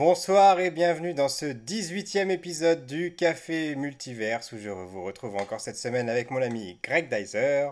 Bonsoir 0.00 0.58
et 0.60 0.70
bienvenue 0.70 1.12
dans 1.12 1.28
ce 1.28 1.44
18e 1.44 2.30
épisode 2.30 2.86
du 2.86 3.14
Café 3.14 3.74
Multiverse 3.76 4.50
où 4.52 4.56
je 4.56 4.70
vous 4.70 5.04
retrouve 5.04 5.36
encore 5.36 5.60
cette 5.60 5.76
semaine 5.76 6.08
avec 6.08 6.30
mon 6.30 6.40
ami 6.40 6.78
Greg 6.82 7.14
Dyser. 7.14 7.68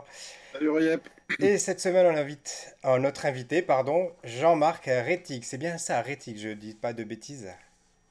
Salut 0.53 0.69
Riep. 0.69 1.09
Et 1.41 1.57
cette 1.57 1.81
semaine 1.81 2.05
on 2.05 2.15
invite 2.15 2.77
euh, 2.85 2.99
notre 2.99 3.25
invité, 3.25 3.63
pardon, 3.63 4.13
Jean-Marc 4.25 4.85
Rétic. 4.85 5.43
C'est 5.43 5.57
bien 5.57 5.79
ça, 5.79 6.03
Rétic, 6.03 6.39
je 6.39 6.51
dis 6.51 6.75
pas 6.75 6.93
de 6.93 7.03
bêtises. 7.03 7.49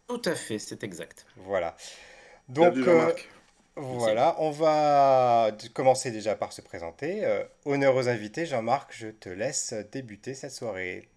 Tout 0.08 0.24
à 0.26 0.34
fait, 0.34 0.58
c'est 0.58 0.84
exact. 0.84 1.28
Voilà. 1.36 1.78
Donc 2.50 2.74
Salut, 2.74 2.90
euh, 2.90 3.00
Jean-Marc. 3.00 3.30
voilà, 3.76 4.36
on 4.40 4.50
va 4.50 5.52
commencer 5.76 6.10
déjà 6.10 6.36
par 6.36 6.54
se 6.54 6.62
présenter. 6.62 7.24
Euh, 7.24 7.44
honneur 7.66 7.96
aux 7.96 8.10
invités, 8.10 8.48
Jean-Marc, 8.48 8.96
je 8.98 9.10
te 9.10 9.30
laisse 9.30 9.76
débuter 9.92 10.34
cette 10.34 10.54
soirée. 10.54 11.08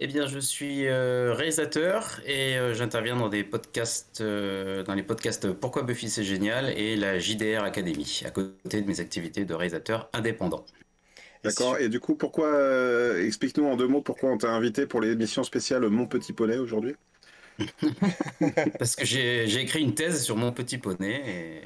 Eh 0.00 0.06
bien, 0.06 0.26
je 0.28 0.38
suis 0.38 0.86
euh, 0.86 1.34
réalisateur 1.34 2.20
et 2.24 2.56
euh, 2.56 2.72
j'interviens 2.72 3.16
dans 3.16 3.28
des 3.28 3.42
podcasts, 3.42 4.20
euh, 4.20 4.84
dans 4.84 4.94
les 4.94 5.02
podcasts 5.02 5.50
Pourquoi 5.52 5.82
Buffy 5.82 6.08
c'est 6.08 6.22
génial 6.22 6.70
et 6.78 6.94
la 6.94 7.18
JDR 7.18 7.64
Academy, 7.64 8.22
à 8.24 8.30
côté 8.30 8.80
de 8.80 8.86
mes 8.86 9.00
activités 9.00 9.44
de 9.44 9.54
réalisateur 9.54 10.08
indépendant. 10.12 10.64
D'accord. 11.42 11.78
Et 11.78 11.88
du 11.88 11.98
coup, 11.98 12.14
pourquoi 12.14 13.18
explique-nous 13.18 13.66
en 13.66 13.76
deux 13.76 13.88
mots 13.88 14.00
pourquoi 14.00 14.30
on 14.30 14.38
t'a 14.38 14.52
invité 14.52 14.86
pour 14.86 15.00
l'émission 15.00 15.42
spéciale 15.42 15.88
Mon 15.88 16.06
Petit 16.06 16.32
Poney 16.32 16.58
aujourd'hui? 16.58 16.94
Parce 18.78 18.94
que 18.96 19.04
j'ai 19.04 19.60
écrit 19.60 19.82
une 19.82 19.94
thèse 19.94 20.22
sur 20.22 20.36
mon 20.36 20.52
petit 20.52 20.78
poney 20.78 21.22
et 21.26 21.62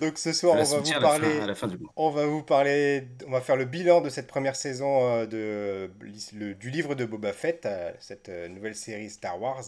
Donc 0.00 0.18
ce 0.18 0.32
soir, 0.32 0.54
on 0.54 0.64
va 0.64 0.64
vous 0.64 0.76
soutiens 0.76 0.96
à 0.98 1.00
la 1.00 1.08
fin, 1.08 1.20
parler 1.20 1.40
à 1.40 1.46
la 1.46 1.54
fin 1.54 1.68
du 1.68 1.78
mois. 1.78 1.92
On 1.96 2.10
va 2.10 2.26
vous 2.26 2.42
parler, 2.42 3.06
on 3.26 3.30
va 3.30 3.40
faire 3.40 3.56
le 3.56 3.64
bilan 3.64 4.00
de 4.00 4.08
cette 4.08 4.26
première 4.26 4.56
saison 4.56 5.06
euh, 5.08 5.26
de, 5.26 5.90
le- 6.34 6.54
du 6.54 6.70
livre 6.70 6.94
de 6.94 7.04
Boba 7.04 7.32
Fett, 7.32 7.66
euh, 7.66 7.92
cette 8.00 8.28
euh, 8.28 8.48
nouvelle 8.48 8.74
série 8.74 9.10
Star 9.10 9.40
Wars. 9.40 9.62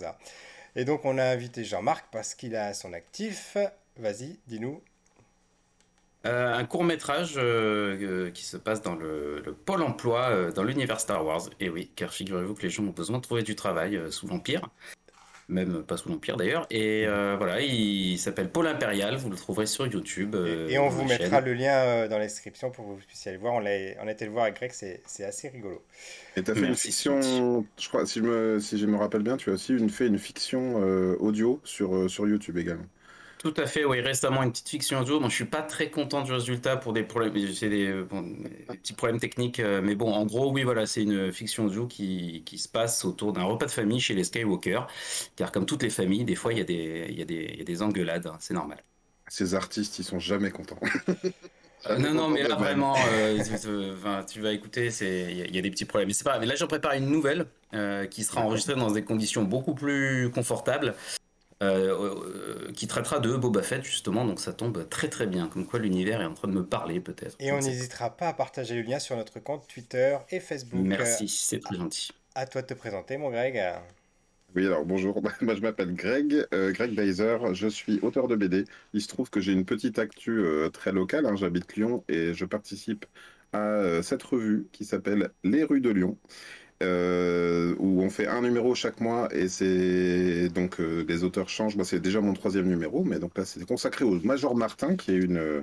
Et 0.74 0.84
donc 0.84 1.04
on 1.04 1.18
a 1.18 1.24
invité 1.24 1.64
Jean-Marc 1.64 2.06
parce 2.10 2.34
qu'il 2.34 2.56
a 2.56 2.74
son 2.74 2.92
actif. 2.92 3.56
Vas-y, 3.98 4.38
dis-nous. 4.46 4.82
Euh, 6.24 6.54
un 6.54 6.64
court 6.64 6.84
métrage 6.84 7.34
euh, 7.36 8.30
qui 8.30 8.44
se 8.44 8.56
passe 8.56 8.80
dans 8.80 8.94
le, 8.94 9.42
le 9.44 9.52
pôle 9.54 9.82
emploi 9.82 10.28
euh, 10.30 10.52
dans 10.52 10.62
l'univers 10.62 11.00
Star 11.00 11.24
Wars. 11.26 11.42
Et 11.58 11.68
oui, 11.68 11.90
car 11.96 12.12
figurez-vous 12.12 12.54
que 12.54 12.62
les 12.62 12.70
gens 12.70 12.84
ont 12.84 12.90
besoin 12.90 13.18
de 13.18 13.22
trouver 13.22 13.42
du 13.42 13.56
travail 13.56 13.96
euh, 13.96 14.10
sous 14.12 14.28
l'Empire, 14.28 14.68
même 15.48 15.82
pas 15.82 15.96
sous 15.96 16.08
l'Empire 16.08 16.36
d'ailleurs. 16.36 16.66
Et 16.70 17.06
euh, 17.06 17.36
voilà, 17.36 17.60
il, 17.60 18.18
s'appelle 18.18 18.50
Pôle 18.50 18.66
Impérial, 18.66 19.16
vous 19.16 19.30
le 19.30 19.36
trouverez 19.36 19.66
sur 19.66 19.86
YouTube. 19.86 20.34
euh, 20.34 20.68
Et, 20.68 20.74
et 20.74 20.78
on 20.78 20.88
vous 20.88 21.04
mettra 21.04 21.38
chaîne. 21.38 21.44
le 21.44 21.54
lien 21.54 21.74
euh, 21.74 22.08
dans 22.08 22.18
la 22.18 22.24
description 22.24 22.70
pour 22.70 22.84
que 22.86 22.90
vous 22.92 23.06
puissiez 23.06 23.30
aller 23.30 23.38
voir. 23.38 23.54
On 23.54 23.60
l'a, 23.60 23.70
on 24.02 24.06
a 24.08 24.12
été 24.12 24.24
le 24.24 24.30
voir 24.32 24.44
avec 24.44 24.56
Greg, 24.56 24.72
c'est, 24.72 25.02
c'est 25.06 25.24
assez 25.24 25.48
rigolo. 25.48 25.82
Et 26.36 26.42
t'as 26.42 26.54
fait 26.54 26.66
une 26.66 26.76
fiction, 26.76 27.66
je 27.78 27.88
crois, 27.88 28.06
si 28.06 28.20
je 28.20 28.24
me, 28.24 28.58
si 28.60 28.78
je 28.78 28.86
me 28.86 28.96
rappelle 28.96 29.22
bien, 29.22 29.36
tu 29.36 29.50
as 29.50 29.54
aussi 29.54 29.72
une, 29.74 29.90
fait 29.90 30.06
une 30.06 30.18
fiction 30.18 30.82
euh, 30.82 31.16
audio 31.20 31.60
sur, 31.64 31.94
euh, 31.94 32.08
sur 32.08 32.26
YouTube 32.26 32.56
également. 32.58 32.86
Tout 33.42 33.54
à 33.56 33.66
fait, 33.66 33.84
oui, 33.84 34.00
récemment 34.00 34.44
une 34.44 34.52
petite 34.52 34.68
fiction 34.68 35.00
audio. 35.00 35.18
Bon, 35.18 35.28
je 35.28 35.34
suis 35.34 35.44
pas 35.44 35.62
très 35.62 35.90
content 35.90 36.22
du 36.22 36.32
résultat 36.32 36.76
pour 36.76 36.92
des 36.92 37.02
problèmes, 37.02 37.34
c'est 37.52 37.68
des, 37.68 37.92
bon, 37.92 38.22
des 38.22 38.76
petits 38.76 38.92
problèmes 38.92 39.18
techniques, 39.18 39.58
euh, 39.58 39.80
mais 39.82 39.96
bon, 39.96 40.12
en 40.12 40.24
gros, 40.24 40.52
oui, 40.52 40.62
voilà, 40.62 40.86
c'est 40.86 41.02
une 41.02 41.32
fiction 41.32 41.66
audio 41.66 41.88
qui, 41.88 42.44
qui 42.46 42.56
se 42.56 42.68
passe 42.68 43.04
autour 43.04 43.32
d'un 43.32 43.42
repas 43.42 43.66
de 43.66 43.72
famille 43.72 43.98
chez 43.98 44.14
les 44.14 44.22
Skywalker, 44.22 44.82
car 45.34 45.50
comme 45.50 45.66
toutes 45.66 45.82
les 45.82 45.90
familles, 45.90 46.24
des 46.24 46.36
fois, 46.36 46.52
il 46.52 46.58
y 46.58 46.60
a 46.60 46.64
des, 46.64 47.08
y 47.10 47.20
a 47.20 47.24
des, 47.24 47.50
il 47.54 47.58
y 47.58 47.62
a 47.62 47.64
des 47.64 47.82
engueulades, 47.82 48.28
hein, 48.28 48.36
c'est 48.38 48.54
normal. 48.54 48.78
Ces 49.26 49.56
artistes, 49.56 49.98
ils 49.98 50.04
sont 50.04 50.20
jamais 50.20 50.52
contents. 50.52 50.78
Euh, 51.90 51.98
non, 51.98 52.14
non, 52.14 52.28
mais 52.28 52.44
là, 52.44 52.54
vraiment, 52.54 52.94
euh, 53.12 53.42
tu, 54.28 54.40
vas 54.40 54.52
écouter, 54.52 54.92
c'est, 54.92 55.26
il 55.32 55.36
y, 55.36 55.42
a 55.42 55.46
il 55.46 55.56
y 55.56 55.58
a 55.58 55.62
des 55.62 55.70
petits 55.72 55.84
problèmes. 55.84 56.06
Mais 56.06 56.14
c'est 56.14 56.22
pas 56.22 56.30
grave. 56.30 56.42
Mais 56.42 56.46
là, 56.46 56.54
j'en 56.54 56.68
prépare 56.68 56.92
une 56.92 57.10
nouvelle 57.10 57.46
qui 58.08 58.22
sera 58.22 58.42
enregistrée 58.42 58.76
dans 58.76 58.92
des 58.92 59.02
conditions 59.02 59.42
beaucoup 59.42 59.74
plus 59.74 60.30
confortables, 60.30 60.94
euh, 61.62 61.96
euh, 61.96 62.72
qui 62.72 62.86
traitera 62.86 63.20
de 63.20 63.34
Boba 63.34 63.62
Fett, 63.62 63.84
justement. 63.84 64.24
Donc 64.26 64.40
ça 64.40 64.52
tombe 64.52 64.88
très 64.88 65.08
très 65.08 65.26
bien. 65.26 65.46
Comme 65.46 65.66
quoi 65.66 65.78
l'univers 65.78 66.20
est 66.20 66.26
en 66.26 66.34
train 66.34 66.48
de 66.48 66.54
me 66.54 66.64
parler, 66.64 67.00
peut-être. 67.00 67.36
Et 67.40 67.52
on 67.52 67.60
n'hésitera 67.60 68.10
pas 68.10 68.28
à 68.28 68.32
partager 68.34 68.74
le 68.74 68.82
lien 68.82 68.98
sur 68.98 69.16
notre 69.16 69.40
compte 69.40 69.66
Twitter 69.66 70.18
et. 70.30 70.40
Facebook. 70.40 70.80
Merci, 70.84 71.28
c'est 71.28 71.60
très 71.60 71.76
gentil. 71.76 72.10
À 72.34 72.46
toi 72.46 72.62
de 72.62 72.66
te 72.66 72.74
présenter, 72.74 73.16
mon 73.16 73.30
Greg. 73.30 73.62
Oui, 74.54 74.66
alors 74.66 74.84
bonjour, 74.84 75.22
Moi, 75.40 75.54
je 75.54 75.60
m'appelle 75.60 75.94
Greg, 75.94 76.46
euh, 76.52 76.72
Greg 76.72 76.94
Dyser, 76.94 77.38
je 77.54 77.68
suis 77.68 77.98
auteur 78.00 78.28
de 78.28 78.36
BD. 78.36 78.66
Il 78.92 79.00
se 79.00 79.08
trouve 79.08 79.30
que 79.30 79.40
j'ai 79.40 79.52
une 79.52 79.64
petite 79.64 79.98
actu 79.98 80.40
euh, 80.40 80.68
très 80.68 80.92
locale, 80.92 81.24
hein, 81.24 81.36
j'habite 81.36 81.74
Lyon 81.74 82.04
et 82.08 82.34
je 82.34 82.44
participe 82.44 83.06
à 83.52 83.60
euh, 83.60 84.02
cette 84.02 84.22
revue 84.22 84.68
qui 84.72 84.84
s'appelle 84.84 85.30
Les 85.42 85.64
rues 85.64 85.80
de 85.80 85.88
Lyon, 85.90 86.18
euh, 86.82 87.74
où 87.78 88.02
on 88.02 88.10
fait 88.10 88.26
un 88.26 88.42
numéro 88.42 88.74
chaque 88.74 89.00
mois 89.00 89.28
et 89.34 89.48
c'est 89.48 90.48
donc 90.50 90.80
euh, 90.80 91.04
les 91.08 91.24
auteurs 91.24 91.48
changent. 91.48 91.76
Moi, 91.76 91.84
c'est 91.84 92.00
déjà 92.00 92.20
mon 92.20 92.34
troisième 92.34 92.66
numéro, 92.68 93.04
mais 93.04 93.18
donc 93.18 93.36
là 93.38 93.44
c'est 93.44 93.64
consacré 93.66 94.04
au 94.04 94.20
Major 94.20 94.54
Martin, 94.56 94.96
qui 94.96 95.12
est 95.12 95.30
euh, 95.30 95.62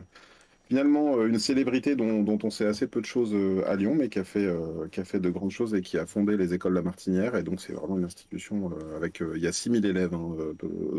finalement 0.69 1.25
une 1.25 1.39
célébrité 1.39 1.95
dont, 1.95 2.37
on 2.43 2.49
sait 2.49 2.65
assez 2.65 2.87
peu 2.87 3.01
de 3.01 3.05
choses 3.05 3.35
à 3.67 3.75
Lyon, 3.75 3.95
mais 3.95 4.09
qui 4.09 4.19
a 4.19 4.23
fait 4.23 4.47
qui 4.91 4.99
a 5.01 5.05
fait 5.05 5.19
de 5.19 5.29
grandes 5.29 5.51
choses 5.51 5.75
et 5.75 5.81
qui 5.81 5.97
a 5.97 6.05
fondé 6.05 6.37
les 6.37 6.53
écoles 6.53 6.73
La 6.73 6.81
Martinière. 6.81 7.35
Et 7.35 7.43
donc 7.43 7.61
c'est 7.61 7.73
vraiment 7.73 7.97
une 7.97 8.05
institution 8.05 8.71
avec 8.95 9.21
il 9.35 9.41
y 9.41 9.47
a 9.47 9.51
6000 9.51 9.85
élèves 9.85 10.13
hein, 10.13 10.35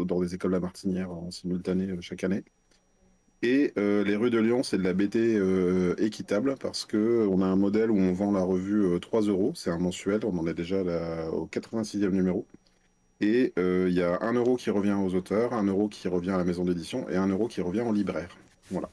dans 0.04 0.20
les 0.20 0.34
écoles 0.34 0.52
La 0.52 0.60
Martinière 0.60 1.10
en 1.12 1.30
simultané 1.30 1.88
chaque 2.00 2.24
année. 2.24 2.44
Et 3.42 3.72
euh, 3.78 4.04
les 4.04 4.16
rues 4.16 4.30
de 4.30 4.38
Lyon, 4.38 4.62
c'est 4.62 4.76
de 4.76 4.82
la 4.82 4.92
BD 4.92 5.36
euh, 5.36 5.94
équitable 5.98 6.56
parce 6.60 6.84
que 6.84 7.26
on 7.30 7.40
a 7.40 7.46
un 7.46 7.56
modèle 7.56 7.90
où 7.90 7.98
on 7.98 8.12
vend 8.12 8.32
la 8.32 8.42
revue 8.42 8.84
euh, 8.84 8.98
3 8.98 9.22
euros. 9.22 9.52
C'est 9.54 9.70
un 9.70 9.78
mensuel, 9.78 10.20
on 10.24 10.36
en 10.38 10.46
est 10.46 10.54
déjà 10.54 10.84
là, 10.84 11.30
au 11.30 11.46
86e 11.46 12.10
numéro. 12.10 12.46
Et 13.20 13.52
euh, 13.58 13.86
il 13.88 13.94
y 13.94 14.02
a 14.02 14.18
1 14.22 14.32
euro 14.34 14.56
qui 14.56 14.70
revient 14.70 14.96
aux 14.98 15.14
auteurs, 15.14 15.52
1 15.52 15.64
euro 15.64 15.88
qui 15.88 16.08
revient 16.08 16.30
à 16.30 16.38
la 16.38 16.44
maison 16.44 16.64
d'édition 16.64 17.08
et 17.10 17.16
1 17.16 17.28
euro 17.28 17.48
qui 17.48 17.60
revient 17.60 17.82
au 17.82 17.92
libraire. 17.92 18.36
Voilà. 18.70 18.88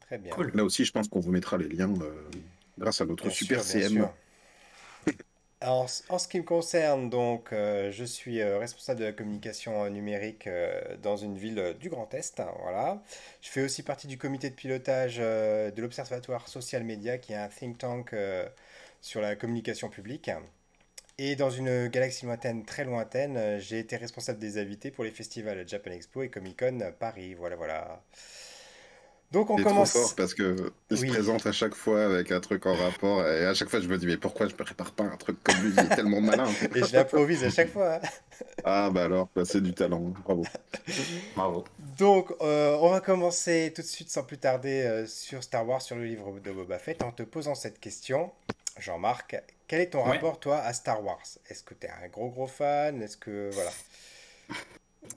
Très 0.00 0.18
bien. 0.18 0.32
Cool. 0.32 0.52
Là 0.54 0.64
aussi, 0.64 0.84
je 0.84 0.92
pense 0.92 1.08
qu'on 1.08 1.20
vous 1.20 1.32
mettra 1.32 1.58
les 1.58 1.68
liens 1.68 1.92
euh, 2.00 2.12
grâce 2.78 3.00
à 3.00 3.06
notre 3.06 3.24
Bien 3.24 3.32
super 3.32 3.62
sûr, 3.62 3.80
bien 3.80 3.88
CM. 3.88 4.08
En, 5.60 5.88
ce 5.88 6.28
qui 6.28 6.38
me 6.38 6.44
concerne, 6.44 7.10
donc, 7.10 7.52
euh, 7.52 7.90
je 7.90 8.04
suis 8.04 8.40
euh, 8.40 8.58
responsable 8.58 9.00
de 9.00 9.04
la 9.06 9.12
communication 9.12 9.84
euh, 9.84 9.88
numérique 9.90 10.48
dans 11.02 11.16
une 11.16 11.36
ville 11.36 11.74
du 11.80 11.90
Grand 11.90 12.12
Est. 12.14 12.38
hein, 12.38 12.52
voilà. 12.62 13.02
Je 13.42 13.48
fais 13.48 13.62
aussi 13.62 13.82
partie 13.82 14.06
du 14.06 14.18
comité 14.18 14.50
de 14.50 14.54
pilotage 14.54 15.16
de 15.18 15.82
l'Observatoire 15.82 16.48
Social 16.48 16.84
Media, 16.84 17.18
qui 17.18 17.32
est 17.32 17.36
un 17.36 17.48
think 17.48 17.78
tank 17.78 18.14
sur 19.00 19.20
la 19.20 19.34
communication 19.36 19.88
publique. 19.88 20.30
Et 21.18 21.34
dans 21.36 21.50
une 21.50 21.88
galaxie 21.88 22.26
lointaine, 22.26 22.64
très 22.64 22.84
lointaine, 22.84 23.58
j'ai 23.58 23.80
été 23.80 23.96
responsable 23.96 24.38
des 24.38 24.58
invités 24.58 24.90
pour 24.92 25.04
les 25.04 25.10
festivals 25.10 25.68
Japan 25.68 25.90
Expo 25.90 26.22
et 26.22 26.30
Comic 26.30 26.60
Con 26.60 26.92
Paris. 26.98 27.34
Voilà, 27.34 27.56
voilà. 27.56 28.02
Donc 29.30 29.50
on 29.50 29.56
Il 29.56 29.60
est 29.60 29.64
trop 29.64 29.74
commence. 29.74 29.92
fort 29.92 30.14
parce 30.16 30.32
que 30.32 30.72
il 30.90 30.96
se 30.96 31.04
présente 31.06 31.46
à 31.46 31.52
chaque 31.52 31.74
fois 31.74 32.02
avec 32.06 32.32
un 32.32 32.40
truc 32.40 32.64
en 32.64 32.74
rapport 32.74 33.26
et 33.26 33.44
à 33.44 33.52
chaque 33.52 33.68
fois 33.68 33.78
je 33.80 33.86
me 33.86 33.98
dis 33.98 34.06
mais 34.06 34.16
pourquoi 34.16 34.46
je 34.48 34.52
me 34.54 34.58
prépare 34.64 34.92
pas 34.92 35.04
un 35.04 35.16
truc 35.18 35.36
comme 35.44 35.54
lui, 35.56 35.70
il 35.70 35.78
est 35.80 35.94
tellement 35.94 36.22
malin. 36.22 36.46
Et 36.74 36.82
je 36.82 36.92
l'improvise 36.94 37.44
à 37.44 37.50
chaque 37.50 37.70
fois. 37.70 37.96
hein. 37.96 38.00
Ah 38.64 38.88
bah 38.90 39.04
alors, 39.04 39.28
bah, 39.34 39.44
c'est 39.44 39.60
du 39.60 39.74
talent, 39.74 40.00
bravo. 40.24 40.44
Bravo. 41.36 41.64
Donc, 41.98 42.32
euh, 42.40 42.76
on 42.80 42.90
va 42.90 43.00
commencer 43.00 43.72
tout 43.74 43.82
de 43.82 43.86
suite 43.86 44.10
sans 44.10 44.22
plus 44.22 44.38
tarder 44.38 44.82
euh, 44.82 45.06
sur 45.06 45.42
Star 45.42 45.66
Wars, 45.68 45.82
sur 45.82 45.96
le 45.96 46.04
livre 46.04 46.38
de 46.38 46.50
Boba 46.52 46.78
Fett, 46.78 47.02
en 47.02 47.10
te 47.10 47.24
posant 47.24 47.54
cette 47.56 47.80
question. 47.80 48.30
Jean-Marc, 48.78 49.36
quel 49.66 49.80
est 49.80 49.90
ton 49.90 50.04
Ouais. 50.04 50.12
rapport, 50.12 50.38
toi, 50.38 50.58
à 50.58 50.72
Star 50.72 51.04
Wars? 51.04 51.20
Est-ce 51.48 51.64
que 51.64 51.74
tu 51.74 51.86
es 51.86 51.90
un 51.90 52.08
gros, 52.08 52.28
gros 52.30 52.46
fan? 52.46 53.02
Est-ce 53.02 53.16
que... 53.16 53.50
Voilà. 53.52 53.70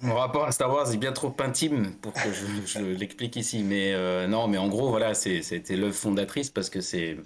Mon 0.02 0.16
rapport 0.16 0.46
à 0.46 0.52
Star 0.52 0.72
Wars 0.72 0.92
est 0.92 0.98
bien 0.98 1.12
trop 1.12 1.36
intime 1.40 1.94
pour 2.02 2.14
que 2.14 2.32
je, 2.32 2.66
je 2.66 2.80
l'explique 2.98 3.36
ici. 3.36 3.64
Mais 3.64 3.94
euh, 3.94 4.28
non, 4.28 4.48
mais 4.48 4.58
en 4.58 4.68
gros, 4.68 4.90
voilà, 4.90 5.14
c'était 5.14 5.76
l'œuvre 5.76 5.96
fondatrice 5.96 6.50
parce 6.50 6.70
que 6.70 6.82
c'est. 6.82 7.18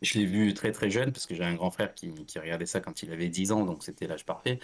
Je 0.00 0.18
l'ai 0.18 0.26
vu 0.26 0.54
très 0.54 0.70
très 0.70 0.90
jeune 0.90 1.10
parce 1.12 1.26
que 1.26 1.34
j'ai 1.34 1.42
un 1.42 1.54
grand 1.54 1.70
frère 1.72 1.92
qui, 1.92 2.12
qui 2.24 2.38
regardait 2.38 2.66
ça 2.66 2.78
quand 2.80 3.02
il 3.02 3.12
avait 3.12 3.28
10 3.28 3.50
ans, 3.50 3.64
donc 3.64 3.82
c'était 3.82 4.06
l'âge 4.06 4.24
parfait. 4.24 4.60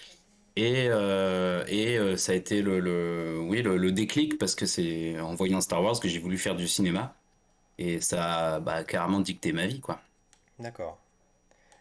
Et, 0.56 0.86
euh, 0.88 1.64
et 1.66 1.98
euh, 1.98 2.16
ça 2.16 2.30
a 2.30 2.34
été 2.36 2.62
le, 2.62 2.78
le- 2.78 3.40
oui, 3.40 3.60
le, 3.62 3.76
le 3.76 3.90
déclic 3.90 4.38
parce 4.38 4.54
que 4.54 4.66
c'est 4.66 5.18
en 5.18 5.34
voyant 5.34 5.60
Star 5.60 5.82
Wars 5.82 5.98
que 5.98 6.06
j'ai 6.08 6.20
voulu 6.20 6.38
faire 6.38 6.54
du 6.54 6.68
cinéma. 6.68 7.16
Et 7.78 8.00
ça 8.00 8.54
a 8.54 8.60
bah, 8.60 8.84
carrément 8.84 9.18
dicté 9.18 9.52
ma 9.52 9.66
vie, 9.66 9.80
quoi. 9.80 10.00
D'accord. 10.60 10.98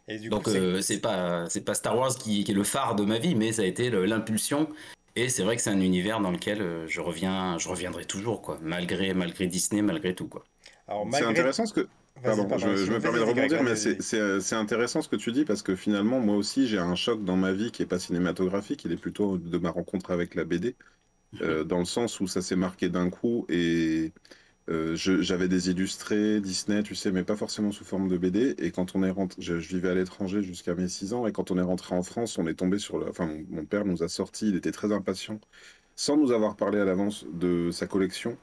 Et 0.08 0.18
du 0.18 0.30
Donc 0.30 0.50
c'est- 0.50 0.58
euh, 0.58 1.00
pas 1.02 1.48
c'est 1.50 1.62
pas 1.62 1.76
Star 1.76 1.96
Wars 1.96 2.16
qui, 2.18 2.44
qui 2.44 2.52
est 2.52 2.56
le 2.56 2.64
phare 2.64 2.96
de 2.96 3.06
ma 3.06 3.20
vie, 3.20 3.36
mais 3.36 3.52
ça 3.52 3.62
a 3.62 3.66
été 3.66 3.92
l'impulsion. 3.92 4.68
Et 5.16 5.30
c'est 5.30 5.44
vrai 5.44 5.56
que 5.56 5.62
c'est 5.62 5.70
un 5.70 5.80
univers 5.80 6.20
dans 6.20 6.32
lequel 6.32 6.62
euh, 6.62 6.88
je 6.88 7.00
reviens, 7.02 7.58
je 7.60 7.70
reviendrai 7.70 8.06
toujours, 8.06 8.42
quoi. 8.42 8.58
Malgré 8.62 9.14
malgré 9.14 9.48
Disney, 9.48 9.82
malgré 9.82 10.16
tout, 10.16 10.28
quoi. 10.28 10.44
Alors, 10.88 11.08
C'est 11.12 11.24
intéressant 11.24 11.66
ce 11.66 11.74
que... 11.74 11.82
Vas-y, 11.82 12.24
Pardon, 12.24 12.46
pardon, 12.48 12.76
je, 12.76 12.92
me 12.92 13.00
permets 13.00 13.20
de 13.20 13.24
rebondir, 13.24 13.64
mais 13.64 13.76
c'est- 13.76 13.94
vas-y. 13.96 14.02
c'est 14.04 14.40
c'est 14.40 14.56
intéressant 14.56 15.02
ce 15.02 15.10
que 15.10 15.16
tu 15.16 15.32
dis 15.32 15.46
parce 15.46 15.62
que 15.62 15.76
finalement, 15.76 16.20
moi 16.20 16.36
aussi, 16.38 16.68
j'ai 16.68 16.78
un 16.78 16.96
choc 16.96 17.24
dans 17.26 17.36
ma 17.36 17.52
vie 17.52 17.72
qui 17.72 17.82
est 17.84 17.88
pas 17.88 18.00
cinématographique, 18.00 18.86
il 18.86 18.92
est 18.92 18.98
plutôt 18.98 19.38
de 19.38 19.58
ma 19.58 19.72
rencontre 19.72 20.12
avec 20.12 20.36
la 20.36 20.46
BD, 20.46 20.76
euh, 21.42 21.64
dans 21.64 21.80
le 21.80 21.86
sens 21.86 22.20
où 22.20 22.28
ça 22.28 22.42
s'est 22.42 22.56
marqué 22.56 22.90
d'un 22.90 23.10
coup 23.10 23.46
et 23.50 24.14
euh, 24.70 24.96
j'avais 24.96 25.48
des 25.50 25.70
illustrés 25.70 26.40
Disney, 26.40 26.84
tu 26.84 26.96
sais, 26.96 27.12
mais 27.12 27.24
pas 27.24 27.36
forcément 27.36 27.72
sous 27.72 27.84
forme 27.84 28.08
de 28.08 28.18
BD. 28.18 28.56
Et 28.60 28.72
quand 28.72 28.96
on 28.96 29.04
est 29.04 29.10
rentré, 29.10 29.42
je, 29.42 29.54
vivais 29.56 29.90
à 29.90 29.96
l'étranger 29.96 30.42
jusqu'à 30.42 30.74
mes 30.76 30.88
6 30.88 31.14
ans, 31.14 31.28
et 31.28 31.32
quand 31.34 31.52
on 31.52 31.58
est 31.58 31.62
rentré 31.62 31.96
en 31.96 32.04
France, 32.04 32.38
on 32.38 32.48
est 32.48 32.54
tombé 32.56 32.80
sur 32.80 32.98
la. 33.00 33.10
Enfin, 33.10 33.28
mon, 33.50 33.66
père 33.66 33.86
nous 33.86 34.04
a 34.04 34.08
sorti, 34.08 34.50
il 34.50 34.56
était 34.56 34.72
très 34.72 34.92
impatient, 34.94 35.40
sans 35.96 36.18
nous 36.18 36.32
avoir 36.32 36.56
parlé 36.56 36.80
à 36.80 36.86
l'avance 36.86 37.26
de 37.34 37.72
sa 37.72 37.88
collection 37.88 38.38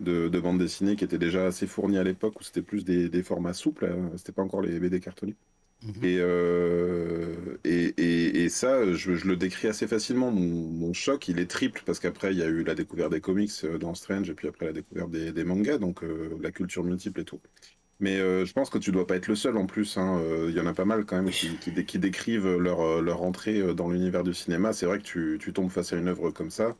de, 0.00 0.28
de 0.28 0.40
bandes 0.40 0.58
dessinées 0.58 0.96
qui 0.96 1.04
était 1.04 1.18
déjà 1.18 1.46
assez 1.46 1.66
fournie 1.66 1.98
à 1.98 2.04
l'époque, 2.04 2.40
où 2.40 2.44
c'était 2.44 2.62
plus 2.62 2.84
des, 2.84 3.08
des 3.08 3.22
formats 3.22 3.54
souples, 3.54 3.86
hein. 3.86 4.12
c'était 4.16 4.32
pas 4.32 4.42
encore 4.42 4.62
les 4.62 4.78
BD 4.80 5.00
cartonnés. 5.00 5.36
Mhm. 5.82 6.00
Euh, 6.04 7.58
et, 7.64 7.94
et, 7.98 8.44
et, 8.44 8.48
ça, 8.48 8.90
je, 8.94 9.10
le 9.12 9.36
décris 9.36 9.68
assez 9.68 9.86
facilement. 9.86 10.30
Mon, 10.30 10.92
choc, 10.94 11.28
il 11.28 11.38
est 11.38 11.50
triple 11.50 11.82
parce 11.84 12.00
qu'après, 12.00 12.32
il 12.32 12.38
y 12.38 12.42
a 12.42 12.46
eu 12.46 12.64
la 12.64 12.74
découverte 12.74 13.12
des 13.12 13.20
comics 13.20 13.50
euh, 13.64 13.76
dans 13.78 13.94
Strange 13.94 14.30
et 14.30 14.34
puis 14.34 14.48
après 14.48 14.66
la 14.66 14.72
découverte 14.72 15.10
des, 15.10 15.44
mangas, 15.44 15.78
donc 15.78 16.02
euh, 16.02 16.38
la 16.40 16.52
culture 16.52 16.84
multiple 16.84 17.20
et 17.20 17.24
tout. 17.24 17.40
Mais 18.00 18.18
euh, 18.18 18.44
je 18.44 18.52
pense 18.52 18.70
que 18.70 18.78
tu 18.78 18.90
dois 18.90 19.06
pas 19.06 19.16
être 19.16 19.28
le 19.28 19.36
seul 19.36 19.56
en 19.56 19.66
plus. 19.66 19.96
Hein. 19.98 20.18
Euh, 20.20 20.46
il 20.50 20.56
y 20.56 20.60
en 20.60 20.66
a 20.66 20.74
pas 20.74 20.84
mal 20.84 21.04
quand 21.04 21.16
même 21.16 21.30
qui, 21.30 21.98
décrivent 21.98 22.56
leur, 22.56 22.80
euh, 22.80 23.00
leur 23.00 23.22
entrée 23.22 23.74
dans 23.74 23.88
l'univers 23.88 24.24
du 24.24 24.34
cinéma. 24.34 24.72
C'est 24.72 24.86
vrai 24.86 24.98
que 24.98 25.04
tu, 25.04 25.38
tu, 25.40 25.52
tombes 25.52 25.70
face 25.70 25.92
à 25.92 25.96
une 25.96 26.08
œuvre 26.08 26.30
comme 26.30 26.50
ça, 26.50 26.76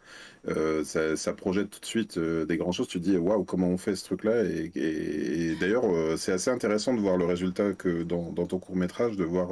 ça, 0.85 1.33
projette 1.35 1.71
tout 1.71 1.81
de 1.81 1.87
suite 1.87 2.19
des 2.19 2.57
grandes 2.57 2.73
choses. 2.75 2.89
Tu 2.89 3.01
te 3.01 3.05
dis 3.05 3.17
waouh, 3.17 3.45
comment 3.45 3.69
on 3.69 3.79
fait 3.79 3.97
ce 3.97 4.05
truc-là? 4.05 4.43
Et, 4.45 5.57
d'ailleurs, 5.61 5.85
c'est 6.19 6.33
assez 6.33 6.51
intéressant 6.51 6.95
de 6.95 7.01
voir 7.01 7.17
le 7.17 7.25
résultat 7.25 7.73
que 7.75 8.03
dans, 8.03 8.33
dans 8.33 8.47
ton 8.47 8.59
court 8.59 8.77
métrage, 8.77 9.17
de 9.17 9.25
voir 9.25 9.51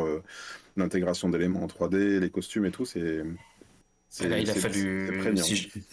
l'intégration 0.76 1.28
d'éléments 1.28 1.62
en 1.62 1.66
3D, 1.66 2.18
les 2.18 2.30
costumes 2.30 2.66
et 2.66 2.70
tout. 2.70 2.84
C'est 2.84 3.22
Là, 4.20 4.38
il 4.38 4.50
a 4.50 4.54
fallu. 4.54 5.36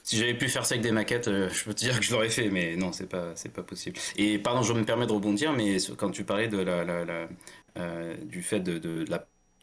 Si, 0.04 0.18
j'avais 0.18 0.34
pu 0.34 0.50
faire 0.50 0.66
ça 0.66 0.74
avec 0.74 0.84
des 0.84 0.92
maquettes, 0.92 1.30
euh, 1.30 1.50
je 1.50 1.64
peux 1.64 1.74
te 1.74 1.80
dire 1.80 1.98
que 2.00 2.06
je 2.06 2.12
l'aurais 2.12 2.30
fait, 2.30 2.50
mais 2.50 2.76
non, 2.76 2.92
c'est 2.92 3.08
pas, 3.08 3.32
c'est 3.36 3.52
pas 3.52 3.64
possible. 3.64 3.98
Et 4.18 4.38
pardon, 4.40 4.62
je 4.62 4.74
me 4.74 4.84
permets 4.84 5.08
de 5.08 5.12
rebondir, 5.12 5.54
mais 5.54 5.78
quand 5.98 6.12
tu 6.12 6.26
parlais 6.26 6.50
de 6.50 6.58
la, 6.58 6.84
la, 6.84 7.30
euh, 7.78 8.16
du 8.26 8.42
fait 8.42 8.60
de, 8.60 8.78
de, 8.78 9.06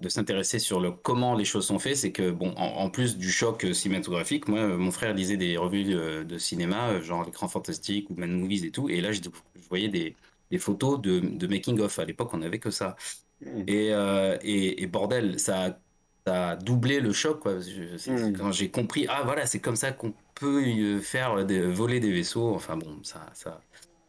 de 0.00 0.08
s'intéresser 0.08 0.58
sur 0.58 0.80
le 0.80 0.90
comment 0.90 1.34
les 1.34 1.44
choses 1.44 1.66
sont 1.66 1.78
faites, 1.78 1.98
c'est 1.98 2.12
que 2.12 2.30
bon, 2.30 2.54
en, 2.56 2.88
plus 2.88 3.18
du 3.18 3.30
choc 3.30 3.66
cinématographique, 3.74 4.48
moi, 4.48 4.66
mon 4.66 4.90
frère 4.90 5.12
lisait 5.12 5.36
des 5.36 5.58
revues 5.58 5.84
de, 5.84 6.38
cinéma, 6.38 7.00
genre 7.02 7.24
l'écran 7.24 7.48
fantastique 7.48 8.08
ou 8.08 8.14
Man 8.14 8.32
Movies 8.32 8.64
et 8.64 8.70
tout, 8.70 8.88
et 8.88 9.02
là, 9.02 9.12
je, 9.12 9.20
voyais 9.68 9.88
des, 9.88 10.16
des 10.50 10.58
photos 10.58 11.00
de, 11.00 11.20
de 11.20 11.46
making 11.46 11.80
of. 11.80 11.98
À 11.98 12.06
l'époque, 12.06 12.30
on 12.32 12.38
n'avait 12.38 12.58
que 12.58 12.70
ça. 12.70 12.96
Mmh. 13.42 13.62
Et, 13.66 13.92
euh, 13.92 14.38
et, 14.42 14.82
et, 14.82 14.86
bordel, 14.86 15.38
ça 15.38 15.66
a 15.66 15.78
a 16.26 16.56
doublé 16.56 17.00
le 17.00 17.12
choc. 17.12 17.40
Quoi. 17.40 17.54
Hmm. 17.54 18.32
Quand 18.36 18.52
j'ai 18.52 18.70
compris, 18.70 19.06
ah 19.08 19.22
voilà, 19.24 19.46
c'est 19.46 19.60
comme 19.60 19.76
ça 19.76 19.92
qu'on 19.92 20.12
peut 20.34 20.62
euh, 20.62 21.00
faire 21.00 21.44
des, 21.44 21.60
voler 21.66 22.00
des 22.00 22.12
vaisseaux. 22.12 22.54
Enfin 22.54 22.76
bon, 22.76 22.98
ça, 23.02 23.26
ça, 23.34 23.60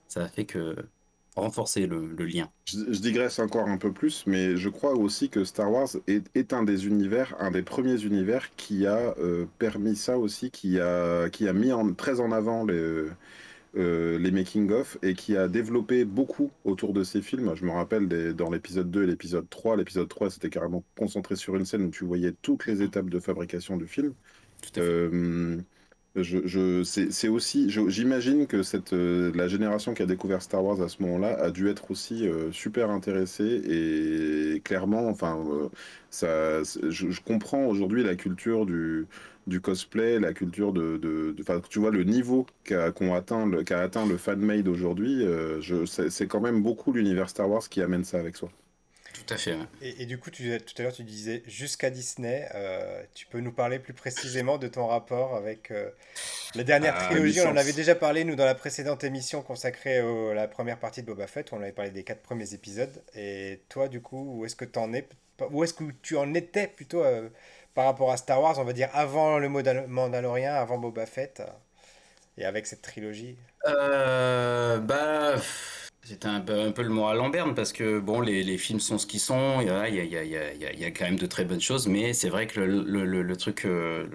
ça 0.08 0.24
a 0.24 0.28
fait 0.28 0.46
que 0.46 0.76
renforcer 1.36 1.86
le, 1.86 2.16
lien. 2.26 2.50
Je, 2.66 3.00
digresse 3.00 3.40
encore 3.40 3.68
un 3.68 3.78
peu 3.78 3.92
plus, 3.92 4.24
mais 4.26 4.58
je 4.58 4.70
crois 4.70 4.94
aussi 4.94 5.30
que 5.30 5.44
Star 5.44 5.72
Wars 5.72 5.90
est, 6.08 6.54
un 6.54 6.64
des 6.64 6.88
univers, 6.88 7.36
un 7.40 7.52
des 7.52 7.62
premiers 7.62 8.04
univers 8.04 8.56
qui 8.56 8.88
a 8.88 9.14
euh, 9.20 9.46
permis 9.60 9.96
ça 9.96 10.18
aussi, 10.18 10.50
qui 10.50 10.80
a, 10.80 11.30
qui 11.30 11.48
a 11.48 11.54
mis 11.54 11.72
en, 11.72 11.94
très 11.94 12.20
en 12.20 12.32
avant 12.32 12.66
les 12.66 13.04
euh, 13.78 14.18
les 14.18 14.32
making-of 14.32 14.98
et 15.04 15.14
qui 15.14 15.38
a 15.38 15.48
développé 15.48 16.04
beaucoup 16.04 16.52
autour 16.64 16.94
de 16.94 17.04
ces 17.04 17.22
films. 17.22 17.54
Je 17.56 17.64
me 17.66 17.72
rappelle 17.72 18.08
dans 18.34 18.50
l'épisode 18.50 18.90
2 18.90 19.04
et 19.04 19.08
l'épisode 19.08 19.48
3. 19.50 19.78
L'épisode 19.78 20.08
3, 20.08 20.32
c'était 20.32 20.50
carrément 20.50 20.84
concentré 20.98 21.36
sur 21.36 21.56
une 21.56 21.66
scène 21.66 21.84
où 21.86 21.90
tu 21.92 22.04
voyais 22.04 22.34
toutes 22.42 22.66
les 22.66 22.82
étapes 22.82 23.10
de 23.10 23.20
fabrication 23.20 23.78
du 23.78 23.88
film. 23.88 24.14
Euh, 24.78 25.58
je, 26.16 26.84
c'est 26.84 27.28
aussi, 27.28 27.70
j'imagine 27.70 28.48
que 28.48 28.64
cette, 28.64 28.94
euh, 28.94 29.32
la 29.36 29.48
génération 29.48 29.94
qui 29.94 30.02
a 30.02 30.08
découvert 30.08 30.42
Star 30.42 30.64
Wars 30.64 30.82
à 30.82 30.90
ce 30.90 31.04
moment-là 31.04 31.40
a 31.40 31.52
dû 31.52 31.70
être 31.70 31.92
aussi 31.92 32.28
super 32.52 32.90
intéressée 32.90 33.62
et 34.56 34.62
clairement, 34.62 35.08
enfin, 35.08 35.70
ça, 36.10 36.64
je, 36.64 37.22
comprends 37.22 37.66
aujourd'hui 37.66 38.04
la 38.04 38.16
culture 38.16 38.66
du, 38.66 39.06
du 39.48 39.62
cosplay, 39.62 40.20
la 40.20 40.34
culture 40.34 40.74
de, 40.74 40.98
de, 40.98 41.36
tu 41.70 41.80
vois 41.80 41.92
le 41.92 42.04
niveau 42.04 42.46
qu'a 42.66 42.92
atteint 43.16 43.46
le 43.46 43.64
qu'a 43.64 43.80
atteint 43.80 44.06
le 44.06 44.18
fan-made 44.18 44.68
aujourd'hui, 44.68 45.26
euh, 45.26 45.62
c'est 45.86 46.28
quand 46.28 46.42
même 46.42 46.62
beaucoup 46.62 46.92
l'univers 46.92 47.30
Star 47.30 47.50
Wars 47.50 47.68
qui 47.70 47.82
amène 47.82 48.04
ça 48.04 48.20
avec 48.20 48.36
soi. 48.36 48.52
Tout 49.14 49.34
à 49.34 49.38
fait. 49.38 49.58
Et, 49.82 50.06
du 50.06 50.20
coup, 50.20 50.30
tu, 50.30 50.56
tout 50.60 50.74
à 50.78 50.84
l'heure, 50.84 50.94
tu 50.94 51.04
disais 51.04 51.42
jusqu'à 51.48 51.90
Disney. 51.90 52.48
Euh, 52.54 53.02
tu 53.16 53.26
peux 53.26 53.40
nous 53.40 53.52
parler 53.52 53.80
plus 53.80 53.94
précisément 53.94 54.60
de 54.60 54.68
ton 54.68 54.86
rapport 54.86 55.36
avec 55.36 55.72
euh, 55.72 55.90
la 56.54 56.64
dernière 56.64 56.94
ah, 56.96 57.06
trilogie? 57.06 57.42
On 57.42 57.50
en 57.50 57.58
avait 57.58 57.74
déjà 57.74 57.96
parlé, 57.96 58.24
nous, 58.26 58.36
dans 58.36 58.46
la 58.46 58.54
précédente 58.54 59.04
émission 59.04 59.42
consacrée 59.42 59.98
à 59.98 60.34
la 60.36 60.48
première 60.48 60.78
partie 60.78 61.02
de 61.02 61.08
Boba 61.08 61.26
Fett, 61.26 61.52
où 61.52 61.56
on 61.56 61.62
avait 61.62 61.72
parlé 61.72 61.90
des 61.90 62.04
quatre 62.04 62.22
premiers 62.22 62.54
épisodes. 62.54 63.02
Et 63.16 63.62
toi, 63.70 63.88
du 63.88 64.02
coup, 64.02 64.38
où 64.38 64.46
est-ce 64.46 64.56
que 64.56 64.66
tu 64.66 64.78
en 64.78 64.94
es 64.94 65.08
Où 65.50 65.64
est-ce 65.64 65.74
que 65.74 65.86
tu 66.04 66.16
en 66.16 66.36
étais 66.36 66.68
plutôt 66.68 67.04
par 67.78 67.86
rapport 67.86 68.12
à 68.12 68.18
Star 68.18 68.42
Wars, 68.42 68.58
on 68.58 68.64
va 68.64 68.74
dire 68.74 68.90
avant 68.94 69.38
le 69.38 69.50
Mandalorien, 69.50 70.56
avant 70.56 70.80
Boba 70.80 71.06
Fett, 71.06 71.44
et 72.36 72.44
avec 72.44 72.66
cette 72.66 72.82
trilogie 72.82 73.38
euh, 73.68 74.80
Bah. 74.80 75.36
C'était 76.02 76.28
un 76.28 76.42
peu, 76.42 76.82
le 76.82 76.90
mot 76.90 77.06
à 77.06 77.14
Lambert 77.14 77.54
parce 77.54 77.72
que 77.74 78.00
bon, 78.00 78.20
les, 78.20 78.58
films 78.58 78.80
sont 78.80 78.98
ce 78.98 79.06
qu'ils 79.06 79.20
sont, 79.20 79.62
il 79.62 79.68
y, 79.68 80.86
a, 80.86 80.92
quand 80.92 81.06
même 81.06 81.20
de 81.20 81.28
très 81.28 81.46
bonnes 81.46 81.62
choses, 81.62 81.88
mais 81.88 82.14
c'est 82.14 82.30
vrai 82.30 82.48
que 82.48 82.60
le, 82.60 83.38
truc, 83.38 83.64
euh, 83.66 84.08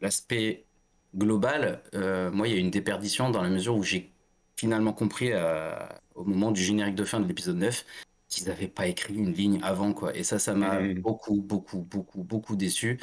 l'aspect 0.00 0.64
global, 1.14 1.82
euh, 1.94 2.32
moi, 2.32 2.48
il 2.48 2.54
y 2.54 2.56
a 2.56 2.60
une 2.60 2.72
déperdition 2.72 3.30
dans 3.30 3.42
la 3.42 3.50
mesure 3.50 3.76
où 3.76 3.84
j'ai 3.84 4.10
finalement 4.56 4.92
compris 4.92 5.30
au 6.16 6.24
moment 6.24 6.50
du 6.50 6.64
générique 6.64 6.96
de 6.96 7.04
fin 7.04 7.20
de 7.20 7.28
l'épisode 7.28 7.58
9 7.58 7.84
qu'ils 8.34 8.48
n'avaient 8.48 8.68
pas 8.68 8.86
écrit 8.86 9.14
une 9.14 9.32
ligne 9.32 9.60
avant, 9.62 9.92
quoi. 9.92 10.16
Et 10.16 10.24
ça, 10.24 10.38
ça 10.38 10.54
m'a 10.54 10.80
mmh. 10.80 10.94
beaucoup, 11.00 11.40
beaucoup, 11.40 11.78
beaucoup, 11.78 12.22
beaucoup 12.22 12.56
déçu. 12.56 12.98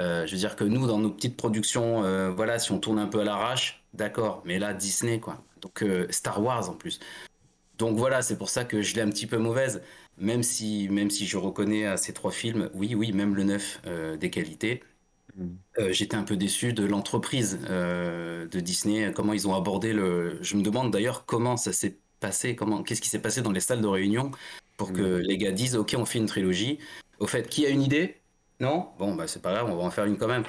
Euh, 0.00 0.26
je 0.26 0.32
veux 0.32 0.38
dire 0.38 0.56
que 0.56 0.64
nous, 0.64 0.86
dans 0.86 0.98
nos 0.98 1.10
petites 1.10 1.36
productions, 1.36 2.04
euh, 2.04 2.30
voilà, 2.30 2.58
si 2.58 2.72
on 2.72 2.78
tourne 2.78 2.98
un 2.98 3.06
peu 3.06 3.20
à 3.20 3.24
l'arrache, 3.24 3.84
d'accord. 3.92 4.42
Mais 4.44 4.58
là, 4.58 4.74
Disney, 4.74 5.20
quoi. 5.20 5.42
Donc 5.60 5.82
euh, 5.82 6.06
Star 6.10 6.42
Wars 6.42 6.68
en 6.68 6.74
plus. 6.74 7.00
Donc 7.78 7.96
voilà, 7.96 8.22
c'est 8.22 8.36
pour 8.36 8.50
ça 8.50 8.64
que 8.64 8.82
je 8.82 8.94
l'ai 8.94 9.02
un 9.02 9.10
petit 9.10 9.26
peu 9.26 9.38
mauvaise. 9.38 9.82
Même 10.18 10.42
si, 10.42 10.88
même 10.90 11.10
si 11.10 11.26
je 11.26 11.36
reconnais 11.36 11.86
à 11.86 11.96
ces 11.96 12.12
trois 12.12 12.30
films, 12.30 12.70
oui, 12.74 12.94
oui, 12.94 13.12
même 13.12 13.34
le 13.34 13.42
neuf, 13.42 13.80
des 14.20 14.30
qualités. 14.30 14.84
Mmh. 15.36 15.90
J'étais 15.90 16.14
un 16.14 16.22
peu 16.22 16.36
déçu 16.36 16.72
de 16.72 16.84
l'entreprise 16.84 17.58
de 17.60 18.60
Disney, 18.60 19.12
comment 19.12 19.32
ils 19.32 19.48
ont 19.48 19.56
abordé 19.56 19.92
le. 19.92 20.38
Je 20.40 20.56
me 20.56 20.62
demande 20.62 20.92
d'ailleurs 20.92 21.26
comment 21.26 21.56
ça 21.56 21.72
s'est 21.72 21.98
passé, 22.20 22.54
comment, 22.54 22.82
qu'est-ce 22.82 23.00
qui 23.00 23.08
s'est 23.08 23.20
passé 23.20 23.42
dans 23.42 23.50
les 23.52 23.60
salles 23.60 23.80
de 23.80 23.88
réunion 23.88 24.30
pour 24.76 24.92
que 24.92 25.02
mm. 25.02 25.20
les 25.20 25.38
gars 25.38 25.52
disent 25.52 25.76
ok 25.76 25.94
on 25.98 26.04
fait 26.04 26.18
une 26.18 26.26
trilogie. 26.26 26.78
Au 27.18 27.26
fait, 27.26 27.48
qui 27.48 27.64
a 27.64 27.68
une 27.68 27.82
idée? 27.82 28.16
Non? 28.60 28.86
Bon, 28.98 29.14
bah 29.16 29.26
c'est 29.26 29.42
pas 29.42 29.52
grave, 29.52 29.68
on 29.68 29.76
va 29.76 29.82
en 29.82 29.90
faire 29.90 30.04
une 30.04 30.16
quand 30.16 30.28
même. 30.28 30.44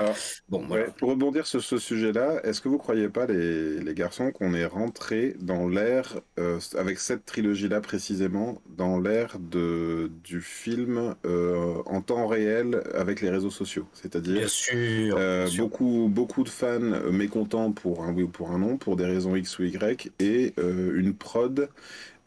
bon, 0.47 0.67
pour 0.97 1.09
rebondir 1.09 1.47
sur 1.47 1.63
ce 1.63 1.79
sujet-là, 1.79 2.39
est-ce 2.43 2.61
que 2.61 2.69
vous 2.69 2.77
croyez 2.77 3.09
pas, 3.09 3.25
les, 3.25 3.79
les 3.79 3.93
garçons, 3.95 4.31
qu'on 4.31 4.53
est 4.53 4.65
rentré 4.65 5.35
dans 5.39 5.67
l'ère, 5.67 6.19
euh, 6.37 6.59
avec 6.77 6.99
cette 6.99 7.25
trilogie-là 7.25 7.81
précisément, 7.81 8.61
dans 8.69 8.99
l'ère 8.99 9.37
du 9.39 10.39
film 10.39 11.15
euh, 11.25 11.81
en 11.87 12.01
temps 12.01 12.27
réel 12.27 12.83
avec 12.93 13.21
les 13.21 13.31
réseaux 13.31 13.49
sociaux? 13.49 13.87
C'est-à-dire 13.93 14.49
euh, 14.73 15.49
beaucoup, 15.57 16.07
beaucoup 16.07 16.43
de 16.43 16.49
fans 16.49 16.79
mécontents 17.11 17.71
pour 17.71 18.03
un 18.03 18.13
oui 18.13 18.21
ou 18.23 18.29
pour 18.29 18.51
un 18.51 18.59
non, 18.59 18.77
pour 18.77 18.97
des 18.97 19.05
raisons 19.05 19.35
X 19.35 19.57
ou 19.57 19.63
Y, 19.63 20.11
et 20.19 20.53
une 20.57 21.15
prod 21.15 21.69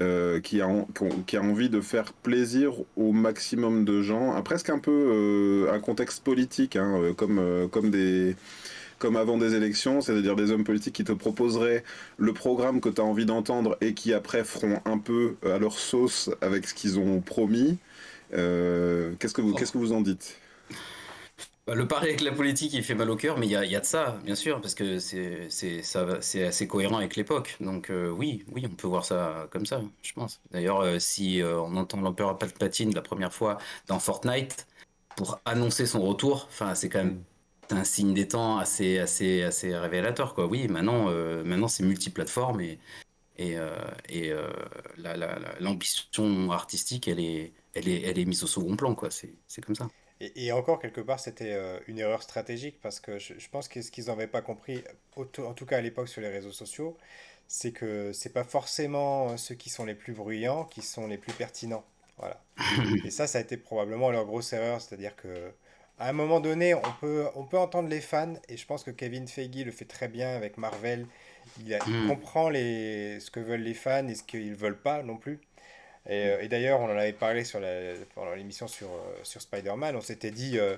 euh, 0.01 0.39
qui, 0.39 0.61
a, 0.61 0.69
qui, 1.27 1.37
a, 1.37 1.43
envie 1.43 1.69
de 1.69 1.81
faire 1.81 2.13
plaisir 2.13 2.73
au 2.97 3.11
maximum 3.11 3.85
de 3.85 4.01
gens, 4.01 4.41
presque 4.43 4.71
un 4.71 4.79
peu 4.79 4.93
euh, 4.93 5.73
un 5.75 5.81
contexte 5.81 6.23
politique, 6.23 6.77
hein, 6.77 7.01
euh, 7.03 7.13
comme, 7.13 7.69
comme, 7.73 7.91
des, 7.91 8.37
comme 9.01 9.17
avant 9.17 9.39
des 9.39 9.57
élections, 9.57 10.01
c'est-à-dire 10.01 10.37
des 10.37 10.53
hommes 10.53 10.63
politiques 10.63 10.95
qui 10.95 11.03
te 11.03 11.11
proposeraient 11.11 11.83
le 12.17 12.33
programme 12.33 12.81
que 12.81 12.89
tu 12.89 13.01
as 13.01 13.05
envie 13.05 13.27
d'entendre 13.27 13.77
et 13.81 13.93
qui 13.93 14.13
après 14.15 14.45
feront 14.45 14.81
un 14.85 14.99
peu 14.99 15.35
à 15.45 15.59
leur 15.59 15.73
sauce 15.73 16.31
avec 16.43 16.69
ce 16.69 16.75
qu'ils 16.75 17.01
ont 17.01 17.21
promis. 17.21 17.77
qu'est-ce, 18.31 19.35
que 19.35 19.41
vous, 19.41 19.53
qu'est-ce 19.55 19.73
que 19.73 19.79
vous 19.79 19.93
en 19.93 20.01
dites? 20.01 20.39
Le 21.75 21.87
pari 21.87 22.09
avec 22.09 22.21
la 22.23 22.33
politique, 22.33 22.73
il 22.73 22.83
fait 22.83 22.95
mal 22.95 23.11
au 23.11 23.17
cœur, 23.17 23.39
mais 23.39 23.47
il 23.47 23.53
y 23.53 23.57
a, 23.77 23.81
de 23.81 23.85
ça, 23.85 24.19
bien 24.25 24.35
sûr, 24.35 24.61
parce 24.61 24.75
que 24.75 24.99
c'est 24.99 26.45
assez 26.45 26.67
cohérent 26.67 26.97
avec 26.97 27.17
l'époque. 27.17 27.57
Donc 27.61 27.91
euh, 27.91 28.09
oui, 28.11 28.45
oui, 28.53 28.67
on 28.71 28.75
peut 28.75 28.87
voir 28.87 29.05
ça 29.05 29.49
comme 29.51 29.67
ça, 29.67 29.83
je 30.03 30.13
pense. 30.13 30.41
D'ailleurs, 30.51 30.81
euh, 30.81 30.99
si 30.99 31.43
euh, 31.43 31.61
on 31.61 31.77
entend 31.77 32.01
l'empereur 32.01 32.39
Palpatine 32.39 32.95
la 32.95 33.03
première 33.03 33.33
fois 33.33 33.59
dans 33.87 33.99
Fortnite 33.99 34.67
pour 35.17 35.41
annoncer 35.45 35.87
son 35.87 36.01
retour, 36.03 36.47
enfin, 36.49 36.75
c'est 36.75 36.89
quand 36.89 37.05
même 37.05 37.23
un 37.71 37.85
signe 37.85 38.15
des 38.15 38.29
temps 38.29 38.59
assez, 38.59 38.99
assez, 38.99 39.43
assez 39.43 39.77
révélateur, 39.77 40.35
quoi. 40.35 40.47
Oui, 40.47 40.69
maintenant, 40.69 41.11
maintenant 41.45 41.69
c'est 41.69 41.83
multiplateforme 41.85 42.61
et 42.61 42.79
et, 43.41 43.57
l'ambition 45.61 46.51
artistique, 46.51 47.07
elle 47.07 47.21
est, 47.21 47.53
elle 47.75 48.19
est 48.19 48.25
mise 48.25 48.43
au 48.43 48.47
second 48.49 48.75
plan, 48.75 48.95
quoi. 48.95 49.11
C'est 49.11 49.61
comme 49.61 49.77
ça. 49.77 49.89
Et, 50.21 50.51
encore, 50.51 50.81
quelque 50.81 51.01
part, 51.01 51.21
c'était 51.21 51.53
euh, 51.53 51.79
une 51.87 51.99
erreur 51.99 52.23
stratégique 52.23 52.81
parce 52.83 52.99
que 52.99 53.19
je, 53.19 53.35
pense 53.51 53.69
que 53.69 53.81
ce 53.83 53.93
qu'ils 53.93 54.07
n'avaient 54.07 54.27
pas 54.27 54.43
compris, 54.43 54.83
en 55.17 55.55
tout 55.55 55.65
cas 55.67 55.79
à 55.79 55.81
l'époque 55.81 56.09
sur 56.09 56.21
les 56.21 56.29
réseaux 56.29 56.53
sociaux, 56.53 56.97
c'est 57.47 57.71
que 57.71 58.13
c'est 58.13 58.33
pas 58.33 58.43
forcément 58.43 59.37
ceux 59.37 59.55
qui 59.55 59.71
sont 59.71 59.85
les 59.85 59.95
plus 59.95 60.13
bruyants 60.13 60.65
qui 60.65 60.83
sont 60.83 61.07
les 61.07 61.19
plus 61.19 61.33
pertinents. 61.33 61.85
Voilà. 62.17 62.43
Et 63.05 63.11
ça, 63.11 63.29
ça 63.29 63.39
a 63.39 63.41
été 63.41 63.57
probablement 63.57 64.11
leur 64.11 64.25
grosse 64.25 64.53
erreur, 64.53 64.81
c'est-à-dire 64.81 65.15
que 65.15 65.53
à 66.01 66.09
un 66.09 66.13
moment 66.13 66.41
donné, 66.41 66.75
on 66.75 66.93
peut, 67.01 67.27
on 67.35 67.45
peut 67.45 67.59
entendre 67.59 67.89
les 67.89 68.01
fans, 68.01 68.35
et 68.49 68.57
je 68.57 68.67
pense 68.67 68.85
que 68.85 68.93
Kevin 68.93 69.27
Feige 69.27 69.65
le 69.65 69.73
fait 69.73 69.85
très 69.85 70.07
bien 70.07 70.29
avec 70.29 70.57
Marvel. 70.57 71.07
Il, 71.61 71.77
Hmm. 71.87 72.09
comprend 72.09 72.51
les, 72.51 73.21
ce 73.21 73.31
que 73.31 73.41
veulent 73.41 73.63
les 73.63 73.75
fans 73.75 74.07
et 74.07 74.15
ce 74.15 74.23
qu'ils 74.23 74.55
veulent 74.55 74.81
pas 74.81 75.03
non 75.03 75.17
plus. 75.17 75.41
Et, 76.09 76.27
euh, 76.27 76.41
et 76.43 76.49
d'ailleurs, 76.49 76.81
on 76.81 76.87
en 76.87 76.97
avait 76.97 77.13
parlé 77.13 77.45
sur 77.45 77.61
la, 77.61 77.69
pendant 78.15 78.35
l'émission 78.35 78.67
sur, 78.69 78.89
euh, 78.89 79.21
sur 79.25 79.41
Spider-Man. 79.43 79.97
On 79.97 80.01
s'était 80.01 80.31
dit, 80.31 80.59
euh, 80.59 80.77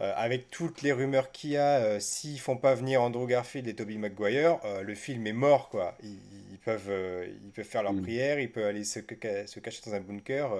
euh, 0.00 0.12
avec 0.16 0.50
toutes 0.50 0.82
les 0.82 0.92
rumeurs 0.92 1.30
qu'il 1.32 1.50
y 1.50 1.56
a, 1.58 1.78
euh, 1.78 2.00
s'ils 2.00 2.40
font 2.40 2.56
pas 2.56 2.74
venir 2.74 3.02
Andrew 3.02 3.26
Garfield 3.26 3.68
et 3.68 3.74
Tobey 3.74 3.96
Maguire, 3.98 4.58
le 4.82 4.94
film 4.94 5.26
est 5.26 5.32
mort, 5.34 5.68
quoi. 5.68 5.96
Ils, 6.02 6.18
ils 6.52 6.58
peuvent, 6.58 6.90
ils 7.44 7.50
peuvent 7.50 7.64
faire 7.64 7.82
leur 7.82 7.92
Mm. 7.94 8.02
prière, 8.02 8.40
ils 8.40 8.50
peuvent 8.50 8.66
aller 8.66 8.84
se, 8.84 9.00
ca- 9.00 9.46
se 9.46 9.60
cacher 9.60 9.80
dans 9.86 9.94
un 9.94 10.00
bunker, 10.00 10.50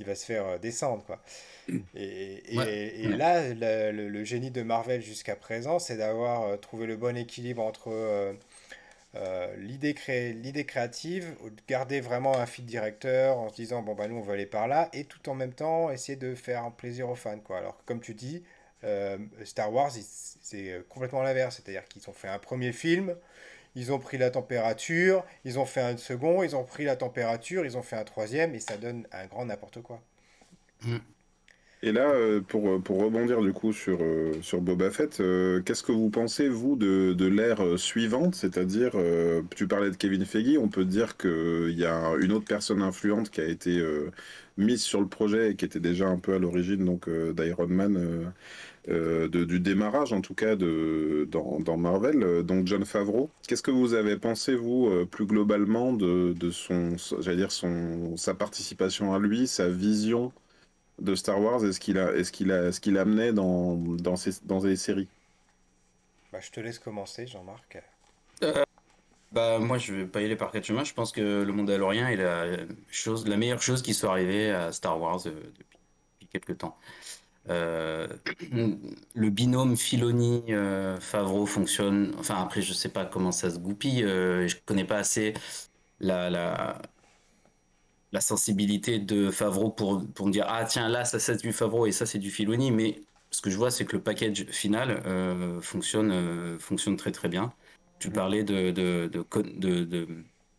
il 0.00 0.06
va 0.06 0.14
se 0.14 0.24
faire 0.26 0.58
descendre, 0.60 1.04
quoi. 1.04 1.20
Et, 1.94 2.54
et- 2.54 2.58
Ouais. 2.58 2.92
et 2.98 3.06
Ouais. 3.08 3.16
là, 3.16 3.54
la- 3.54 3.92
le, 3.92 4.08
le 4.08 4.24
génie 4.24 4.50
de 4.50 4.62
Marvel 4.62 5.02
jusqu'à 5.02 5.36
présent, 5.36 5.78
c'est 5.78 5.96
d'avoir 5.96 6.58
trouvé 6.60 6.86
le 6.86 6.96
bon 6.96 7.16
équilibre 7.16 7.62
entre 7.62 8.34
euh, 9.16 9.54
l'idée 9.56 9.94
cré- 9.94 10.36
créative, 10.66 11.36
garder 11.68 12.00
vraiment 12.00 12.36
un 12.36 12.46
fil 12.46 12.66
directeur 12.66 13.38
en 13.38 13.48
se 13.48 13.54
disant, 13.56 13.82
bon, 13.82 13.94
bah 13.94 14.08
nous, 14.08 14.16
on 14.16 14.20
veut 14.22 14.34
aller 14.34 14.46
par 14.46 14.68
là, 14.68 14.88
et 14.92 15.04
tout 15.04 15.28
en 15.28 15.34
même 15.34 15.52
temps, 15.52 15.90
essayer 15.90 16.16
de 16.16 16.34
faire 16.34 16.70
plaisir 16.72 17.08
aux 17.08 17.14
fans, 17.14 17.38
quoi. 17.38 17.58
Alors, 17.58 17.78
comme 17.86 18.00
tu 18.00 18.14
dis, 18.14 18.44
euh, 18.84 19.18
Star 19.44 19.72
Wars, 19.72 19.92
c'est 19.92 20.82
complètement 20.88 21.22
l'inverse, 21.22 21.56
c'est-à-dire 21.56 21.84
qu'ils 21.86 22.08
ont 22.10 22.12
fait 22.12 22.28
un 22.28 22.38
premier 22.38 22.72
film, 22.72 23.16
ils 23.76 23.92
ont 23.92 23.98
pris 23.98 24.18
la 24.18 24.30
température, 24.30 25.24
ils 25.44 25.58
ont 25.58 25.66
fait 25.66 25.80
un 25.82 25.96
second, 25.96 26.42
ils 26.42 26.56
ont 26.56 26.64
pris 26.64 26.84
la 26.84 26.96
température, 26.96 27.64
ils 27.66 27.76
ont 27.76 27.82
fait 27.82 27.96
un 27.96 28.04
troisième, 28.04 28.54
et 28.54 28.60
ça 28.60 28.76
donne 28.78 29.06
un 29.12 29.26
grand 29.26 29.46
n'importe 29.46 29.82
quoi. 29.82 30.02
Et 31.86 31.92
là, 31.92 32.10
euh, 32.12 32.40
pour, 32.40 32.82
pour 32.82 32.98
rebondir 33.02 33.42
du 33.42 33.52
coup 33.52 33.74
sur, 33.74 33.98
euh, 34.00 34.32
sur 34.40 34.62
Boba 34.62 34.90
Fett, 34.90 35.20
euh, 35.20 35.60
qu'est-ce 35.60 35.82
que 35.82 35.92
vous 35.92 36.08
pensez, 36.08 36.48
vous, 36.48 36.76
de, 36.76 37.12
de 37.12 37.26
l'ère 37.26 37.62
euh, 37.62 37.76
suivante? 37.76 38.34
C'est-à-dire, 38.34 38.92
euh, 38.94 39.42
tu 39.54 39.68
parlais 39.68 39.90
de 39.90 39.96
Kevin 39.96 40.24
Feige, 40.24 40.56
on 40.56 40.68
peut 40.68 40.86
dire 40.86 41.18
qu'il 41.18 41.78
y 41.78 41.84
a 41.84 42.14
une 42.22 42.32
autre 42.32 42.46
personne 42.46 42.80
influente 42.80 43.28
qui 43.30 43.42
a 43.42 43.44
été 43.44 43.78
euh, 43.78 44.10
mise 44.56 44.82
sur 44.82 44.98
le 45.02 45.08
projet 45.08 45.50
et 45.50 45.56
qui 45.56 45.66
était 45.66 45.78
déjà 45.78 46.08
un 46.08 46.16
peu 46.18 46.32
à 46.32 46.38
l'origine 46.38 46.86
donc 46.86 47.06
euh, 47.06 47.34
d'Iron 47.34 47.66
Man, 47.66 47.96
euh, 47.98 48.24
euh, 48.88 49.28
de- 49.28 49.44
du 49.44 49.60
démarrage 49.60 50.12
en 50.14 50.20
tout 50.22 50.34
cas 50.34 50.56
de, 50.56 51.28
dans, 51.30 51.60
dans 51.60 51.76
Marvel, 51.76 52.22
euh, 52.22 52.42
donc 52.42 52.66
John 52.66 52.84
Favreau. 52.86 53.30
Qu'est-ce 53.48 53.62
que 53.62 53.70
vous 53.72 53.94
avez 53.94 54.16
pensé, 54.16 54.54
vous, 54.54 54.88
euh, 54.88 55.06
plus 55.06 55.26
globalement, 55.26 55.92
de, 55.92 56.34
de 56.34 56.50
son, 56.50 56.96
dire, 57.36 57.52
son, 57.52 58.16
sa 58.16 58.34
participation 58.34 59.14
à 59.14 59.18
lui, 59.18 59.46
sa 59.46 59.68
vision? 59.68 60.32
De 61.00 61.14
Star 61.14 61.40
Wars 61.40 61.64
est-ce 61.64 61.80
qu'il 61.80 61.98
a, 61.98 62.12
est-ce 62.12 62.32
qu'il 62.32 62.52
a, 62.52 62.72
ce 62.72 62.80
qu'il 62.80 62.98
amenait 62.98 63.32
dans, 63.32 63.76
dans, 63.76 64.16
ces, 64.16 64.32
dans 64.44 64.60
les 64.64 64.76
séries? 64.76 65.08
Bah, 66.32 66.40
je 66.40 66.50
te 66.50 66.60
laisse 66.60 66.78
commencer, 66.78 67.26
Jean-Marc. 67.26 67.82
Bah, 69.32 69.58
moi, 69.58 69.78
je 69.78 69.92
vais 69.92 70.06
pas 70.06 70.20
y 70.20 70.24
aller 70.24 70.36
par 70.36 70.52
quatre 70.52 70.64
chemins. 70.64 70.84
Je 70.84 70.94
pense 70.94 71.10
que 71.10 71.42
le 71.42 71.52
Mandalorian 71.52 72.06
est 72.06 72.16
la 72.16 72.56
chose, 72.90 73.26
la 73.26 73.36
meilleure 73.36 73.62
chose 73.62 73.82
qui 73.82 73.92
soit 73.92 74.10
arrivée 74.10 74.50
à 74.52 74.70
Star 74.70 75.00
Wars 75.00 75.20
euh, 75.26 75.30
depuis, 75.58 75.78
depuis 76.20 76.26
quelques 76.28 76.58
temps. 76.58 76.78
Euh, 77.50 78.06
le 79.14 79.30
binôme 79.30 79.76
Filoni-Favreau 79.76 81.46
fonctionne. 81.46 82.14
Enfin, 82.18 82.36
après, 82.40 82.62
je 82.62 82.72
sais 82.72 82.88
pas 82.88 83.06
comment 83.06 83.32
ça 83.32 83.50
se 83.50 83.58
goupille. 83.58 84.04
euh, 84.04 84.46
je 84.46 84.56
connais 84.64 84.84
pas 84.84 84.98
assez 84.98 85.34
la, 86.00 86.30
la, 86.30 86.80
la 88.14 88.20
sensibilité 88.22 88.98
de 89.00 89.30
Favreau 89.30 89.70
pour, 89.70 90.06
pour 90.14 90.26
me 90.28 90.32
dire 90.32 90.46
ah 90.48 90.64
tiens 90.64 90.88
là 90.88 91.04
ça 91.04 91.18
c'est 91.18 91.42
du 91.42 91.52
Favreau 91.52 91.86
et 91.86 91.92
ça 91.92 92.06
c'est 92.06 92.18
du 92.20 92.30
Filoni. 92.30 92.70
Mais 92.72 93.02
ce 93.30 93.42
que 93.42 93.50
je 93.50 93.56
vois 93.58 93.70
c'est 93.72 93.84
que 93.86 93.96
le 93.96 94.02
package 94.04 94.46
final 94.50 95.02
euh, 95.06 95.60
fonctionne 95.60 96.12
euh, 96.12 96.58
fonctionne 96.60 96.96
très 96.96 97.12
très 97.12 97.28
bien. 97.28 97.52
Tu 97.98 98.08
Mhm. 98.10 98.14
parlais 98.14 98.44
de 98.44 98.70
de, 98.70 99.10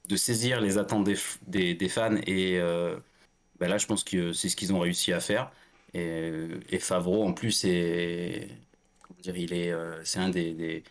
de, 0.10 0.16
saisir 0.18 0.62
les 0.62 0.78
attentes 0.78 1.06
des, 1.06 1.16
des, 1.48 1.74
des 1.76 1.90
fans 1.90 2.16
et 2.28 2.60
euh, 2.60 2.98
ben 3.60 3.70
là 3.70 3.78
je 3.78 3.88
pense 3.88 4.04
que 4.04 4.34
c'est 4.34 4.50
ce 4.50 4.56
qu'ils 4.58 4.74
ont 4.74 4.80
réussi 4.80 5.14
à 5.14 5.20
faire. 5.22 5.52
Et, 5.94 6.32
et 6.70 6.80
Favreau 6.80 7.24
en 7.26 7.34
plus 7.34 7.64
est 7.66 8.50
comment 9.02 9.20
dire 9.22 9.38
il 9.38 9.54
est 9.54 9.74
c'est 10.04 10.20
un 10.20 10.30
des, 10.30 10.54
des, 10.54 10.84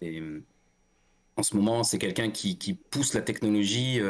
des- 0.00 0.42
en 1.36 1.42
ce 1.42 1.56
moment 1.56 1.82
c'est 1.84 1.98
quelqu'un 1.98 2.30
qui, 2.30 2.58
qui 2.58 2.74
pousse 2.74 3.14
la 3.14 3.22
technologie 3.22 4.00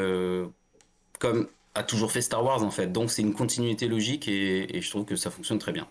comme 1.19 1.47
a 1.75 1.83
toujours 1.83 2.11
fait 2.11 2.21
Star 2.21 2.43
Wars 2.43 2.63
en 2.63 2.71
fait. 2.71 2.87
Donc 2.91 3.11
c'est 3.11 3.21
une 3.21 3.33
continuité 3.33 3.87
logique 3.87 4.27
et, 4.27 4.75
et 4.75 4.81
je 4.81 4.89
trouve 4.89 5.05
que 5.05 5.15
ça 5.15 5.29
fonctionne 5.29 5.59
très 5.59 5.71
bien. 5.71 5.87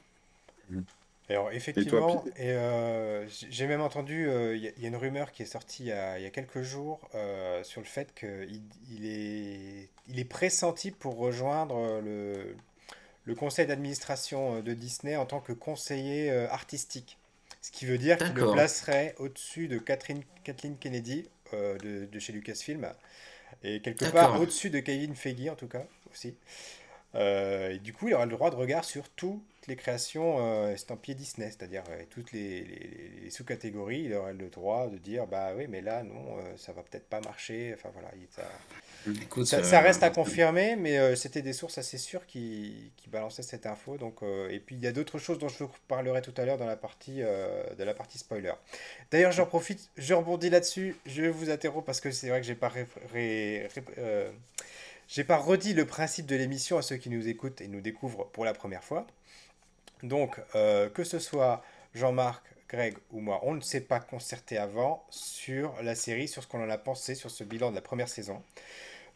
Alors 1.31 1.51
effectivement, 1.53 2.23
et 2.37 2.53
euh, 2.53 3.27
j'ai 3.29 3.67
même 3.67 3.81
entendu, 3.81 4.29
euh, 4.29 4.57
il 4.57 4.63
y, 4.63 4.69
a 4.69 4.71
il 4.77 4.83
y 4.83 4.85
a 4.85 4.89
une 4.89 4.97
rumeur 4.97 5.33
qui 5.33 5.43
est 5.43 5.47
sortie 5.47 5.85
il 5.85 5.89
y 5.89 5.93
a, 5.93 6.19
il 6.19 6.23
y 6.23 6.27
a 6.27 6.31
quelques 6.31 6.61
jours 6.61 7.01
euh, 7.15 7.63
sur 7.65 7.81
le 7.81 7.87
fait 7.87 8.15
qu'il 8.15 8.61
il 8.91 9.07
est, 9.07 9.89
il 10.09 10.19
est 10.19 10.25
pressenti 10.29 10.91
pour 10.91 11.17
rejoindre 11.17 12.01
le, 12.03 12.55
le 13.25 13.35
conseil 13.35 13.67
d'administration 13.67 14.61
de 14.61 14.75
Disney 14.75 15.17
en 15.17 15.25
tant 15.25 15.41
que 15.41 15.55
conseiller 15.55 16.31
euh, 16.31 16.47
artistique. 16.51 17.17
Ce 17.63 17.71
qui 17.71 17.87
veut 17.87 17.97
dire 17.97 18.19
qu'il 18.19 18.35
le 18.35 18.53
placerait 18.53 19.15
au-dessus 19.19 19.69
de 19.69 19.79
Catherine, 19.79 20.23
Kathleen 20.45 20.77
Kennedy 20.77 21.27
euh, 21.55 21.79
de, 21.79 22.05
de 22.05 22.19
chez 22.19 22.35
Lucasfilm 22.35 22.87
et 23.65 23.81
quelque 23.81 24.05
part 24.07 24.41
au-dessus 24.41 24.71
de 24.71 24.81
Kevin 24.81 25.15
Feige 25.15 25.49
en 25.49 25.57
tout 25.57 25.69
cas 25.69 25.85
aussi. 26.13 26.35
Euh, 27.15 27.71
et 27.71 27.79
du 27.79 27.93
coup, 27.93 28.09
il 28.09 28.15
aura 28.15 28.27
le 28.27 28.33
droit 28.33 28.51
de 28.51 28.57
regard 28.57 28.85
sur 28.85 29.09
toutes 29.65 29.71
les 29.71 29.77
créations 29.77 30.37
euh, 30.41 30.75
estampillées 30.75 31.15
Disney, 31.15 31.47
c'est-à-dire 31.49 31.85
euh, 31.89 32.03
toutes 32.11 32.33
les, 32.33 32.65
les- 32.65 33.11
les 33.23 33.31
sous-catégories. 33.31 34.03
Il 34.03 34.13
aura 34.15 34.35
le 34.35 34.49
droit 34.51 34.89
de 34.89 34.99
dire 34.99 35.27
bah 35.27 35.53
oui, 35.57 35.65
mais 35.71 35.81
là, 35.81 36.03
non, 36.03 36.37
euh, 36.39 36.43
ça 36.59 36.73
va 36.73 36.83
peut-être 36.83 37.09
pas 37.09 37.23
marcher. 37.23 37.73
Enfin 37.75 37.89
voilà, 37.95 38.11
il- 38.15 38.27
ça, 38.31 38.43
Écoute, 39.23 39.47
ça, 39.47 39.63
ça 39.65 39.81
reste 39.81 40.03
à 40.03 40.11
confirmer, 40.11 40.77
mais 40.77 41.17
c'était 41.17 41.41
des 41.41 41.55
sources 41.55 41.79
assez 41.79 41.97
sûres 41.97 42.27
qui, 42.27 42.93
qui 42.97 43.09
balançaient 43.09 43.43
cette 43.43 43.65
info. 43.65 43.97
Donc, 43.97 44.21
et 44.51 44.59
puis 44.61 44.77
il 44.77 44.83
y 44.83 44.87
a 44.87 44.93
d'autres 44.93 45.19
choses 45.19 45.39
dont 45.39 45.49
je 45.49 45.65
vous 45.65 45.71
parlerai 45.89 46.21
tout 46.23 46.33
à 46.39 46.45
l'heure 46.45 46.57
dans 46.59 46.67
la 46.67 46.77
partie, 46.77 47.19
de 47.21 47.85
la 47.85 47.93
partie 47.95 48.17
spoiler. 48.19 48.53
D'ailleurs, 49.11 49.33
j'en 49.33 49.45
profite, 49.47 49.91
je 49.99 50.15
rebondis 50.15 50.49
là-dessus, 50.49 50.97
je 51.05 51.23
vous 51.25 51.51
interromps 51.51 51.85
parce 51.85 52.01
que 52.01 52.11
c'est 52.11 52.29
vrai 52.31 52.41
que 52.41 52.47
j'ai 52.47 52.55
pas 52.55 52.69
ré- 52.71 52.87
ré- 53.13 53.67
ré- 53.75 53.85
euh, 53.99 54.31
j'ai 55.07 55.25
pas 55.25 55.37
redit 55.37 55.75
le 55.75 55.85
principe 55.85 56.25
de 56.25 56.37
l'émission 56.37 56.79
à 56.79 56.83
ceux 56.83 56.97
qui 56.97 57.11
nous 57.11 57.29
écoutent 57.29 57.61
et 57.61 57.69
nous 57.69 57.83
découvrent 57.83 58.31
pour 58.33 58.47
la 58.47 58.55
première 58.55 58.85
fois. 58.85 59.07
Donc, 60.05 60.39
euh, 60.55 60.91
que 60.91 61.03
ce 61.03 61.19
soit 61.19 61.63
Jean-Marc, 61.95 62.45
Greg 62.69 62.97
ou 63.11 63.21
moi, 63.21 63.41
on 63.43 63.55
ne 63.55 63.61
s'est 63.61 63.81
pas 63.81 64.01
concerté 64.01 64.59
avant 64.59 65.05
sur 65.09 65.75
la 65.83 65.95
série, 65.95 66.29
sur 66.29 66.43
ce 66.43 66.49
qu'on 66.49 66.63
en 66.63 66.69
a 66.69 66.77
pensé, 66.77 67.15
sur 67.15 67.31
ce 67.31 67.43
bilan 67.43 67.71
de 67.71 67.75
la 67.75 67.81
première 67.81 68.09
saison. 68.09 68.43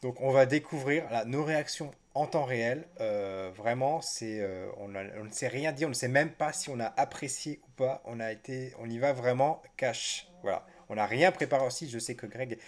Donc, 0.00 0.21
on 0.21 0.30
va 0.30 0.47
découvrir 0.47 1.04
nos 1.26 1.45
réactions 1.45 1.90
en 2.14 2.26
temps 2.26 2.45
réel. 2.45 2.87
Euh, 3.00 3.50
vraiment, 3.54 4.00
euh, 4.23 4.71
on, 4.78 4.88
ne 4.88 5.30
s'est 5.30 5.49
rien 5.49 5.73
dit, 5.73 5.85
on 5.85 5.90
ne 5.90 5.95
sait 5.95 6.09
même 6.09 6.30
pas 6.30 6.54
si 6.54 6.71
on 6.71 6.80
a 6.80 6.87
apprécié 6.97 7.61
ou 7.64 7.71
pas. 7.73 8.00
On 8.07 8.18
a 8.18 8.33
été, 8.33 8.73
on 8.78 8.88
y 8.88 8.99
va 8.99 9.12
vraiment 9.12 9.62
cash. 9.76 10.26
Voilà, 10.42 10.64
on 10.88 10.95
n'a 10.95 11.04
rien 11.04 11.33
préparé 11.33 11.66
aussi. 11.66 11.90
Je 11.90 11.99
sais 11.99 12.14
que 12.14 12.26
Greg 12.26 12.59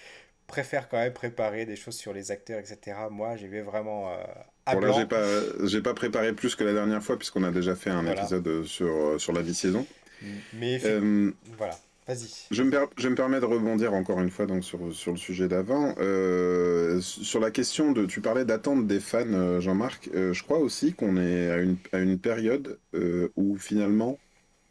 préfère 0.47 0.91
quand 0.91 0.99
même 0.99 1.15
préparer 1.15 1.65
des 1.65 1.77
choses 1.77 1.97
sur 1.97 2.13
les 2.13 2.33
acteurs, 2.33 2.59
etc. 2.59 2.99
Moi, 3.11 3.37
j'y 3.37 3.49
vais 3.49 3.63
vraiment 3.63 4.13
Bon, 4.75 4.81
là, 4.81 4.93
j'ai 4.93 5.07
pas, 5.07 5.25
j'ai 5.67 5.81
pas 5.81 5.95
préparé 5.95 6.33
plus 6.33 6.55
que 6.55 6.65
la 6.65 6.73
dernière 6.73 7.03
fois, 7.03 7.17
puisqu'on 7.19 7.45
a 7.45 7.51
déjà 7.51 7.75
fait 7.75 7.91
un 7.91 8.03
Voilà. 8.03 8.21
épisode 8.21 8.65
sur, 8.65 8.87
euh, 8.89 9.19
sur 9.19 9.33
la 9.33 9.43
vie-saison. 9.43 9.87
Mais 10.53 10.81
Euh, 10.85 11.31
voilà, 11.57 11.79
vas-y. 12.07 12.29
je, 12.51 12.63
me 12.63 12.71
per- 12.71 12.87
je 12.99 13.09
me 13.09 13.15
permets 13.15 13.41
de 13.41 13.47
rebondir 13.47 13.95
encore 13.95 14.21
une 14.21 14.31
fois 14.31 14.45
donc, 14.47 14.65
sur, 14.65 14.93
sur 14.95 15.13
le 15.13 15.17
sujet 15.19 15.49
d'avant. 15.49 15.95
Euh, 15.99 17.01
sur 17.01 17.41
la 17.41 17.51
question 17.51 17.93
de. 17.93 18.05
Tu 18.07 18.21
parlais 18.21 18.45
d'attente 18.45 18.87
des 18.87 19.01
fans, 19.01 19.25
euh, 19.33 19.61
Jean-Marc. 19.61 20.11
Euh, 20.15 20.33
je 20.35 20.43
crois 20.43 20.59
aussi 20.59 20.93
qu'on 20.93 21.17
est 21.17 21.51
à 21.51 21.57
une, 21.59 21.77
à 21.93 21.99
une 22.01 22.19
période 22.19 22.79
euh, 22.95 23.29
où 23.37 23.57
finalement, 23.57 24.19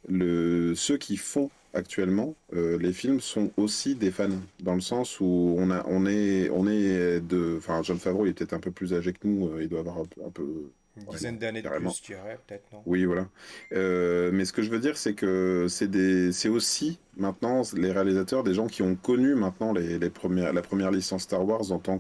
le, 0.08 0.76
ceux 0.76 0.98
qui 0.98 1.18
font 1.18 1.50
actuellement 1.74 2.36
euh, 2.54 2.78
les 2.80 2.94
films 2.94 3.20
sont 3.20 3.52
aussi 3.58 3.96
des 3.96 4.12
fans, 4.12 4.30
dans 4.60 4.76
le 4.76 4.82
sens 4.82 5.20
où 5.20 5.56
on, 5.58 5.72
a, 5.72 5.84
on, 5.88 6.06
est, 6.06 6.50
on 6.52 6.68
est 6.68 7.22
de. 7.22 7.56
Enfin, 7.58 7.82
John 7.84 7.98
Favreau 8.00 8.26
il 8.26 8.30
est 8.30 8.34
peut-être 8.34 8.54
un 8.54 8.60
peu 8.60 8.72
plus 8.72 8.94
âgé 8.94 9.14
que 9.14 9.28
nous, 9.28 9.48
euh, 9.50 9.64
il 9.64 9.70
doit 9.70 9.80
avoir 9.82 9.98
un 10.00 10.06
peu- 10.06 10.24
un 10.26 10.32
peu 10.32 10.72
Une 10.96 11.06
Ouais, 11.06 11.18
dizaine 11.18 11.40
d'années 11.40 11.62
de 11.64 11.70
plus, 11.70 11.98
je 11.98 12.04
dirais, 12.04 12.38
peut-être, 12.46 12.72
non? 12.72 12.86
Oui, 12.86 13.06
voilà. 13.06 13.28
Euh, 13.74 14.32
mais 14.34 14.46
ce 14.46 14.54
que 14.54 14.62
je 14.64 14.70
veux 14.72 14.80
dire, 14.80 14.98
c'est 14.98 15.14
que 15.14 15.68
c'est 15.70 16.50
aussi 16.50 17.00
maintenant 17.18 17.62
les 17.76 17.92
réalisateurs 17.92 18.44
des 18.44 18.54
gens 18.54 18.68
qui 18.68 18.82
ont 18.82 18.96
connu 18.96 19.36
maintenant 19.36 19.74
les, 19.74 20.00
les 20.00 20.10
premières, 20.10 20.54
la 20.54 20.62
première 20.62 20.90
licence 20.90 21.24
Star 21.24 21.46
Wars 21.46 21.72
en 21.72 21.80
tant 21.80 22.00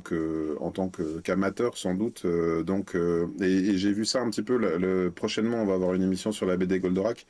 qu'amateur 1.24 1.78
sans 1.78 1.94
doute. 1.96 2.26
Donc, 2.66 2.96
et, 3.42 3.44
et 3.46 3.78
j'ai 3.78 3.92
vu 3.92 4.06
ça 4.06 4.22
un 4.22 4.30
petit 4.30 4.42
peu. 4.44 4.58
Le, 4.58 4.78
le- 4.78 5.12
prochainement, 5.12 5.58
on 5.62 5.66
va 5.66 5.74
avoir 5.76 5.94
une 5.94 6.02
émission 6.04 6.32
sur 6.32 6.46
la 6.46 6.58
BD 6.58 6.80
Goldorak. 6.80 7.26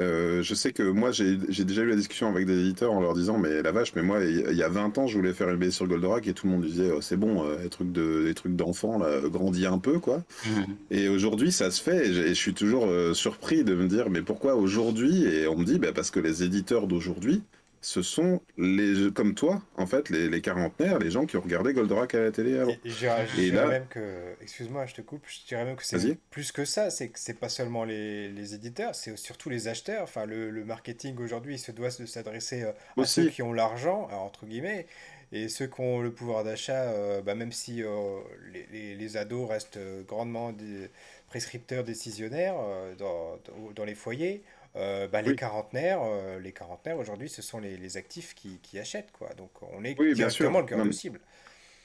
Euh, 0.00 0.42
je 0.42 0.54
sais 0.54 0.72
que 0.72 0.82
moi, 0.82 1.10
j'ai 1.10 1.36
déjà 1.36 1.82
eu 1.82 1.88
la 1.88 1.96
discussion 1.96 2.28
avec 2.28 2.46
des 2.46 2.60
éditeurs 2.60 2.92
en 2.92 3.00
leur 3.00 3.14
disant, 3.14 3.38
mais 3.38 3.62
la 3.62 3.72
vache, 3.72 3.94
mais 3.96 4.02
moi, 4.02 4.20
il 4.24 4.56
y 4.56 4.62
a 4.62 4.68
20 4.68 4.98
ans, 4.98 5.06
je 5.06 5.16
voulais 5.16 5.32
faire 5.32 5.48
une 5.48 5.56
BD 5.56 5.70
sur 5.70 5.86
Goldorak 5.86 6.26
et 6.28 6.34
tout 6.34 6.46
le 6.46 6.52
monde 6.52 6.64
disait, 6.64 6.90
oh, 6.94 7.00
c'est 7.00 7.16
bon, 7.16 7.44
euh, 7.44 7.56
les 7.62 7.68
trucs 7.68 7.92
de, 7.92 8.24
les 8.24 8.34
trucs 8.34 8.56
là, 8.58 9.28
grandis 9.28 9.66
un 9.66 9.78
peu, 9.78 9.98
quoi. 9.98 10.22
Mhm. 10.46 10.66
Et 10.90 11.08
aujourd'hui, 11.08 11.52
ça 11.52 11.70
se 11.70 11.82
fait 11.82 12.08
et 12.08 12.14
je, 12.14 12.32
suis 12.34 12.54
toujours 12.54 12.86
euh, 12.86 13.14
surpris 13.14 13.64
de 13.64 13.74
me 13.74 13.88
dire, 13.88 14.10
mais 14.10 14.22
pourquoi 14.22 14.54
aujourd'hui? 14.54 15.24
Et 15.24 15.48
on 15.48 15.56
me 15.56 15.64
dit, 15.64 15.78
bah, 15.78 15.92
parce 15.94 16.10
que 16.10 16.20
les 16.20 16.42
éditeurs 16.42 16.86
d'aujourd'hui, 16.86 17.42
ce 17.80 18.02
sont 18.02 18.40
les 18.56 19.12
comme 19.12 19.34
toi 19.34 19.62
en 19.76 19.86
fait 19.86 20.10
les, 20.10 20.28
les 20.28 20.40
quarantenaires 20.40 20.98
les 20.98 21.10
gens 21.10 21.26
qui 21.26 21.36
ont 21.36 21.40
regardé 21.40 21.72
Goldorak 21.72 22.14
à 22.14 22.20
la 22.20 22.32
télé 22.32 22.58
avant. 22.58 22.70
Et, 22.70 22.80
je 22.84 23.40
dirais 23.40 23.66
même 23.68 23.86
que 23.88 24.34
excuse-moi 24.42 24.86
je 24.86 24.94
te 24.94 25.00
coupe 25.00 25.22
je 25.26 25.46
dirais 25.46 25.64
même 25.64 25.76
que 25.76 25.84
c'est 25.84 26.18
plus 26.30 26.50
que 26.50 26.64
ça 26.64 26.90
c'est 26.90 27.08
que 27.08 27.18
c'est 27.18 27.38
pas 27.38 27.48
seulement 27.48 27.84
les, 27.84 28.28
les 28.28 28.54
éditeurs 28.54 28.94
c'est 28.94 29.16
surtout 29.16 29.48
les 29.48 29.68
acheteurs. 29.68 30.02
Enfin 30.02 30.26
le, 30.26 30.50
le 30.50 30.64
marketing 30.64 31.16
aujourd'hui 31.18 31.54
il 31.54 31.58
se 31.58 31.70
doit 31.70 31.90
de 31.98 32.06
s'adresser 32.06 32.62
euh, 32.62 32.72
à 33.00 33.04
ceux 33.04 33.28
qui 33.28 33.42
ont 33.42 33.52
l'argent 33.52 34.08
entre 34.12 34.46
guillemets 34.46 34.86
et 35.30 35.48
ceux 35.48 35.66
qui 35.66 35.80
ont 35.80 36.00
le 36.00 36.10
pouvoir 36.10 36.42
d'achat 36.42 36.90
euh, 36.90 37.22
bah, 37.22 37.34
même 37.34 37.52
si 37.52 37.82
euh, 37.82 38.18
les, 38.52 38.66
les, 38.72 38.94
les, 38.96 39.16
ados 39.16 39.48
restent 39.48 39.78
grandement 40.06 40.52
des 40.52 40.90
prescripteurs 41.28 41.84
décisionnaires 41.84 42.56
dans, 42.98 43.38
dans 43.74 43.84
les 43.84 43.94
foyers 43.94 44.42
euh, 44.76 45.08
bah, 45.08 45.22
les 45.22 45.34
quarantenaires, 45.34 46.00
euh, 46.02 46.38
les 46.38 46.52
quarantenaires 46.52 46.98
aujourd'hui, 46.98 47.28
ce 47.28 47.42
sont 47.42 47.58
les, 47.58 47.76
les 47.76 47.96
actifs 47.96 48.34
qui, 48.34 48.58
qui, 48.62 48.78
achètent 48.78 49.12
quoi. 49.12 49.30
Donc 49.36 49.50
on 49.62 49.84
est 49.84 49.98
oui, 49.98 50.14
directement 50.14 50.60
le 50.60 50.66
cœur 50.66 50.84
de 50.84 50.92
cible. 50.92 51.20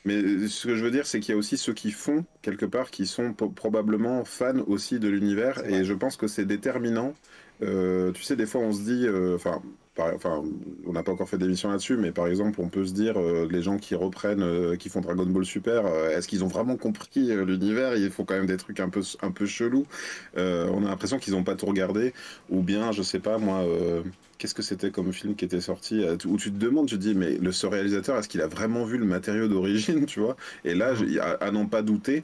Mais 0.06 0.48
ce 0.48 0.68
que 0.68 0.76
je 0.76 0.84
veux 0.84 0.92
dire, 0.92 1.08
c'est 1.08 1.22
qu'il 1.22 1.32
y 1.34 1.36
a 1.36 1.38
aussi 1.38 1.58
ceux 1.58 1.74
qui 1.74 1.92
font 1.92 2.26
quelque 2.42 2.66
part, 2.66 2.92
qui 2.92 3.08
sont 3.08 3.34
probablement 3.34 4.26
fans 4.26 4.60
aussi 4.68 5.00
de 5.00 5.08
l'univers, 5.08 5.66
et 5.66 5.86
je 5.86 5.94
pense 5.94 6.18
que 6.18 6.28
c'est 6.28 6.46
déterminant. 6.46 7.14
Euh, 7.62 8.12
tu 8.12 8.22
sais, 8.22 8.36
des 8.36 8.46
fois, 8.46 8.60
on 8.60 8.74
se 8.74 8.82
dit, 8.82 9.08
enfin, 9.34 9.62
enfin, 9.98 10.44
on 10.86 10.92
n'a 10.92 11.04
pas 11.04 11.12
encore 11.12 11.30
fait 11.30 11.38
d'émission 11.38 11.70
là-dessus, 11.70 11.98
mais 11.98 12.12
par 12.12 12.28
exemple, 12.28 12.60
on 12.62 12.70
peut 12.70 12.86
se 12.86 12.94
dire, 12.94 13.18
euh, 13.18 13.48
les 13.50 13.62
gens 13.62 13.78
qui 13.78 13.96
reprennent, 13.96 14.42
euh, 14.42 14.76
qui 14.76 14.90
font 14.90 15.02
Dragon 15.02 15.26
Ball 15.26 15.46
Super, 15.46 15.86
euh, 15.86 16.10
est-ce 16.10 16.28
qu'ils 16.28 16.44
ont 16.44 16.48
vraiment 16.48 16.78
compris 16.78 17.28
l'univers? 17.46 17.96
Ils 17.96 18.10
font 18.10 18.26
quand 18.26 18.34
même 18.34 18.48
des 18.48 18.58
trucs 18.58 18.80
un 18.80 18.90
peu, 18.90 19.02
un 19.22 19.32
peu 19.32 19.46
chelous. 19.46 19.86
on 20.36 20.86
a 20.86 20.90
l'impression 20.90 21.20
qu'ils 21.20 21.34
n'ont 21.34 21.44
pas 21.44 21.56
tout 21.56 21.68
regardé, 21.68 22.14
ou 22.50 22.62
bien, 22.62 22.92
je 22.92 23.04
sais 23.04 23.20
pas, 23.20 23.38
moi, 23.38 23.64
qu'est-ce 24.38 24.56
que 24.56 24.62
c'était 24.62 24.90
comme 24.90 25.14
film 25.14 25.36
qui 25.36 25.46
était 25.46 25.62
sorti 25.62 26.04
où 26.26 26.38
tu 26.38 26.52
te 26.52 26.58
demandes, 26.58 26.88
tu 26.88 26.96
te 26.96 27.02
dis, 27.02 27.14
mais 27.14 27.38
le 27.38 27.52
ce 27.52 27.68
réalisateur, 27.68 28.18
est-ce 28.18 28.28
qu'il 28.28 28.42
a 28.42 28.48
vraiment 28.48 28.86
vu 28.86 28.98
le 28.98 29.06
matériau 29.06 29.48
d'origine, 29.48 30.06
tu 30.08 30.20
vois? 30.20 30.36
Et 30.66 30.74
là, 30.76 30.94
à, 31.40 31.52
n'en 31.52 31.68
pas 31.68 31.82
douter, 31.82 32.24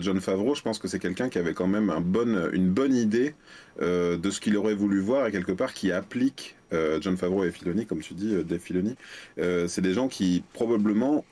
John 0.00 0.20
Favreau, 0.20 0.54
je 0.54 0.62
pense 0.62 0.78
que 0.78 0.88
c'est 0.88 0.98
quelqu'un 0.98 1.28
qui 1.28 1.38
avait 1.38 1.54
quand 1.54 1.66
même 1.66 1.90
un 1.90 2.00
bon, 2.00 2.50
une 2.52 2.70
bonne 2.70 2.94
idée 2.94 3.34
de 3.80 4.30
ce 4.30 4.40
qu'il 4.40 4.56
aurait 4.56 4.74
voulu 4.74 5.00
voir 5.00 5.26
et 5.26 5.32
quelque 5.32 5.52
part 5.52 5.74
qui 5.74 5.92
applique 5.92 6.56
John 7.00 7.16
Favreau 7.16 7.44
et 7.44 7.50
Filoni, 7.50 7.86
comme 7.86 8.00
tu 8.00 8.14
dis, 8.14 8.34
euh, 8.34 8.42
Dave 8.44 8.60
Filoni, 8.60 8.94
euh, 9.38 9.68
c'est 9.68 9.82
des 9.82 9.94
gens 9.94 10.08
qui 10.08 10.42
probablement 10.52 11.24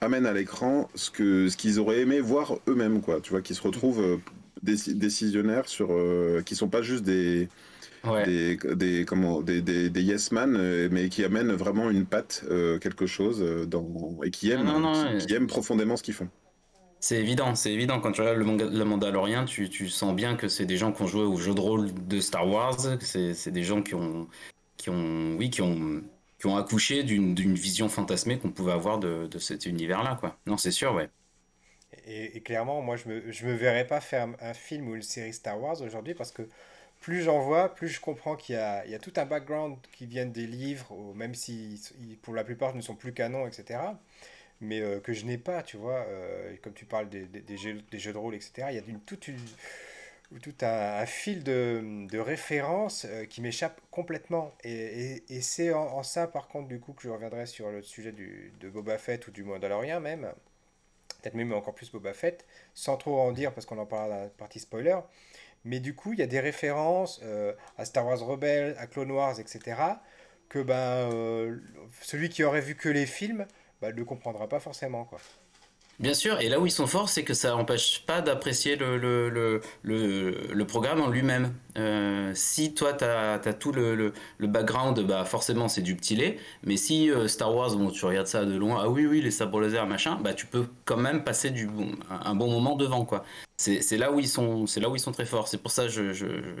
amènent 0.00 0.26
à 0.26 0.32
l'écran 0.32 0.88
ce 0.94 1.10
que 1.10 1.48
ce 1.48 1.56
qu'ils 1.56 1.78
auraient 1.80 2.00
aimé 2.00 2.20
voir 2.20 2.58
eux-mêmes, 2.68 3.00
quoi. 3.00 3.20
Tu 3.20 3.30
vois, 3.30 3.42
qui 3.42 3.54
se 3.54 3.62
retrouvent 3.62 4.20
décisionnaires 4.62 5.68
sur, 5.68 5.88
qui 6.44 6.54
sont 6.54 6.68
pas 6.68 6.82
juste 6.82 7.04
des 7.04 7.48
Des, 8.24 8.56
des, 8.56 9.04
comment, 9.04 9.42
des, 9.42 9.60
des, 9.62 9.90
des, 9.90 10.02
yes 10.02 10.30
man, 10.30 10.88
mais 10.92 11.08
qui 11.08 11.24
amènent 11.24 11.52
vraiment 11.52 11.90
une 11.90 12.06
patte, 12.06 12.44
quelque 12.80 13.06
chose, 13.06 13.44
dans, 13.66 14.18
et 14.22 14.30
qui 14.30 14.50
aiment, 14.52 14.70
qui, 15.26 15.34
aiment 15.34 15.48
profondément 15.48 15.96
ce 15.96 16.04
qu'ils 16.04 16.14
font. 16.14 16.28
C'est 17.00 17.20
évident, 17.20 17.54
c'est 17.54 17.72
évident. 17.72 18.00
Quand 18.00 18.12
tu 18.12 18.20
regardes 18.20 18.38
le, 18.38 18.78
le 18.78 18.84
Mandalorian, 18.84 19.44
tu, 19.44 19.68
tu 19.68 19.88
sens 19.88 20.14
bien 20.14 20.36
que 20.36 20.48
c'est 20.48 20.66
des 20.66 20.76
gens 20.76 20.92
qui 20.92 21.02
ont 21.02 21.06
joué 21.06 21.22
au 21.22 21.36
jeu 21.36 21.52
de 21.52 21.60
rôle 21.60 21.88
de 22.06 22.20
Star 22.20 22.48
Wars, 22.48 22.78
c'est 23.00 23.50
des 23.50 23.64
gens 23.64 23.82
qui 23.82 23.94
ont, 23.94 24.28
qui 24.76 24.90
ont, 24.90 25.36
oui, 25.36 25.50
qui 25.50 25.62
ont, 25.62 26.02
qui 26.38 26.46
ont 26.46 26.56
accouché 26.56 27.02
d'une 27.04 27.54
vision 27.54 27.88
fantasmée 27.88 28.38
qu'on 28.38 28.50
pouvait 28.52 28.72
avoir 28.72 28.98
de, 28.98 29.26
de 29.26 29.38
cet 29.38 29.66
univers-là, 29.66 30.16
quoi. 30.20 30.38
Non, 30.46 30.56
c'est 30.56 30.70
sûr, 30.70 30.94
ouais. 30.94 31.10
Et, 32.06 32.40
clairement, 32.42 32.82
moi, 32.82 32.96
je 32.96 33.08
me, 33.08 33.32
je 33.32 33.46
me 33.46 33.54
verrais 33.54 33.86
pas 33.86 34.00
faire 34.00 34.28
un 34.40 34.54
film 34.54 34.88
ou 34.88 34.94
une 34.96 35.02
série 35.02 35.32
Star 35.32 35.60
Wars 35.60 35.80
aujourd'hui 35.82 36.14
parce 36.14 36.30
que 36.32 36.48
plus 37.00 37.22
j'en 37.22 37.40
vois, 37.40 37.74
plus 37.74 37.88
je 37.88 38.00
comprends 38.00 38.36
qu'il 38.36 38.54
y 38.56 38.58
y 38.90 38.94
a 38.94 38.98
tout 38.98 39.12
un 39.16 39.26
background 39.26 39.76
qui 39.92 40.06
vient 40.06 40.26
des 40.26 40.46
livres, 40.46 40.94
même 41.14 41.34
si 41.34 41.80
pour 42.22 42.34
la 42.34 42.44
plupart 42.44 42.74
ne 42.74 42.80
sont 42.80 42.94
plus 42.96 43.12
canons, 43.12 43.46
etc. 43.46 43.80
Mais 44.60 44.80
euh, 44.80 45.00
que 45.00 45.12
je 45.12 45.24
n'ai 45.26 45.38
pas, 45.38 45.62
tu 45.62 45.76
vois. 45.76 46.06
Euh, 46.08 46.56
comme 46.62 46.72
tu 46.74 46.86
parles 46.86 47.08
des, 47.08 47.26
des, 47.26 47.40
des, 47.42 47.56
jeux, 47.58 47.82
des, 47.90 47.98
jeux, 47.98 48.12
de 48.12 48.18
rôle, 48.18 48.34
etc. 48.34 48.68
Il 48.70 48.76
y 48.76 48.78
a 48.78 48.82
une, 48.88 49.00
toute 49.00 49.28
une 49.28 49.38
tout 50.42 50.54
un, 50.62 51.06
fil 51.06 51.44
de, 51.44 52.06
de 52.10 52.18
références 52.18 53.06
euh, 53.08 53.24
qui 53.24 53.40
m'échappe 53.40 53.80
complètement. 53.90 54.52
Et, 54.64 55.22
et, 55.28 55.40
c'est 55.40 55.72
en, 55.72 56.02
ça, 56.02 56.26
par 56.26 56.48
contre, 56.48 56.68
du 56.68 56.80
coup, 56.80 56.92
que 56.92 57.02
je 57.02 57.08
reviendrai 57.08 57.46
sur 57.46 57.70
le 57.70 57.82
sujet 57.82 58.12
du, 58.12 58.52
de 58.60 58.68
Boba 58.68 58.98
Fett 58.98 59.26
ou 59.28 59.30
du 59.30 59.44
Mandalorian 59.44 60.00
même. 60.00 60.32
Peut-être 61.22 61.34
même 61.34 61.52
encore 61.52 61.74
plus 61.74 61.90
Boba 61.90 62.12
Fett, 62.12 62.44
sans 62.74 62.96
trop 62.96 63.18
en 63.20 63.32
dire 63.32 63.52
parce 63.52 63.66
qu'on 63.66 63.78
en 63.78 63.86
parlera 63.86 64.16
dans 64.16 64.22
la 64.24 64.28
partie 64.28 64.60
spoiler. 64.60 64.98
Mais 65.64 65.80
du 65.80 65.94
coup, 65.94 66.12
il 66.12 66.20
y 66.20 66.22
a 66.22 66.26
des 66.26 66.40
références 66.40 67.20
euh, 67.24 67.52
à 67.78 67.84
Star 67.84 68.06
Wars 68.06 68.20
Rebels, 68.20 68.76
à 68.78 68.86
Clone 68.86 69.10
Wars, 69.10 69.40
etc. 69.40 70.00
que 70.48 70.60
ben, 70.60 70.74
euh, 71.12 71.58
celui 72.02 72.28
qui 72.28 72.44
aurait 72.44 72.60
vu 72.60 72.76
que 72.76 72.88
les 72.88 73.06
films 73.06 73.46
ben, 73.80 73.94
ne 73.94 74.02
comprendra 74.04 74.48
pas 74.48 74.60
forcément. 74.60 75.04
quoi. 75.04 75.18
Bien 75.98 76.12
sûr, 76.12 76.38
et 76.40 76.50
là 76.50 76.60
où 76.60 76.66
ils 76.66 76.70
sont 76.70 76.86
forts, 76.86 77.08
c'est 77.08 77.24
que 77.24 77.32
ça 77.32 77.52
n'empêche 77.52 78.02
pas 78.04 78.20
d'apprécier 78.20 78.76
le, 78.76 79.60
programme 80.68 81.00
en 81.00 81.08
lui-même. 81.08 81.54
Euh, 81.78 82.32
si 82.34 82.74
toi, 82.74 82.92
tu 82.92 83.04
as, 83.04 83.38
tout 83.54 83.72
le, 83.72 84.12
background, 84.40 85.00
bah 85.00 85.24
forcément, 85.24 85.68
c'est 85.68 85.80
du 85.80 85.96
petit 85.96 86.14
lait. 86.14 86.38
Mais 86.64 86.76
si 86.76 87.10
euh, 87.10 87.28
Star 87.28 87.54
Wars, 87.54 87.74
bon, 87.76 87.90
tu 87.90 88.04
regardes 88.04 88.26
ça 88.26 88.44
de 88.44 88.54
loin, 88.56 88.82
ah 88.84 88.88
oui, 88.90 89.06
oui, 89.06 89.22
les 89.22 89.30
sabres 89.30 89.58
laser, 89.58 89.86
machin, 89.86 90.18
bah 90.22 90.34
tu 90.34 90.44
peux 90.44 90.66
quand 90.84 90.98
même 90.98 91.24
passer 91.24 91.50
du 91.50 91.66
un 92.10 92.34
bon 92.34 92.50
moment 92.50 92.76
devant, 92.76 93.06
quoi. 93.06 93.24
C'est 93.58 93.96
là 93.96 94.12
où 94.12 94.20
ils 94.20 94.28
sont, 94.28 94.66
là 94.76 94.90
où 94.90 94.96
ils 94.96 95.00
sont 95.00 95.12
très 95.12 95.24
forts. 95.24 95.48
C'est 95.48 95.56
pour 95.56 95.70
ça 95.70 95.86
que 95.86 96.12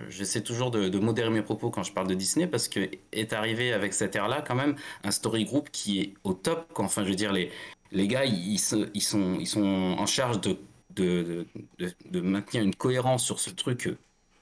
j'essaie 0.08 0.38
je, 0.38 0.44
toujours 0.44 0.70
de, 0.70 0.88
de, 0.88 0.98
modérer 0.98 1.28
mes 1.28 1.42
propos 1.42 1.68
quand 1.68 1.82
je 1.82 1.92
parle 1.92 2.06
de 2.06 2.14
Disney, 2.14 2.46
parce 2.46 2.68
que 2.68 2.88
est 3.12 3.32
arrivé 3.34 3.74
avec 3.74 3.92
cette 3.92 4.16
ère-là 4.16 4.42
quand 4.46 4.54
même 4.54 4.76
un 5.04 5.10
story 5.10 5.44
group 5.44 5.68
qui 5.70 6.00
est 6.00 6.14
au 6.24 6.32
top. 6.32 6.72
Enfin, 6.78 7.04
je 7.04 7.10
veux 7.10 7.14
dire 7.14 7.32
les 7.34 7.50
les 7.92 8.08
gars, 8.08 8.24
ils, 8.24 8.58
sont, 8.58 8.86
ils 8.94 9.46
sont 9.46 9.96
en 9.98 10.06
charge 10.06 10.40
de, 10.40 10.58
de, 10.94 11.46
de, 12.10 12.20
maintenir 12.20 12.62
une 12.62 12.74
cohérence 12.74 13.24
sur 13.24 13.38
ce 13.40 13.50
truc 13.50 13.96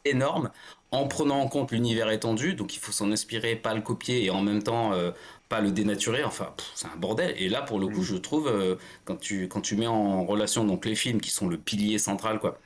énorme 0.04 0.50
en 0.90 1.08
prenant 1.08 1.40
en 1.40 1.48
compte 1.48 1.72
l'univers 1.72 2.10
étendu. 2.10 2.54
Donc 2.54 2.74
il 2.76 2.78
faut 2.78 2.92
s'en 2.92 3.10
inspirer, 3.10 3.56
pas 3.56 3.74
le 3.74 3.80
copier 3.80 4.24
et 4.24 4.30
en 4.30 4.42
même 4.42 4.62
temps 4.62 4.92
euh, 4.92 5.10
pas 5.48 5.60
le 5.60 5.70
dénaturer. 5.70 6.24
Enfin, 6.24 6.54
c'est 6.74 6.86
un 6.86 6.96
bordel. 6.96 7.34
Et 7.38 7.48
là, 7.48 7.62
pour 7.62 7.78
le 7.78 7.88
coup, 7.88 8.00
mm. 8.00 8.04
je 8.04 8.16
trouve, 8.16 8.48
euh, 8.48 8.76
quand, 9.04 9.16
tu, 9.16 9.48
quand 9.48 9.60
tu 9.60 9.76
mets 9.76 9.86
en 9.86 10.24
relation 10.24 10.64
donc 10.64 10.86
les 10.86 10.94
films 10.94 11.20
qui 11.20 11.30
sont 11.30 11.48
le 11.48 11.58
pilier 11.58 11.98
central, 11.98 12.38
quoi, 12.38 12.58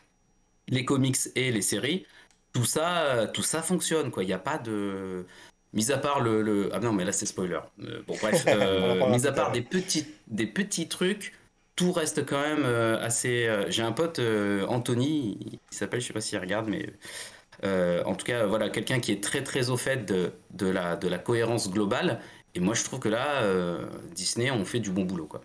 les 0.68 0.84
comics 0.84 1.16
et 1.36 1.50
les 1.50 1.62
séries, 1.62 2.06
tout 2.52 2.64
ça, 2.64 3.28
tout 3.32 3.42
ça 3.42 3.62
fonctionne. 3.62 4.10
Il 4.18 4.26
n'y 4.26 4.32
a 4.32 4.38
pas 4.38 4.58
de 4.58 5.26
Mis 5.72 5.92
à 5.92 5.98
part 5.98 6.20
le, 6.20 6.70
Ah 6.72 6.80
non, 6.80 6.92
mais 6.92 7.04
là 7.04 7.12
c'est 7.12 7.26
spoiler. 7.26 7.60
Euh, 7.84 8.02
bon, 8.06 8.16
bref, 8.20 8.44
euh, 8.48 9.06
mis 9.10 9.26
à 9.26 9.32
part 9.32 9.52
des 9.52 9.62
petits, 9.62 10.06
des 10.26 10.46
petits 10.46 10.88
trucs, 10.88 11.34
tout 11.76 11.92
reste 11.92 12.24
quand 12.24 12.40
même 12.40 12.64
euh, 12.64 13.00
assez. 13.00 13.48
J'ai 13.68 13.82
un 13.82 13.92
pote, 13.92 14.20
Anthony, 14.68 15.60
il 15.70 15.76
s'appelle, 15.76 16.00
je 16.00 16.06
sais 16.06 16.12
pas 16.12 16.20
s'il 16.20 16.38
regarde, 16.38 16.68
mais. 16.68 16.86
en 18.04 18.14
tout 18.14 18.24
cas, 18.24 18.46
voilà, 18.46 18.70
quelqu'un 18.70 19.00
qui 19.00 19.12
est 19.12 19.22
très 19.22 19.42
très 19.42 19.70
au 19.70 19.76
fait 19.76 20.04
de, 20.06 20.32
de, 20.50 20.66
la, 20.68 20.96
de 20.96 21.08
la 21.08 21.18
cohérence 21.18 21.70
globale. 21.70 22.20
Et 22.54 22.60
moi, 22.60 22.74
je 22.74 22.82
trouve 22.84 23.00
que 23.00 23.08
là, 23.08 23.42
Disney, 24.14 24.50
on 24.50 24.64
fait 24.64 24.80
du 24.80 24.90
bon 24.90 25.04
boulot, 25.04 25.26
quoi. 25.26 25.42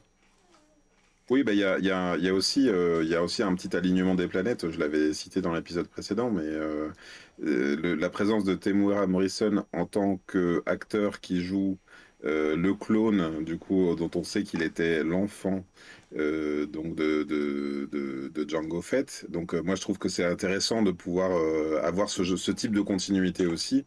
Oui, 1.30 1.44
bah, 1.44 1.54
il 1.54 1.60
y, 1.60 1.64
a, 1.64 2.34
aussi, 2.34 2.70
euh, 2.70 3.04
y 3.04 3.16
a 3.16 3.24
aussi 3.24 3.44
un 3.44 3.56
petit 3.56 3.76
alignement 3.76 4.14
des 4.14 4.28
planètes, 4.28 4.70
je 4.70 4.78
l'avais 4.78 5.14
cité 5.14 5.42
dans 5.42 5.54
l'épisode 5.54 5.88
précédent, 5.88 6.30
mais 6.30 6.44
euh, 6.44 6.90
euh, 7.44 7.96
la 7.96 8.10
présence 8.10 8.44
de 8.44 8.54
Temuera 8.56 9.08
Morrison 9.08 9.66
en 9.72 9.86
tant 9.86 10.18
qu'acteur 10.28 11.22
qui 11.22 11.42
joue 11.42 11.78
le 12.26 12.72
clone, 12.74 13.44
du 13.44 13.58
coup, 13.58 13.96
dont 13.96 14.10
on 14.16 14.24
sait 14.24 14.44
qu'il 14.44 14.62
était 14.64 15.04
l'enfant 15.04 15.66
donc 16.14 16.96
de, 16.96 17.24
de, 17.24 18.46
Django 18.48 18.82
Fett. 18.82 19.26
Donc 19.30 19.54
moi, 19.54 19.76
je 19.76 19.82
trouve 19.82 19.98
que 19.98 20.08
c'est 20.10 20.24
intéressant 20.24 20.84
de 20.84 20.92
pouvoir 20.92 21.32
avoir 21.84 22.10
ce 22.10 22.52
type 22.52 22.74
de 22.74 22.82
continuité 22.82 23.46
aussi 23.46 23.86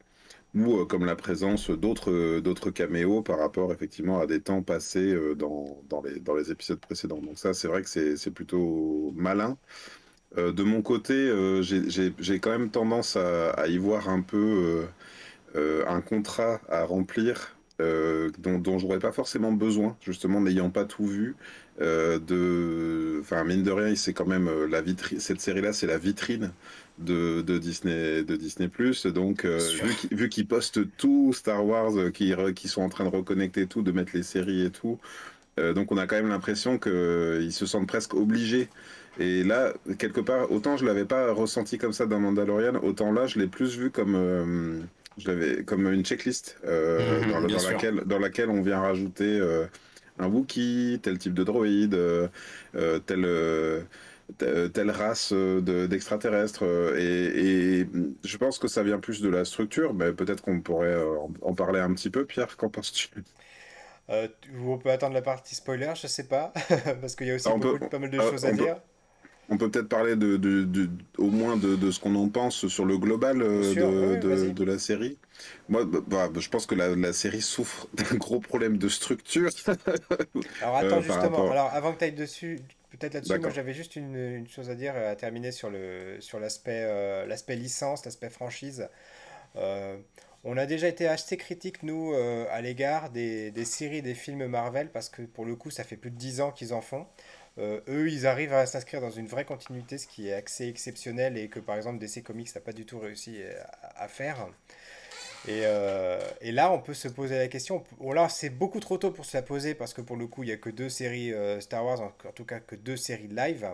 ou 0.54 0.78
euh, 0.78 0.87
comme 0.87 1.04
la 1.04 1.16
présence 1.16 1.70
d'autres 1.70 2.11
euh, 2.11 2.40
d'autres 2.40 2.70
caméos 2.70 3.22
par 3.22 3.38
rapport 3.38 3.72
effectivement 3.72 4.20
à 4.20 4.26
des 4.26 4.40
temps 4.40 4.62
passés 4.62 5.12
euh, 5.12 5.35
dans, 5.35 5.82
dans, 5.88 6.02
les, 6.02 6.20
dans 6.20 6.35
les 6.35 6.50
épisodes 6.50 6.80
précédents. 6.80 7.20
Donc 7.20 7.38
ça, 7.38 7.54
c'est 7.54 7.68
vrai 7.68 7.82
que 7.82 7.88
c'est 8.16 8.30
plutôt 8.30 9.12
malin. 9.16 9.59
de 10.37 10.62
mon 10.62 10.82
côté, 10.82 11.14
j'ai 11.62 12.40
quand 12.40 12.50
même 12.50 12.70
tendance 12.70 13.16
à, 13.16 13.50
à, 13.52 13.66
y 13.68 13.78
voir 13.78 14.09
un 14.09 14.22
peu 14.22 14.87
un 15.54 16.00
contrat 16.02 16.61
à 16.68 16.85
remplir 16.85 17.56
dont, 17.78 18.59
dont 18.59 18.78
j'aurais 18.78 18.98
pas 19.00 19.12
forcément 19.12 19.52
besoin, 19.52 19.96
justement 20.00 20.40
n'ayant 20.40 20.70
pas 20.70 20.85
tout 20.85 21.06
vu, 21.06 21.37
de 21.80 23.18
enfin 23.20 23.44
mine 23.44 23.62
de 23.62 23.70
rien, 23.70 23.94
c'est 23.96 24.12
quand 24.12 24.26
même 24.26 24.50
la 24.70 24.80
vitrine. 24.80 25.20
Cette 25.20 25.40
série-là, 25.40 25.72
c'est 25.72 25.86
la 25.86 25.98
vitrine 25.98 26.52
de, 26.98 27.42
de, 27.42 27.58
Disney 27.58 28.22
de 28.22 28.36
Disney 28.36 28.70
Donc 29.12 29.44
vu 30.10 30.28
qu'ils 30.28 30.46
postent 30.46 30.80
tout 30.96 31.32
Star 31.34 31.66
Wars, 31.66 31.92
qui 32.14 32.34
qui 32.54 32.68
sont 32.68 32.82
en 32.82 32.88
train 32.88 33.04
de 33.04 33.10
reconnecter 33.10 33.66
tout, 33.66 33.82
de 33.82 33.92
mettre 33.92 34.12
les 34.14 34.22
séries 34.22 34.64
et 34.64 34.70
tout, 34.70 34.98
donc 35.58 35.92
on 35.92 35.98
a 35.98 36.06
quand 36.06 36.16
même 36.16 36.28
l'impression 36.28 36.78
qu'ils 36.78 37.52
se 37.52 37.66
sentent 37.66 37.88
presque 37.88 38.14
obligés. 38.14 38.68
Et 39.18 39.44
là, 39.44 39.72
quelque 39.98 40.20
part, 40.20 40.50
autant 40.52 40.76
je 40.76 40.84
l'avais 40.84 41.04
pas 41.04 41.32
ressenti 41.32 41.78
comme 41.78 41.92
ça 41.92 42.06
dans 42.06 42.20
Mandalorian, 42.20 42.74
autant 42.82 43.12
là, 43.12 43.26
je 43.26 43.38
l'ai 43.38 43.46
plus 43.46 43.78
vu 43.78 43.90
comme, 43.90 44.14
euh, 44.14 44.80
je 45.16 45.28
l'avais 45.28 45.64
comme 45.64 45.90
une 45.90 46.04
checklist 46.04 46.58
euh, 46.66 47.22
mhm, 47.22 47.48
dans, 47.48 47.68
laquelle, 47.68 48.02
dans 48.04 48.18
laquelle 48.18 48.50
on 48.50 48.60
vient 48.60 48.80
rajouter 48.80 49.38
euh, 49.40 49.64
un 50.18 50.29
Wookiee, 50.29 50.98
tel 51.02 51.18
type 51.18 51.35
de 51.35 51.44
droïde, 51.44 51.98
telle, 53.07 53.87
telle 54.38 54.90
race 54.90 55.33
d'extraterrestres. 55.33 56.64
et, 56.96 57.81
et, 57.81 57.88
je 58.24 58.37
pense 58.37 58.59
que 58.59 58.68
ça 58.68 58.83
vient 58.83 58.98
plus 58.98 59.20
de 59.20 59.29
la 59.29 59.44
structure, 59.44 59.94
mais 59.94 60.12
peut-être 60.12 60.42
qu'on 60.42 60.61
pourrait 60.61 60.96
en, 61.42 61.55
parler 61.55 61.81
un 61.81 61.92
petit 61.94 62.11
peu. 62.11 62.24
Pierre, 62.24 62.57
qu'en 62.57 62.68
penses-tu? 62.68 63.11
On 64.09 64.79
peut 64.79 64.90
attendre 64.90 65.14
la 65.14 65.22
partie 65.22 65.55
spoiler, 65.55 65.92
je 66.00 66.07
sais 66.07 66.29
pas, 66.29 66.52
parce 67.00 67.16
qu'il 67.16 67.26
y 67.26 67.31
a 67.31 67.35
aussi 67.35 67.48
pas 67.90 67.98
mal 67.98 68.11
de 68.11 68.20
choses 68.20 68.44
à 68.44 68.52
dire. 68.52 68.81
On 69.48 69.59
peut 69.59 69.70
peut-être 69.70 69.88
parler 69.88 70.16
de, 70.16 70.37
de, 70.37 70.90
au 71.18 71.30
moins 71.30 71.56
de, 71.56 71.90
ce 71.90 72.00
qu'on 72.00 72.16
en 72.16 72.28
pense 72.28 72.66
sur 72.66 72.85
le 72.85 72.98
global 72.98 73.42
euh, 73.42 74.16
de, 74.18 74.64
la 74.64 74.78
série. 74.78 75.18
Moi, 75.68 75.85
bah, 75.85 76.00
bah, 76.06 76.28
je 76.40 76.48
pense 76.48 76.66
que 76.66 76.74
la, 76.74 77.12
série 77.12 77.42
souffre 77.42 77.87
d'un 77.94 78.16
gros 78.16 78.40
problème 78.40 78.76
de 78.76 78.88
structure. 78.88 79.50
Alors 80.61 80.76
attends, 80.76 80.96
euh, 80.96 81.02
justement, 81.02 81.50
alors 81.50 81.70
avant 81.72 81.92
que 81.92 81.98
tu 81.98 82.04
ailles 82.04 82.12
dessus, 82.12 82.59
peut-être 82.90 83.14
là-dessus, 83.14 83.38
moi 83.38 83.50
j'avais 83.50 83.72
juste 83.72 83.94
une, 83.94 84.16
une, 84.16 84.48
chose 84.48 84.68
à 84.68 84.74
dire, 84.74 84.96
à 84.96 85.14
terminer 85.14 85.52
sur 85.52 85.70
l'aspect 85.70 86.20
sur 86.20 86.38
euh, 86.68 87.26
l'aspect 87.26 87.56
licence, 87.56 88.04
l'aspect 88.04 88.30
franchise. 88.30 88.88
on 89.54 90.56
a 90.56 90.66
déjà 90.66 90.88
été 90.88 91.06
assez 91.06 91.37
critique, 91.37 91.85
nous, 91.85 92.14
à 92.50 92.61
l'égard 92.61 93.11
des, 93.11 93.52
des, 93.52 93.64
séries, 93.64 94.02
des 94.02 94.14
films 94.14 94.46
Marvel, 94.46 94.90
parce 94.90 95.09
que 95.09 95.22
pour 95.22 95.44
le 95.44 95.54
coup, 95.54 95.70
ça 95.70 95.85
fait 95.85 95.96
plus 95.96 96.11
de 96.11 96.16
10 96.16 96.40
ans 96.40 96.50
qu'ils 96.50 96.74
en 96.74 96.80
font. 96.80 97.06
Euh, 97.58 97.80
eux, 97.88 98.10
ils 98.10 98.26
arrivent 98.26 98.52
à 98.52 98.66
s'inscrire 98.66 99.00
dans 99.00 99.10
une 99.10 99.26
vraie 99.26 99.44
continuité, 99.44 99.98
ce 99.98 100.06
qui 100.06 100.28
est 100.28 100.34
assez 100.34 100.68
exceptionnel 100.68 101.38
et 101.38 101.48
que 101.48 101.58
par 101.58 101.76
exemple 101.76 101.98
DC 101.98 102.22
Comics 102.22 102.54
n'a 102.54 102.60
pas 102.60 102.72
du 102.72 102.84
tout 102.84 102.98
réussi 102.98 103.38
à, 103.96 104.08
faire. 104.08 104.46
Et, 105.48 105.62
euh, 105.64 106.20
et, 106.40 106.52
là, 106.52 106.72
on 106.72 106.80
peut 106.80 106.94
se 106.94 107.08
poser 107.08 107.38
la 107.38 107.48
question. 107.48 107.84
Bon, 107.98 108.12
là, 108.12 108.28
c'est 108.28 108.50
beaucoup 108.50 108.80
trop 108.80 108.98
tôt 108.98 109.10
pour 109.10 109.24
se 109.24 109.36
la 109.36 109.42
poser 109.42 109.74
parce 109.74 109.94
que 109.94 110.00
pour 110.02 110.16
le 110.16 110.26
coup, 110.26 110.42
il 110.42 110.46
n'y 110.46 110.52
a 110.52 110.56
que 110.56 110.70
deux 110.70 110.88
séries 110.88 111.32
euh, 111.32 111.60
Star 111.60 111.84
Wars, 111.84 112.00
en, 112.00 112.10
tout 112.34 112.44
cas 112.44 112.60
que 112.60 112.74
deux 112.74 112.96
séries 112.96 113.28
live. 113.28 113.68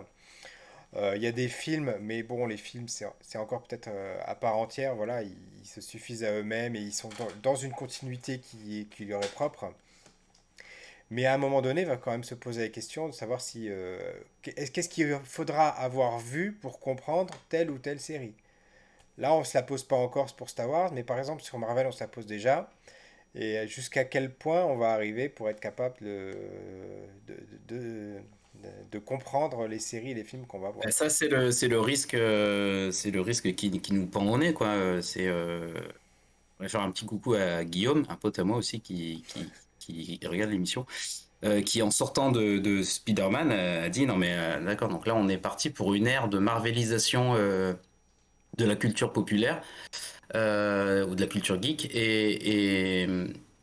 Il 1.15 1.23
y 1.23 1.25
a 1.25 1.31
des 1.31 1.47
films, 1.47 1.95
mais 2.01 2.21
bon, 2.21 2.45
les 2.45 2.55
films, 2.55 2.87
c'est 2.87 3.37
encore 3.39 3.63
peut-être 3.63 3.89
à 4.25 4.35
part 4.35 4.57
entière. 4.57 4.95
Voilà, 4.95 5.23
ils, 5.23 5.35
se 5.63 5.81
suffisent 5.81 6.23
à 6.23 6.31
eux-mêmes 6.33 6.75
et 6.75 6.81
ils 6.81 6.93
sont 6.93 7.09
dans, 7.17 7.27
dans 7.41 7.55
une 7.55 7.71
continuité 7.71 8.37
qui, 8.39 8.87
qui 8.91 9.05
leur 9.05 9.23
est 9.23 9.31
propre. 9.31 9.73
Mais 11.13 11.27
à 11.27 11.35
un 11.35 11.37
moment 11.37 11.61
donné, 11.61 11.81
il 11.81 11.87
va 11.87 11.95
quand 11.95 12.09
même 12.09 12.23
se 12.23 12.33
poser 12.33 12.63
la 12.63 12.69
question 12.69 13.07
de 13.07 13.13
savoir 13.13 13.39
si 13.39 13.67
euh, 13.69 13.99
qu'est-ce 14.41 14.89
qu'il 14.89 15.15
faudra 15.23 15.69
avoir 15.69 16.17
vu 16.17 16.53
pour 16.53 16.79
comprendre 16.79 17.35
telle 17.49 17.69
ou 17.69 17.77
telle 17.77 17.99
série? 17.99 18.33
Là, 19.19 19.35
on 19.35 19.41
ne 19.41 19.43
se 19.43 19.55
la 19.55 19.61
pose 19.61 19.83
pas 19.83 19.95
encore 19.95 20.35
pour 20.35 20.49
Star 20.49 20.67
Wars, 20.67 20.91
mais 20.91 21.03
par 21.03 21.19
exemple 21.19 21.43
sur 21.43 21.59
Marvel, 21.59 21.85
on 21.85 21.91
se 21.91 21.99
la 21.99 22.07
pose 22.07 22.25
déjà. 22.25 22.71
Et 23.35 23.67
jusqu'à 23.67 24.05
quel 24.05 24.31
point 24.31 24.65
on 24.65 24.75
va 24.75 24.91
arriver 24.93 25.29
pour 25.29 25.51
être 25.51 25.59
capable 25.59 25.97
de, 26.01 26.35
de, 27.67 28.15
de, 28.91 28.97
comprendre 28.97 29.67
les 29.67 29.77
séries 29.77 30.11
et 30.11 30.15
les 30.15 30.23
films 30.23 30.47
qu'on 30.47 30.61
va 30.61 30.71
voir? 30.71 30.91
Ça, 30.91 31.11
c'est 31.11 31.27
le, 31.27 31.51
le 31.67 31.79
risque, 31.79 32.15
euh, 32.15 32.91
le 33.05 33.21
risque 33.21 33.53
qui, 33.53 33.69
qui, 33.79 33.93
nous 33.93 34.07
pend 34.07 34.25
au 34.25 34.37
nez. 34.39 34.53
Quoi. 34.53 34.99
C'est, 35.03 35.27
euh, 35.27 35.73
va 36.59 36.67
faire 36.69 36.81
un 36.81 36.91
petit 36.91 37.05
coucou 37.05 37.35
à 37.35 37.63
Guillaume, 37.63 38.03
un 38.09 38.15
pote 38.15 38.39
à 38.39 38.43
moi 38.43 38.57
aussi, 38.57 38.79
qui, 38.79 39.23
qui, 39.27 39.45
qui 39.85 40.19
regarde 40.25 40.51
l'émission, 40.51 40.85
euh, 41.43 41.61
qui 41.61 41.81
en 41.81 41.91
sortant 41.91 42.31
de, 42.31 42.57
de 42.57 42.83
Spider-Man 42.83 43.51
a 43.51 43.89
dit 43.89 44.05
non 44.05 44.15
mais 44.15 44.31
euh, 44.31 44.63
d'accord, 44.63 44.89
donc 44.89 45.05
là 45.07 45.15
on 45.15 45.27
est 45.27 45.37
parti 45.37 45.69
pour 45.69 45.93
une 45.93 46.07
ère 46.07 46.29
de 46.29 46.39
marvelisation 46.39 47.33
euh, 47.35 47.73
de 48.57 48.65
la 48.65 48.75
culture 48.75 49.11
populaire 49.11 49.61
ou 50.33 51.15
de 51.15 51.17
la 51.19 51.27
culture 51.27 51.61
geek 51.61 51.85
et, 51.93 53.03
et, 53.03 53.09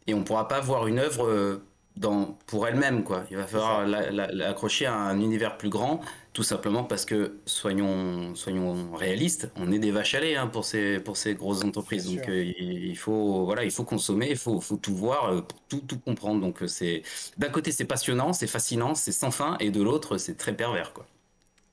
et 0.06 0.14
on 0.14 0.22
pourra 0.22 0.46
pas 0.46 0.61
voir 0.61 0.87
une 0.87 1.00
œuvre 1.00 1.61
dans, 1.96 2.38
pour 2.46 2.68
elle-même 2.68 3.02
quoi. 3.02 3.24
Il 3.30 3.37
va 3.37 3.46
falloir 3.46 3.87
l'accrocher 3.87 4.87
à 4.87 4.94
un 4.94 5.20
univers 5.20 5.56
plus 5.56 5.70
grand 5.70 6.00
tout 6.33 6.45
simplement 6.45 6.85
parce 6.85 7.05
que, 7.05 7.40
soyons, 7.45 8.35
soyons 8.37 8.93
réalistes, 8.93 9.51
on 9.57 9.73
est 9.73 9.81
des 9.81 9.90
vaches 9.90 10.14
à 10.14 10.21
lait 10.21 10.37
hein, 10.37 10.47
pour, 10.47 10.64
ces, 10.64 11.01
pour 11.01 11.16
ces 11.16 11.35
grosses 11.35 11.64
entreprises. 11.64 12.07
Donc 12.07 12.29
euh, 12.29 12.45
il, 12.59 12.97
faut, 12.97 13.45
voilà, 13.45 13.64
il 13.64 13.73
faut 13.73 13.85
consommer, 13.85 14.29
il 14.31 14.37
faut, 14.37 14.61
faut 14.61 14.77
tout 14.77 14.95
voir, 14.95 15.33
euh, 15.33 15.40
tout, 15.69 15.81
tout 15.81 15.99
comprendre. 15.99 16.40
Donc 16.40 16.62
euh, 16.62 16.69
c'est 16.69 17.03
d'un 17.37 17.49
côté 17.49 17.73
c'est 17.73 17.85
passionnant, 17.85 18.33
c'est 18.33 18.47
fascinant, 18.47 18.95
c'est 18.95 19.12
sans 19.12 19.33
fin, 19.33 19.57
et 19.59 19.71
de 19.71 19.83
l'autre 19.83 20.19
c'est 20.19 20.37
très 20.37 20.55
pervers. 20.55 20.93
quoi. 20.93 21.05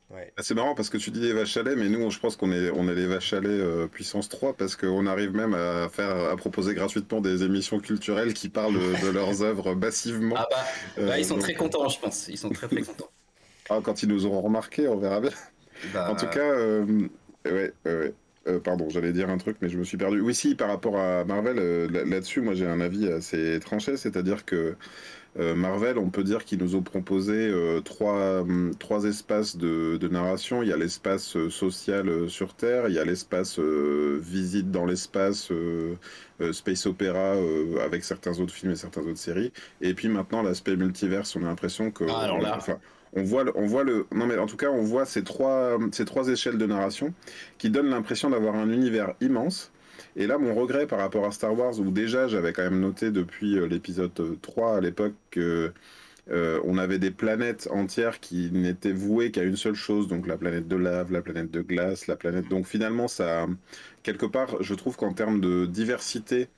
Ouais. 0.10 0.34
Ah, 0.38 0.42
c'est 0.42 0.56
marrant 0.56 0.74
parce 0.74 0.90
que 0.90 0.98
tu 0.98 1.12
dis 1.12 1.20
des 1.20 1.34
vaches 1.34 1.58
à 1.58 1.64
lait, 1.64 1.76
mais 1.76 1.90
nous, 1.90 2.10
je 2.10 2.18
pense 2.18 2.36
qu'on 2.36 2.52
est, 2.52 2.72
on 2.72 2.88
est 2.88 2.96
les 2.96 3.06
vaches 3.06 3.34
à 3.34 3.42
lait 3.42 3.88
puissance 3.90 4.30
3 4.30 4.54
parce 4.54 4.76
qu'on 4.76 5.06
arrive 5.06 5.36
même 5.36 5.54
à 5.54 5.90
faire, 5.90 6.32
à 6.32 6.36
proposer 6.36 6.74
gratuitement 6.74 7.22
des 7.22 7.44
émissions 7.44 7.80
culturelles 7.80 8.34
qui 8.34 8.50
parlent 8.50 8.74
de 9.04 9.10
leurs 9.10 9.44
œuvres 9.44 9.76
massivement. 9.76 10.36
Ah 10.38 10.48
bah, 10.50 10.66
bah 10.98 11.20
ils 11.20 11.26
sont 11.26 11.38
très 11.38 11.54
contents, 11.54 11.90
je 11.90 12.00
pense. 12.00 12.28
Ils 12.30 12.38
sont 12.38 12.50
très 12.50 12.68
très 12.70 12.82
contents. 12.82 13.12
Ah, 13.70 13.80
quand 13.84 14.04
ils 14.04 14.10
nous 14.10 14.26
auront 14.26 14.42
remarqué, 14.42 14.88
on 14.88 14.98
verra 14.98 15.20
bien. 15.20 15.32
Bah, 15.94 16.10
en 16.10 16.16
tout 16.16 16.28
cas, 16.28 16.40
euh, 16.40 16.86
ouais, 17.46 17.74
ouais. 17.86 18.14
Euh, 18.48 18.60
pardon, 18.62 18.88
j'allais 18.90 19.12
dire 19.12 19.30
un 19.30 19.38
truc, 19.38 19.58
mais 19.62 19.68
je 19.68 19.78
me 19.78 19.84
suis 19.84 19.98
perdu. 19.98 20.22
Oui, 20.22 20.34
si, 20.34 20.56
par 20.56 20.70
rapport 20.70 20.98
à 20.98 21.26
Marvel, 21.26 21.58
euh, 21.60 22.06
là-dessus, 22.06 22.40
moi 22.40 22.54
j'ai 22.54 22.66
un 22.66 22.80
avis 22.80 23.10
assez 23.10 23.60
tranché, 23.60 23.98
c'est-à-dire 23.98 24.46
que 24.46 24.76
Marvel, 25.36 26.00
on 26.00 26.10
peut 26.10 26.24
dire 26.24 26.46
qu'ils 26.46 26.58
nous 26.58 26.76
ont 26.76 26.82
proposé 26.82 27.54
trois, 27.86 28.40
hum, 28.40 28.74
trois 28.80 29.04
espaces 29.04 29.56
de, 29.56 29.98
de, 29.98 30.08
narration. 30.08 30.64
Il 30.64 30.70
y 30.70 30.74
a 30.74 30.78
l'espace 30.78 31.38
social 31.50 32.28
sur 32.28 32.56
Terre, 32.56 32.88
il 32.88 32.96
y 32.96 32.98
a 32.98 33.06
l'espace 33.06 33.60
visite 33.60 34.72
dans 34.72 34.86
l'espace, 34.86 35.52
space 36.54 36.88
opéra 36.88 37.36
avec 37.84 38.04
certains 38.04 38.40
autres 38.40 38.54
films 38.54 38.72
et 38.72 38.76
certaines 38.76 39.08
autres 39.08 39.20
séries, 39.20 39.52
et 39.80 39.94
puis 39.94 40.08
maintenant 40.08 40.42
l'aspect 40.42 40.76
multiverse. 40.76 41.36
On 41.36 41.44
a 41.44 41.46
l'impression 41.46 41.92
que, 41.92 42.06
ah, 42.10 42.22
alors 42.22 42.42
là 42.42 42.58
on 43.14 43.24
voit, 43.24 43.46
on 43.56 43.66
voit 43.66 43.84
le, 43.84 44.06
non 44.14 44.28
mais 44.28 44.38
en 44.38 44.46
tout 44.46 44.58
cas, 44.58 44.70
on 44.70 44.82
voit 44.84 45.06
ces 45.06 45.24
trois, 45.24 45.78
ces 45.92 46.06
trois 46.06 46.28
échelles 46.30 46.58
de 46.58 46.66
narration 46.66 47.14
qui 47.58 47.70
donnent 47.70 47.90
l'impression 47.90 48.30
d'avoir 48.30 48.56
un 48.56 48.70
univers 48.70 49.14
immense. 49.22 49.72
Et 50.16 50.28
là, 50.28 50.38
mon 50.38 50.54
regret 50.56 50.88
par 50.88 51.00
rapport 51.00 51.26
à 51.26 51.32
Star 51.32 51.58
Wars, 51.58 51.80
où 51.80 51.92
déjà 51.92 52.28
j'avais 52.28 52.54
quand 52.54 52.64
même 52.64 52.80
noté 52.80 53.12
depuis 53.12 53.58
euh, 53.58 53.68
l'épisode 53.68 54.12
3 54.42 54.78
à 54.78 54.82
l'époque 54.82 55.14
que 55.32 55.72
euh, 56.30 56.60
on 56.66 56.78
avait 56.78 57.00
des 57.00 57.12
planètes 57.12 57.70
entières 57.72 58.20
qui 58.20 58.52
n'étaient 58.52 58.92
vouées 58.92 59.32
qu'à 59.32 59.44
une 59.44 59.56
seule 59.56 59.76
chose, 59.76 60.08
donc 60.08 60.28
la 60.28 60.38
planète 60.38 60.68
de 60.68 60.76
lave, 60.76 61.12
la 61.12 61.22
planète 61.22 61.52
de 61.52 61.62
glace, 61.62 62.08
la 62.08 62.16
planète. 62.16 62.48
Donc 62.50 62.66
finalement, 62.66 63.08
ça, 63.08 63.48
quelque 64.04 64.26
part, 64.26 64.62
je 64.62 64.74
trouve 64.74 64.98
qu'en 64.98 65.14
termes 65.14 65.40
de 65.40 65.66
diversité 65.66 66.50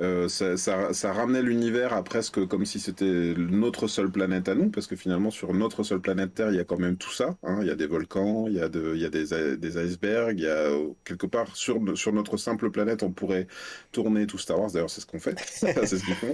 euh, 0.00 0.28
ça, 0.28 0.56
ça, 0.56 1.12
ramenait 1.12 1.42
l'univers 1.42 1.92
à 1.92 2.02
presque 2.02 2.44
comme 2.46 2.64
si 2.64 2.80
c'était 2.80 3.34
notre 3.36 3.86
seule 3.86 4.10
planète 4.10 4.48
à 4.48 4.54
nous, 4.54 4.68
parce 4.70 4.86
que 4.86 4.96
finalement 4.96 5.30
sur 5.30 5.54
notre 5.54 5.84
seule 5.84 6.00
planète 6.00 6.34
Terre, 6.34 6.50
il 6.50 6.56
y 6.56 6.60
a 6.60 6.64
quand 6.64 6.78
même 6.78 6.96
tout 6.96 7.12
ça. 7.12 7.36
Hein. 7.44 7.58
Il 7.60 7.68
y 7.68 7.70
a 7.70 7.76
des 7.76 7.86
volcans, 7.86 8.46
il 8.48 8.54
y 8.54 8.60
a, 8.60 8.68
de, 8.68 8.92
il 8.94 9.00
y 9.00 9.04
a 9.04 9.08
des, 9.08 9.56
des, 9.56 9.84
icebergs, 9.84 10.36
il 10.36 10.44
y 10.44 10.48
a 10.48 10.68
quelque 11.04 11.26
part 11.26 11.54
sur, 11.56 11.80
sur 11.96 12.12
notre 12.12 12.36
simple 12.36 12.70
planète, 12.70 13.02
on 13.02 13.10
pourrait 13.10 13.46
tourner 13.92 14.26
tout 14.26 14.38
Star 14.38 14.58
Wars. 14.58 14.72
D'ailleurs, 14.72 14.90
c'est 14.90 15.00
ce 15.00 15.06
qu'on 15.06 15.20
fait, 15.20 15.38
c'est 15.46 15.86
ce 15.86 16.04
qu'ils 16.04 16.14
font. 16.14 16.32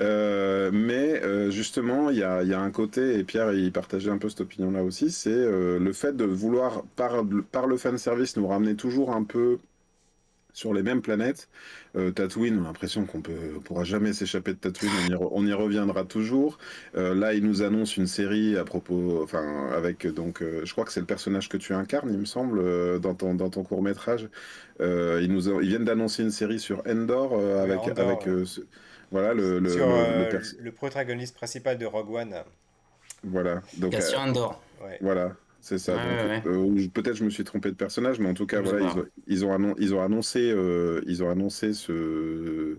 Euh, 0.00 0.70
mais 0.72 1.22
euh, 1.22 1.50
justement, 1.50 2.10
il 2.10 2.18
y 2.18 2.22
a, 2.24 2.42
il 2.42 2.48
y 2.48 2.54
a 2.54 2.60
un 2.60 2.70
côté, 2.70 3.18
et 3.18 3.24
Pierre, 3.24 3.52
il 3.52 3.70
partageait 3.72 4.10
un 4.10 4.18
peu 4.18 4.28
cette 4.28 4.40
opinion-là 4.40 4.82
aussi, 4.82 5.10
c'est 5.10 5.28
le 5.30 5.92
fait 5.92 6.16
de 6.16 6.24
vouloir 6.24 6.82
par, 6.96 7.24
par 7.52 7.66
le 7.66 7.76
fan 7.76 7.96
service 7.98 8.36
nous 8.36 8.46
ramener 8.46 8.74
toujours 8.74 9.14
un 9.14 9.22
peu 9.22 9.58
sur 10.58 10.74
les 10.74 10.82
mêmes 10.82 11.02
planètes. 11.02 11.48
Euh, 11.94 12.10
Tatooine, 12.10 12.58
on 12.58 12.64
a 12.64 12.66
l'impression 12.66 13.06
qu'on 13.06 13.20
peut 13.20 13.60
pourra 13.64 13.84
jamais 13.84 14.12
s'échapper 14.12 14.54
de 14.54 14.58
Tatooine, 14.58 15.16
on 15.30 15.46
y, 15.46 15.52
reviendra 15.52 16.04
toujours. 16.04 16.58
Euh, 16.96 17.14
là, 17.14 17.32
il 17.32 17.44
nous 17.44 17.62
annonce 17.62 17.96
une 17.96 18.08
série 18.08 18.56
à 18.56 18.64
propos, 18.64 19.22
enfin, 19.22 19.68
avec 19.72 20.06
donc, 20.08 20.42
euh, 20.42 20.62
je 20.64 20.72
crois 20.72 20.84
que 20.84 20.90
c'est 20.90 21.00
le 21.00 21.06
personnage 21.06 21.48
que 21.48 21.56
tu 21.56 21.74
incarnes, 21.74 22.10
il 22.12 22.18
me 22.18 22.24
semble, 22.24 22.98
dans 22.98 23.14
ton, 23.14 23.34
dans 23.34 23.50
ton 23.50 23.62
court 23.62 23.82
métrage. 23.82 24.28
ils, 24.80 25.28
nous 25.30 25.48
ils 25.60 25.68
viennent 25.68 25.84
d'annoncer 25.84 26.24
une 26.24 26.32
série 26.32 26.58
sur 26.58 26.82
Endor 26.88 27.38
avec, 27.60 27.96
avec 27.96 28.28
voilà, 29.12 29.32
le, 29.34 29.60
le, 29.60 29.70
le, 30.60 30.72
protagoniste 30.72 31.36
principal 31.36 31.78
de 31.78 31.86
Rogue 31.86 32.10
One. 32.10 32.34
Voilà. 33.22 33.62
Donc, 33.78 33.92
Cassian 33.92 34.28
Endor. 34.28 34.60
Voilà. 35.00 35.36
C'est 35.60 35.78
ça. 35.78 35.92
Euh, 35.98 36.88
peut-être 36.94 37.16
je 37.16 37.24
me 37.24 37.30
suis 37.30 37.44
trompé 37.44 37.70
de 37.70 37.74
personnage, 37.74 38.20
mais 38.20 38.28
en 38.28 38.34
tout 38.34 38.46
cas, 38.46 38.60
voilà, 38.60 38.94
ils 39.26 39.44
ont, 39.44 39.74
ils, 39.78 39.94
ont 39.94 40.02
annoncé, 40.02 40.50
euh, 40.50 41.00
ils 41.06 41.22
ont 41.22 41.30
annoncé 41.30 41.72
ce. 41.72 42.76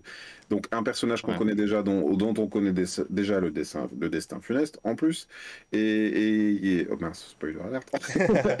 Donc, 0.48 0.66
un 0.72 0.82
personnage 0.82 1.22
qu'on 1.22 1.34
connaît 1.34 1.54
déjà, 1.54 1.84
dont, 1.84 2.12
dont 2.16 2.34
on 2.36 2.48
connaît 2.48 2.72
déjà 2.72 3.38
le, 3.38 3.52
dessin, 3.52 3.88
le 4.00 4.08
destin 4.08 4.40
funeste, 4.40 4.80
en 4.82 4.96
plus. 4.96 5.28
Et. 5.72 6.88
oh 6.90 6.96
mince, 6.98 7.28
spoiler 7.30 7.58
alert. 7.64 7.88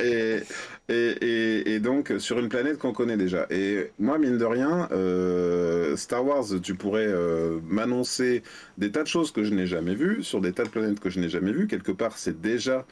et, 0.00 0.42
et, 0.88 1.74
et, 1.74 1.80
donc, 1.80 2.12
sur 2.18 2.38
une 2.38 2.48
planète 2.48 2.78
qu'on 2.78 2.92
connaît 2.92 3.16
déjà. 3.16 3.46
Et 3.50 3.90
moi, 3.98 4.18
mine 4.18 4.38
de 4.38 4.44
rien, 4.44 4.88
euh, 4.92 5.96
Star 5.96 6.24
Wars, 6.24 6.44
tu 6.62 6.74
pourrais 6.74 7.12
m'annoncer 7.64 8.44
des 8.78 8.92
tas 8.92 9.02
de 9.02 9.08
choses 9.08 9.32
que 9.32 9.42
je 9.42 9.52
n'ai 9.52 9.66
jamais 9.66 9.96
vues, 9.96 10.22
sur 10.22 10.40
des 10.40 10.52
tas 10.52 10.64
de 10.64 10.68
planètes 10.68 11.00
que 11.00 11.10
je 11.10 11.18
n'ai 11.18 11.28
jamais 11.28 11.50
vues. 11.52 11.66
Quelque 11.66 11.90
part, 11.90 12.18
c'est 12.18 12.40
déjà 12.40 12.86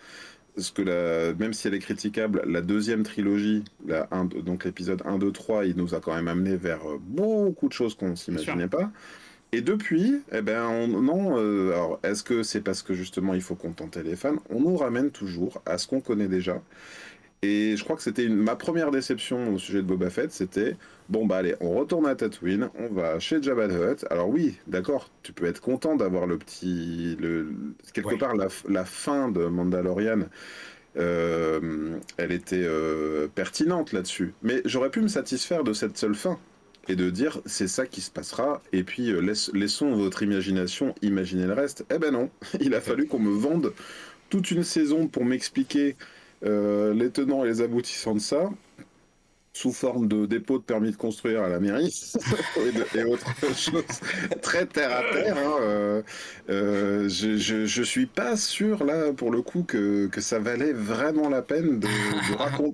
ce 0.58 0.72
que 0.72 0.82
la, 0.82 1.34
même 1.34 1.52
si 1.52 1.68
elle 1.68 1.74
est 1.74 1.78
critiquable, 1.78 2.42
la 2.46 2.60
deuxième 2.60 3.02
trilogie, 3.02 3.64
la 3.86 4.08
donc 4.44 4.64
l'épisode 4.64 5.02
1, 5.04 5.18
2, 5.18 5.32
3, 5.32 5.66
il 5.66 5.76
nous 5.76 5.94
a 5.94 6.00
quand 6.00 6.14
même 6.14 6.28
amené 6.28 6.56
vers 6.56 6.88
euh, 6.88 6.98
beaucoup 7.00 7.68
de 7.68 7.72
choses 7.72 7.94
qu'on 7.94 8.10
ne 8.10 8.16
s'imaginait 8.16 8.68
pas. 8.68 8.90
Et 9.52 9.62
depuis, 9.62 10.20
eh 10.30 10.42
ben, 10.42 10.86
non, 10.88 11.38
euh, 11.38 11.72
alors 11.72 12.00
est-ce 12.02 12.22
que 12.22 12.42
c'est 12.42 12.60
parce 12.60 12.82
que 12.82 12.92
justement 12.92 13.32
il 13.32 13.40
faut 13.40 13.54
contenter 13.54 14.02
les 14.02 14.14
fans? 14.14 14.36
On 14.50 14.60
nous 14.60 14.76
ramène 14.76 15.10
toujours 15.10 15.62
à 15.64 15.78
ce 15.78 15.86
qu'on 15.86 16.00
connaît 16.00 16.28
déjà. 16.28 16.60
Et 17.42 17.76
je 17.76 17.84
crois 17.84 17.94
que 17.94 18.02
c'était 18.02 18.28
ma 18.28 18.56
première 18.56 18.90
déception 18.90 19.54
au 19.54 19.58
sujet 19.58 19.78
de 19.78 19.86
Boba 19.86 20.10
Fett, 20.10 20.32
c'était 20.32 20.76
bon 21.08 21.24
bah 21.24 21.36
allez, 21.36 21.54
on 21.60 21.70
retourne 21.70 22.06
à 22.06 22.16
Tatooine, 22.16 22.68
on 22.78 22.88
va 22.92 23.20
chez 23.20 23.40
Jabba 23.40 23.68
the 23.68 23.72
Hutt. 23.72 24.06
Alors 24.10 24.28
oui, 24.28 24.56
d'accord, 24.66 25.08
tu 25.22 25.32
peux 25.32 25.46
être 25.46 25.60
content 25.60 25.94
d'avoir 25.94 26.26
le 26.26 26.36
petit, 26.36 27.16
le, 27.20 27.52
quelque 27.92 28.16
part 28.16 28.34
la, 28.34 28.84
fin 28.84 29.28
de 29.28 29.46
Mandalorian. 29.46 30.22
Euh, 30.96 31.98
elle 32.16 32.32
était 32.32 32.64
euh, 32.64 33.28
pertinente 33.32 33.92
là-dessus, 33.92 34.34
mais 34.42 34.60
j'aurais 34.64 34.90
pu 34.90 35.00
me 35.00 35.08
satisfaire 35.08 35.62
de 35.62 35.72
cette 35.72 35.96
seule 35.96 36.16
fin 36.16 36.40
et 36.88 36.96
de 36.96 37.08
dire 37.10 37.40
c'est 37.46 37.68
ça 37.68 37.86
qui 37.86 38.00
se 38.00 38.10
passera 38.10 38.62
et 38.72 38.82
puis 38.82 39.10
euh, 39.10 39.20
laissons 39.52 39.94
votre 39.94 40.22
imagination 40.24 40.94
imaginer 41.02 41.46
le 41.46 41.52
reste. 41.52 41.84
Eh 41.94 41.98
ben 41.98 42.10
non, 42.10 42.30
il 42.60 42.74
a 42.74 42.80
fallu 42.80 43.06
qu'on 43.06 43.20
me 43.20 43.30
vende 43.30 43.74
toute 44.28 44.50
une 44.50 44.64
saison 44.64 45.06
pour 45.06 45.24
m'expliquer 45.24 45.96
les 46.42 47.10
tenants 47.10 47.44
et 47.44 47.48
les 47.48 47.60
aboutissants 47.60 48.14
de 48.14 48.20
ça, 48.20 48.50
sous 49.58 49.72
forme 49.72 50.06
de 50.06 50.24
dépôt 50.26 50.58
de 50.58 50.62
permis 50.62 50.92
de 50.92 50.96
construire 50.96 51.42
à 51.42 51.48
la 51.48 51.58
mairie 51.58 52.12
et, 52.94 53.02
autres 53.02 53.34
choses 53.56 53.84
très 54.40 54.66
terre 54.66 54.96
à 54.96 55.02
terre. 55.12 55.36
Hein, 55.36 55.56
euh, 55.60 56.02
euh, 56.48 57.08
je, 57.08 57.36
je, 57.36 57.82
suis 57.82 58.06
pas 58.06 58.36
sûr 58.36 58.84
là 58.84 59.12
pour 59.12 59.32
le 59.32 59.42
coup 59.42 59.64
que, 59.64 60.06
que 60.06 60.20
ça 60.20 60.38
valait 60.38 60.72
vraiment 60.72 61.28
la 61.28 61.42
peine 61.42 61.80
de, 61.80 61.88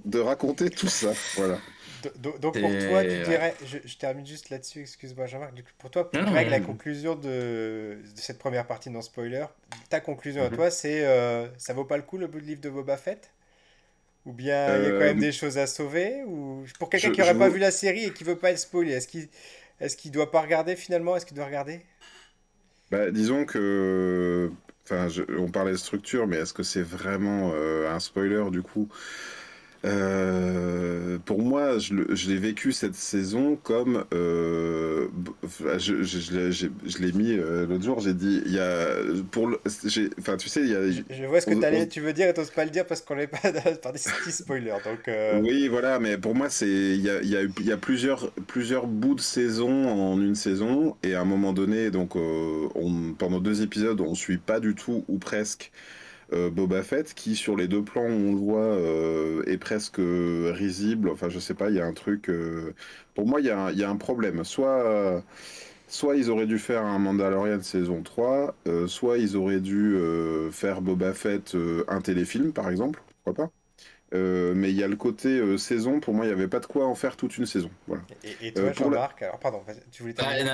de, 0.05 0.19
raconter 0.19 0.69
tout 0.69 0.89
ça. 0.89 1.13
Voilà. 1.37 1.59
Donc, 2.19 2.41
pour 2.43 2.53
toi, 2.53 3.03
tu 3.03 3.23
dirais, 3.23 3.55
je, 3.65 3.97
termine 3.97 4.27
juste 4.27 4.51
là-dessus, 4.51 4.81
excuse-moi 4.81 5.25
Jean-Marc, 5.25 5.55
pour 5.79 5.91
toi, 5.91 6.11
pour 6.11 6.21
que 6.23 6.51
la 6.51 6.61
conclusion 6.61 7.15
de, 7.15 7.97
cette 8.15 8.39
première 8.39 8.67
partie 8.67 8.91
non 8.91 9.01
spoiler, 9.01 9.47
ta 9.89 10.01
conclusion 10.01 10.43
à 10.43 10.51
mhm. 10.51 10.57
toi, 10.57 10.71
c'est 10.71 11.03
ça 11.57 11.73
vaut 11.73 11.87
pas 11.87 11.97
le 11.97 12.03
coup 12.03 12.19
le 12.19 12.27
bout 12.27 12.41
de 12.41 12.47
livre 12.47 12.61
de 12.61 12.69
Boba 12.69 12.99
Fett? 12.99 13.31
Ou 14.27 14.33
bien 14.33 14.77
il 14.79 14.85
y 14.85 14.87
a 14.87 14.93
quand 14.93 15.05
même 15.05 15.19
euh, 15.19 15.21
des 15.21 15.33
choses 15.33 15.59
à 15.59 15.67
sauver 15.67 16.23
ou 16.27 16.65
Pour 16.79 16.91
quelqu'un 16.91 17.11
qui 17.11 17.21
n'aurait 17.21 17.37
pas 17.37 17.49
vu 17.49 17.59
la 17.59 17.71
série 17.71 18.05
et 18.07 18.13
qui 18.13 18.25
veut 18.25 18.37
pas 18.39 18.51
être 18.51 18.59
spoilé, 18.59 18.93
est-ce 18.93 19.09
qu'il 19.09 19.29
est 19.81 20.11
doit 20.11 20.31
pas 20.31 20.41
regarder 20.43 20.77
finalement? 20.77 21.17
Est-ce 21.17 21.27
qu'il 21.27 21.37
doit 21.37 21.47
regarder? 21.47 21.81
Bah, 22.91 23.11
Disons 23.11 23.45
que. 23.45 24.51
Enfin, 24.85 25.09
on 25.39 25.49
parlait 25.51 25.73
de 25.73 25.77
structure, 25.77 26.27
mais 26.27 26.37
est-ce 26.37 26.53
que 26.53 26.63
c'est 26.63 26.83
vraiment 26.83 27.53
euh, 27.55 27.91
un 27.91 28.01
spoiler 28.01 28.45
du 28.51 28.63
coup? 28.63 28.89
Euh, 29.85 31.19
pour 31.25 31.43
moi, 31.43 31.79
je, 31.79 31.95
l'ai 32.29 32.39
vécu 32.39 32.73
cette 32.73 32.95
saison 32.95 33.57
comme 33.63 34.05
euh, 34.15 35.09
je, 35.77 36.03
je, 36.03 37.03
l'ai 37.03 37.13
mis 37.13 37.33
euh, 37.33 37.67
l'autre 37.67 37.85
jour. 37.85 38.01
J'ai 38.01 38.15
dit 38.15 38.43
il 38.47 38.53
y 38.53 38.59
a 38.59 38.97
pour 39.31 39.51
enfin 40.19 40.37
tu 40.39 40.49
sais 40.49 40.61
il 40.61 40.71
y 40.71 40.75
a. 40.75 40.91
Je, 40.91 41.27
vois 41.27 41.41
ce 41.41 41.47
que 41.47 41.85
tu 41.85 42.01
veux 42.01 42.15
dire 42.15 42.29
et 42.29 42.35
t'oses 42.35 42.51
pas 42.51 42.65
le 42.65 42.71
dire 42.71 42.87
parce 42.87 43.03
qu'on 43.03 43.17
n'est 43.17 43.27
pas 43.27 43.39
par 43.83 43.93
des 43.93 43.99
spoilers 44.31 44.77
donc. 44.85 45.11
Oui 45.43 45.69
voilà 45.69 45.99
mais 45.99 46.17
pour 46.17 46.35
moi 46.35 46.49
c'est 46.49 46.67
il 46.67 47.03
y 47.03 47.11
a, 47.11 47.23
y, 47.23 47.37
a, 47.37 47.43
y 47.61 47.73
a 47.73 47.77
plusieurs 47.77 48.31
plusieurs 48.47 48.87
bouts 48.87 49.15
de 49.15 49.21
saison 49.21 49.89
en 49.89 50.21
une 50.21 50.35
saison 50.35 50.97
et 51.03 51.15
à 51.15 51.21
un 51.21 51.25
moment 51.25 51.53
donné 51.53 51.91
donc 51.91 52.17
on, 52.17 53.15
pendant 53.19 53.41
deux 53.41 53.63
épisodes 53.63 54.01
on 54.01 54.15
suit 54.15 54.39
pas 54.39 54.61
du 54.61 54.75
tout 54.75 55.05
ou 55.09 55.19
presque. 55.19 55.73
Euh, 56.35 56.51
Boba 56.51 56.83
Fett 56.83 57.15
qui 57.15 57.37
sur 57.37 57.57
les 57.57 57.69
deux 57.69 57.83
plans 57.83 58.03
on 58.03 58.33
le 58.33 58.39
voit 58.39 58.61
euh, 58.61 59.43
est 59.47 59.59
presque 59.59 59.99
risible. 59.99 61.09
Enfin 61.11 61.29
je 61.29 61.39
sais 61.39 61.55
pas 61.55 61.71
il 61.71 61.77
y 61.77 61.81
a 61.81 61.87
un 61.87 61.93
truc 61.93 62.29
euh, 62.29 62.75
pour 63.15 63.27
moi 63.27 63.41
il 63.41 63.47
y, 63.47 63.51
a 63.51 63.67
un, 63.67 63.73
y 63.73 63.85
a 63.85 63.91
un 63.91 63.97
problème. 63.97 64.45
Soit 64.45 65.23
soit 65.87 66.17
ils 66.17 66.31
auraient 66.31 66.47
dû 66.47 66.59
faire 66.59 66.83
un 66.83 66.99
Mandalorian 66.99 67.63
saison 67.63 68.03
3 68.03 68.55
soit 68.87 69.19
ils 69.19 69.37
auraient 69.37 69.61
dû 69.61 69.97
faire 70.51 70.81
Boba 70.81 71.13
Fett 71.15 71.57
un 71.89 72.01
téléfilm 72.01 72.53
par 72.53 72.69
exemple. 72.71 73.03
Pourquoi 73.23 73.47
pas. 73.47 73.53
Mais 74.13 74.71
il 74.71 74.77
y 74.77 74.83
a 74.83 74.89
le 74.89 74.97
côté 74.97 75.59
saison, 75.59 75.99
pour 75.99 76.15
moi, 76.15 76.25
il 76.25 76.29
n'y 76.29 76.35
avait 76.35 76.47
pas 76.47 76.61
de 76.61 76.67
quoi 76.67 76.87
en 76.87 76.95
faire 76.95 77.17
toute 77.17 77.37
une 77.37 77.47
saison. 77.47 77.71
Voilà. 77.89 78.03
Et, 78.41 78.53
toi, 78.53 78.73
Jean-Marc, 78.73 79.23
alors 79.23 79.41
pardon, 79.41 79.63
tu 79.91 80.03
voulais 80.03 80.15
terminer 80.15 80.53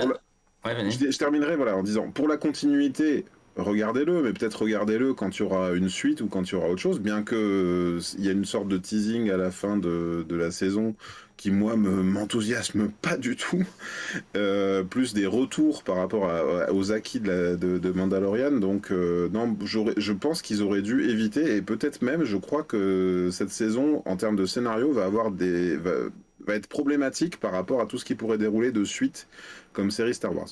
je, 0.65 1.11
je, 1.11 1.19
terminerai 1.19 1.57
voilà, 1.57 1.77
en 1.77 1.83
disant, 1.83 2.11
pour 2.11 2.29
la 2.29 2.37
continuité, 2.37 3.25
regardez-le, 3.63 4.23
mais 4.23 4.33
peut-être 4.33 4.63
regardez-le 4.63 5.15
quand 5.15 5.39
il 5.39 5.43
y 5.43 5.45
aura 5.45 5.73
une 5.73 5.89
suite 5.89 6.21
ou 6.21 6.27
quand 6.27 6.51
il 6.51 6.53
y 6.53 6.55
aura 6.57 6.69
autre 6.69 6.81
chose, 6.81 7.01
bien 7.01 7.23
que 7.23 7.35
euh, 7.37 8.01
il 8.19 8.25
y 8.25 8.29
a 8.29 8.33
une 8.33 8.45
sorte 8.45 8.69
de 8.69 8.79
teasing 8.79 9.31
à 9.31 9.37
la 9.37 9.51
fin 9.51 9.77
de, 9.77 10.25
la 10.31 10.51
saison 10.51 10.95
qui 11.37 11.51
moi 11.51 11.77
me 11.77 12.03
m'enthousiasme 12.03 12.91
pas 13.03 13.17
du 13.17 13.37
tout, 13.37 13.65
euh, 14.37 14.83
plus 14.83 15.15
des 15.15 15.27
retours 15.27 15.83
par 15.83 15.97
rapport 15.97 16.31
aux 16.73 16.93
acquis 16.93 17.21
de, 17.21 17.57
de, 17.57 17.91
Mandalorian. 17.91 18.53
Donc 18.53 18.91
euh, 18.91 19.29
je 19.65 20.13
pense 20.13 20.43
qu'ils 20.43 20.63
auraient 20.63 20.83
dû 20.83 21.09
éviter 21.09 21.57
et 21.57 21.63
peut-être 21.63 22.03
même, 22.03 22.25
je 22.25 22.37
crois 22.37 22.63
que 22.63 23.31
cette 23.33 23.51
saison 23.51 24.03
en 24.07 24.17
termes 24.17 24.37
de 24.37 24.47
scénario 24.47 24.93
va 24.93 25.05
avoir 25.05 25.31
des 25.31 25.77
va 25.77 26.55
être 26.55 26.69
problématique 26.69 27.39
par 27.39 27.53
rapport 27.53 27.81
à 27.81 27.87
tout 27.87 27.99
ce 27.99 28.05
qui 28.05 28.15
pourrait 28.15 28.39
dérouler 28.39 28.73
de 28.73 28.85
suite 28.85 29.29
comme 29.73 29.91
série 29.91 30.15
Star 30.15 30.35
Wars 30.35 30.49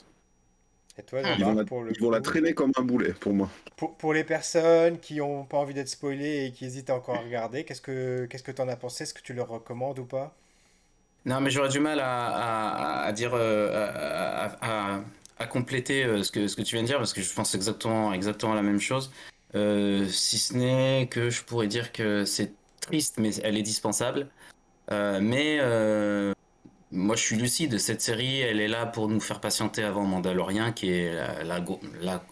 ils, 1.13 2.01
vont 2.01 2.11
la, 2.11 2.21
traîner 2.21 2.55
comme 2.55 2.73
un 2.77 2.83
boulet 2.83 3.13
pour 3.13 3.33
moi. 3.33 3.49
Pour, 3.77 4.13
les 4.13 4.25
personnes 4.25 4.99
qui 4.99 5.17
n'ont 5.17 5.45
pas 5.45 5.59
envie 5.59 5.75
d'être 5.75 5.89
spoilées 5.89 6.47
et 6.47 6.53
qui 6.53 6.65
hésitent 6.65 6.91
encore 6.91 7.17
à 7.17 7.21
regarder, 7.21 7.65
qu'est-ce 7.65 7.81
que 7.81 8.27
qu'est-ce 8.27 8.43
que 8.43 8.53
tu 8.53 8.63
en 8.63 8.69
as 8.69 8.77
pensé? 8.77 9.05
Est-ce 9.05 9.15
que 9.15 9.23
tu 9.23 9.35
leur 9.35 9.49
recommandes 9.49 9.99
ou 9.99 10.05
pas? 10.05 10.35
Non, 11.25 11.41
mais 11.41 11.51
j'aurais 11.51 11.69
du 11.69 11.81
mal 11.81 12.01
à, 12.03 13.13
dire, 13.15 13.33
euh, 13.35 13.91
à, 14.61 15.47
compléter 15.47 16.05
euh, 16.05 16.23
ce 16.23 16.33
que, 16.33 16.49
ce 16.49 16.57
que 16.57 16.63
tu 16.63 16.75
viens 16.75 16.83
de 16.83 16.89
dire 16.89 16.99
parce 16.99 17.13
que 17.13 17.23
je 17.23 17.33
pense 17.33 17.55
exactement, 17.55 18.13
exactement 18.13 18.55
la 18.55 18.63
même 18.63 18.81
chose. 18.81 19.13
Euh, 19.55 20.07
si 20.09 20.39
ce 20.39 20.55
n'est 20.55 21.09
que 21.11 21.31
je 21.31 21.43
pourrais 21.43 21.67
dire 21.67 21.93
que 21.93 22.25
c'est 22.25 22.53
triste, 22.81 23.19
mais 23.19 23.35
elle 23.37 23.57
est 23.57 23.63
dispensable. 23.63 24.29
mais 24.91 25.59
moi, 26.91 27.17
je 27.17 27.23
suis 27.23 27.37
lucide. 27.37 27.79
Cette 27.79 28.01
série, 28.01 28.41
elle 28.41 28.61
est 28.61 28.69
là 28.69 28.87
pour 28.87 29.09
nous 29.09 29.21
faire 29.21 29.41
patienter 29.41 29.83
avant 29.85 30.05
Mandalorian, 30.05 30.73
qui 30.73 30.91
est 30.91 31.13
la, 31.45 31.61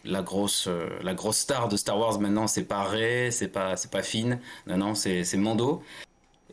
la, 0.05 0.23
grosse, 0.23 0.67
euh, 0.67 0.89
la 1.03 1.15
grosse 1.15 1.39
star 1.39 1.69
de 1.69 1.77
Star 1.77 1.99
Wars 1.99 2.19
maintenant. 2.21 2.47
C'est 2.47 2.65
pas 2.65 2.83
Rey, 2.85 3.31
c'est 3.31 3.49
pas, 3.49 3.77
c'est 3.77 3.91
pas 3.91 4.03
Finn. 4.03 4.41
Non, 4.67 4.79
non, 4.79 4.95
c'est, 4.95 5.25
Mando. 5.37 5.83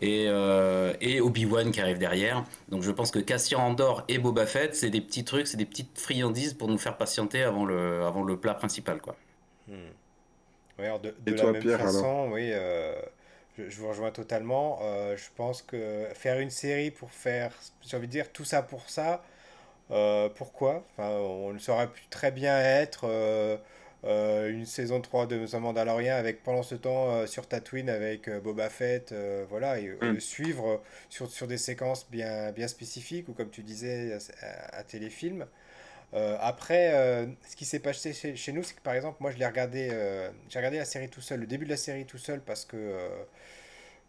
Et, 0.02 0.26
euh, 0.28 0.94
et 1.00 1.22
Obi-Wan 1.22 1.72
qui 1.72 1.80
arrive 1.80 1.98
derrière. 1.98 2.44
Donc 2.68 2.82
je 2.82 2.92
pense 2.92 3.10
que 3.10 3.20
Cassian 3.20 3.66
Andor 3.66 4.04
et 4.10 4.18
Boba 4.18 4.46
Fett, 4.46 4.76
c'est 4.76 4.90
des 4.90 5.00
petits 5.00 5.24
trucs, 5.24 5.48
c'est 5.48 5.56
des 5.56 5.66
petites 5.66 5.98
friandises 5.98 6.54
pour 6.54 6.68
nous 6.68 6.78
faire 6.78 6.98
patienter 6.98 7.44
avant 7.44 7.64
le, 7.64 8.04
avant 8.04 8.24
le 8.24 8.36
plat 8.36 8.54
principal. 8.54 9.00
Quoi. 9.00 9.16
Hmm. 9.70 9.74
de, 10.78 11.16
et 11.26 11.36
la 11.36 11.52
même 11.54 11.62
façon, 11.62 12.32
oui. 12.34 12.50
Euh, 12.52 13.00
je, 13.58 13.80
vous 13.80 13.90
rejoins 13.90 14.12
totalement. 14.12 14.80
Euh, 14.84 15.16
je 15.18 15.30
pense 15.36 15.62
que 15.62 16.08
faire 16.14 16.40
une 16.40 16.50
série 16.50 16.92
pour 16.92 17.12
faire, 17.12 17.52
j'ai 17.86 17.98
envie 17.98 18.08
de 18.08 18.12
dire, 18.12 18.32
tout 18.32 18.46
ça 18.46 18.62
pour 18.62 18.90
ça, 18.90 19.24
euh, 19.92 20.30
pourquoi? 20.30 20.86
Enfin, 20.92 21.10
On 21.12 21.58
saurait 21.60 21.88
pu 21.90 22.04
très 22.10 22.32
bien 22.32 22.58
être 22.60 23.06
euh, 23.06 24.50
une 24.50 24.66
saison 24.66 25.02
3 25.02 25.28
de 25.28 25.46
The 25.48 25.56
Mandalorian 25.56 26.16
avec 26.16 26.44
pendant 26.44 26.64
ce 26.64 26.76
temps 26.76 27.26
sur 27.28 27.48
Tatooine 27.48 27.90
avec 27.90 28.30
Boba 28.30 28.70
Fett, 28.70 29.14
voilà, 29.50 29.80
et, 29.80 29.96
mm. 30.02 30.20
suivre 30.20 30.82
sur, 31.10 31.30
sur 31.32 31.48
des 31.48 31.58
séquences 31.58 32.10
bien, 32.10 32.52
bien 32.52 32.68
spécifiques 32.68 33.30
ou 33.30 33.34
comme 33.34 33.50
tu 33.50 33.62
disais, 33.64 34.18
à, 34.42 34.84
téléfilm. 34.84 35.46
après, 36.40 37.28
ce 37.48 37.56
qui 37.56 37.66
s'est 37.66 37.80
passé 37.80 38.14
chez, 38.14 38.36
chez 38.36 38.52
nous, 38.52 38.64
c'est 38.64 38.76
que 38.76 38.82
par 38.82 38.94
exemple, 38.96 39.18
moi 39.22 39.32
je 39.32 39.38
l'ai 39.38 39.46
regardé, 39.46 39.90
j'ai 40.50 40.60
regardé 40.60 40.80
la 40.80 40.86
série 40.86 41.10
tout 41.10 41.22
seul, 41.22 41.40
le 41.40 41.48
début 41.48 41.66
de 41.66 41.72
la 41.72 41.78
série 41.78 42.06
tout 42.06 42.18
seul 42.18 42.42
parce 42.42 42.66
que 42.66 42.78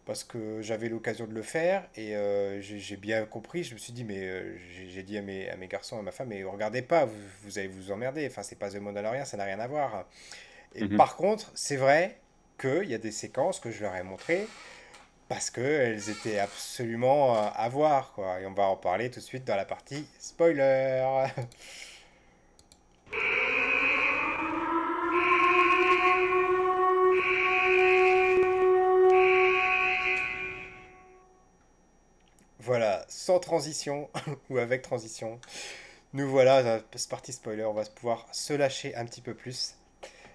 parce 0.07 0.25
que 0.25 0.61
j'avais 0.61 0.89
l'occasion 0.89 1.27
de 1.27 1.33
le 1.33 1.43
faire 1.43 1.89
et 1.97 2.17
euh, 2.17 2.61
j'ai 2.61 2.97
bien 2.97 3.25
compris. 3.25 3.65
Je 3.65 3.75
me 3.75 3.79
suis 3.79 3.93
dit, 3.93 4.05
mais 4.05 4.21
euh, 4.21 4.57
j'ai 4.89 5.03
dit 5.03 5.17
à 5.17 5.23
mes, 5.23 5.49
à 5.49 5.57
mes 5.57 5.67
garçons, 5.69 5.99
à 5.99 6.03
ma 6.03 6.13
femme, 6.13 6.29
mais 6.29 6.45
regardez 6.45 6.83
pas, 6.83 7.05
vous, 7.05 7.15
vous 7.43 7.59
allez 7.59 7.69
vous 7.69 7.91
emmerder. 7.91 8.27
Enfin, 8.31 8.43
c'est 8.43 8.59
pas 8.59 8.71
The 8.71 8.77
Mandalorian, 8.77 9.25
ça 9.25 9.37
n'a 9.37 9.45
rien 9.45 9.61
à 9.61 9.67
voir. 9.67 10.07
Et 10.75 10.85
mhm. 10.85 10.97
par 10.97 11.17
contre, 11.17 11.51
c'est 11.55 11.77
vrai, 11.77 12.19
qu'il 12.59 12.89
y 12.89 12.95
a 12.95 12.99
des 12.99 13.11
séquences 13.11 13.61
que 13.61 13.71
je 13.71 13.83
leur 13.83 13.95
ai 13.97 14.03
montrées 14.03 14.47
parce 15.29 15.51
qu'elles 15.51 16.11
étaient 16.11 16.39
absolument 16.39 17.35
à 17.35 17.69
voir, 17.69 18.13
quoi. 18.13 18.41
Et 18.41 18.47
on 18.47 18.53
va 18.53 18.65
en 18.65 18.77
parler 18.77 19.11
tout 19.11 19.21
de 19.21 19.25
suite 19.25 19.45
dans 19.45 19.57
la 19.57 19.65
partie 19.65 20.07
spoiler. 20.19 21.27
Voilà, 32.65 33.05
sans 33.09 33.39
transition 33.41 34.09
ou 34.51 34.59
avec 34.59 34.81
transition. 34.81 35.39
Nous 36.15 36.29
voilà, 36.29 36.81
c'est 36.95 37.09
parti 37.11 37.33
spoiler, 37.33 37.65
on 37.65 37.75
va 37.75 37.85
pouvoir 37.85 38.27
se 38.33 38.55
lâcher 38.55 38.95
un 38.95 39.05
petit 39.05 39.21
peu 39.21 39.35
plus. 39.35 39.75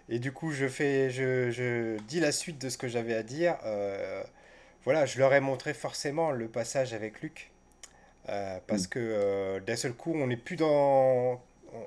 Et 0.10 0.20
du 0.20 0.32
coup, 0.32 0.52
je 0.52 0.68
fais, 0.68 1.10
je, 1.10 1.50
je 1.50 1.98
dis 2.04 2.20
la 2.20 2.32
suite 2.32 2.60
de 2.60 2.70
ce 2.70 2.78
que 2.78 2.88
j'avais 2.88 3.16
à 3.16 3.24
dire. 3.24 3.58
Euh, 3.66 4.24
voilà, 4.84 5.06
je 5.06 5.18
leur 5.18 5.34
ai 5.34 5.40
montré 5.40 5.74
forcément 5.74 6.32
le 6.32 6.48
passage 6.48 6.94
avec 6.94 7.22
Luc. 7.22 7.52
Euh, 8.28 8.60
parce 8.68 8.84
mm. 8.84 8.90
que 8.90 9.00
euh, 9.00 9.60
d'un 9.60 9.76
seul 9.76 9.94
coup, 9.94 10.14
on 10.14 10.28
n'est 10.28 10.38
plus 10.38 10.56
dans 10.56 11.42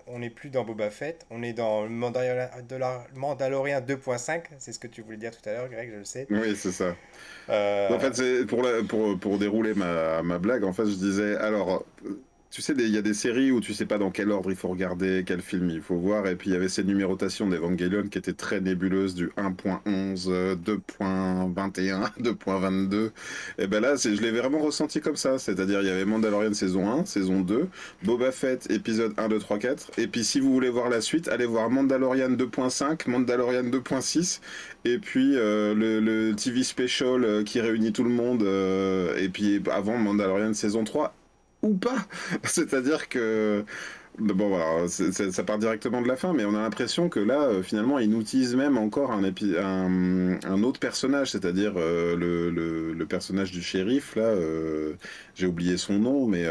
on 0.07 0.19
n'est 0.19 0.31
plus 0.31 0.51
dans 0.51 0.65
Boba 0.65 0.91
Fett, 0.91 1.27
on 1.31 1.43
est 1.43 1.53
dans 1.53 1.85
le 1.85 1.91
Mandalorian 1.91 3.81
2.5, 3.81 4.45
c'est 4.59 4.73
ce 4.73 4.79
que 4.79 4.87
tu 4.87 5.03
voulais 5.03 5.17
dire 5.17 5.31
tout 5.31 5.49
à 5.49 5.53
l'heure, 5.53 5.69
Greg, 5.69 5.91
je 5.93 5.99
le 5.99 6.05
sais. 6.05 6.27
Oui, 6.31 6.57
c'est 6.57 6.73
ça. 6.73 6.95
Euh, 7.49 7.95
en 7.95 7.99
fait, 7.99 8.47
pour, 8.47 8.67
pour, 8.89 9.19
pour 9.19 9.39
dérouler 9.39 9.75
ma, 9.75 10.23
ma 10.23 10.39
blague, 10.39 10.65
en 10.65 10.73
fait, 10.73 10.87
je 10.87 10.95
disais, 10.95 11.37
alors, 11.37 11.85
tu 12.53 12.61
sais, 12.61 12.75
il 12.77 12.89
y 12.91 12.99
a 12.99 13.03
des 13.03 13.15
séries 13.15 13.51
où 13.51 13.61
tu 13.61 13.73
sais 13.73 13.87
pas 13.87 13.97
dans 13.97 14.11
quel 14.11 14.31
ordre 14.31 14.51
il 14.51 14.57
faut 14.57 14.69
regarder, 14.69 15.25
quel 15.27 15.41
film 15.41 15.71
il 15.71 15.81
faut 15.81 15.97
voir, 15.97 16.27
et 16.27 16.37
puis 16.37 16.51
il 16.51 16.53
y 16.53 16.57
avait 16.57 16.69
ces 16.69 16.85
numérotations 16.85 17.49
d'Evangelion 17.49 18.09
qui 18.09 18.19
étaient 18.19 18.35
très 18.35 18.61
nébuleuses 18.61 19.15
du 19.15 19.29
1.11, 19.39 20.57
2.21, 20.57 22.11
2.22. 22.21 23.11
Et 23.57 23.67
ben 23.67 23.81
là, 23.81 23.97
je 23.97 24.11
l'ai 24.11 24.31
vraiment 24.33 24.59
ressenti 24.59 25.01
comme 25.01 25.17
ça, 25.17 25.39
c'est-à-dire 25.39 25.81
il 25.81 25.89
y 25.89 25.91
avait 25.91 26.05
Mandalorian 26.05 26.53
saison 26.53 26.91
1, 26.91 27.07
saison 27.07 27.41
2, 27.41 27.69
Boba 28.03 28.31
Fett 28.33 28.71
épisode 28.71 29.15
1, 29.17 29.29
2, 29.29 29.39
3, 29.39 29.59
4, 29.59 29.91
et 29.97 30.07
puis 30.07 30.23
si 30.23 30.39
vous 30.39 30.53
voulez 30.53 30.69
voir 30.69 30.91
la 30.91 31.01
suite, 31.01 31.29
allez 31.29 31.47
voir 31.47 31.71
Mandalorian 31.71 32.33
2.5, 32.33 33.09
Mandalorian 33.09 33.65
2.6, 33.65 34.41
et 34.85 34.99
puis 34.99 35.37
euh, 35.37 35.75
le, 35.75 36.35
TV 36.35 36.65
special 36.65 37.25
euh, 37.25 37.45
qui 37.45 37.63
réunit 37.63 37.93
tout 37.93 38.05
le 38.05 38.11
monde, 38.11 38.43
euh, 38.43 39.17
et 39.17 39.31
puis 39.31 39.63
avant 39.71 39.97
Mandalorian 39.97 40.53
saison 40.53 40.85
3 40.85 41.15
ou 41.63 41.75
pas. 41.75 42.07
C'est-à-dire 42.45 43.09
que 43.09 43.65
Bon 44.19 44.49
voilà, 44.49 44.89
ça 44.89 45.43
part 45.43 45.59
directement 45.59 46.03
de 46.03 46.09
la 46.09 46.17
fin, 46.17 46.35
mais 46.35 46.45
on 46.45 46.55
a 46.55 46.61
l'impression 46.61 47.09
que 47.09 47.19
là, 47.19 47.45
euh, 47.45 47.63
finalement, 47.63 47.99
ils 47.99 48.11
nous 48.11 48.23
même 48.57 48.77
encore 48.77 49.11
un, 49.11 49.23
autre 50.63 50.81
personnage, 50.81 51.31
c'est-à-dire 51.31 51.73
euh, 51.77 52.15
le, 52.15 52.51
le, 52.93 53.07
personnage 53.07 53.53
du 53.53 53.63
shérif, 53.63 54.15
là, 54.15 54.25
euh, 54.25 54.95
j'ai 55.35 55.47
oublié 55.47 55.79
son 55.79 55.95
nom, 55.95 56.27
mais... 56.27 56.47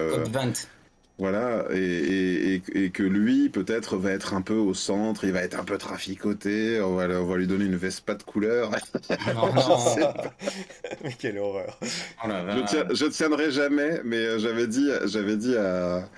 Voilà, 1.22 1.66
et, 1.72 2.64
et, 2.74 2.90
que 2.90 3.04
lui, 3.04 3.50
peut-être, 3.50 3.96
va 3.96 4.10
être 4.10 4.34
un 4.34 4.42
peu 4.42 4.56
au 4.56 4.74
centre, 4.74 5.24
il 5.24 5.32
va 5.32 5.44
être 5.44 5.60
un 5.60 5.64
peu 5.64 5.78
traficoté, 5.78 6.82
on 6.82 6.96
va, 6.96 7.08
on 7.10 7.26
va 7.26 7.38
lui 7.38 7.46
donner 7.46 7.66
une 7.66 7.76
veste 7.76 8.02
pas 8.02 8.16
de 8.16 8.24
couleur. 8.24 8.72
mais 11.04 11.14
quelle 11.20 11.38
horreur. 11.38 11.78
Oh 12.26 12.30
je, 12.72 12.96
je 12.96 13.06
tiendrai 13.06 13.52
jamais, 13.52 14.02
mais 14.04 14.40
j'avais 14.40 14.66
dit, 14.66 14.90
j'avais 15.06 15.38
dit 15.38 15.56
à, 15.56 16.10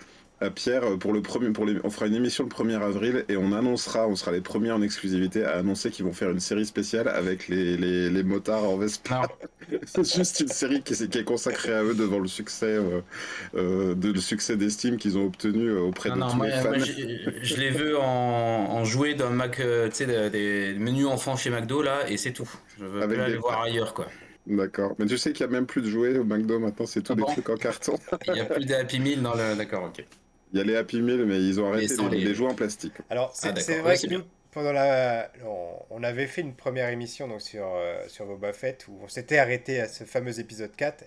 Pierre 0.50 0.98
pour 1.00 1.14
le 1.14 1.22
premier, 1.22 1.50
pour 1.52 1.66
les, 1.66 1.76
on 1.84 1.90
fera 1.90 2.08
une 2.08 2.16
émission 2.16 2.44
le 2.44 2.50
1er 2.50 2.82
avril 2.82 3.26
et 3.30 3.38
on 3.38 3.52
annoncera, 3.52 4.08
on 4.08 4.16
sera 4.16 4.32
les 4.32 4.42
premiers 4.42 4.72
en 4.72 4.82
exclusivité 4.82 5.44
à 5.44 5.58
annoncer 5.58 5.92
qu'ils 5.92 6.06
vont 6.06 6.14
faire 6.14 6.30
une 6.30 6.40
série 6.40 6.66
spéciale 6.66 7.08
avec 7.08 7.48
les, 7.48 7.78
les, 7.78 8.10
les 8.10 8.24
motards 8.24 8.64
en 8.64 8.78
Vespa. 8.78 9.22
C'est 9.86 10.16
juste 10.16 10.40
une 10.40 10.48
série 10.48 10.82
qui, 10.82 10.94
qui, 11.08 11.18
est 11.18 11.24
consacrée 11.24 11.74
à 11.74 11.84
eux 11.84 11.94
devant 11.94 12.20
le 12.20 12.28
succès, 12.28 12.66
euh, 12.66 13.02
euh 13.56 13.96
de, 13.96 14.12
le 14.12 14.20
succès 14.20 14.58
d'estime 14.58 14.98
qu'ils 14.98 15.18
ont 15.18 15.26
obtenu 15.26 15.70
euh, 15.70 15.82
auprès 15.82 16.10
de 16.10 16.16
tous 16.16 16.44
les 16.44 16.52
fans. 16.52 16.70
Moi, 16.70 16.78
je 17.42 17.56
l'ai 17.56 17.70
vu 17.70 17.96
en, 17.96 18.04
en 18.04 18.84
jouer 18.84 19.14
dans 19.14 19.30
Mac, 19.30 19.60
euh, 19.60 19.90
tu 19.90 20.06
sais, 20.06 20.30
des 20.30 20.76
menus 20.78 21.08
enfants 21.08 21.38
chez 21.38 21.50
McDo 21.50 21.82
là, 21.82 22.10
et 22.10 22.18
c'est 22.18 22.32
tout. 22.32 22.50
Je 22.80 22.86
veux 22.86 23.02
avec 23.02 23.20
aller 23.20 23.38
voir 23.38 23.62
ailleurs 23.62 23.94
quoi. 23.94 24.08
D'accord. 24.46 24.96
Mais 25.00 25.06
tu 25.06 25.18
sais 25.18 25.32
qu'il 25.32 25.46
n'y 25.48 25.54
a 25.54 25.56
même 25.56 25.66
plus 25.66 25.82
de 25.82 25.88
jouets 25.88 26.18
au 26.18 26.26
McDo 26.26 26.60
maintenant, 26.60 26.86
c'est 26.86 27.02
tout 27.02 27.14
ah 27.14 27.16
des 27.16 27.24
trucs 27.24 27.50
en 27.50 27.56
carton. 27.56 27.98
Il 28.28 28.34
n'y 28.34 28.42
a 28.42 28.46
plus 28.46 28.66
de 28.66 28.74
Happy 28.74 29.00
Meal 29.00 29.22
dans 29.22 29.34
le. 29.34 29.56
D'accord, 29.56 29.86
ok. 29.86 30.06
Il 30.54 30.60
y 30.60 30.62
a 30.62 30.66
les 30.66 30.76
Happy 30.76 31.02
Meal, 31.02 31.26
mais 31.26 31.38
ils 31.38 31.60
ont 31.60 31.74
arrêté 31.74 31.96
les, 32.12 32.36
jouets 32.36 32.52
en 32.52 32.54
plastique. 32.54 32.94
Alors, 33.10 33.32
c'est 33.34 33.50
ah, 33.50 33.82
vrai 33.82 33.98
que 33.98 34.14
nous, 34.14 34.22
pendant 34.52 34.72
la... 34.72 35.32
On, 35.90 36.04
avait 36.04 36.28
fait 36.28 36.42
une 36.42 36.54
première 36.54 36.90
émission 36.90 37.28
donc, 37.28 37.42
sur, 37.42 37.66
euh, 37.66 38.08
sur 38.08 38.26
Boba 38.28 38.54
Fett 38.54 38.86
où 38.88 39.00
on 39.04 39.08
s'était 39.08 39.40
arrêté 39.40 39.80
à 39.80 39.88
ce 39.88 40.04
fameux 40.04 40.40
épisode 40.40 40.76
4. 40.76 41.06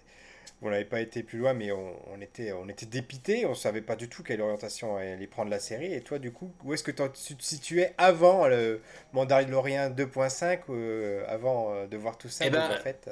On 0.62 0.70
n'avait 0.70 0.84
pas 0.84 1.00
été 1.00 1.22
plus 1.22 1.38
loin, 1.38 1.52
mais 1.52 1.70
on, 1.70 2.20
était, 2.20 2.50
on 2.52 2.68
était 2.68 2.86
dépité. 2.86 3.46
On 3.46 3.50
ne 3.50 3.54
savait 3.54 3.82
pas 3.82 3.94
du 3.94 4.08
tout 4.08 4.22
quelle 4.22 4.40
orientation 4.40 4.96
allait 4.96 5.26
prendre 5.26 5.50
la 5.50 5.60
série. 5.60 5.92
Et 5.92 6.00
toi, 6.00 6.18
du 6.18 6.32
coup, 6.32 6.50
où 6.64 6.72
est-ce 6.74 6.82
que 6.82 6.90
tu 6.90 7.36
te 7.36 7.44
situais 7.44 7.94
avant 7.98 8.48
le 8.48 8.80
Mandalorian 9.12 9.90
2.5, 9.90 10.60
euh, 10.70 11.24
avant 11.28 11.72
euh, 11.72 11.86
de 11.86 11.96
voir 11.96 12.18
tout 12.18 12.28
ça 12.28 12.46
eh 12.46 12.50
ben, 12.50 12.66
Boba 12.66 12.80
Fett? 12.80 13.10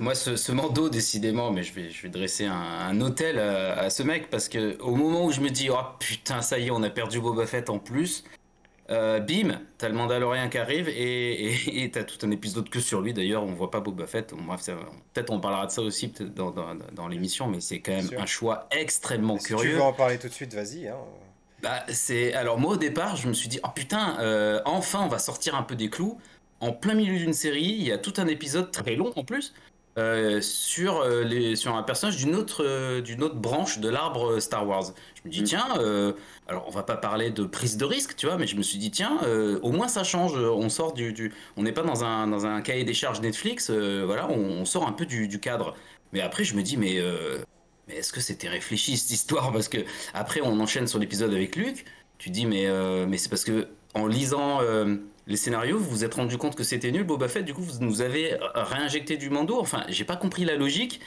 Moi, 0.00 0.14
ce, 0.14 0.36
ce, 0.36 0.50
Mando, 0.50 0.88
décidément, 0.88 1.50
mais 1.50 1.62
je 1.62 1.74
vais, 1.74 1.90
je 1.90 2.02
vais 2.02 2.08
dresser 2.08 2.46
un, 2.46 3.00
hôtel 3.00 3.38
à, 3.38 3.90
ce 3.90 4.02
mec 4.02 4.30
parce 4.30 4.48
que 4.48 4.80
au 4.80 4.94
moment 4.94 5.26
où 5.26 5.30
je 5.30 5.40
me 5.40 5.50
dis, 5.50 5.68
oh 5.70 5.76
putain, 5.98 6.42
ça 6.42 6.58
y 6.58 6.68
est, 6.68 6.70
on 6.70 6.82
a 6.82 6.90
perdu 6.90 7.20
Boba 7.20 7.46
Fett 7.46 7.70
en 7.70 7.78
plus, 7.78 8.24
euh, 8.90 9.20
bim, 9.20 9.60
t'as 9.78 9.88
le 9.88 9.94
Mandalorian 9.94 10.48
qui 10.48 10.58
arrive 10.58 10.88
et, 10.88 11.90
t'as 11.92 12.02
tout 12.02 12.26
un 12.26 12.30
épisode 12.30 12.68
que 12.68 12.80
sur 12.80 13.00
lui. 13.00 13.12
D'ailleurs, 13.12 13.44
on 13.44 13.52
voit 13.52 13.70
pas 13.70 13.80
Boba 13.80 14.06
Fett. 14.06 14.32
peut-être 14.34 15.30
on 15.30 15.38
parlera 15.38 15.66
de 15.66 15.70
ça 15.70 15.82
aussi 15.82 16.12
dans, 16.34 16.50
dans, 16.50 16.74
dans 16.92 17.06
l'émission, 17.06 17.46
mais 17.46 17.60
c'est 17.60 17.80
quand 17.80 17.92
même 17.92 18.08
un 18.18 18.26
choix 18.26 18.68
extrêmement 18.72 19.36
curieux. 19.36 19.64
Si 19.64 19.70
tu 19.70 19.76
veux 19.76 19.82
en 19.82 19.92
parler 19.92 20.18
tout 20.18 20.28
de 20.28 20.32
suite, 20.32 20.54
vas-y. 20.54 20.88
Hein. 20.88 20.96
Bah, 21.62 21.84
c'est 21.88 22.32
alors 22.32 22.58
moi 22.58 22.72
au 22.72 22.76
départ, 22.78 23.16
je 23.16 23.28
me 23.28 23.34
suis 23.34 23.48
dit, 23.48 23.60
oh 23.62 23.68
putain, 23.74 24.18
euh, 24.20 24.60
enfin, 24.64 25.02
on 25.04 25.08
va 25.08 25.18
sortir 25.18 25.54
un 25.54 25.62
peu 25.62 25.76
des 25.76 25.90
clous. 25.90 26.18
En 26.60 26.72
plein 26.72 26.94
milieu 26.94 27.16
d'une 27.16 27.32
série, 27.32 27.62
il 27.62 27.86
y 27.86 27.92
a 27.92 27.98
tout 27.98 28.14
un 28.18 28.26
épisode 28.26 28.70
très 28.70 28.94
long 28.94 29.12
en 29.16 29.24
plus 29.24 29.54
euh, 29.98 30.40
sur, 30.40 31.00
euh, 31.00 31.24
les, 31.24 31.56
sur 31.56 31.74
un 31.74 31.82
personnage 31.82 32.16
d'une 32.16 32.36
autre, 32.36 32.64
euh, 32.64 33.00
d'une 33.00 33.24
autre 33.24 33.34
branche 33.34 33.80
de 33.80 33.88
l'arbre 33.88 34.38
Star 34.38 34.66
Wars. 34.66 34.92
Je 35.16 35.28
me 35.28 35.32
dis, 35.32 35.42
mm. 35.42 35.44
tiens, 35.44 35.66
alors 36.46 36.64
on 36.68 36.70
va 36.70 36.84
pas 36.84 36.96
parler 36.96 37.30
de 37.30 37.44
prise 37.44 37.76
de 37.76 37.84
risque, 37.84 38.14
tu 38.14 38.26
vois, 38.26 38.36
mais 38.36 38.46
je 38.46 38.56
me 38.56 38.62
suis 38.62 38.78
dit, 38.78 38.90
tiens, 38.90 39.18
au 39.62 39.72
moins 39.72 39.88
ça 39.88 40.04
change, 40.04 40.34
on 40.34 40.68
sort 40.68 40.92
du. 40.92 41.12
du 41.12 41.32
on 41.56 41.62
n'est 41.62 41.72
pas 41.72 41.82
dans 41.82 42.04
un, 42.04 42.28
dans 42.28 42.46
un 42.46 42.60
cahier 42.60 42.84
des 42.84 42.94
charges 42.94 43.20
Netflix, 43.20 43.70
voilà, 43.70 44.28
on, 44.30 44.64
sort 44.64 44.86
un 44.86 44.92
peu 44.92 45.06
du, 45.06 45.28
du, 45.28 45.40
cadre. 45.40 45.74
Mais 46.12 46.20
après, 46.20 46.44
je 46.44 46.54
me 46.54 46.62
dis, 46.62 46.76
mais, 46.76 46.98
mais 47.88 47.96
est-ce 47.96 48.12
que 48.12 48.20
c'était 48.20 48.48
réfléchi 48.48 48.96
cette 48.96 49.10
histoire? 49.10 49.52
Parce 49.52 49.68
que 49.68 49.78
après, 50.14 50.40
on 50.40 50.58
enchaîne 50.60 50.86
sur 50.86 50.98
l'épisode 50.98 51.32
avec 51.34 51.56
Luc, 51.56 51.84
tu 52.18 52.30
dis, 52.30 52.46
mais, 52.46 52.66
mais 53.06 53.18
c'est 53.18 53.28
parce 53.28 53.44
que 53.44 53.68
en 53.94 54.06
lisant 54.06 54.60
les 55.26 55.36
scénarios, 55.36 55.78
vous 55.78 55.90
vous 55.90 56.04
êtes 56.04 56.14
rendu 56.14 56.36
compte 56.36 56.56
que 56.56 56.64
c'était 56.64 56.90
nul, 56.90 57.04
Boba 57.04 57.28
Fett, 57.28 57.44
du 57.44 57.54
coup, 57.54 57.62
vous 57.62 57.84
nous 57.84 58.00
avez 58.00 58.36
réinjecté 58.54 59.16
du 59.16 59.30
Mando. 59.30 59.58
Enfin, 59.58 59.84
j'ai 59.88 60.04
pas 60.04 60.16
compris 60.16 60.44
la 60.44 60.56
logique. 60.56 61.00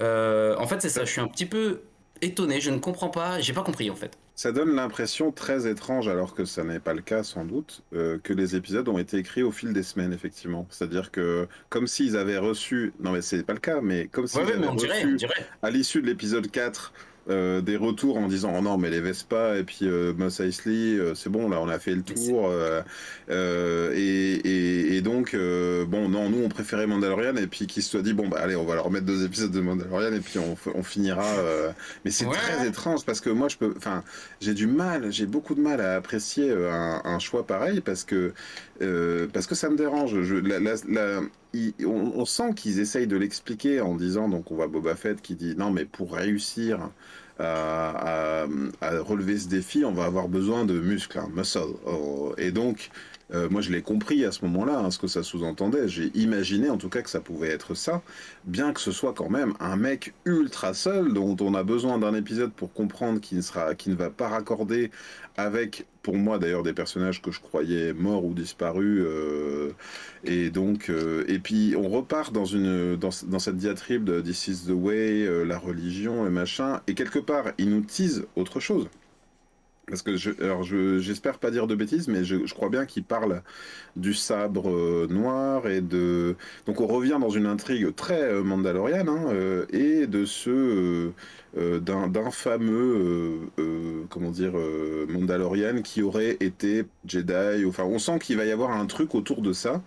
Euh, 0.00 0.56
en 0.58 0.66
fait, 0.66 0.80
c'est 0.82 0.88
ça, 0.88 1.04
je 1.04 1.10
suis 1.10 1.20
un 1.20 1.28
petit 1.28 1.46
peu 1.46 1.82
étonné, 2.20 2.60
je 2.60 2.70
ne 2.70 2.78
comprends 2.78 3.08
pas, 3.08 3.40
j'ai 3.40 3.52
pas 3.52 3.62
compris 3.62 3.90
en 3.90 3.96
fait. 3.96 4.16
Ça 4.34 4.50
donne 4.50 4.74
l'impression 4.74 5.30
très 5.30 5.68
étrange, 5.68 6.08
alors 6.08 6.34
que 6.34 6.44
ça 6.44 6.64
n'est 6.64 6.80
pas 6.80 6.94
le 6.94 7.02
cas 7.02 7.22
sans 7.22 7.44
doute, 7.44 7.82
euh, 7.92 8.18
que 8.22 8.32
les 8.32 8.56
épisodes 8.56 8.88
ont 8.88 8.98
été 8.98 9.18
écrits 9.18 9.42
au 9.42 9.52
fil 9.52 9.72
des 9.72 9.82
semaines, 9.82 10.12
effectivement. 10.12 10.66
C'est-à-dire 10.70 11.10
que, 11.10 11.46
comme 11.68 11.86
s'ils 11.86 12.16
avaient 12.16 12.38
reçu, 12.38 12.92
non 13.00 13.12
mais 13.12 13.22
c'est 13.22 13.44
pas 13.44 13.52
le 13.52 13.60
cas, 13.60 13.80
mais 13.80 14.06
comme 14.08 14.26
s'ils 14.26 14.40
avaient 14.40 14.66
reçu, 14.66 15.18
à 15.62 15.70
l'issue 15.70 16.02
de 16.02 16.06
l'épisode 16.06 16.50
4, 16.50 16.92
euh, 17.30 17.60
des 17.60 17.76
retours 17.76 18.18
en 18.18 18.28
disant 18.28 18.52
oh 18.58 18.60
non 18.60 18.76
mais 18.76 18.90
les 18.90 19.00
Vespa 19.00 19.56
et 19.56 19.64
puis 19.64 19.80
euh, 19.82 20.12
Mos 20.16 20.40
Eisley 20.40 20.98
euh, 20.98 21.14
c'est 21.14 21.30
bon 21.30 21.48
là 21.48 21.58
on 21.60 21.68
a 21.68 21.78
fait 21.78 21.94
le 21.94 22.02
tour 22.02 22.50
euh, 22.50 23.92
et, 23.94 24.96
et, 24.96 25.00
donc 25.00 25.34
bon 25.34 26.08
non 26.08 26.28
nous 26.28 26.44
on 26.44 26.48
préférait 26.48 26.86
Mandalorian 26.86 27.36
et 27.36 27.46
puis 27.46 27.66
qu'il 27.66 27.82
se 27.82 27.90
soit 27.90 28.02
dit 28.02 28.12
bon 28.12 28.28
bah 28.28 28.38
allez 28.40 28.56
on 28.56 28.64
va 28.64 28.74
leur 28.74 28.90
mettre 28.90 29.06
deux 29.06 29.24
épisodes 29.24 29.50
de 29.50 29.60
Mandalorian 29.60 30.12
et 30.12 30.20
puis 30.20 30.38
on, 30.38 30.56
on 30.74 30.82
finira 30.82 31.24
mais 32.04 32.10
c'est 32.10 32.26
très 32.26 32.66
étrange 32.66 33.04
parce 33.04 33.20
que 33.20 33.30
moi 33.30 33.48
je 33.48 33.56
peux 33.56 33.74
enfin 33.76 34.02
j'ai 34.40 34.54
du 34.54 34.66
mal 34.66 35.10
j'ai 35.10 35.26
beaucoup 35.26 35.54
de 35.54 35.60
mal 35.60 35.80
à 35.80 35.94
apprécier 35.94 36.50
un, 36.50 37.00
un 37.04 37.18
choix 37.18 37.46
pareil 37.46 37.80
parce 37.80 38.04
que 38.04 38.32
parce 39.32 39.46
que 39.46 39.54
ça 39.54 39.68
me 39.68 39.76
dérange. 39.76 40.22
Je, 40.22 40.34
la, 40.36 40.58
la, 40.58 41.20
on, 41.84 42.24
sent 42.24 42.54
qu'ils 42.54 42.80
essayent 42.80 43.06
de 43.06 43.16
l'expliquer 43.16 43.80
en 43.80 43.94
disant, 43.94 44.28
donc 44.28 44.50
on 44.50 44.56
voit 44.56 44.68
Boba 44.68 44.94
Fett 44.94 45.20
qui 45.20 45.34
dit 45.34 45.54
non 45.56 45.70
mais 45.70 45.84
pour 45.84 46.14
réussir 46.14 46.90
à, 47.38 48.46
relever 48.80 49.38
ce 49.38 49.48
défi, 49.48 49.84
on 49.84 49.92
va 49.92 50.04
avoir 50.04 50.28
besoin 50.28 50.64
de 50.64 50.78
muscles, 50.78 51.18
hein, 51.18 51.28
muscle. 51.34 51.58
Oh, 51.86 52.34
et 52.38 52.52
donc 52.52 52.90
Euh, 53.32 53.48
moi, 53.48 53.60
je 53.60 53.70
l'ai 53.70 53.82
compris 53.82 54.24
à 54.24 54.32
ce 54.32 54.44
moment-là, 54.44 54.78
hein, 54.78 54.90
ce 54.90 54.98
que 54.98 55.06
ça 55.06 55.22
sous-entendait. 55.22 55.88
J'ai 55.88 56.10
imaginé 56.14 56.68
en 56.68 56.76
tout 56.76 56.88
cas 56.88 57.02
que 57.02 57.10
ça 57.10 57.20
pouvait 57.20 57.48
être 57.48 57.74
ça, 57.74 58.02
bien 58.44 58.72
que 58.72 58.80
ce 58.80 58.92
soit 58.92 59.14
quand 59.14 59.30
même 59.30 59.54
un 59.60 59.76
mec 59.76 60.12
ultra 60.24 60.74
seul, 60.74 61.12
dont 61.12 61.36
on 61.40 61.54
a 61.54 61.62
besoin 61.62 61.98
d'un 61.98 62.14
épisode 62.14 62.52
pour 62.52 62.72
comprendre 62.72 63.20
qu'il 63.20 63.38
ne, 63.38 63.42
sera, 63.42 63.74
qui 63.74 63.90
ne 63.90 63.94
va 63.94 64.10
pas 64.10 64.28
raccorder 64.28 64.90
avec, 65.36 65.86
pour 66.02 66.16
moi 66.16 66.38
d'ailleurs, 66.38 66.62
des 66.62 66.74
personnages 66.74 67.22
que 67.22 67.32
je 67.32 67.40
croyais 67.40 67.92
morts 67.94 68.24
ou 68.24 68.34
disparus. 68.34 69.02
Euh, 69.04 69.72
et 70.24 70.50
donc, 70.50 70.90
euh, 70.90 71.24
et 71.26 71.38
puis 71.38 71.74
on 71.76 71.88
repart 71.88 72.32
dans, 72.32 72.44
une, 72.44 72.96
dans, 72.96 73.10
cette 73.10 73.56
diatribe 73.56 74.04
de 74.04 74.20
This 74.20 74.48
is 74.48 74.66
the 74.66 74.70
way, 74.70 75.44
la 75.44 75.58
religion 75.58 76.26
et 76.26 76.30
machin, 76.30 76.80
et 76.86 76.94
quelque 76.94 77.18
part, 77.18 77.52
il 77.58 77.70
nous 77.70 77.80
tease 77.80 78.26
autre 78.36 78.60
chose. 78.60 78.88
Parce 79.86 80.02
que 80.02 80.16
je, 80.16 80.30
alors 80.42 80.62
je, 80.62 80.98
j'espère 80.98 81.38
pas 81.38 81.50
dire 81.50 81.66
de 81.66 81.74
bêtises, 81.74 82.08
mais 82.08 82.24
je, 82.24 82.52
crois 82.54 82.70
bien 82.70 82.86
qu'il 82.86 83.04
parle 83.04 83.42
du 83.96 84.14
sabre 84.14 84.70
euh, 84.70 85.06
noir 85.10 85.68
et 85.68 85.80
de. 85.82 86.36
Donc 86.66 86.80
on 86.80 86.86
revient 86.86 87.18
dans 87.20 87.30
une 87.30 87.46
intrigue 87.46 87.94
très 87.94 88.22
euh, 88.22 88.42
mandaloriane 88.42 89.08
hein, 89.08 89.26
euh, 89.28 89.66
et 89.72 90.06
de 90.06 90.24
ce 90.24 91.10
d'un, 91.56 92.30
fameux 92.32 93.48
comment 94.10 94.30
dire 94.30 94.54
mandalorian 95.08 95.82
qui 95.82 96.02
aurait 96.02 96.36
été 96.40 96.84
Jedi. 97.06 97.64
Enfin, 97.66 97.84
on 97.84 97.98
sent 97.98 98.18
qu'il 98.20 98.36
va 98.36 98.44
y 98.44 98.50
avoir 98.50 98.72
un 98.72 98.86
truc 98.86 99.14
autour 99.14 99.40
de 99.40 99.52
ça. 99.52 99.82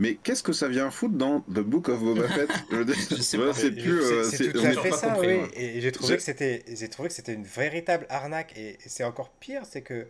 Mais 0.00 0.16
qu'est-ce 0.16 0.42
que 0.42 0.52
ça 0.52 0.66
vient 0.68 0.90
foutre 0.90 1.14
dans 1.14 1.42
The 1.42 1.60
Book 1.60 1.88
of 1.90 2.00
Boba 2.00 2.26
Fett? 2.28 2.50
Je 2.70 2.82
Je 3.16 3.22
sais 3.22 3.36
voilà, 3.36 3.52
c'est 3.54 3.70
plus. 3.70 4.00
euh, 4.00 4.24
c'est 4.24 4.52
tout 4.52 4.58
à 4.64 4.72
fait 4.72 4.90
ça, 4.92 5.10
compris, 5.10 5.26
oui. 5.28 5.36
moi. 5.36 5.48
Et 5.54 5.80
j'ai 5.80 5.92
trouvé 5.92 6.16
que 6.16 6.22
c'était, 6.22 6.64
j'ai 6.68 6.88
trouvé 6.88 7.08
que 7.08 7.14
c'était 7.14 7.34
une 7.34 7.44
véritable 7.44 8.06
arnaque. 8.08 8.52
Et 8.56 8.78
c'est 8.86 9.04
encore 9.04 9.30
pire, 9.30 9.62
c'est 9.70 9.82
que, 9.82 10.08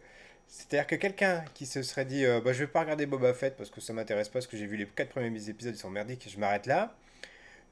c'est-à-dire 0.48 0.86
que 0.86 0.94
quelqu'un 0.96 1.44
qui 1.54 1.66
se 1.66 1.82
serait 1.82 2.04
dit, 2.04 2.24
euh, 2.24 2.40
bah, 2.40 2.52
je 2.52 2.60
vais 2.60 2.66
pas 2.68 2.80
regarder 2.80 3.06
Boba 3.06 3.34
Fett 3.34 3.56
parce 3.56 3.70
que 3.70 3.80
ça 3.80 3.92
m'intéresse 3.92 4.28
pas, 4.28 4.34
parce 4.34 4.46
que 4.46 4.56
j'ai 4.56 4.66
vu 4.66 4.76
les 4.76 4.86
quatre 4.86 5.10
premiers 5.10 5.48
épisodes, 5.48 5.74
ils 5.74 5.78
sont 5.78 5.90
merdiques, 5.90 6.28
je 6.32 6.38
m'arrête 6.38 6.66
là. 6.66 6.94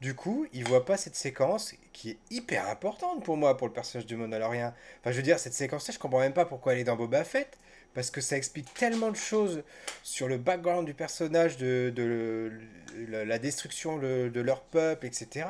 Du 0.01 0.15
coup, 0.15 0.47
il 0.53 0.65
voit 0.65 0.85
pas 0.85 0.97
cette 0.97 1.17
séquence 1.17 1.75
qui 1.93 2.11
est 2.11 2.19
hyper 2.31 2.69
importante 2.69 3.25
pour 3.25 3.37
moi, 3.37 3.57
pour 3.57 3.67
le 3.67 3.73
personnage 3.73 4.07
du 4.07 4.17
Mandalorien. 4.17 4.75
Enfin, 5.01 5.11
je 5.13 5.17
veux 5.17 5.23
dire, 5.25 5.39
cette 5.41 5.55
séquence-là, 5.55 5.93
je 5.95 5.99
comprends 5.99 6.21
même 6.21 6.33
pas 6.35 6.45
pourquoi 6.45 6.75
elle 6.75 6.81
est 6.81 6.85
dans 6.85 6.97
Boba 6.97 7.25
Fett, 7.25 7.59
parce 7.99 8.11
que 8.13 8.21
ça 8.21 8.37
explique 8.37 8.73
tellement 8.75 9.11
de 9.11 9.17
choses 9.17 9.63
sur 10.05 10.29
le 10.29 10.39
background 10.39 10.87
du 10.87 10.95
personnage, 10.95 11.57
de, 11.59 11.93
de 11.95 12.53
le- 12.97 13.25
la 13.25 13.39
destruction 13.39 13.99
de, 13.99 14.29
de 14.33 14.41
leur 14.41 14.63
peuple, 14.63 15.07
etc. 15.07 15.47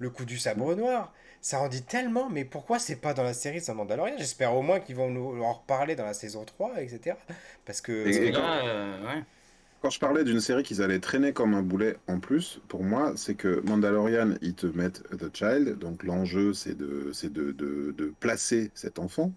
Le 0.00 0.08
coup 0.10 0.24
du 0.24 0.38
sabre 0.38 0.74
noir. 0.74 1.12
Ça 1.42 1.60
en 1.60 1.68
dit 1.68 1.82
tellement, 1.82 2.30
mais 2.30 2.44
pourquoi 2.44 2.78
c'est 2.78 2.96
pas 2.96 3.14
dans 3.14 3.24
la 3.24 3.34
série 3.34 3.60
The 3.60 3.70
Mandalorian? 3.70 4.14
J'espère 4.18 4.54
au 4.54 4.62
moins 4.62 4.78
qu'ils 4.80 4.96
vont 4.96 5.10
nous 5.10 5.42
en 5.42 5.52
reparler 5.52 5.96
dans 5.96 6.04
la 6.06 6.14
saison 6.14 6.44
3, 6.44 6.80
etc. 6.80 7.16
Parce 7.66 7.80
que... 7.80 7.92
Et- 8.08 8.14
Et 8.14 8.28
et 8.28 8.32
quand- 8.32 8.40
là, 8.42 8.64
euh, 8.64 9.06
ouais. 9.18 9.22
Quand 9.80 9.90
je 9.90 9.98
parlais 9.98 10.22
d'une 10.24 10.40
série 10.40 10.62
qu'ils 10.62 10.80
allaient 10.82 11.00
traîner 11.00 11.32
comme 11.32 11.54
un 11.54 11.62
boulet 11.62 11.96
en 12.08 12.20
plus, 12.20 12.60
pour 12.68 12.84
moi, 12.84 13.14
c'est 13.16 13.34
que 13.34 13.60
Mandalorian, 13.66 14.34
ils 14.40 14.54
te 14.54 14.66
mettent 14.66 15.02
The 15.18 15.36
Child, 15.36 15.78
donc 15.78 16.04
l'enjeu, 16.04 16.54
c'est 16.54 16.76
de, 16.76 17.10
de, 17.24 17.52
de, 17.52 17.92
de 17.92 18.14
placer 18.20 18.70
cet 18.74 18.98
enfant. 19.00 19.32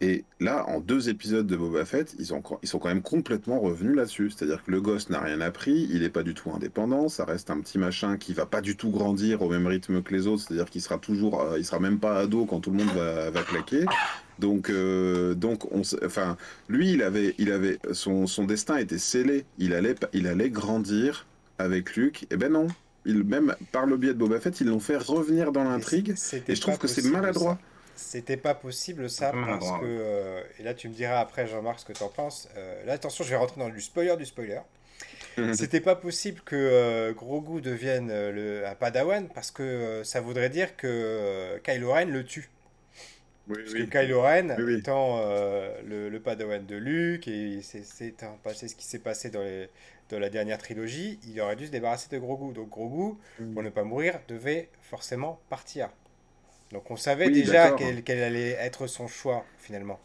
Et 0.00 0.24
là, 0.38 0.64
en 0.68 0.78
deux 0.78 1.08
épisodes 1.08 1.46
de 1.46 1.56
Boba 1.56 1.84
Fett, 1.84 2.14
ils, 2.20 2.32
ont, 2.32 2.42
ils 2.62 2.68
sont 2.68 2.78
quand 2.78 2.88
même 2.88 3.02
complètement 3.02 3.58
revenus 3.58 3.96
là-dessus. 3.96 4.30
C'est-à-dire 4.30 4.62
que 4.62 4.70
le 4.70 4.80
gosse 4.80 5.10
n'a 5.10 5.20
rien 5.20 5.40
appris, 5.40 5.88
il 5.90 6.02
n'est 6.02 6.08
pas 6.08 6.22
du 6.22 6.34
tout 6.34 6.52
indépendant, 6.54 7.08
ça 7.08 7.24
reste 7.24 7.50
un 7.50 7.58
petit 7.60 7.78
machin 7.78 8.16
qui 8.16 8.32
va 8.32 8.46
pas 8.46 8.60
du 8.60 8.76
tout 8.76 8.90
grandir 8.90 9.42
au 9.42 9.48
même 9.48 9.66
rythme 9.66 10.02
que 10.02 10.14
les 10.14 10.28
autres, 10.28 10.44
c'est-à-dire 10.46 10.70
qu'il 10.70 10.82
sera 10.82 10.98
toujours, 10.98 11.40
euh, 11.40 11.58
il 11.58 11.64
sera 11.64 11.80
même 11.80 11.98
pas 11.98 12.18
ado 12.18 12.46
quand 12.46 12.60
tout 12.60 12.70
le 12.70 12.76
monde 12.76 12.94
va, 12.94 13.30
va 13.30 13.42
claquer. 13.42 13.84
Donc, 14.38 14.70
euh, 14.70 15.34
donc 15.34 15.70
on, 15.72 15.82
enfin, 16.04 16.36
lui, 16.68 16.92
il 16.92 17.02
avait, 17.02 17.34
il 17.38 17.50
avait, 17.50 17.78
son, 17.92 18.26
son 18.26 18.44
destin 18.44 18.76
était 18.76 18.98
scellé. 18.98 19.44
Il 19.58 19.72
allait, 19.72 19.96
il 20.12 20.26
allait 20.26 20.50
grandir 20.50 21.26
avec 21.58 21.96
Luke. 21.96 22.26
Et 22.30 22.36
ben 22.36 22.52
non. 22.52 22.68
Il, 23.04 23.24
même 23.24 23.54
par 23.72 23.86
le 23.86 23.96
biais 23.96 24.12
de 24.12 24.18
Boba 24.18 24.38
Fett, 24.38 24.60
ils 24.60 24.66
l'ont 24.66 24.80
fait 24.80 24.96
revenir 24.96 25.50
dans 25.50 25.64
l'intrigue. 25.64 26.14
Et 26.46 26.54
je 26.54 26.60
trouve 26.60 26.78
que 26.78 26.86
c'est 26.86 27.04
maladroit. 27.04 27.58
C'était 27.98 28.36
pas 28.36 28.54
possible 28.54 29.10
ça 29.10 29.32
parce 29.32 29.72
que 29.72 29.84
euh, 29.84 30.42
et 30.58 30.62
là 30.62 30.72
tu 30.72 30.88
me 30.88 30.94
diras 30.94 31.18
après 31.20 31.46
Jean-Marc 31.48 31.80
ce 31.80 31.84
que 31.84 31.92
t'en 31.92 32.08
penses. 32.08 32.48
Euh, 32.56 32.84
là 32.84 32.92
attention 32.92 33.24
je 33.24 33.30
vais 33.30 33.36
rentrer 33.36 33.58
dans 33.60 33.68
du 33.68 33.80
spoiler 33.80 34.16
du 34.16 34.24
spoiler. 34.24 34.60
C'était 35.54 35.80
pas 35.80 35.96
possible 35.96 36.40
que 36.42 36.56
euh, 36.56 37.12
Grogu 37.12 37.60
devienne 37.60 38.10
euh, 38.10 38.32
le, 38.32 38.66
un 38.66 38.74
Padawan 38.74 39.28
parce 39.28 39.50
que 39.50 40.02
ça 40.04 40.20
voudrait 40.20 40.50
dire 40.50 40.76
que 40.76 41.60
Kylo 41.64 41.92
Ren 41.92 42.06
le 42.06 42.24
tue. 42.24 42.50
Oui, 43.48 43.56
Parce 43.62 43.72
oui. 43.72 43.88
que 43.88 43.98
Kylo 43.98 44.22
Ren 44.22 44.54
Oui, 44.58 44.74
étant 44.74 45.20
le, 45.84 46.08
le 46.10 46.20
Padawan 46.20 46.64
de 46.66 46.76
Luke 46.76 47.28
et 47.28 47.60
c'est 47.62 47.82
ce 47.82 48.74
qui 48.74 48.84
s'est 48.84 48.98
passé 48.98 49.30
dans, 49.30 49.42
les, 49.42 49.68
dans 50.10 50.18
la 50.18 50.28
dernière 50.28 50.58
trilogie, 50.58 51.18
il 51.26 51.40
aurait 51.40 51.56
dû 51.56 51.66
se 51.66 51.70
débarrasser 51.72 52.08
de 52.10 52.18
Grogu. 52.18 52.52
Donc 52.52 52.68
Grogu 52.68 53.14
Mm. 53.40 53.54
pour 53.54 53.62
ne 53.62 53.70
pas 53.70 53.84
mourir, 53.84 54.20
devait 54.28 54.68
forcément 54.82 55.40
partir. 55.48 55.88
Donc 56.72 56.90
on 56.90 56.96
savait 56.96 57.30
Oui, 57.30 57.30
déjà 57.30 57.72
quel, 57.72 58.02
quel 58.04 58.22
allait 58.22 58.50
être 58.52 58.86
son 58.86 59.08
choix 59.08 59.44
finalement. 59.58 60.00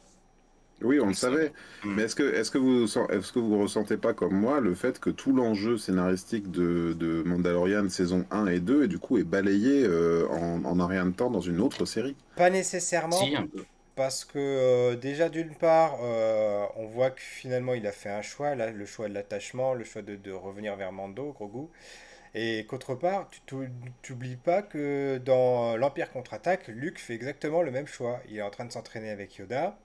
Oui, 0.81 0.99
on 0.99 1.07
le 1.07 1.13
savait. 1.13 1.53
Mais 1.93 2.03
est-ce 2.03 2.15
que, 2.15 2.23
est-ce 2.23 2.51
que 2.51 2.57
vous, 2.57 2.83
est-ce 3.09 3.31
que 3.31 3.39
vous 3.39 3.57
ressentez 3.61 3.95
pas 3.97 4.13
comme 4.13 4.33
moi 4.35 4.59
le 4.59 4.75
fait 4.75 4.99
que 4.99 5.09
tout 5.09 5.31
l'enjeu 5.33 5.77
scénaristique 5.77 6.51
de, 6.51 6.93
de 6.93 7.23
Mandalorian 7.23 7.87
saison 7.89 8.25
1 8.31 8.47
et 8.47 8.59
2 8.59 8.83
et 8.83 8.87
du 8.89 8.99
coup 8.99 9.17
est 9.17 9.23
balayé 9.23 9.83
euh, 9.85 10.27
en, 10.29 10.65
en 10.65 10.79
un 10.79 10.87
rien 10.87 11.05
de 11.05 11.11
temps 11.11 11.29
dans 11.31 11.39
une 11.39 11.61
autre 11.61 11.85
série? 11.85 12.17
Pas 12.35 12.49
nécessairement, 12.49 13.31
Si, 13.31 13.35
parce 13.95 14.25
que 14.25 14.39
euh, 14.39 14.95
déjà 14.95 15.29
d'une 15.29 15.53
part, 15.55 15.97
euh, 16.01 16.65
on 16.75 16.87
voit 16.87 17.11
que 17.11 17.21
finalement 17.21 17.73
il 17.75 17.85
a 17.87 17.91
fait 17.91 18.09
un 18.09 18.21
choix, 18.23 18.55
là, 18.55 18.71
le 18.71 18.85
choix 18.85 19.07
de 19.07 19.13
l'attachement, 19.13 19.73
le 19.75 19.83
choix 19.83 20.01
de, 20.01 20.15
de 20.15 20.31
revenir 20.31 20.75
vers 20.75 20.91
Mando, 20.91 21.31
Grogu. 21.33 21.67
Et 22.35 22.65
qu'autre 22.67 22.95
part, 22.95 23.29
tu 23.29 23.41
t'oublies 24.01 24.37
pas 24.37 24.63
que 24.63 25.19
dans 25.23 25.77
l'Empire 25.77 26.11
contre-attaque, 26.11 26.67
Luke 26.67 26.99
fait 26.99 27.13
exactement 27.13 27.61
le 27.61 27.69
même 27.69 27.85
choix. 27.85 28.21
Il 28.27 28.37
est 28.37 28.41
en 28.41 28.49
train 28.49 28.65
de 28.65 28.71
s'entraîner 28.71 29.11
avec 29.11 29.35
Yoda. 29.35 29.77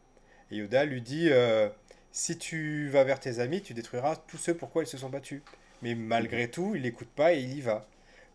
Et 0.51 0.57
Yoda 0.57 0.87
lui 0.87 1.03
dit 1.03 1.29
euh, 1.31 1.69
Si 2.11 2.39
tu 2.39 2.89
vas 2.89 3.05
vers 3.05 3.21
tes 3.21 3.41
amis, 3.41 3.61
tu 3.61 3.75
détruiras 3.75 4.17
tous 4.17 4.39
ceux 4.39 4.55
pourquoi 4.55 4.83
ils 4.83 4.87
se 4.87 4.97
sont 4.97 5.11
battus. 5.11 5.43
Mais 5.83 5.95
malgré 5.95 6.51
tout, 6.51 6.73
il 6.75 6.83
n'écoute 6.83 7.11
pas 7.15 7.35
et 7.35 7.41
il 7.41 7.55
y 7.55 7.61
va. 7.61 7.87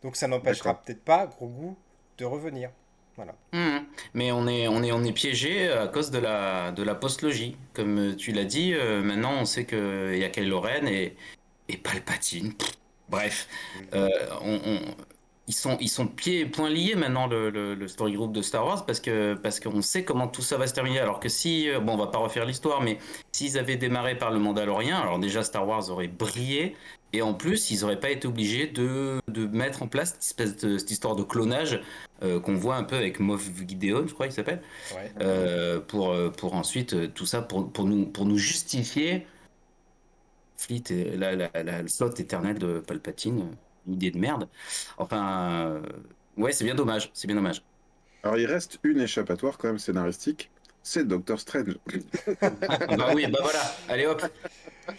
Donc 0.03 0.15
ça 0.15 0.27
n'empêchera 0.27 0.79
peut-être 0.81 1.03
pas 1.03 1.25
Grogu 1.25 1.73
de 2.19 2.25
revenir. 2.25 2.69
Voilà. 3.15 3.33
Mhm. 3.51 3.85
Mais 4.13 4.31
on 4.31 4.47
est, 4.47 4.67
on 4.67 4.83
est, 4.83 4.91
on 4.91 5.03
est 5.03 5.11
piégé 5.11 5.71
à 5.71 5.87
cause 5.87 6.11
de 6.11 6.19
la, 6.19 6.71
de 6.71 6.83
la 6.83 6.93
postlogie. 6.93 7.57
Comme 7.73 8.15
tu 8.15 8.31
l'as 8.31 8.45
dit, 8.45 8.73
euh, 8.73 9.01
maintenant 9.01 9.33
on 9.39 9.45
sait 9.45 9.65
qu'il 9.65 10.17
y 10.17 10.23
a 10.23 10.29
Kylo 10.29 10.61
Ren 10.61 10.85
et, 10.85 11.15
et 11.67 11.77
Palpatine. 11.77 12.53
Pff, 12.53 12.73
Bref, 13.13 13.47
euh, 13.93 14.09
on, 14.41 14.59
on- 14.65 14.79
ils 15.45 15.53
sont, 15.53 15.77
ils 15.81 15.89
sont 15.89 16.07
pieds 16.07 16.39
et 16.39 16.45
poings 16.45 16.69
liés 16.69 16.95
maintenant 16.95 17.27
le, 17.27 17.49
le, 17.49 17.75
le 17.75 17.87
story 17.89 18.13
group 18.13 18.31
de 18.31 18.41
Star 18.41 18.65
Wars 18.65 18.85
parce 18.85 19.01
que 19.01 19.33
parce 19.33 19.59
qu'on 19.59 19.81
sait 19.81 20.05
comment 20.05 20.29
tout 20.29 20.41
ça 20.41 20.57
va 20.57 20.67
se 20.67 20.73
terminer. 20.73 20.99
Alors 20.99 21.19
que 21.19 21.27
si, 21.27 21.69
euh, 21.69 21.81
bon, 21.81 21.95
on 21.95 21.97
va 21.97 22.07
pas 22.07 22.17
refaire 22.19 22.45
l'histoire, 22.45 22.79
mais 22.81 22.97
s'ils 23.33 23.57
avaient 23.57 23.75
démarré 23.75 24.17
par 24.17 24.31
le 24.31 24.39
Mandalorien, 24.39 24.97
alors 24.97 25.19
déjà 25.19 25.43
Star 25.43 25.67
Wars 25.67 25.89
aurait 25.89 26.07
brillé. 26.07 26.77
Et 27.15 27.21
en 27.21 27.33
plus, 27.33 27.69
ils 27.71 27.81
n'auraient 27.81 27.99
pas 27.99 28.09
été 28.09 28.25
obligés 28.27 28.67
de, 28.67 29.19
de 29.27 29.45
mettre 29.45 29.83
en 29.83 29.87
place 29.87 30.15
cette, 30.19 30.39
espèce 30.39 30.57
de, 30.63 30.77
cette 30.79 30.89
histoire 30.91 31.15
de 31.15 31.23
clonage 31.23 31.79
euh, 32.23 32.39
qu'on 32.39 32.55
voit 32.55 32.75
un 32.77 32.83
peu 32.85 32.95
avec 32.95 33.19
Moff 33.19 33.43
Gideon, 33.67 34.05
je 34.07 34.13
crois 34.13 34.25
qu'il 34.27 34.33
s'appelle, 34.35 34.61
Ouais. 34.95 35.11
euh, 35.21 35.79
pour, 35.79 36.15
pour 36.37 36.55
ensuite 36.55 37.13
tout 37.13 37.25
ça, 37.27 37.41
pour, 37.43 37.69
pour, 37.71 37.83
nous, 37.85 38.05
pour 38.07 38.25
nous 38.25 38.37
justifier 38.39 39.27
Fleet 40.63 40.83
et 40.91 41.17
la, 41.17 41.35
la, 41.35 41.49
la, 41.63 41.81
le 41.81 41.87
slot 41.87 42.11
éternel 42.17 42.57
de 42.59 42.79
Palpatine, 42.79 43.57
une 43.87 43.93
idée 43.93 44.11
de 44.11 44.19
merde. 44.19 44.49
Enfin, 44.97 45.67
euh, 45.67 45.81
ouais, 46.37 46.51
c'est 46.51 46.65
bien 46.65 46.75
dommage, 46.75 47.11
c'est 47.13 47.27
bien 47.27 47.35
dommage. 47.35 47.63
Alors 48.23 48.37
il 48.37 48.45
reste 48.45 48.79
une 48.83 48.99
échappatoire 49.01 49.57
quand 49.57 49.67
même 49.67 49.79
scénaristique, 49.79 50.51
c'est 50.81 51.05
Doctor 51.07 51.39
Strange. 51.39 51.77
Ah 52.89 52.95
bah 52.97 53.11
oui, 53.13 53.27
bah 53.27 53.39
voilà, 53.41 53.61
allez 53.87 54.05
hop, 54.05 54.21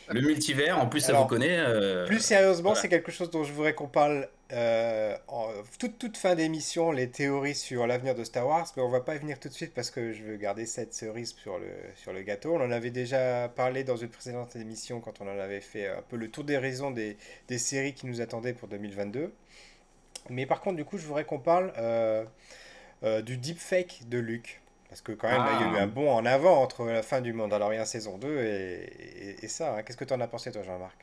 le 0.09 0.21
multivers, 0.21 0.79
en 0.79 0.87
plus 0.89 1.01
ça 1.01 1.13
Alors, 1.13 1.23
vous 1.23 1.27
connaît. 1.27 1.59
euh, 1.59 2.07
Plus 2.07 2.21
sérieusement, 2.21 2.75
voilà. 2.75 2.81
c'est 2.81 2.89
quelque 2.89 3.11
chose 3.13 3.31
dont 3.31 3.45
je 3.45 3.53
voudrais 3.53 3.75
qu'on 3.75 3.89
parle 3.89 4.29
euh, 4.53 5.17
en 5.29 5.49
toute, 5.79 5.99
toute 5.99 6.17
fin 6.19 6.35
d'émission, 6.35 6.93
les 6.93 7.09
théories 7.11 7.55
sur 7.55 7.87
l'avenir 7.87 8.15
de 8.15 8.25
Star 8.25 8.47
Wars, 8.47 8.67
mais 8.77 8.83
on 8.83 8.91
va 8.91 9.01
pas 9.01 9.15
y 9.17 9.19
venir 9.19 9.41
tout 9.41 9.49
de 9.49 9.55
suite 9.55 9.73
parce 9.75 9.91
que 9.91 10.13
je 10.13 10.23
veux 10.23 10.37
garder 10.37 10.67
cette 10.67 10.93
cerise 10.95 11.35
sur 11.35 11.59
le, 11.59 11.67
sur 11.97 12.13
le 12.13 12.23
gâteau. 12.23 12.55
On 12.55 12.61
en 12.61 12.71
avait 12.71 12.91
déjà 12.91 13.49
parlé 13.49 13.85
dans 13.85 13.97
une 13.97 14.09
précédente 14.11 14.55
émission 14.57 15.01
quand 15.01 15.21
on 15.21 15.29
en 15.29 15.39
avait 15.39 15.61
fait 15.63 15.89
un 15.89 16.03
peu 16.03 16.17
le 16.17 16.31
tour 16.31 16.45
des 16.45 16.59
raisons 16.59 16.91
des, 16.91 17.17
des 17.49 17.59
séries 17.59 17.95
qui 17.95 18.07
nous 18.07 18.21
attendaient 18.21 18.53
pour 18.55 18.69
2022. 18.69 19.33
Mais 20.31 20.47
par 20.47 20.61
contre, 20.61 20.77
du 20.77 20.85
coup, 20.85 20.99
je 20.99 21.07
voudrais 21.07 21.25
qu'on 21.25 21.39
parle 21.41 21.73
euh, 21.79 22.25
euh, 23.05 23.23
du 23.23 23.37
deepfake 23.37 24.03
de 24.09 24.19
Luke. 24.19 24.61
Parce 24.95 25.03
que 25.03 25.11
quand 25.11 25.27
même, 25.29 25.39
là, 25.43 25.51
il 25.55 25.61
y 25.61 25.65
a 25.65 25.73
eu 25.73 25.77
Ah. 25.81 25.83
un 25.83 25.87
bond 25.89 26.09
en 26.09 26.25
avant 26.25 26.63
entre 26.63 26.85
la 26.85 27.03
fin 27.03 27.21
du 27.21 27.33
Mandalorian 27.33 27.85
saison 27.85 28.17
2 28.17 28.29
et, 28.29 28.85
et, 29.41 29.45
et 29.45 29.49
ça. 29.49 29.75
hein. 29.75 29.83
Qu'est-ce 29.83 29.97
que 29.97 30.05
tu 30.05 30.15
en 30.15 30.21
as 30.21 30.29
pensé, 30.29 30.53
toi, 30.53 30.63
Jean-Marc? 30.63 30.95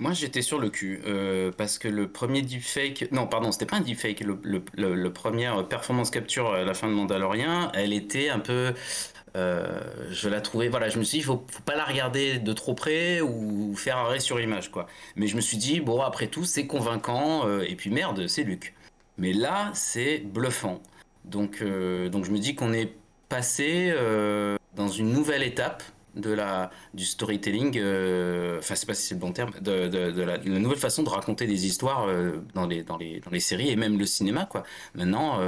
Moi, 0.00 0.12
j'étais 0.12 0.42
sur 0.42 0.58
le 0.58 0.70
cul 0.70 1.00
euh, 1.06 1.52
parce 1.56 1.78
que 1.78 1.86
le 1.86 2.08
premier 2.10 2.42
deepfake, 2.42 3.12
non, 3.12 3.28
pardon, 3.28 3.52
c'était 3.52 3.64
pas 3.66 3.76
un 3.76 3.80
deepfake, 3.80 4.18
le, 4.22 4.40
le, 4.42 4.64
le, 4.74 4.96
le 4.96 5.12
premier 5.12 5.48
performance 5.70 6.10
capture 6.10 6.52
à 6.52 6.64
la 6.64 6.74
fin 6.74 6.88
de 6.88 6.94
Mandalorian, 6.94 7.70
elle 7.74 7.92
était 7.92 8.28
un 8.28 8.40
peu, 8.40 8.74
euh, 9.36 9.80
je 10.10 10.28
la 10.28 10.40
trouvais, 10.40 10.66
voilà, 10.68 10.88
je 10.88 10.98
me 10.98 11.04
suis 11.04 11.18
dit, 11.18 11.24
faut, 11.24 11.46
faut 11.48 11.62
pas 11.62 11.76
la 11.76 11.84
regarder 11.84 12.40
de 12.40 12.52
trop 12.52 12.74
près 12.74 13.20
ou 13.20 13.76
faire 13.76 13.98
arrêt 13.98 14.18
sur 14.18 14.40
image, 14.40 14.72
quoi. 14.72 14.88
Mais 15.14 15.28
je 15.28 15.36
me 15.36 15.40
suis 15.40 15.58
dit, 15.58 15.78
bon, 15.80 16.00
après 16.02 16.26
tout, 16.26 16.44
c'est 16.44 16.66
convaincant, 16.66 17.46
euh, 17.46 17.62
et 17.68 17.76
puis 17.76 17.88
merde, 17.90 18.26
c'est 18.26 18.42
Luc. 18.42 18.74
Mais 19.16 19.32
là, 19.32 19.70
c'est 19.74 20.18
bluffant. 20.18 20.82
Donc, 21.26 21.58
euh, 21.60 22.08
donc 22.08 22.24
je 22.24 22.30
me 22.30 22.38
dis 22.38 22.54
qu'on 22.54 22.72
est 22.72 22.92
passé 23.28 23.92
euh, 23.94 24.56
dans 24.74 24.88
une 24.88 25.12
nouvelle 25.12 25.42
étape 25.42 25.82
de 26.14 26.32
la, 26.32 26.70
du 26.94 27.04
storytelling, 27.04 27.76
euh, 27.76 28.58
enfin, 28.58 28.74
c'est 28.74 28.86
pas 28.86 28.94
si 28.94 29.06
c'est 29.06 29.14
le 29.14 29.20
bon 29.20 29.32
terme, 29.32 29.50
de, 29.60 30.22
la, 30.22 30.38
nouvelle 30.38 30.78
façon 30.78 31.02
de 31.02 31.10
raconter 31.10 31.46
des 31.46 31.66
histoires 31.66 32.06
euh, 32.08 32.38
dans, 32.54 32.66
les, 32.66 32.82
dans, 32.82 32.96
les, 32.96 33.20
dans 33.20 33.30
les 33.30 33.40
séries 33.40 33.68
et 33.68 33.76
même 33.76 33.98
le 33.98 34.06
cinéma, 34.06 34.46
quoi. 34.46 34.62
Maintenant, 34.94 35.40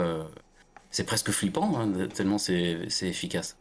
c'est 0.91 1.05
presque 1.05 1.31
flippant, 1.31 1.79
hein, 1.79 2.09
tellement 2.15 2.39
c'est 2.39 2.87
efficace. 3.03 3.57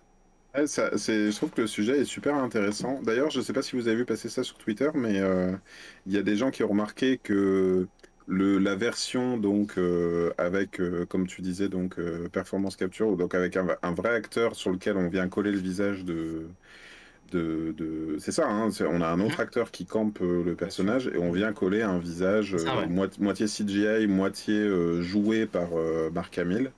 Je 0.53 1.36
trouve 1.36 1.51
que 1.51 1.61
le 1.61 1.68
sujet 1.68 1.99
est 1.99 2.05
super 2.05 2.36
intéressant. 2.36 2.99
D'ailleurs, 3.03 3.30
je 3.30 3.39
ne 3.39 3.43
sais 3.43 3.53
pas 3.53 3.61
si 3.61 3.76
vous 3.78 3.88
avez 3.88 3.97
vu 3.97 4.05
passer 4.05 4.28
ça 4.28 4.43
sur 4.43 4.57
Twitter, 4.57 4.89
mais 4.93 5.22
il 6.07 6.13
y 6.13 6.18
a 6.18 6.24
des 6.24 6.36
gens 6.36 6.51
qui 6.51 6.63
ont 6.63 6.70
remarqué 6.70 7.18
que 7.18 7.88
le, 8.28 8.57
la 8.59 8.75
version 8.75 9.38
donc 9.38 9.78
euh, 9.78 10.34
avec, 10.38 10.80
euh, 10.82 11.05
comme 11.05 11.28
tu 11.28 11.41
disais, 11.41 11.69
donc 11.69 11.99
euh, 11.99 12.30
performance 12.30 12.75
capture, 12.75 13.15
donc 13.17 13.36
avec 13.36 13.57
un, 13.57 13.67
un 13.82 13.93
vrai 13.93 14.09
acteur 14.15 14.55
sur 14.55 14.71
lequel 14.71 14.97
on 14.97 15.07
vient 15.09 15.28
coller 15.30 15.51
le 15.51 15.59
visage 15.59 16.05
de, 16.05 16.47
de, 17.32 17.73
de... 17.78 18.17
c'est 18.19 18.32
ça, 18.34 18.47
hein, 18.49 18.69
on 18.82 19.01
a 19.01 19.07
un 19.07 19.19
autre 19.21 19.39
Mhm. 19.39 19.41
acteur 19.41 19.71
qui 19.71 19.86
campe 19.86 20.19
le 20.21 20.55
personnage 20.55 21.07
et 21.07 21.17
on 21.17 21.32
vient 21.32 21.53
coller 21.53 21.82
un 21.84 21.99
visage 21.99 22.55
ouais. 22.55 22.88
moitié 23.19 23.47
CGI, 23.47 24.07
moitié 24.07 25.01
joué 25.01 25.47
par 25.47 25.69
Mark 26.13 26.38
Hamill. 26.38 26.71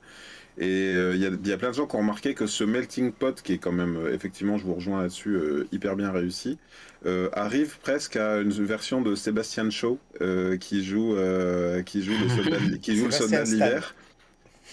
Et 0.60 0.94
euh, 0.94 1.14
il 1.16 1.22
y 1.22 1.26
a, 1.26 1.30
il 1.30 1.46
y 1.48 1.52
a 1.52 1.58
plein 1.58 1.70
de 1.70 1.74
gens 1.74 1.86
qui 1.88 1.96
ont 1.96 2.00
remarqué 2.00 2.34
que 2.34 2.46
ce 2.46 2.64
melting 2.64 3.14
pot, 3.14 3.40
qui 3.42 3.54
est 3.54 3.58
quand 3.58 3.72
même, 3.72 3.96
euh, 3.96 4.14
effectivement, 4.14 4.58
je 4.58 4.64
vous 4.66 4.74
rejoins 4.74 5.00
là-dessus, 5.02 5.30
euh, 5.36 5.68
hyper 5.72 5.96
bien 5.96 6.12
réussi, 6.12 6.60
euh, 7.06 7.30
arrive 7.32 7.80
presque 7.80 8.16
à 8.16 8.40
une 8.40 8.50
version 8.52 9.02
de 9.02 9.14
Sebastian 9.14 9.70
Shaw 9.70 10.04
euh, 10.20 10.58
qui 10.58 10.84
joue, 10.84 11.16
euh, 11.16 11.82
qui 11.82 12.02
joue 12.02 12.18
le 12.18 12.28
soldat, 12.28 12.60
de- 12.60 12.76
qui 12.76 12.96
joue 12.96 13.06
le 13.06 13.12
soldat 13.12 13.42
Sébastien 13.42 13.44
de 13.44 13.46
Stan. 13.46 13.54
l'hiver. 13.54 13.96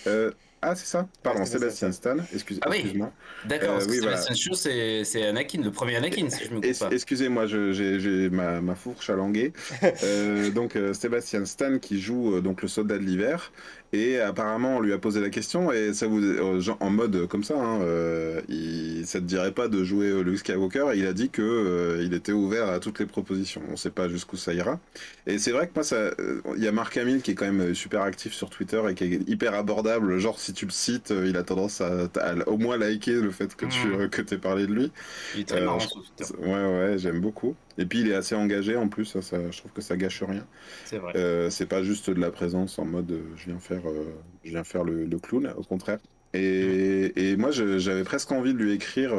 Euh, 0.08 0.34
ah, 0.62 0.76
c'est 0.76 0.88
ça? 0.88 1.10
Pardon, 1.24 1.44
Ouais, 1.44 1.46
Sébastien 1.46 1.92
Sébastien 1.92 1.92
Stan. 1.92 2.18
Excuse, 2.32 2.62
Ah 2.62 2.70
oui, 2.70 2.84
excuse-moi. 2.84 3.16
d'accord, 3.44 3.74
Euh, 3.74 3.76
parce 3.76 3.88
que 3.88 3.94
oui, 3.94 4.00
voilà. 4.00 4.30
Sebastian 4.30 4.36
Shaw, 4.36 4.54
c'est 4.56 5.04
c'est 5.06 5.26
Anakin, 5.28 5.62
le 5.64 5.72
premier 5.72 5.96
Anakin, 5.98 6.30
si 6.30 6.46
je 6.46 6.54
me 6.54 6.62
coupe 6.62 6.78
pas. 6.80 6.92
Excusez-moi, 6.92 7.46
je- 7.48 7.72
j'ai 7.72 8.00
j'ai 8.00 8.30
ma, 8.30 8.62
ma 8.62 8.76
fourche 8.76 9.10
à 9.10 9.16
languer. 9.16 9.54
Euh, 10.04 10.52
donc 10.52 10.76
euh, 10.76 10.94
Sébastien 10.94 11.46
Stan 11.46 11.80
qui 11.80 12.00
joue 12.00 12.36
euh, 12.36 12.42
donc 12.42 12.62
le 12.62 12.68
soldat 12.68 12.98
de 13.00 13.04
l'hiver 13.04 13.52
et 13.94 14.20
apparemment 14.20 14.78
on 14.78 14.80
lui 14.82 14.94
a 14.94 14.98
posé 14.98 15.22
la 15.22 15.30
question 15.30 15.72
et 15.72 15.94
ça 15.94 16.08
vous 16.08 16.22
euh, 16.24 16.60
genre, 16.60 16.78
en 16.82 16.90
mode 16.90 17.28
comme 17.28 17.44
ça, 17.44 17.56
hein, 17.58 17.82
euh, 17.82 18.42
il, 18.50 19.06
ça 19.08 19.20
te 19.20 19.26
dirait 19.26 19.54
pas 19.54 19.68
de 19.68 19.84
jouer 19.84 20.08
euh, 20.08 20.22
Luke 20.22 20.40
Skywalker? 20.40 20.92
Et 20.94 21.00
il 21.00 21.08
a 21.08 21.14
dit 21.14 21.30
que 21.30 21.42
euh, 21.42 22.04
il 22.04 22.14
était 22.14 22.32
ouvert 22.34 22.70
à 22.70 22.80
toutes 22.80 23.00
les 23.00 23.06
propositions. 23.06 23.62
On 23.70 23.76
sait 23.76 23.92
pas 23.92 24.10
jusqu'où 24.10 24.38
ça 24.38 24.54
ira. 24.54 24.80
Et 25.26 25.40
c'est 25.40 25.52
vrai 25.52 25.68
que 25.68 25.74
moi 25.76 25.84
ça, 25.84 25.96
euh, 25.96 26.42
il 26.56 26.64
y 26.64 26.68
a 26.68 26.72
Marc 26.72 26.98
Hamill 26.98 27.22
qui 27.22 27.32
est 27.32 27.36
quand 27.36 27.52
même 27.52 27.74
super 27.74 28.02
actif 28.02 28.34
sur 28.34 28.50
Twitter 28.50 28.82
et 28.90 28.96
qui 28.96 29.04
est 29.06 29.30
hyper 29.30 29.54
abordable. 29.54 30.18
Genre 30.20 30.40
si 30.40 30.54
tu 30.54 30.66
le 30.66 30.72
cites, 30.72 31.12
il 31.26 31.38
a 31.38 31.44
tendance 31.44 31.82
à, 31.82 32.06
à 32.20 32.36
au 32.48 32.58
moins 32.58 32.78
liker 32.78 33.22
le 33.22 33.32
fait 33.32 33.56
que 33.56 33.66
tu 33.66 33.94
euh, 33.94 34.08
que 34.10 34.22
t'aies 34.22 34.38
parlé 34.38 34.68
de 34.68 34.74
lui. 34.74 34.92
Il 35.34 35.42
est 35.42 35.46
très 35.46 35.62
marrant 35.62 35.80
sur 35.80 35.92
Twitter, 36.04 36.26
Ouais, 36.38 36.66
ouais, 36.66 36.98
j'aime 36.98 37.20
beaucoup. 37.22 37.58
Et 37.78 37.86
puis 37.86 38.00
il 38.02 38.10
est 38.10 38.16
assez 38.16 38.36
engagé 38.36 38.76
en 38.76 38.88
plus, 38.90 39.06
ça, 39.06 39.22
ça- 39.22 39.52
je 39.52 39.58
trouve 39.60 39.72
que 39.72 39.82
ça 39.82 39.98
gâche 39.98 40.24
rien. 40.24 40.46
c'est 40.84 40.98
vrai. 40.98 41.14
Euh, 41.18 41.50
c'est 41.50 41.66
pas 41.68 41.84
juste 41.84 42.10
de 42.10 42.20
la 42.20 42.32
présence 42.32 42.80
en 42.80 42.86
mode 42.86 43.12
euh, 43.12 43.24
je 43.36 43.46
viens 43.46 43.60
faire, 43.60 43.88
euh, 43.90 44.14
je 44.44 44.50
viens 44.52 44.64
faire 44.64 44.84
le, 44.84 45.06
le 45.06 45.20
clown, 45.20 45.54
au 45.58 45.64
contraire. 45.64 46.00
Et, 46.34 47.32
et 47.32 47.38
moi 47.38 47.52
j'avais 47.52 48.04
presque 48.04 48.32
envie 48.32 48.54
de 48.54 48.60
lui 48.60 48.74
écrire 48.74 49.12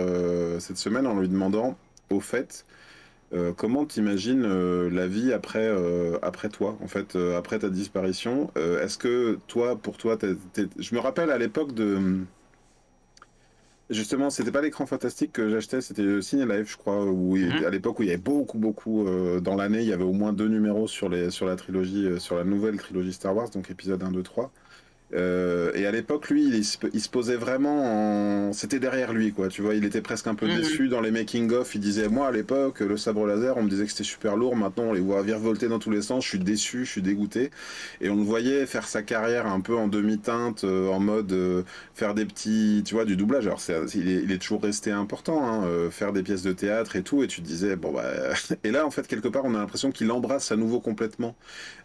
cette 0.61 0.77
semaine 0.77 1.07
en 1.07 1.19
lui 1.19 1.29
demandant, 1.29 1.79
au 2.11 2.21
fait, 2.21 2.67
comment 3.57 3.87
t'imagines 3.87 4.43
la 4.89 5.07
vie 5.07 5.33
après, 5.33 5.71
après 6.23 6.49
toi, 6.49 6.79
en 6.83 6.89
fait, 6.89 7.17
après 7.17 7.59
ta 7.59 7.71
disparition? 7.71 8.51
Est-ce 8.57 8.99
que 8.99 9.39
toi, 9.47 9.77
pour 9.81 9.97
toi, 9.99 10.19
je 10.79 10.95
me 10.95 11.01
rappelle 11.01 11.31
à 11.31 11.39
l'époque 11.39 11.75
de. 11.75 12.21
Justement, 13.91 14.29
c'était 14.29 14.51
pas 14.51 14.61
l'écran 14.61 14.85
fantastique 14.85 15.33
que 15.33 15.49
j'achetais, 15.49 15.81
c'était 15.81 16.03
le 16.03 16.21
Ciné 16.21 16.45
Life, 16.45 16.73
je 16.73 16.77
crois, 16.77 17.07
où 17.07 17.37
il- 17.39 17.49
Mhm. 17.49 17.65
à 17.65 17.71
l'époque 17.71 17.99
où 17.99 18.03
il 18.03 18.07
y 18.07 18.11
avait 18.13 18.19
beaucoup, 18.21 18.59
beaucoup 18.59 19.07
euh, 19.09 19.41
dans 19.41 19.55
l'année, 19.55 19.81
il 19.81 19.89
y 19.89 19.95
avait 19.95 20.05
au 20.05 20.13
moins 20.13 20.35
deux 20.35 20.49
numéros 20.49 20.87
sur 20.87 21.09
les 21.09 21.31
sur 21.31 21.47
la 21.47 21.57
trilogie, 21.57 22.05
euh, 22.07 22.19
sur 22.19 22.37
la 22.37 22.45
nouvelle 22.45 22.77
trilogie 22.77 23.15
Star 23.15 23.35
Wars, 23.35 23.49
donc 23.49 23.71
épisode 23.71 24.03
1, 24.03 24.11
2, 24.13 24.23
3. 24.23 24.53
Euh, 25.15 25.73
et 25.75 25.87
à 25.87 25.91
l'époque, 25.91 26.29
lui, 26.29 26.45
il, 26.49 26.65
se 26.65 26.77
il 26.93 27.01
se 27.01 27.09
posait 27.09 27.37
vraiment 27.37 28.49
en... 28.49 28.53
C'était 28.53 28.79
derrière 28.79 29.13
lui, 29.15 29.33
quoi. 29.33 29.49
Tu 29.49 29.63
vois, 29.63 29.75
il 29.75 29.85
était 29.85 30.03
presque 30.03 30.27
un 30.27 30.35
peu 30.35 30.47
Mhm. 30.47 30.57
déçu 30.57 30.89
dans 30.89 31.01
les 31.01 31.11
making-of. 31.11 31.75
Il 31.75 31.81
disait, 31.81 32.09
moi, 32.09 32.29
à 32.29 32.33
l'époque, 32.33 32.81
le 32.81 32.97
sabre 32.99 33.27
laser, 33.27 33.57
on 33.57 33.63
me 33.63 33.71
disait 33.71 33.85
que 33.87 33.91
c'était 33.91 34.05
super 34.05 34.37
lourd. 34.37 34.55
Maintenant, 34.55 34.85
on 34.85 34.93
les 34.93 35.01
voit 35.01 35.23
virevolter 35.23 35.69
dans 35.69 35.79
tous 35.79 35.91
les 35.91 36.03
sens. 36.03 36.25
Je 36.25 36.29
suis 36.29 36.39
déçu, 36.39 36.85
je 36.85 36.91
suis 36.91 37.03
dégoûté. 37.03 37.51
Et 38.03 38.11
on 38.11 38.17
le 38.17 38.23
voyait 38.23 38.67
faire 38.67 38.87
sa 38.87 39.03
carrière 39.03 39.47
un 39.47 39.61
peu 39.61 39.77
en 39.77 39.89
demi-teinte, 39.89 40.65
euh, 40.65 40.89
en 40.89 41.01
mode 41.01 41.33
euh, 41.33 41.63
faire 41.95 42.13
des 42.15 42.27
petits, 42.27 42.83
tu 42.85 42.95
vois, 42.95 43.05
du 43.07 43.17
doublage. 43.17 43.47
Alors, 43.47 43.61
il, 43.95 44.09
est, 44.09 44.23
il 44.25 44.31
est 44.33 44.39
toujours 44.39 44.63
resté 44.63 44.91
important, 44.91 45.47
hein, 45.49 45.65
euh, 45.67 45.91
faire 45.91 46.13
des 46.13 46.23
pièces 46.23 46.43
de 46.43 46.53
théâtre 46.53 46.97
et 46.97 47.03
tout. 47.03 47.23
Et 47.23 47.27
tu 47.29 47.41
te 47.41 47.47
disais, 47.47 47.77
bon, 47.77 47.93
bah... 47.93 48.05
Et 48.65 48.71
là, 48.71 48.85
en 48.87 48.91
fait, 48.91 49.07
quelque 49.07 49.29
part, 49.29 49.45
on 49.47 49.55
a 49.55 49.59
l'impression 49.59 49.91
qu'il 49.91 50.11
embrasse 50.11 50.53
à 50.53 50.57
nouveau 50.57 50.81
complètement 50.81 51.35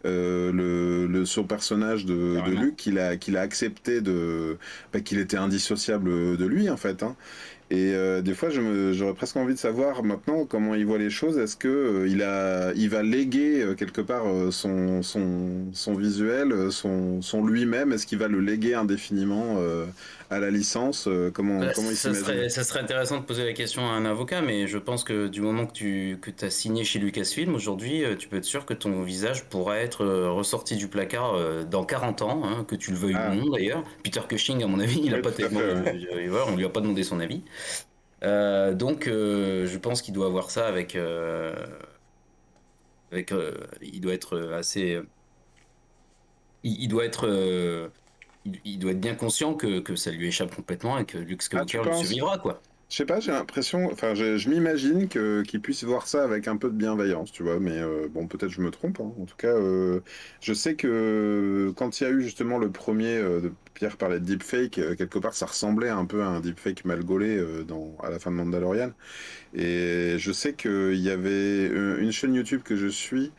euh, 0.05 0.51
le, 0.51 1.07
le, 1.07 1.25
son 1.25 1.43
personnage 1.45 2.05
de. 2.05 2.41
Luke, 2.49 2.75
qu'il 2.75 2.99
a, 2.99 3.17
qu'il 3.17 3.37
a 3.37 3.41
accepté 3.41 4.01
de, 4.01 4.57
bah, 4.91 4.99
qu'il 5.01 5.19
était 5.19 5.37
indissociable 5.37 6.37
de 6.37 6.45
lui, 6.45 6.69
en 6.69 6.77
fait. 6.77 7.03
Hein. 7.03 7.15
Et 7.73 7.95
euh, 7.95 8.21
des 8.21 8.35
fois, 8.35 8.49
j'aurais 8.51 9.15
presque 9.15 9.35
envie 9.35 9.55
de 9.55 9.59
savoir 9.59 10.03
maintenant 10.03 10.45
comment 10.45 10.75
il 10.75 10.85
voit 10.85 10.99
les 10.99 11.09
choses. 11.09 11.39
Est-ce 11.39 11.57
que 11.57 11.67
euh, 11.67 12.07
il 12.07 12.21
a, 12.21 12.71
il 12.75 12.87
va 12.87 13.01
léguer 13.01 13.63
euh, 13.63 13.73
quelque 13.73 13.99
part 14.01 14.25
son, 14.51 15.01
son, 15.01 15.65
son 15.73 15.95
visuel, 15.95 16.71
son, 16.71 17.23
son 17.23 17.43
lui-même? 17.43 17.91
Est-ce 17.91 18.05
qu'il 18.05 18.19
va 18.19 18.27
le 18.27 18.41
léguer 18.41 18.75
indéfiniment 18.75 19.57
à 20.29 20.39
la 20.39 20.51
licence 20.51 21.09
Comment, 21.33 21.59
Bah, 21.61 21.71
comment 21.73 21.89
il 21.89 21.95
ça, 21.95 22.13
serait, 22.13 22.49
ça 22.49 22.63
serait 22.63 22.79
intéressant 22.81 23.17
de 23.17 23.23
poser 23.23 23.43
la 23.43 23.53
question 23.53 23.81
à 23.89 23.93
un 23.93 24.05
avocat, 24.05 24.41
mais 24.43 24.67
je 24.67 24.77
pense 24.77 25.03
que 25.03 25.27
du 25.27 25.41
moment 25.41 25.65
que 25.65 25.73
tu 25.73 26.19
que 26.21 26.45
as 26.45 26.51
signé 26.51 26.83
chez 26.83 26.99
Lucasfilm, 26.99 27.55
aujourd'hui, 27.55 28.03
tu 28.19 28.27
peux 28.27 28.37
être 28.37 28.45
sûr 28.45 28.67
que 28.67 28.75
ton 28.75 29.01
visage 29.01 29.45
pourra 29.45 29.77
être 29.77 30.05
ressorti 30.05 30.75
du 30.75 30.87
placard 30.87 31.65
dans 31.65 31.85
40 31.85 32.21
ans, 32.21 32.43
hein, 32.45 32.65
que 32.67 32.75
tu 32.75 32.91
le 32.91 32.97
veuilles 32.97 33.15
Ah. 33.17 33.31
ou 33.31 33.35
non 33.35 33.49
d'ailleurs. 33.49 33.83
Peter 34.03 34.21
Cushing, 34.27 34.63
à 34.63 34.67
mon 34.67 34.79
avis, 34.79 35.01
il 35.03 35.13
a 35.13 35.17
Oui, 35.17 35.21
pas 35.23 35.31
tellement, 35.31 35.59
on 36.47 36.55
lui 36.55 36.65
a 36.65 36.69
pas 36.69 36.81
demandé 36.81 37.03
son 37.03 37.19
avis. 37.19 37.41
Euh, 38.23 38.73
donc, 38.73 39.07
euh, 39.07 39.67
je 39.67 39.77
pense 39.77 40.01
qu'il 40.01 40.13
doit 40.13 40.27
avoir 40.27 40.49
ça 40.51 40.67
avec, 40.67 40.95
euh, 40.95 41.53
avec 43.11 43.33
il 43.81 44.01
doit 44.01 44.13
être 44.13 44.37
assez, 44.53 45.01
il, 46.63 46.83
il 46.83 46.87
doit 46.87 47.05
être, 47.05 47.91
il, 48.45 48.59
il 48.65 48.79
doit 48.79 48.91
être 48.91 48.99
bien 48.99 49.15
conscient 49.15 49.53
que, 49.55 49.79
que 49.79 49.95
ça 49.95 50.11
lui 50.11 50.27
échappe 50.27 50.55
complètement 50.55 50.97
et 50.97 51.05
que 51.05 51.17
Luke 51.17 51.41
Ah, 51.53 51.65
Skywalker 51.65 51.83
le 51.83 51.93
survivra, 51.93 52.37
quoi. 52.37 52.61
Je 52.93 52.97
sais 52.99 53.05
pas, 53.07 53.19
j'ai 53.19 53.31
l'impression, 53.31 53.89
enfin, 53.91 54.13
je, 54.13 54.47
m'imagine 54.47 55.07
que 55.09 55.41
qu'il 55.41 55.61
puisse 55.61 55.83
voir 55.83 56.05
ça 56.07 56.23
avec 56.23 56.47
un 56.47 56.57
peu 56.57 56.69
de 56.69 56.75
bienveillance, 56.75 57.31
tu 57.31 57.41
vois. 57.41 57.59
Mais 57.59 57.79
euh, 57.79 58.07
bon, 58.07 58.27
peut-être 58.27 58.51
je 58.51 58.61
me 58.61 58.69
trompe. 58.69 58.99
hein. 59.01 59.11
En 59.19 59.25
tout 59.25 59.35
cas, 59.35 59.47
euh, 59.47 60.01
je 60.41 60.53
sais 60.53 60.75
que 60.75 61.73
quand 61.75 61.99
il 61.99 62.03
y 62.03 62.07
a 62.07 62.11
eu 62.11 62.21
justement 62.21 62.59
le 62.59 62.71
premier, 62.71 63.17
euh, 63.17 63.41
de, 63.41 63.51
Pierre 63.73 63.97
parlait 63.97 64.19
de 64.19 64.25
deepfake, 64.25 64.77
euh, 64.77 64.95
quelque 64.95 65.17
part, 65.17 65.33
ça 65.33 65.47
ressemblait 65.47 65.89
un 65.89 66.05
peu 66.05 66.21
à 66.21 66.27
un 66.27 66.39
deepfake 66.39 66.85
mal 66.85 67.03
gaulé 67.03 67.35
euh, 67.35 67.63
dans 67.63 67.97
à 68.03 68.11
la 68.11 68.19
fin 68.19 68.29
de 68.29 68.35
Mandalorian. 68.35 68.91
Et 69.53 70.17
je 70.19 70.31
sais 70.31 70.53
qu'il 70.53 70.95
y 70.95 71.09
avait 71.09 71.69
euh, 71.71 71.99
une 71.99 72.11
chaîne 72.11 72.35
YouTube 72.35 72.61
que 72.63 72.75
je 72.75 72.87
suis 72.87 73.31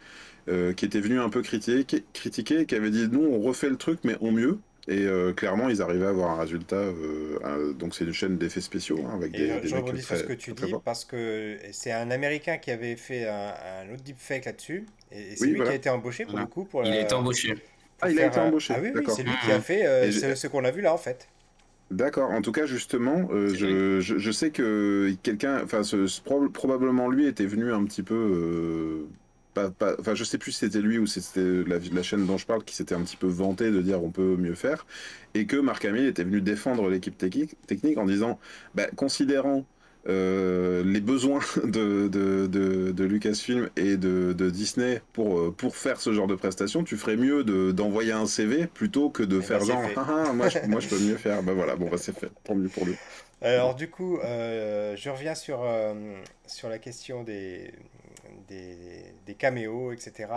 euh, 0.49 0.73
qui 0.75 0.85
était 0.85 1.01
venue 1.01 1.21
un 1.21 1.31
peu 1.31 1.43
critiquer, 1.43 2.05
critiquer, 2.13 2.67
qui 2.67 2.75
avait 2.75 2.91
dit 2.91 3.09
nous, 3.11 3.25
on 3.25 3.41
refait 3.41 3.71
le 3.71 3.77
truc, 3.77 4.01
mais 4.05 4.17
en 4.21 4.33
mieux. 4.33 4.59
Et 4.87 5.07
euh, 5.07 5.33
clairement, 5.33 5.71
ils 5.71 5.81
arrivaient 5.81 6.05
à 6.07 6.11
avoir 6.11 6.31
un 6.31 6.41
résultat. 6.41 6.77
euh, 6.77 7.39
un- 7.43 7.73
donc, 7.73 7.95
c'est 7.95 8.05
une 8.05 8.13
chaîne 8.13 8.37
d'effets 8.37 8.61
spéciaux 8.61 8.99
hein, 9.07 9.15
avec 9.15 9.35
Et 9.35 9.39
des, 9.39 9.49
je, 9.49 9.59
des 9.61 9.69
je 9.69 9.77
rebondis 9.77 10.03
sur 10.03 10.17
ce 10.17 10.25
que 10.25 10.33
tu 10.35 10.53
dis 10.53 10.77
parce 10.85 11.05
que 11.07 11.59
c'est 11.73 11.93
un 11.93 12.11
Américain 12.11 12.59
qui 12.59 12.71
avait 12.71 12.97
fait 12.97 13.27
un, 13.27 13.55
un 13.83 13.93
autre 13.95 14.03
deepfake 14.03 14.45
là-dessus 14.45 14.87
et, 15.11 15.33
et 15.33 15.37
c'est 15.37 15.47
Oui, 15.47 15.49
lui 15.51 15.57
voilà. 15.57 15.71
qui 15.71 15.73
a 15.73 15.77
été 15.77 15.89
embauché 15.91 16.27
pour 16.27 16.33
Voilà. 16.33 16.45
le 16.45 16.51
coup 16.51 16.65
pour 16.65 16.85
Il 16.85 16.93
a 16.93 17.01
été 17.01 17.15
embauché. 17.15 17.55
Ah, 18.01 18.11
il 18.11 18.19
a 18.21 18.27
été 18.27 18.39
euh, 18.39 18.43
embauché, 18.43 18.75
Ah 18.77 18.81
oui, 18.83 18.91
c'est 19.09 19.23
lui 19.23 19.39
qui 19.39 19.51
a 19.53 19.61
fait 19.61 19.87
euh, 19.87 20.11
ce, 20.13 20.35
ce 20.35 20.47
qu'on 20.49 20.65
a 20.65 20.71
vu 20.71 20.83
là 20.83 20.93
en 20.93 20.99
fait. 20.99 21.29
D'accord. 21.91 22.31
En 22.31 22.41
tout 22.43 22.51
cas, 22.53 22.67
justement, 22.67 23.29
euh, 23.31 23.55
je, 23.55 24.01
je, 24.01 24.19
je 24.19 24.31
sais 24.33 24.51
que 24.51 25.15
quelqu'un, 25.23 25.63
enfin, 25.63 25.83
ce, 25.85 26.07
ce 26.07 26.21
prob- 26.23 26.51
probablement 26.51 27.09
lui 27.11 27.27
était 27.27 27.47
venu 27.47 27.73
un 27.73 27.85
petit 27.85 28.03
peu, 28.03 28.15
euh, 28.15 29.09
pas, 29.55 29.71
pas, 29.71 29.95
enfin, 29.99 30.15
je 30.15 30.25
sais 30.25 30.39
plus 30.39 30.53
si 30.53 30.59
c'était 30.61 30.81
lui 30.81 30.99
ou 30.99 31.07
si 31.07 31.23
c'était 31.23 31.69
la, 31.69 31.79
la 31.79 32.03
chaîne 32.03 32.27
dont 32.27 32.37
je 32.37 32.47
parle 32.47 32.65
qui 32.65 32.75
s'était 32.75 32.95
un 32.95 33.03
petit 33.03 33.17
peu 33.17 33.29
vanté 33.29 33.71
de 33.71 33.81
dire 33.81 34.03
on 34.03 34.11
peut 34.11 34.37
mieux 34.37 34.55
faire, 34.55 34.87
et 35.35 35.47
que 35.47 35.57
Marc 35.57 35.85
Hamill 35.85 36.07
était 36.07 36.25
venu 36.25 36.41
défendre 36.41 36.89
l'équipe 36.89 37.17
technique, 37.17 37.57
technique 37.67 37.99
en 37.99 38.05
disant, 38.05 38.39
bah, 38.75 38.87
considérant 38.97 39.65
euh, 40.07 40.85
les 40.85 41.01
besoins 41.01 41.41
de, 41.65 42.09
de, 42.09 42.47
de, 42.93 43.05
Lucasfilm 43.05 43.71
et 43.77 43.97
de, 43.97 44.33
Disney 44.51 45.01
pour, 45.13 45.39
euh, 45.39 45.55
pour 45.57 45.77
faire 45.77 46.01
ce 46.01 46.13
genre 46.13 46.27
de 46.27 46.35
prestation, 46.35 46.85
tu 46.85 46.97
ferais 46.97 47.17
mieux 47.17 47.43
d'envoyer 47.73 48.13
un 48.13 48.27
CV 48.27 48.67
plutôt 48.67 49.09
que 49.09 49.23
de 49.23 49.39
eh 49.39 49.43
faire 49.43 49.61
ben, 49.61 49.67
genre 49.67 49.83
ah, 49.97 50.25
ah, 50.29 50.33
moi, 50.33 50.49
je, 50.49 50.59
moi 50.69 50.81
je 50.81 50.89
peux 50.89 50.99
mieux 50.99 51.17
faire. 51.17 51.43
Ben 51.43 51.55
voilà, 51.55 51.77
bon 51.77 51.89
bah 51.89 51.97
c'est 51.97 52.17
fait, 52.17 52.31
tant 52.45 52.55
mieux 52.55 52.69
pour 52.69 52.85
lui. 52.85 52.95
Alors 53.41 53.75
du 53.75 53.89
coup, 53.89 54.19
euh, 54.19 54.95
je 54.97 55.09
reviens 55.09 55.35
sur, 55.35 55.67
sur 56.47 56.69
la 56.69 56.79
question 56.79 57.23
des, 57.23 57.73
des, 58.49 59.15
des, 59.27 59.35
caméos, 59.35 59.93
etc. 59.93 60.29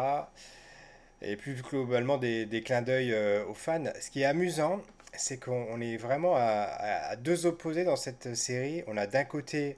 Et 1.21 1.35
plus 1.35 1.61
globalement 1.61 2.17
des, 2.17 2.45
des 2.45 2.61
clins 2.61 2.81
d'œil 2.81 3.15
aux 3.47 3.53
fans. 3.53 3.83
Ce 3.99 4.09
qui 4.09 4.21
est 4.21 4.25
amusant, 4.25 4.81
c'est 5.17 5.37
qu'on 5.37 5.81
est 5.81 5.97
vraiment 5.97 6.35
à, 6.35 7.15
deux 7.17 7.45
opposés 7.45 7.83
dans 7.83 7.95
cette 7.95 8.35
série. 8.35 8.83
On 8.87 8.97
a 8.97 9.07
d'un 9.07 9.23
côté, 9.23 9.77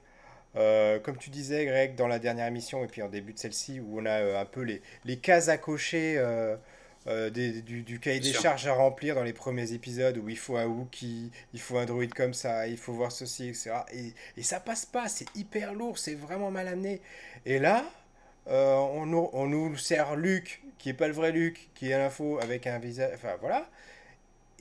euh, 0.56 1.00
comme 1.00 1.18
tu 1.18 1.30
disais, 1.30 1.66
Greg, 1.66 1.96
dans 1.96 2.08
la 2.08 2.20
dernière 2.20 2.48
émission 2.48 2.84
et 2.84 2.88
puis 2.88 3.02
en 3.02 3.10
début 3.10 3.34
de 3.34 3.40
celle-ci, 3.40 3.80
où 3.80 4.00
on 4.00 4.06
a 4.06 4.20
euh, 4.20 4.42
un 4.42 4.46
peu 4.46 4.62
les, 4.62 4.82
les 5.06 5.18
cases 5.18 5.50
à 5.50 5.58
cocher 5.58 6.16
euh, 6.18 6.58
du, 7.30 8.00
cahier 8.00 8.20
des 8.20 8.34
charges 8.34 8.68
à 8.68 8.74
remplir 8.74 9.16
dans 9.16 9.24
les 9.24 9.34
premiers 9.34 9.74
épisodes, 9.74 10.18
où 10.18 10.30
il 10.30 10.38
faut 10.38 10.58
un 10.58 10.66
Wookiee, 10.66 11.32
il 11.54 11.60
faut 11.60 11.78
un 11.78 11.86
droïde 11.86 12.14
comme 12.14 12.34
ça, 12.34 12.68
il 12.68 12.78
faut 12.78 12.94
voir 12.94 13.12
ceci, 13.12 13.50
etc. 13.50 13.72
Et, 13.94 14.14
et 14.38 14.44
ça 14.44 14.60
passe 14.60 14.86
pas, 14.86 15.08
c'est 15.08 15.36
hyper 15.36 15.74
lourd, 15.74 15.98
c'est 15.98 16.16
vraiment 16.16 16.52
mal 16.52 16.68
amené. 16.68 17.02
Et 17.46 17.60
là, 17.60 17.86
on, 18.48 19.30
on, 19.34 19.48
nous 19.48 19.78
sert 19.78 20.16
Luke, 20.16 20.62
qui 20.78 20.90
est 20.90 20.94
pas 20.94 21.08
le 21.08 21.14
vrai 21.14 21.32
Luke, 21.32 21.70
qui 21.76 21.90
est 21.90 21.94
à 21.94 22.00
l'info 22.00 22.40
avec 22.42 22.68
un 22.68 22.80
visage. 22.80 23.12
Enfin 23.16 23.36
voilà. 23.40 23.70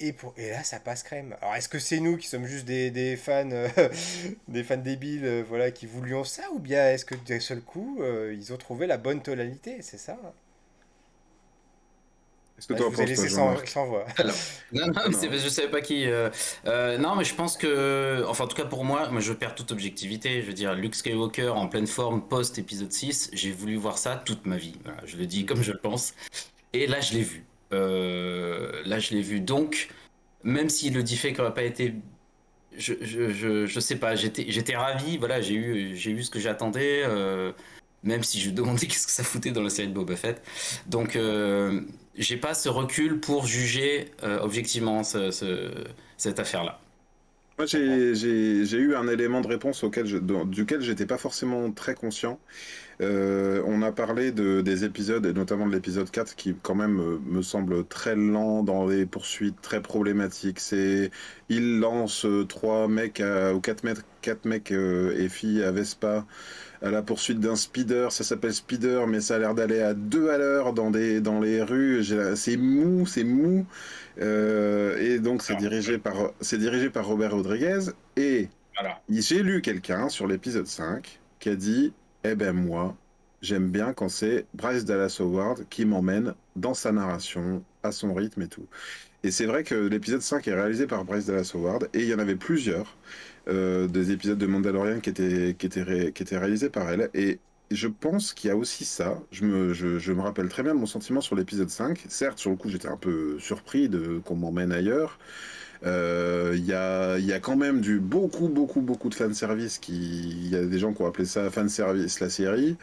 Et, 0.00 0.12
pour, 0.12 0.32
et 0.36 0.50
là, 0.50 0.62
ça 0.62 0.78
passe 0.78 1.02
crème. 1.02 1.36
Alors, 1.40 1.56
est-ce 1.56 1.68
que 1.68 1.78
c'est 1.78 1.98
nous 2.00 2.16
qui 2.16 2.28
sommes 2.28 2.46
juste 2.46 2.66
des, 2.66 2.90
des 2.90 3.16
fans, 3.16 3.50
euh, 3.50 3.68
des 4.48 4.62
fans 4.62 4.76
débiles, 4.76 5.24
euh, 5.24 5.44
voilà, 5.46 5.70
qui 5.70 5.86
voulions 5.86 6.24
ça, 6.24 6.42
ou 6.52 6.60
bien 6.60 6.90
est-ce 6.90 7.04
que 7.04 7.16
d'un 7.16 7.40
seul 7.40 7.60
coup, 7.60 7.98
euh, 8.00 8.34
ils 8.36 8.52
ont 8.52 8.56
trouvé 8.56 8.86
la 8.86 8.96
bonne 8.96 9.22
tonalité, 9.22 9.78
c'est 9.82 9.98
ça 9.98 10.16
Est-ce 12.58 12.66
que 12.66 12.74
bah, 12.74 12.80
tu 12.94 13.02
ai 13.02 13.06
laissé 13.06 13.28
sans, 13.28 13.54
sans, 13.64 13.86
voix. 13.86 14.04
non, 14.72 14.88
non, 14.88 15.02
mais 15.08 15.38
je 15.38 15.48
savais 15.48 15.68
pas 15.68 15.80
qui. 15.80 16.06
non, 16.66 17.16
mais 17.16 17.24
je 17.24 17.34
pense 17.34 17.56
que, 17.56 18.24
enfin, 18.26 18.44
en 18.44 18.48
tout 18.48 18.56
cas 18.56 18.64
pour 18.64 18.84
moi, 18.84 19.08
moi, 19.10 19.20
je 19.20 19.32
perds 19.32 19.54
toute 19.54 19.72
objectivité. 19.72 20.42
Je 20.42 20.46
veux 20.46 20.52
dire, 20.52 20.74
Luke 20.74 20.94
Skywalker 20.94 21.50
en 21.50 21.68
pleine 21.68 21.86
forme 21.86 22.22
post 22.22 22.58
épisode 22.58 22.92
6, 22.92 23.30
j'ai 23.32 23.52
voulu 23.52 23.76
voir 23.76 23.98
ça 23.98 24.20
toute 24.24 24.46
ma 24.46 24.56
vie. 24.56 24.74
je 25.04 25.16
le 25.16 25.26
dis 25.26 25.46
comme 25.46 25.62
je 25.62 25.72
le 25.72 25.78
pense. 25.78 26.14
Et 26.72 26.86
là, 26.86 27.00
je 27.00 27.14
l'ai 27.14 27.22
vu. 27.22 27.44
Euh, 27.72 28.82
là, 28.84 28.98
je 28.98 29.14
l'ai 29.14 29.22
vu. 29.22 29.40
Donc, 29.40 29.88
même 30.42 30.68
si 30.68 30.90
le 30.90 31.02
defect 31.02 31.38
n'aurait 31.38 31.54
pas 31.54 31.62
été 31.62 31.94
je, 32.76 32.94
je, 33.00 33.66
je, 33.66 33.80
sais 33.80 33.96
pas, 33.96 34.14
j'étais 34.14 34.76
ravi, 34.76 35.16
voilà, 35.16 35.40
j'ai 35.40 35.54
eu, 35.54 35.94
eu 35.94 36.22
ce 36.22 36.30
que 36.30 36.38
j'attendais, 36.38 37.02
euh, 37.04 37.50
même 38.02 38.22
si 38.22 38.40
je 38.40 38.50
demandais 38.50 38.86
qu'est-ce 38.88 39.06
que 39.06 39.12
ça 39.12 39.24
foutait 39.24 39.50
dans 39.50 39.62
la 39.62 39.70
série 39.70 39.88
de 39.88 39.94
Boba 39.94 40.16
Fett. 40.16 40.42
Donc, 40.86 41.16
euh, 41.16 41.80
j'ai 42.16 42.36
pas 42.36 42.54
ce 42.54 42.68
recul 42.68 43.20
pour 43.20 43.46
juger 43.46 44.10
objectivement 44.22 45.02
cette 45.04 46.38
affaire-là. 46.38 46.80
Moi, 47.58 47.66
j'ai 47.66 48.78
eu 48.78 48.94
un 48.94 49.08
élément 49.08 49.40
de 49.40 49.48
réponse 49.48 49.82
auquel 49.82 50.06
je, 50.06 50.16
duquel 50.44 50.80
j'étais 50.80 51.06
pas 51.06 51.18
forcément 51.18 51.72
très 51.72 51.94
conscient. 51.96 52.38
Euh, 53.00 53.62
on 53.66 53.82
a 53.82 53.90
parlé 53.92 54.30
de, 54.32 54.60
des 54.60 54.84
épisodes, 54.84 55.26
et 55.26 55.32
notamment 55.32 55.66
de 55.66 55.72
l'épisode 55.72 56.08
4, 56.10 56.36
qui 56.36 56.54
quand 56.62 56.76
même 56.76 57.00
euh, 57.00 57.18
me 57.26 57.42
semble 57.42 57.84
très 57.86 58.14
lent 58.16 58.62
dans 58.62 58.86
les 58.86 59.06
poursuites, 59.06 59.60
très 59.60 59.82
problématique. 59.82 60.60
C'est, 60.60 61.10
il 61.48 61.80
lance 61.80 62.24
euh, 62.26 62.44
trois 62.44 62.86
mecs 62.88 63.22
ou 63.54 63.60
quatre 63.60 63.82
mecs, 63.84 63.98
quatre 64.22 64.44
mecs 64.44 64.70
et 64.70 65.28
filles 65.28 65.62
à 65.64 65.72
Vespa 65.72 66.26
à 66.82 66.90
la 66.90 67.02
poursuite 67.02 67.40
d'un 67.40 67.56
speeder. 67.56 68.12
Ça 68.12 68.24
s'appelle 68.24 68.54
speeder, 68.54 69.06
mais 69.06 69.20
ça 69.20 69.36
a 69.36 69.38
l'air 69.38 69.54
d'aller 69.54 69.80
à 69.80 69.94
deux 69.94 70.30
à 70.30 70.38
l'heure 70.38 70.72
dans, 70.72 70.90
des, 70.90 71.20
dans 71.20 71.40
les 71.40 71.62
rues. 71.62 72.04
C'est 72.36 72.56
mou, 72.56 73.06
c'est 73.06 73.24
mou. 73.24 73.66
Euh, 74.20 74.98
et 74.98 75.20
donc 75.20 75.42
c'est 75.42 75.56
dirigé 75.56 75.98
par 75.98 76.32
dirigé 76.52 76.90
par 76.90 77.06
Robert 77.06 77.30
Rodriguez 77.32 77.90
et 78.16 78.48
j'ai 79.08 79.42
lu 79.44 79.62
quelqu'un 79.62 80.08
sur 80.08 80.26
l'épisode 80.26 80.66
5 80.66 81.20
qui 81.38 81.48
a 81.50 81.54
dit 81.54 81.92
eh 82.24 82.34
ben 82.34 82.52
moi 82.52 82.96
j'aime 83.42 83.70
bien 83.70 83.92
quand 83.92 84.08
c'est 84.08 84.46
Bryce 84.54 84.84
Dallas 84.84 85.18
Howard 85.20 85.68
qui 85.70 85.84
m'emmène 85.84 86.34
dans 86.56 86.74
sa 86.74 86.90
narration 86.90 87.62
à 87.84 87.92
son 87.92 88.12
rythme 88.12 88.42
et 88.42 88.48
tout. 88.48 88.66
Et 89.22 89.30
c'est 89.30 89.46
vrai 89.46 89.62
que 89.62 89.74
l'épisode 89.74 90.22
5 90.22 90.48
est 90.48 90.54
réalisé 90.54 90.86
par 90.88 91.04
Bryce 91.04 91.26
Dallas 91.26 91.52
Howard 91.54 91.88
et 91.94 92.00
il 92.00 92.08
y 92.08 92.14
en 92.14 92.18
avait 92.18 92.36
plusieurs 92.36 92.96
des 93.48 94.10
épisodes 94.12 94.38
de 94.38 94.46
Mandalorian 94.46 95.00
qui 95.00 95.10
étaient 95.10 95.54
qui 95.58 95.66
étaient 95.66 96.12
qui 96.12 96.22
étaient 96.22 96.38
réalisés 96.38 96.68
par 96.68 96.90
elle 96.90 97.10
et 97.14 97.38
je 97.70 97.88
pense 97.88 98.32
qu'il 98.32 98.48
y 98.48 98.50
a 98.50 98.56
aussi 98.56 98.84
ça. 98.84 99.20
Je 99.30 99.44
me, 99.44 99.74
je, 99.74 100.12
me, 100.12 100.22
rappelle 100.22 100.48
très 100.48 100.62
bien 100.62 100.74
de 100.74 100.80
mon 100.80 100.86
sentiment 100.86 101.20
sur 101.20 101.36
l'épisode 101.36 101.68
5. 101.68 102.06
Certes, 102.08 102.38
sur 102.38 102.50
le 102.50 102.56
coup, 102.56 102.68
j'étais 102.68 102.88
un 102.88 102.96
peu 102.96 103.38
surpris 103.38 103.88
de 103.88 104.20
qu'on 104.24 104.36
m'emmène 104.36 104.72
ailleurs. 104.72 105.18
Euh, 105.84 106.54
il 106.56 106.64
y, 106.64 106.72
a, 106.72 107.18
y, 107.18 107.32
a, 107.32 107.40
quand 107.40 107.56
même 107.56 107.80
du 107.80 108.00
beaucoup, 108.00 108.48
beaucoup, 108.48 108.80
beaucoup 108.80 109.08
de 109.08 109.14
fanservice. 109.14 109.80
Il 109.88 110.48
y 110.48 110.56
a 110.56 110.64
des 110.64 110.78
gens 110.78 110.92
qui 110.92 111.02
ont 111.02 111.06
appelé 111.06 111.24
ça 111.24 111.50
fanservice 111.50 112.20
la 112.20 112.30
série. 112.30 112.76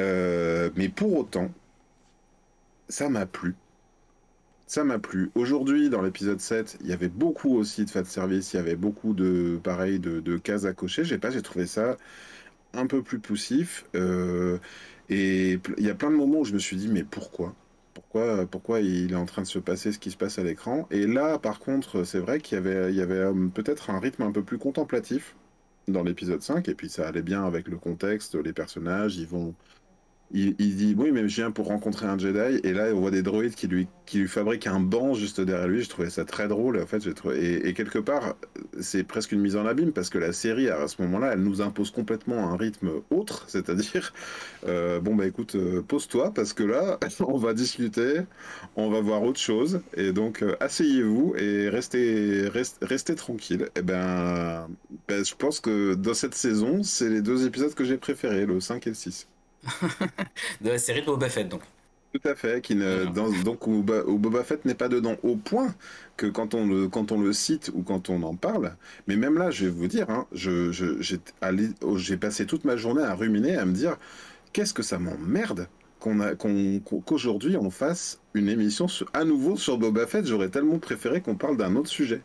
Euh, 0.00 0.70
mais 0.76 0.88
pour 0.88 1.16
autant, 1.16 1.50
ça 2.88 3.08
m'a 3.08 3.26
plu. 3.26 3.54
Ça 4.66 4.82
m'a 4.82 4.98
plu. 4.98 5.30
Aujourd'hui, 5.36 5.90
dans 5.90 6.02
l'épisode 6.02 6.40
7, 6.40 6.78
il 6.80 6.88
y 6.88 6.92
avait 6.92 7.08
beaucoup 7.08 7.56
aussi 7.56 7.84
de 7.84 7.90
fanservice. 7.90 8.52
Il 8.52 8.56
y 8.56 8.58
avait 8.58 8.74
beaucoup 8.74 9.14
de, 9.14 9.60
pareil, 9.62 10.00
de, 10.00 10.38
cases 10.38 10.64
à 10.64 10.72
cocher. 10.72 11.04
J'ai 11.04 11.20
trouvé 11.42 11.66
ça 11.66 11.96
un 12.74 12.86
peu 12.86 13.02
plus 13.02 13.20
poussif. 13.20 13.84
Euh, 13.94 14.58
et 15.08 15.60
il 15.78 15.84
y 15.84 15.90
a 15.90 15.94
plein 15.94 16.10
de 16.10 16.16
moments 16.16 16.40
où 16.40 16.44
je 16.44 16.52
me 16.52 16.58
suis 16.58 16.76
dit, 16.76 16.88
mais 16.88 17.04
pourquoi? 17.04 17.54
Pourquoi, 17.94 18.46
pourquoi 18.46 18.80
il 18.80 19.12
est 19.12 19.16
en 19.16 19.24
train 19.26 19.42
de 19.42 19.46
se 19.46 19.58
passer 19.60 19.92
ce 19.92 19.98
qui 20.00 20.10
se 20.10 20.16
passe 20.16 20.38
à 20.38 20.42
l'écran? 20.42 20.88
Et 20.90 21.06
là, 21.06 21.38
par 21.38 21.60
contre, 21.60 22.04
c'est 22.04 22.18
vrai 22.18 22.40
qu'il 22.40 22.56
y 22.56 22.58
avait, 22.58 22.92
y 22.92 23.00
avait 23.00 23.14
euh, 23.14 23.48
peut-être 23.54 23.90
un 23.90 24.00
rythme 24.00 24.22
un 24.22 24.32
peu 24.32 24.42
plus 24.42 24.58
contemplatif 24.58 25.36
dans 25.88 26.02
l'épisode 26.02 26.42
5, 26.42 26.68
et 26.68 26.74
puis 26.74 26.88
ça 26.90 27.06
allait 27.08 27.22
bien 27.22 27.44
avec 27.44 27.68
le 27.68 27.76
contexte, 27.78 28.34
les 28.34 28.52
personnages, 28.52 29.16
ils 29.16 29.26
vont, 29.28 29.54
il, 30.32 30.54
dit 30.54 30.94
oui 30.98 31.12
mais 31.12 31.28
je 31.28 31.36
viens 31.36 31.50
pour 31.50 31.66
rencontrer 31.66 32.06
un 32.06 32.18
Jedi. 32.18 32.60
Et 32.64 32.72
là 32.72 32.88
on 32.92 33.00
voit 33.00 33.10
des 33.10 33.22
droïdes 33.22 33.54
qui 33.54 33.68
lui 33.68 33.86
qui 34.06 34.18
lui 34.18 34.28
fabriquent 34.28 34.66
un 34.66 34.80
banc 34.80 35.14
juste 35.14 35.40
derrière 35.40 35.68
lui. 35.68 35.82
Je 35.82 35.88
trouvais 35.88 36.10
ça 36.10 36.24
très 36.24 36.48
drôle. 36.48 36.80
En 36.80 36.86
fait 36.86 37.02
et, 37.34 37.74
quelque 37.74 37.98
part 37.98 38.36
c'est 38.80 39.04
presque 39.04 39.32
une 39.32 39.40
mise 39.40 39.56
en 39.56 39.66
abîme 39.66 39.92
parce 39.92 40.10
que 40.10 40.18
la 40.18 40.32
série 40.32 40.68
à 40.68 40.88
ce 40.88 41.00
moment-là 41.02 41.32
elle 41.34 41.42
nous 41.42 41.62
impose 41.62 41.90
complètement 41.90 42.50
un 42.50 42.56
rythme 42.56 42.90
autre. 43.10 43.44
C'est-à-dire 43.48 44.12
euh, 44.66 45.00
bon 45.00 45.14
bah 45.14 45.26
écoute 45.26 45.54
euh, 45.54 45.82
pose-toi 45.82 46.32
parce 46.34 46.52
que 46.52 46.64
là 46.64 46.98
on 47.20 47.36
va 47.36 47.54
discuter. 47.54 48.22
On 48.74 48.90
va 48.90 49.00
voir 49.00 49.22
autre 49.22 49.40
chose. 49.40 49.80
Et 49.96 50.12
donc 50.12 50.42
euh, 50.42 50.56
asseyez-vous 50.60 51.34
et 51.38 51.68
restez 51.68 52.48
restez, 52.48 53.14
tranquille. 53.14 53.62
Et 53.76 53.80
eh 53.80 53.82
ben, 53.82 54.68
ben 55.08 55.24
je 55.24 55.34
pense 55.34 55.60
que 55.60 55.94
dans 55.94 56.14
cette 56.14 56.34
saison 56.34 56.82
c'est 56.82 57.08
les 57.08 57.22
deux 57.22 57.46
épisodes 57.46 57.74
que 57.74 57.84
j'ai 57.84 57.96
préférés 57.96 58.46
le 58.46 58.60
5 58.60 58.86
et 58.86 58.90
le 58.90 58.94
6 58.94 59.28
de 60.60 60.70
la 60.70 60.78
série 60.78 61.00
de 61.00 61.06
Boba 61.06 61.28
Fett, 61.28 61.48
donc. 61.48 61.62
Tout 62.12 62.28
à 62.28 62.34
fait, 62.34 62.62
qui 62.62 62.74
ne, 62.74 63.04
dans, 63.04 63.30
donc 63.42 63.66
où, 63.66 63.82
Boba 63.82 64.42
Fett 64.42 64.64
n'est 64.64 64.74
pas 64.74 64.88
dedans, 64.88 65.16
au 65.22 65.36
point 65.36 65.74
que 66.16 66.26
quand 66.26 66.54
on, 66.54 66.66
le, 66.66 66.88
quand 66.88 67.12
on 67.12 67.20
le 67.20 67.32
cite 67.32 67.70
ou 67.74 67.82
quand 67.82 68.08
on 68.08 68.22
en 68.22 68.34
parle, 68.34 68.74
mais 69.06 69.16
même 69.16 69.36
là, 69.36 69.50
je 69.50 69.66
vais 69.66 69.70
vous 69.70 69.86
dire, 69.86 70.08
hein, 70.08 70.26
je, 70.32 70.70
j'ai 70.70 72.16
passé 72.16 72.46
toute 72.46 72.64
ma 72.64 72.76
journée 72.76 73.02
à 73.02 73.14
ruminer, 73.14 73.56
à 73.56 73.66
me 73.66 73.72
dire, 73.72 73.98
qu'est-ce 74.52 74.72
que 74.72 74.82
ça 74.82 74.98
m'emmerde 74.98 75.68
qu'aujourd'hui 77.04 77.56
on 77.56 77.70
fasse 77.70 78.20
une 78.34 78.48
émission 78.48 78.86
à 79.12 79.24
nouveau 79.24 79.56
sur 79.56 79.78
Boba 79.78 80.06
Fett. 80.06 80.26
J'aurais 80.26 80.50
tellement 80.50 80.78
préféré 80.78 81.20
qu'on 81.20 81.36
parle 81.36 81.56
d'un 81.56 81.74
autre 81.76 81.88
sujet. 81.88 82.22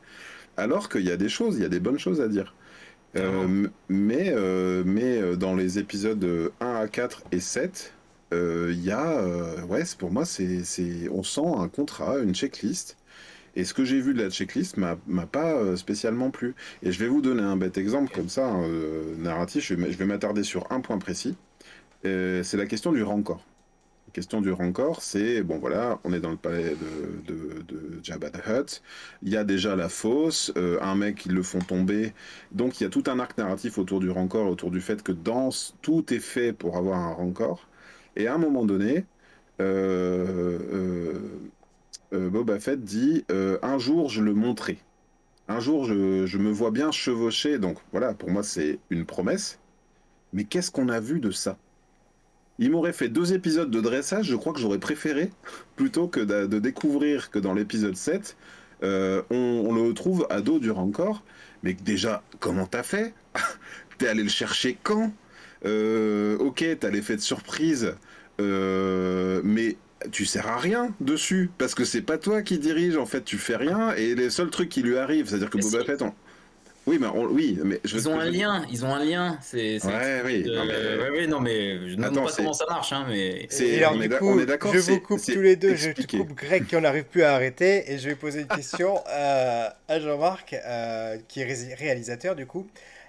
Alors 0.58 0.90
qu'il 0.90 1.06
y 1.06 1.12
a 1.12 1.18
des 1.18 1.30
choses, 1.30 1.58
il 1.58 1.64
y 1.64 1.66
a 1.66 1.70
des 1.70 1.80
bonnes 1.80 2.00
choses 2.00 2.22
à 2.22 2.28
dire. 2.28 2.54
Euh, 3.18 3.68
mais 3.90 4.32
euh, 4.32 4.84
mais 4.86 5.22
euh, 5.22 5.36
dans 5.36 5.56
les 5.56 5.80
épisodes 5.80 6.52
1 6.62 6.76
à 6.76 6.88
4 6.88 7.24
et 7.32 7.40
7, 7.40 7.94
il 8.34 8.82
y 8.84 8.92
a, 8.92 9.66
ouais, 9.66 9.84
pour 9.98 10.12
moi, 10.12 10.26
c'est, 10.26 10.64
on 11.12 11.24
sent 11.24 11.42
un 11.58 11.68
contrat, 11.68 12.20
une 12.20 12.34
checklist. 12.34 12.98
Et 13.58 13.66
ce 13.66 13.74
que 13.74 13.84
j'ai 13.84 14.00
vu 14.00 14.14
de 14.14 14.24
la 14.24 14.30
checklist 14.30 14.78
m'a, 14.78 14.98
m'a 15.08 15.26
pas 15.26 15.76
spécialement 15.76 16.32
plu. 16.32 16.56
Et 16.84 16.94
je 16.94 17.00
vais 17.00 17.08
vous 17.10 17.22
donner 17.22 17.42
un 17.42 17.58
bête 17.58 17.78
exemple 17.78 18.14
comme 18.14 18.30
ça, 18.30 18.50
narratif. 19.18 19.66
Je 19.66 19.76
vais, 19.76 19.92
je 19.92 19.98
vais 19.98 20.06
m'attarder 20.06 20.44
sur 20.44 20.72
un 20.72 20.80
point 20.80 20.98
précis. 20.98 21.36
c'est 22.04 22.54
la 22.54 22.66
question 22.66 22.94
du 22.94 23.04
rancor 23.04 23.44
question 24.12 24.42
du 24.42 24.52
rancor, 24.52 25.02
c'est 25.02 25.44
bon 25.44 25.58
voilà, 25.60 26.00
on 26.04 26.14
est 26.14 26.20
dans 26.20 26.32
le 26.32 26.38
palais 26.38 26.76
de, 26.76 27.34
de, 27.34 27.62
de 27.64 28.00
Jabba 28.04 28.30
the 28.30 28.42
Hutt. 28.48 28.82
Il 29.24 29.30
y 29.30 29.38
a 29.38 29.44
déjà 29.44 29.76
la 29.76 29.90
fosse, 29.90 30.52
euh, 30.58 30.78
un 30.82 30.96
mec 30.96 31.16
qui 31.18 31.30
le 31.30 31.44
font 31.44 31.60
tomber. 31.60 32.14
Donc 32.52 32.80
il 32.80 32.84
y 32.84 32.88
a 32.88 32.90
tout 32.90 33.04
un 33.08 33.20
arc 33.20 33.38
narratif 33.38 33.78
autour 33.78 34.00
du 34.00 34.10
rancor, 34.10 34.48
autour 34.48 34.72
du 34.72 34.82
fait 34.82 35.04
que 35.04 35.12
dans 35.12 35.50
tout 35.82 36.14
est 36.14 36.20
fait 36.20 36.54
pour 36.54 36.78
avoir 36.78 37.00
un 37.00 37.14
rancor. 37.14 37.68
Et 38.16 38.28
à 38.28 38.36
un 38.36 38.38
moment 38.38 38.66
donné, 38.66 39.06
euh, 39.62 40.60
euh, 42.14 42.30
Boba 42.30 42.60
Fett 42.60 42.84
dit 42.84 43.26
un 43.30 43.78
jour 43.80 44.10
je 44.10 44.22
le 44.22 44.34
montrerai. 44.34 44.80
un 45.48 45.60
jour, 45.60 45.86
je, 45.86 46.26
je 46.26 46.38
me 46.38 46.52
vois 46.52 46.72
bien 46.72 46.92
chevaucher. 46.92 47.60
Donc 47.60 47.78
voilà, 47.92 48.14
pour 48.14 48.30
moi, 48.32 48.44
c'est 48.44 48.80
une 48.90 49.06
promesse. 49.06 49.60
Mais 50.34 50.46
qu'est-ce 50.46 50.72
qu'on 50.72 50.90
a 50.90 51.00
vu 51.00 51.20
de 51.20 51.32
ça? 51.32 51.58
Il 52.62 52.72
m'aurait 52.72 52.94
fait 52.94 53.10
deux 53.10 53.34
épisodes 53.34 53.70
de 53.70 53.82
dressage, 53.82 54.28
je 54.28 54.36
crois 54.38 54.54
que 54.54 54.60
j'aurais 54.60 54.80
préféré, 54.80 55.32
plutôt 55.76 56.08
que 56.08 56.20
de, 56.22 56.46
de 56.46 56.60
découvrir 56.60 57.30
que 57.32 57.40
dans 57.40 57.54
l'épisode 57.54 57.96
7, 57.98 58.38
euh, 58.84 59.22
on, 59.32 59.66
on 59.68 59.74
le 59.74 59.94
trouve 59.94 60.26
à 60.30 60.42
dos 60.42 60.60
du 60.60 60.72
Rancor. 60.72 61.24
Mais 61.64 61.74
déjà, 61.74 62.24
comment 62.40 62.68
t'as 62.68 62.84
fait? 62.84 63.14
T'es 63.98 64.08
allé 64.08 64.24
le 64.24 64.30
chercher 64.30 64.78
quand? 64.82 65.12
Euh, 65.66 66.38
Ok, 66.38 66.64
t'as 66.80 66.90
l'effet 66.90 67.16
de 67.16 67.22
surprise, 67.22 67.96
euh, 68.40 69.42
mais 69.44 69.78
tu 70.12 70.26
sers 70.26 70.48
à 70.48 70.58
rien 70.58 70.96
dessus 71.00 71.52
parce 71.60 71.76
que 71.76 71.84
c'est 71.86 72.02
pas 72.02 72.18
toi 72.18 72.42
qui 72.42 72.58
dirige 72.58 72.98
en 72.98 73.06
fait 73.06 73.24
tu 73.24 73.38
fais 73.38 73.56
rien 73.56 73.94
et 73.94 74.16
les 74.16 74.32
seuls 74.32 74.50
trucs 74.50 74.70
qui 74.70 74.82
lui 74.82 74.98
arrivent 74.98 75.28
c'est 75.30 75.36
à 75.36 75.38
dire 75.38 75.52
que 75.52 75.58
Mais 75.58 75.64
Boba 75.64 75.82
si. 75.82 75.86
Fett 75.86 76.02
on- 76.02 76.16
oui 76.88 76.98
mais 77.00 77.08
on- 77.08 77.26
oui 77.26 77.60
mais 77.64 77.80
je 77.84 77.98
Ils 77.98 78.10
ont 78.10 78.20
un 78.20 78.26
lien, 78.30 78.66
ils 78.72 78.84
ont 78.86 78.94
un 78.94 79.04
lien. 79.04 79.38
C'est. 79.42 79.84
Ouais, 79.86 80.22
oui, 80.26 80.44
euh, 80.48 80.56
non, 80.56 80.66
mais- 80.66 81.04
ouais, 81.04 81.10
ouais, 81.12 81.28
non, 81.28 81.40
mais 81.40 81.78
je 81.90 81.96
ne 81.96 82.04
sais 82.04 82.10
pas 82.10 82.32
comment 82.38 82.54
ça 82.54 82.66
marche, 82.70 82.92
hein, 82.94 83.06
mais. 83.08 83.46
C'est- 83.50 83.68
Et 83.68 83.78
alors, 83.84 83.94
on 83.98 84.02
est 84.02 84.10
coup, 84.10 84.30
on 84.30 84.40
est 84.40 84.46
d'accord, 84.46 84.74
je 84.74 84.80
vous 84.80 85.00
coupe 85.00 85.22
tous 85.22 85.42
les 85.42 85.56
deux, 85.56 85.76
je 85.76 85.92
te 85.92 86.18
coupe 86.18 86.34
Greg 86.34 86.66
qui 86.66 86.76
n'arrive 86.76 87.04
plus 87.06 87.24
à 87.24 87.34
arrêter, 87.36 87.92
et 87.92 87.98
je 88.00 88.10
vais 88.10 88.16
poser 88.16 88.42
une 88.42 88.48
question 88.64 89.00
euh, 89.10 89.68
à 89.88 90.00
Jean-Marc, 90.00 90.54
euh, 90.54 91.18
qui 91.28 91.42
est 91.42 91.46
ré- 91.46 91.76
réalisateur 91.76 92.36
du 92.36 92.46
coup. 92.46 92.68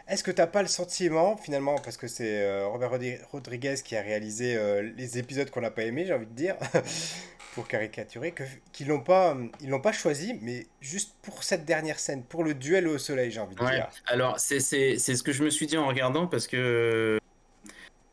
Est-ce 0.09 0.25
que 0.25 0.33
t'as 0.33 0.49
pas 0.49 0.62
le 0.62 0.68
sentiment, 0.68 1.37
finalement, 1.37 1.77
parce 1.77 1.97
que 1.97 2.09
c'est 2.09 2.43
euh, 2.43 2.66
Robert 2.66 2.91
Rodriguez 3.31 3.77
qui 3.85 3.97
a 3.97 4.03
réalisé 4.03 4.57
euh, 4.57 4.83
les 4.99 5.16
épisodes 5.16 5.49
qu'on 5.49 5.61
n'a 5.61 5.70
pas 5.70 5.85
aimés, 5.85 6.05
j'ai 6.07 6.12
envie 6.12 6.27
de 6.27 6.35
dire, 6.35 6.57
pour 7.53 7.68
caricaturer, 7.68 8.32
que, 8.32 8.44
qu'ils 8.72 8.88
l'ont 8.88 9.03
pas, 9.03 9.36
ils 9.61 9.68
l'ont 9.68 9.80
pas 9.80 9.92
choisi, 9.92 10.34
mais 10.42 10.66
juste 10.80 11.16
pour 11.22 11.44
cette 11.44 11.64
dernière 11.64 11.98
scène, 11.98 12.24
pour 12.24 12.44
le 12.44 12.55
duel 12.55 12.88
au 12.88 12.98
soleil, 12.98 13.30
j'ai 13.30 13.40
envie 13.40 13.57
de 13.57 13.62
Ouais, 13.62 13.70
dire. 13.72 13.90
alors 14.07 14.38
c'est 14.40 14.61
c'est- 14.61 14.98
c'est 14.98 15.14
ce 15.16 15.22
que 15.22 15.32
je 15.32 15.44
me 15.44 15.50
suis 15.50 15.66
dit 15.66 15.76
en 15.76 15.86
regardant 15.86 16.26
parce 16.26 16.46
que 16.46 17.18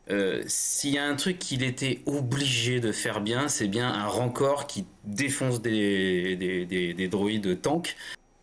euh, 0.09 0.43
s'il 0.47 0.91
y 0.91 0.97
a 0.97 1.05
un 1.05 1.15
truc 1.15 1.37
qu'il 1.37 1.61
était 1.63 2.01
obligé 2.05 2.79
de 2.79 2.91
faire 2.91 3.21
bien, 3.21 3.47
c'est 3.47 3.67
bien 3.67 3.87
un 3.93 4.07
rancor 4.07 4.65
qui 4.67 4.87
défonce 5.03 5.61
des, 5.61 6.35
des, 6.35 6.65
des, 6.65 6.93
des 6.93 7.07
droïdes 7.07 7.61
tanks. 7.61 7.95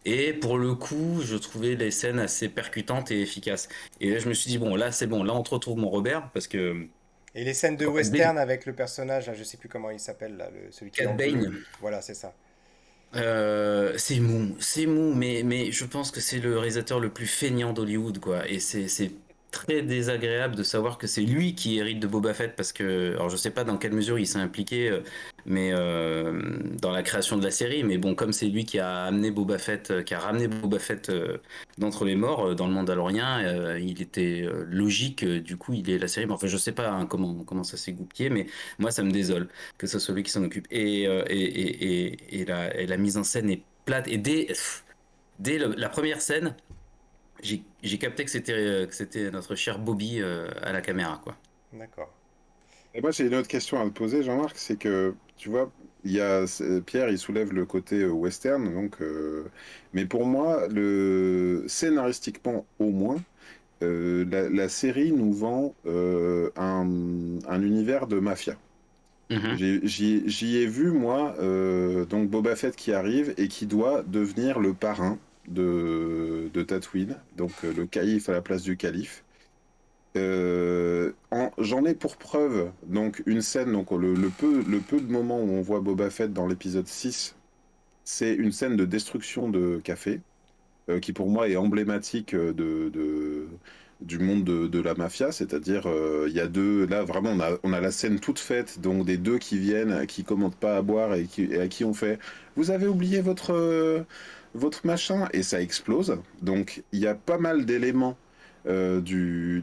Et 0.04 0.32
pour 0.32 0.58
le 0.58 0.74
coup, 0.74 1.20
je 1.22 1.36
trouvais 1.36 1.76
les 1.76 1.90
scènes 1.92 2.20
assez 2.20 2.48
percutantes 2.48 3.10
et 3.12 3.20
efficaces. 3.22 3.68
Et 4.00 4.10
là, 4.10 4.18
je 4.20 4.28
me 4.28 4.34
suis 4.34 4.48
dit, 4.50 4.58
bon, 4.58 4.76
là, 4.76 4.92
c'est 4.92 5.06
bon, 5.08 5.24
là, 5.24 5.34
on 5.34 5.42
te 5.42 5.50
retrouve 5.50 5.78
mon 5.78 5.90
Robert 5.90 6.30
parce 6.32 6.48
que 6.48 6.88
Et 7.36 7.44
les 7.44 7.52
scènes 7.52 7.76
de 7.76 7.84
western 7.86 8.38
avec 8.38 8.64
le 8.64 8.72
personnage, 8.72 9.26
là, 9.26 9.34
je 9.34 9.44
sais 9.44 9.58
plus 9.58 9.68
comment 9.68 9.90
il 9.90 10.00
s'appelle, 10.00 10.38
là, 10.38 10.48
le, 10.50 10.72
celui 10.72 10.90
qui 10.90 11.02
est 11.02 11.04
Cad 11.04 11.12
en 11.12 11.16
bleu. 11.16 11.32
Bane. 11.32 11.54
Voilà, 11.82 12.00
c'est 12.00 12.14
ça. 12.14 12.32
Euh, 13.14 13.94
c'est 13.98 14.20
mou, 14.20 14.56
c'est 14.58 14.86
mou, 14.86 15.14
mais, 15.14 15.42
mais 15.44 15.70
je 15.70 15.84
pense 15.84 16.10
que 16.10 16.20
c'est 16.20 16.38
le 16.38 16.58
réalisateur 16.58 16.98
le 16.98 17.10
plus 17.10 17.26
feignant 17.26 17.74
d'Hollywood, 17.74 18.18
quoi. 18.18 18.48
Et 18.48 18.58
c'est 18.58 19.10
très 19.56 19.82
désagréable 19.82 20.54
de 20.54 20.62
savoir 20.62 20.98
que 20.98 21.06
c'est 21.06 21.22
lui 21.22 21.54
qui 21.54 21.78
hérite 21.78 21.98
de 22.00 22.06
Boba 22.06 22.34
Fett 22.34 22.54
parce 22.54 22.72
que, 22.72 23.14
alors 23.14 23.30
je 23.30 23.36
sais 23.36 23.50
pas 23.50 23.64
dans 23.64 23.78
quelle 23.78 23.92
mesure 23.92 24.18
il 24.18 24.26
s'est 24.26 24.38
impliqué, 24.38 24.90
euh, 24.90 25.00
mais 25.46 25.70
euh, 25.72 26.58
dans 26.82 26.90
la 26.90 27.02
création 27.02 27.36
de 27.36 27.44
la 27.44 27.52
série, 27.52 27.84
mais 27.84 27.98
bon, 27.98 28.16
comme 28.16 28.32
c'est 28.32 28.46
lui 28.46 28.64
qui 28.64 28.80
a 28.80 29.04
amené 29.04 29.30
Boba 29.30 29.58
Fett, 29.58 29.90
euh, 29.92 30.02
qui 30.02 30.12
a 30.12 30.18
ramené 30.18 30.48
Boba 30.48 30.80
Fett 30.80 31.10
d'entre 31.78 32.04
les 32.04 32.16
morts 32.16 32.54
dans 32.56 32.66
le 32.66 32.74
Mandalorien, 32.74 33.44
euh, 33.44 33.78
il 33.78 34.02
était 34.02 34.44
logique, 34.68 35.24
du 35.24 35.56
coup, 35.56 35.72
il 35.72 35.88
est 35.88 35.98
la 35.98 36.08
série. 36.08 36.26
Mais 36.26 36.32
enfin, 36.32 36.48
je 36.48 36.56
sais 36.56 36.72
pas 36.72 36.90
hein, 36.90 37.06
comment 37.06 37.62
ça 37.64 37.76
s'est 37.76 37.92
goupillé, 37.92 38.28
mais 38.28 38.46
moi, 38.78 38.90
ça 38.90 39.02
me 39.04 39.12
désole 39.12 39.48
que 39.78 39.86
ce 39.86 39.98
soit 39.98 40.14
lui 40.14 40.24
qui 40.24 40.32
s'en 40.32 40.42
occupe. 40.44 40.66
Et, 40.70 41.06
la, 42.46 42.96
mise 42.96 43.16
en 43.16 43.24
scène 43.24 43.50
est 43.50 43.62
plate. 43.84 44.08
Et 44.08 44.18
dès, 44.18 44.48
la 45.76 45.88
première 45.88 46.20
scène, 46.20 46.56
j'ai 47.42 47.98
capté 47.98 48.24
que 48.24 48.30
c'était 48.30 48.52
euh, 48.52 48.86
que 48.86 48.94
c'était 48.94 49.30
notre 49.30 49.54
cher 49.54 49.78
Bobby 49.78 50.20
euh, 50.20 50.48
à 50.62 50.72
la 50.72 50.80
caméra, 50.82 51.20
quoi. 51.22 51.36
D'accord. 51.72 52.14
Et 52.94 53.00
moi, 53.02 53.10
j'ai 53.12 53.26
une 53.26 53.34
autre 53.36 53.48
question 53.48 53.80
à 53.80 53.84
te 53.86 53.90
poser, 53.90 54.22
Jean-Marc, 54.24 54.56
c'est 54.58 54.78
que, 54.78 55.16
tu 55.36 55.50
vois, 55.50 55.72
il 56.04 56.12
y 56.12 56.20
a, 56.20 56.44
Pierre, 56.86 57.10
il 57.10 57.18
soulève 57.18 57.52
le 57.52 57.66
côté 57.66 58.00
euh, 58.02 58.10
western, 58.10 58.72
donc, 58.74 59.00
euh, 59.02 59.50
mais 59.92 60.06
pour 60.06 60.26
moi, 60.26 60.68
le, 60.68 61.64
scénaristiquement 61.68 62.66
au 62.78 62.90
moins, 62.90 63.24
euh, 63.82 64.24
la, 64.30 64.50
la 64.50 64.68
série 64.68 65.12
nous 65.12 65.32
vend 65.34 65.76
euh, 65.86 66.50
un, 66.56 67.38
un 67.48 67.62
univers 67.62 68.06
de 68.08 68.18
mafia. 68.20 68.58
Mhm. 69.30 69.56
J'ai- 69.56 69.86
J'y 69.86 70.28
j'y 70.28 70.56
ai 70.58 70.66
vu, 70.66 70.90
moi, 70.92 71.36
euh, 71.40 72.04
donc 72.06 72.30
Boba 72.30 72.56
Fett 72.56 72.76
qui 72.76 72.92
arrive 72.92 73.34
et 73.38 73.48
qui 73.48 73.66
doit 73.66 74.02
devenir 74.02 74.58
le 74.60 74.74
parrain 74.74 75.18
de, 75.48 76.50
de 76.52 76.62
Tatooine, 76.62 77.22
donc 77.36 77.64
euh, 77.64 77.72
le 77.72 77.86
calife 77.86 78.28
à 78.28 78.32
la 78.32 78.42
place 78.42 78.62
du 78.62 78.76
calife. 78.76 79.24
Euh, 80.16 81.12
en- 81.30 81.50
J'en 81.58 81.84
ai 81.84 81.94
pour 81.94 82.16
preuve 82.16 82.72
donc 82.84 83.22
une 83.26 83.42
scène, 83.42 83.72
donc 83.72 83.90
le, 83.92 84.30
peu, 84.30 84.62
le 84.64 84.80
peu 84.80 85.00
de 85.00 85.10
moments 85.12 85.40
où 85.42 85.50
on 85.50 85.60
voit 85.62 85.80
Boba 85.80 86.10
Fett 86.10 86.32
dans 86.32 86.46
l'épisode 86.46 86.86
6, 86.88 87.36
c'est 88.04 88.34
une 88.34 88.52
scène 88.52 88.76
de 88.76 88.84
destruction 88.86 89.48
de 89.50 89.80
café, 89.84 90.22
euh, 90.90 91.00
qui 91.00 91.12
pour 91.12 91.30
moi 91.30 91.48
est 91.48 91.56
emblématique 91.56 92.34
de- 92.90 93.48
du 94.00 94.18
monde 94.18 94.44
de, 94.44 94.80
la 94.80 94.94
mafia, 94.94 95.32
c'est-à-dire 95.32 95.86
euh, 95.86 96.26
il 96.28 96.34
y 96.34 96.40
a 96.40 96.46
deux, 96.46 96.86
là 96.86 97.02
vraiment 97.02 97.30
on 97.30 97.40
a, 97.40 97.58
on 97.62 97.72
a 97.72 97.80
la 97.80 97.90
scène 97.90 98.20
toute 98.20 98.38
faite, 98.38 98.80
donc 98.80 99.06
des 99.06 99.16
deux 99.16 99.38
qui 99.38 99.58
viennent, 99.58 100.06
qui 100.06 100.24
commandent 100.24 100.54
pas 100.56 100.76
à 100.76 100.82
boire 100.82 101.14
et, 101.14 101.24
qui, 101.24 101.54
à 101.56 101.68
qui 101.68 101.84
on 101.84 101.94
fait 101.94 102.18
vous 102.56 102.70
avez 102.70 102.86
oublié 102.86 103.20
votre, 103.20 103.52
euh, 103.54 104.02
votre 104.54 104.86
machin? 104.86 105.28
Et 105.32 105.42
ça 105.42 105.60
explose. 105.60 106.18
Donc 106.42 106.82
il 106.92 107.00
y 107.00 107.06
a 107.06 107.14
pas 107.14 107.38
mal 107.38 107.66
d'éléments 107.66 108.16
euh, 108.66 109.00
du, 109.00 109.62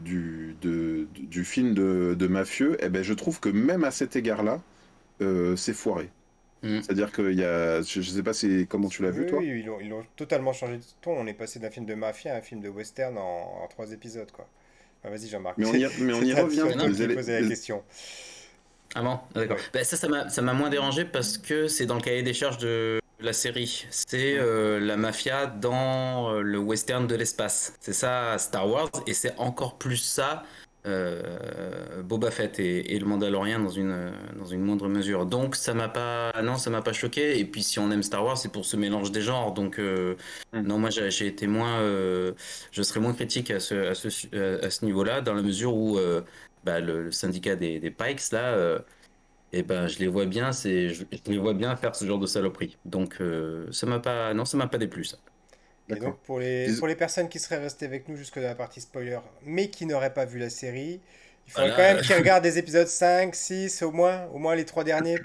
film 1.44 1.74
de, 1.74 2.14
de 2.18 2.26
mafieux, 2.26 2.82
et 2.84 2.88
ben 2.88 3.02
je 3.02 3.14
trouve 3.14 3.40
que 3.40 3.48
même 3.48 3.84
à 3.84 3.90
cet 3.90 4.16
égard-là, 4.16 4.60
c'est 5.56 5.74
foiré. 5.74 6.10
Mm. 6.64 6.82
C'est-à-dire 6.82 7.12
qu'il 7.12 7.32
y 7.38 7.44
a, 7.44 7.82
je, 7.82 8.00
je 8.00 8.10
sais 8.10 8.22
pas 8.22 8.32
si, 8.32 8.66
comment 8.68 8.88
tu 8.88 9.02
l'as 9.02 9.10
vu 9.10 9.22
Oui, 9.22 9.26
toi. 9.28 9.38
oui, 9.38 9.60
ils 9.62 9.70
ont, 9.70 9.78
ils 9.80 9.92
ont 9.92 10.02
totalement 10.16 10.52
changé 10.52 10.78
de 10.78 10.82
ton. 11.02 11.12
On 11.12 11.26
est 11.26 11.34
passé 11.34 11.58
d'un 11.58 11.70
film 11.70 11.86
de 11.86 11.94
mafia 11.94 12.34
à 12.34 12.38
un 12.38 12.40
film 12.40 12.60
de 12.60 12.68
western 12.68 13.16
en, 13.18 13.62
en 13.62 13.68
trois 13.68 13.92
épisodes, 13.92 14.30
quoi. 14.32 14.48
Ah, 15.04 15.10
Vas-y, 15.10 15.28
Jean-Marc. 15.28 15.58
Mais 15.58 15.66
on 15.66 15.74
y, 15.74 15.86
mais 16.00 16.12
on 16.14 16.22
y 16.22 16.32
revient. 16.32 16.60
à 16.62 16.72
toi 16.72 16.88
Les 16.88 17.14
posais 17.14 17.40
la 17.40 17.48
question. 17.48 17.82
Ah 18.94 19.02
bon, 19.02 19.18
d'accord. 19.34 19.58
Ben, 19.72 19.84
ça, 19.84 19.96
ça 19.96 20.08
m'a, 20.08 20.28
ça 20.28 20.40
m'a 20.40 20.52
moins 20.54 20.70
dérangé 20.70 21.04
parce 21.04 21.36
que 21.36 21.68
c'est 21.68 21.84
dans 21.86 21.96
le 21.96 22.00
cahier 22.00 22.22
des 22.22 22.32
charges 22.32 22.58
de 22.58 23.00
la 23.20 23.32
série. 23.32 23.86
C'est 23.90 24.36
euh, 24.38 24.78
la 24.80 24.96
mafia 24.96 25.46
dans 25.46 26.32
euh, 26.32 26.40
le 26.42 26.58
western 26.58 27.06
de 27.06 27.14
l'espace. 27.16 27.74
C'est 27.80 27.92
ça 27.92 28.36
Star 28.38 28.68
Wars 28.68 28.90
et 29.06 29.14
c'est 29.14 29.34
encore 29.38 29.78
plus 29.78 29.96
ça 29.96 30.44
euh, 30.86 32.02
Boba 32.02 32.30
Fett 32.30 32.58
et, 32.60 32.94
et 32.94 32.98
le 32.98 33.06
Mandalorien 33.06 33.58
dans 33.60 33.70
une 33.70 34.12
dans 34.36 34.44
une 34.46 34.60
moindre 34.60 34.88
mesure. 34.88 35.26
Donc 35.26 35.56
ça 35.56 35.74
m'a 35.74 35.88
pas, 35.88 36.32
non, 36.42 36.56
ça 36.58 36.70
m'a 36.70 36.82
pas 36.82 36.92
choqué. 36.92 37.38
Et 37.38 37.44
puis 37.46 37.62
si 37.62 37.78
on 37.78 37.90
aime 37.90 38.02
Star 38.02 38.24
Wars, 38.24 38.36
c'est 38.38 38.52
pour 38.52 38.64
ce 38.64 38.76
mélange 38.76 39.10
des 39.12 39.22
genres. 39.22 39.52
Donc 39.54 39.78
euh, 39.78 40.16
Mm. 40.52 40.60
non, 40.66 40.78
moi 40.78 40.90
j'ai 40.90 41.26
été 41.26 41.46
moins, 41.46 41.80
euh, 41.80 42.32
je 42.70 42.82
serais 42.82 43.00
moins 43.00 43.12
critique 43.14 43.50
à 43.50 43.60
ce 43.60 43.74
à 43.90 43.94
ce 43.94 44.08
à 44.64 44.70
ce 44.70 44.84
niveau-là 44.84 45.20
dans 45.20 45.34
la 45.34 45.42
mesure 45.42 45.74
où 45.74 45.98
bah, 46.64 46.80
le, 46.80 47.04
le 47.04 47.12
syndicat 47.12 47.56
des, 47.56 47.78
des 47.80 47.90
Pikes 47.90 48.30
là. 48.32 48.78
et 49.52 49.62
ben, 49.62 49.86
je 49.88 49.98
les 50.00 50.08
vois 50.08 50.26
bien, 50.26 50.52
c'est, 50.52 50.90
je, 50.90 51.04
je 51.12 51.30
les 51.32 51.38
vois 51.38 51.54
bien 51.54 51.76
faire 51.76 51.94
ce 51.96 52.04
genre 52.06 52.18
de 52.18 52.26
saloperie. 52.26 52.78
Donc, 52.84 53.18
ça 53.70 53.86
m'a 53.86 54.00
pas, 54.00 54.34
non, 54.34 54.44
ça 54.44 54.56
m'a 54.56 54.68
pas 54.68 54.78
déplu, 54.78 55.04
ça. 55.04 55.18
Et 55.88 55.96
donc, 55.96 56.18
pour 56.22 56.38
les, 56.40 56.72
pour 56.78 56.86
les 56.88 56.94
personnes 56.96 57.28
qui 57.28 57.38
seraient 57.38 57.58
restées 57.58 57.84
avec 57.86 58.08
nous 58.08 58.16
jusque 58.16 58.36
dans 58.36 58.46
la 58.46 58.54
partie 58.54 58.80
spoiler, 58.80 59.18
mais 59.44 59.68
qui 59.68 59.84
n'auraient 59.86 60.14
pas 60.14 60.24
vu 60.24 60.38
la 60.38 60.50
série, 60.50 61.00
il 61.46 61.52
faudrait 61.52 61.68
Voilà. 61.72 61.88
quand 61.90 61.94
même 61.96 62.04
qu'ils 62.04 62.16
regardent 62.16 62.42
des 62.42 62.58
épisodes 62.58 62.86
5, 62.88 63.34
6, 63.34 63.82
au 63.82 63.92
moins, 63.92 64.24
au 64.32 64.38
moins 64.38 64.54
les 64.54 64.64
trois 64.64 64.82
derniers, 64.84 65.18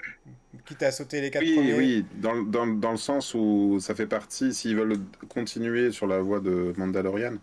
quitte 0.66 0.82
à 0.82 0.92
sauter 0.92 1.22
les 1.22 1.30
quatre 1.30 1.42
Oui, 1.44 1.54
premiers. 1.54 1.72
oui, 1.74 2.04
dans, 2.16 2.34
le- 2.34 2.44
dans, 2.44 2.66
dans 2.66 2.90
le 2.90 2.98
sens 2.98 3.32
où 3.34 3.78
ça 3.80 3.94
fait 3.94 4.06
partie, 4.06 4.52
s'ils 4.52 4.76
veulent 4.76 4.98
continuer 5.30 5.92
sur 5.92 6.06
la 6.06 6.18
voie 6.20 6.40
de 6.40 6.74
Mandalorian. 6.76 7.36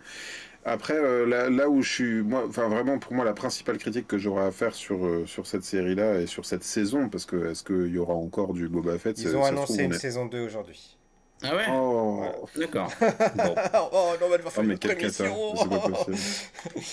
Après, 0.66 0.94
euh, 0.96 1.26
là, 1.26 1.50
là 1.50 1.70
où 1.70 1.82
je 1.82 1.92
suis, 1.92 2.22
moi, 2.22 2.46
enfin 2.48 2.68
vraiment 2.68 3.00
pour 3.00 3.14
moi, 3.14 3.24
la 3.26 3.34
principale 3.34 3.78
critique 3.78 4.06
que 4.08 4.18
j'aurai 4.18 4.44
à 4.46 4.52
faire 4.52 4.76
sur, 4.76 5.06
euh, 5.06 5.26
sur 5.26 5.48
cette 5.48 5.64
série-là 5.64 6.20
et 6.22 6.28
sur 6.28 6.46
cette 6.46 6.64
saison, 6.64 7.10
parce 7.10 7.26
que 7.26 7.50
est-ce 7.52 7.64
qu'il 7.64 7.88
y 7.88 7.98
aura 7.98 8.14
encore 8.14 8.54
du 8.54 8.68
Boba 8.68 8.98
Fett 9.00 9.18
Ils 9.18 9.36
ont 9.36 9.46
annoncé 9.46 9.66
trouve, 9.66 9.80
on 9.80 9.84
une 9.86 9.94
est- 9.94 9.98
saison 9.98 10.26
2 10.26 10.42
aujourd'hui. 10.42 10.97
Ah 11.44 11.56
ouais? 11.56 11.66
Oh, 11.70 12.24
D'accord. 12.58 12.92
Bon. 13.36 13.56
oh 13.94 14.14
non, 14.20 14.28
mais 14.30 14.36
elle 14.36 14.42
va 14.42 14.50
Oh, 14.50 14.50
faire 14.50 14.64
mais 14.64 14.76
c'est 14.82 14.88
pas 15.70 15.80
possible. 15.80 16.18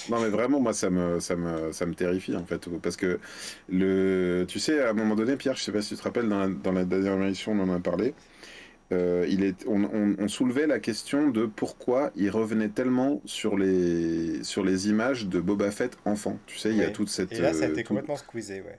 Non 0.10 0.20
mais 0.20 0.28
vraiment 0.28 0.60
moi 0.60 0.72
ça 0.74 0.90
me 0.90 1.18
ça 1.20 1.34
me 1.36 1.72
ça 1.72 1.86
me 1.86 1.94
terrifie 1.94 2.36
en 2.36 2.44
fait 2.44 2.68
parce 2.82 2.96
que 2.96 3.18
le 3.68 4.44
tu 4.46 4.58
sais 4.58 4.80
à 4.82 4.90
un 4.90 4.92
moment 4.92 5.14
donné 5.14 5.36
Pierre 5.36 5.56
je 5.56 5.62
sais 5.62 5.72
pas 5.72 5.80
si 5.82 5.90
tu 5.90 5.96
te 5.96 6.02
rappelles 6.02 6.28
dans 6.28 6.40
la, 6.40 6.48
dans 6.48 6.72
la 6.72 6.84
dernière 6.84 7.14
émission 7.14 7.52
on 7.52 7.60
en 7.60 7.72
a 7.74 7.80
parlé 7.80 8.14
euh, 8.92 9.26
il 9.28 9.44
est 9.44 9.64
on, 9.66 9.84
on, 9.84 10.16
on 10.18 10.28
soulevait 10.28 10.66
la 10.66 10.78
question 10.78 11.28
de 11.30 11.46
pourquoi 11.46 12.10
il 12.16 12.30
revenait 12.30 12.68
tellement 12.68 13.22
sur 13.24 13.56
les 13.56 14.44
sur 14.44 14.62
les 14.64 14.88
images 14.88 15.26
de 15.26 15.40
Boba 15.40 15.70
Fett 15.70 15.96
enfant 16.04 16.38
tu 16.46 16.58
sais 16.58 16.70
il 16.70 16.76
y 16.76 16.84
a 16.84 16.90
toute 16.90 17.08
cette 17.08 17.32
Et 17.32 17.40
là, 17.40 17.52
ça 17.54 17.64
a 17.64 17.68
euh, 17.68 17.70
été 17.70 17.82
tout- 17.82 17.88
complètement 17.88 18.16
squeezé, 18.16 18.60
ouais. 18.60 18.78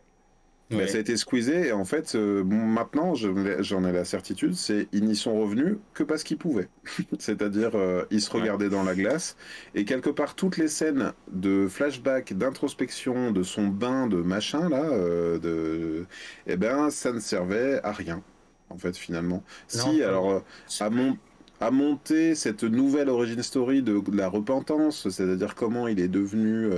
Ça 0.72 0.98
a 0.98 1.00
été 1.00 1.16
squeezé 1.16 1.68
et 1.68 1.72
en 1.72 1.86
fait, 1.86 2.16
euh, 2.16 2.44
maintenant, 2.44 3.14
j'en 3.14 3.86
ai 3.86 3.92
la 3.92 4.04
certitude, 4.04 4.56
c'est 4.56 4.88
ils 4.92 5.06
n'y 5.06 5.16
sont 5.16 5.40
revenus 5.40 5.78
que 5.94 6.02
parce 6.04 6.24
qu'ils 6.24 6.38
pouvaient. 6.38 6.70
C'est-à-dire, 7.20 7.76
euh, 7.76 8.06
ils 8.10 8.22
se 8.22 8.32
regardaient 8.32 8.70
dans 8.70 8.84
la 8.84 8.96
glace 8.96 9.38
et 9.76 9.86
quelque 9.86 10.10
part, 10.10 10.34
toutes 10.34 10.58
les 10.58 10.68
scènes 10.68 11.14
de 11.32 11.68
flashback, 11.68 12.34
d'introspection, 12.34 13.32
de 13.32 13.44
son 13.44 13.68
bain, 13.68 14.08
de 14.08 14.18
machin 14.18 14.68
là, 14.70 14.84
euh, 14.86 15.38
de, 15.38 16.08
eh 16.48 16.58
ben, 16.58 16.90
ça 16.90 17.12
ne 17.12 17.20
servait 17.20 17.80
à 17.84 17.92
rien. 17.92 18.24
En 18.70 18.78
fait, 18.80 18.98
finalement. 18.98 19.44
si, 19.68 20.02
alors, 20.02 20.44
à 20.80 20.90
mon 20.90 21.16
à 21.62 21.72
monter 21.72 22.36
cette 22.36 22.64
nouvelle 22.64 23.10
origin 23.10 23.42
story 23.42 23.82
de, 23.82 24.02
la 24.14 24.28
repentance, 24.28 25.10
c'est-à-dire 25.10 25.56
comment 25.56 25.88
il 25.88 26.00
est 26.00 26.08
devenu 26.08 26.70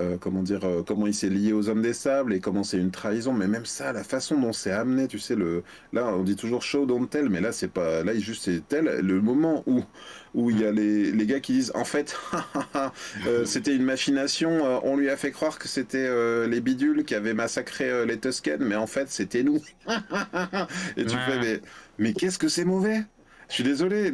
euh, 0.00 0.16
comment 0.18 0.42
dire, 0.42 0.64
euh, 0.64 0.82
comment 0.82 1.06
il 1.06 1.12
s'est 1.12 1.28
lié 1.28 1.52
aux 1.52 1.68
hommes 1.68 1.82
des 1.82 1.92
sables 1.92 2.32
et 2.32 2.40
comment 2.40 2.64
c'est 2.64 2.78
une 2.78 2.90
trahison. 2.90 3.34
Mais 3.34 3.46
même 3.46 3.66
ça, 3.66 3.92
la 3.92 4.02
façon 4.02 4.40
dont 4.40 4.54
c'est 4.54 4.70
amené, 4.70 5.06
tu 5.06 5.18
sais, 5.18 5.34
le, 5.34 5.64
là, 5.92 6.06
on 6.06 6.22
dit 6.22 6.34
toujours 6.34 6.62
show 6.62 6.86
don't 6.86 7.06
tell, 7.08 7.28
mais 7.28 7.42
là, 7.42 7.52
c'est 7.52 7.68
pas, 7.68 8.02
là, 8.02 8.14
il 8.14 8.22
juste 8.22 8.44
c'est 8.44 8.66
tel. 8.66 8.86
Le 8.86 9.20
moment 9.20 9.62
où, 9.66 9.84
où 10.32 10.48
il 10.50 10.60
y 10.60 10.64
a 10.64 10.72
les, 10.72 11.12
les 11.12 11.26
gars 11.26 11.40
qui 11.40 11.52
disent, 11.52 11.72
en 11.74 11.84
fait, 11.84 12.16
euh, 13.26 13.44
c'était 13.44 13.76
une 13.76 13.84
machination, 13.84 14.80
on 14.82 14.96
lui 14.96 15.10
a 15.10 15.16
fait 15.18 15.30
croire 15.30 15.58
que 15.58 15.68
c'était 15.68 16.08
les 16.46 16.60
bidules 16.62 17.04
qui 17.04 17.14
avaient 17.14 17.34
massacré 17.34 18.06
les 18.06 18.18
Tusken, 18.18 18.64
mais 18.64 18.76
en 18.76 18.86
fait, 18.86 19.10
c'était 19.10 19.42
nous. 19.42 19.60
et 20.96 21.04
tu 21.04 21.16
fais, 21.16 21.38
mais, 21.38 21.60
mais 21.98 22.12
qu'est-ce 22.14 22.38
que 22.38 22.48
c'est 22.48 22.64
mauvais? 22.64 23.04
Je 23.52 23.56
suis 23.56 23.64
désolé. 23.64 24.10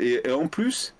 et, 0.00 0.30
en 0.30 0.48
plus, 0.48 0.94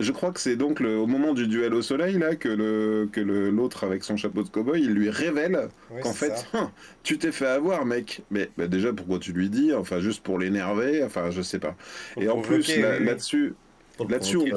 je 0.00 0.12
crois 0.12 0.32
que 0.32 0.40
c'est 0.40 0.54
donc 0.54 0.80
le, 0.80 0.98
au 0.98 1.06
moment 1.06 1.32
du 1.32 1.48
duel 1.48 1.72
au 1.72 1.80
soleil 1.80 2.18
là 2.18 2.36
que 2.36 2.50
le 2.50 3.08
que 3.10 3.20
l'autre 3.20 3.84
avec 3.84 4.04
son 4.04 4.18
chapeau 4.18 4.42
de 4.42 4.50
cowboy, 4.50 4.82
il 4.82 4.92
lui 4.92 5.08
révèle 5.08 5.70
qu'en 6.02 6.12
fait, 6.12 6.46
hein, 6.52 6.70
tu 7.04 7.16
t'es 7.16 7.32
fait 7.32 7.46
avoir, 7.46 7.86
mec. 7.86 8.20
Mais 8.30 8.50
bah, 8.58 8.66
déjà 8.66 8.92
pourquoi 8.92 9.18
tu 9.18 9.32
lui 9.32 9.48
dis? 9.48 9.72
Enfin 9.72 9.98
juste 9.98 10.22
pour 10.22 10.38
l'énerver. 10.38 11.02
Enfin 11.02 11.30
je 11.30 11.40
sais 11.40 11.58
pas. 11.58 11.74
Et 12.20 12.28
en 12.28 12.42
plus 12.42 12.76
là-dessus, 12.76 13.54
là-dessus. 13.98 14.52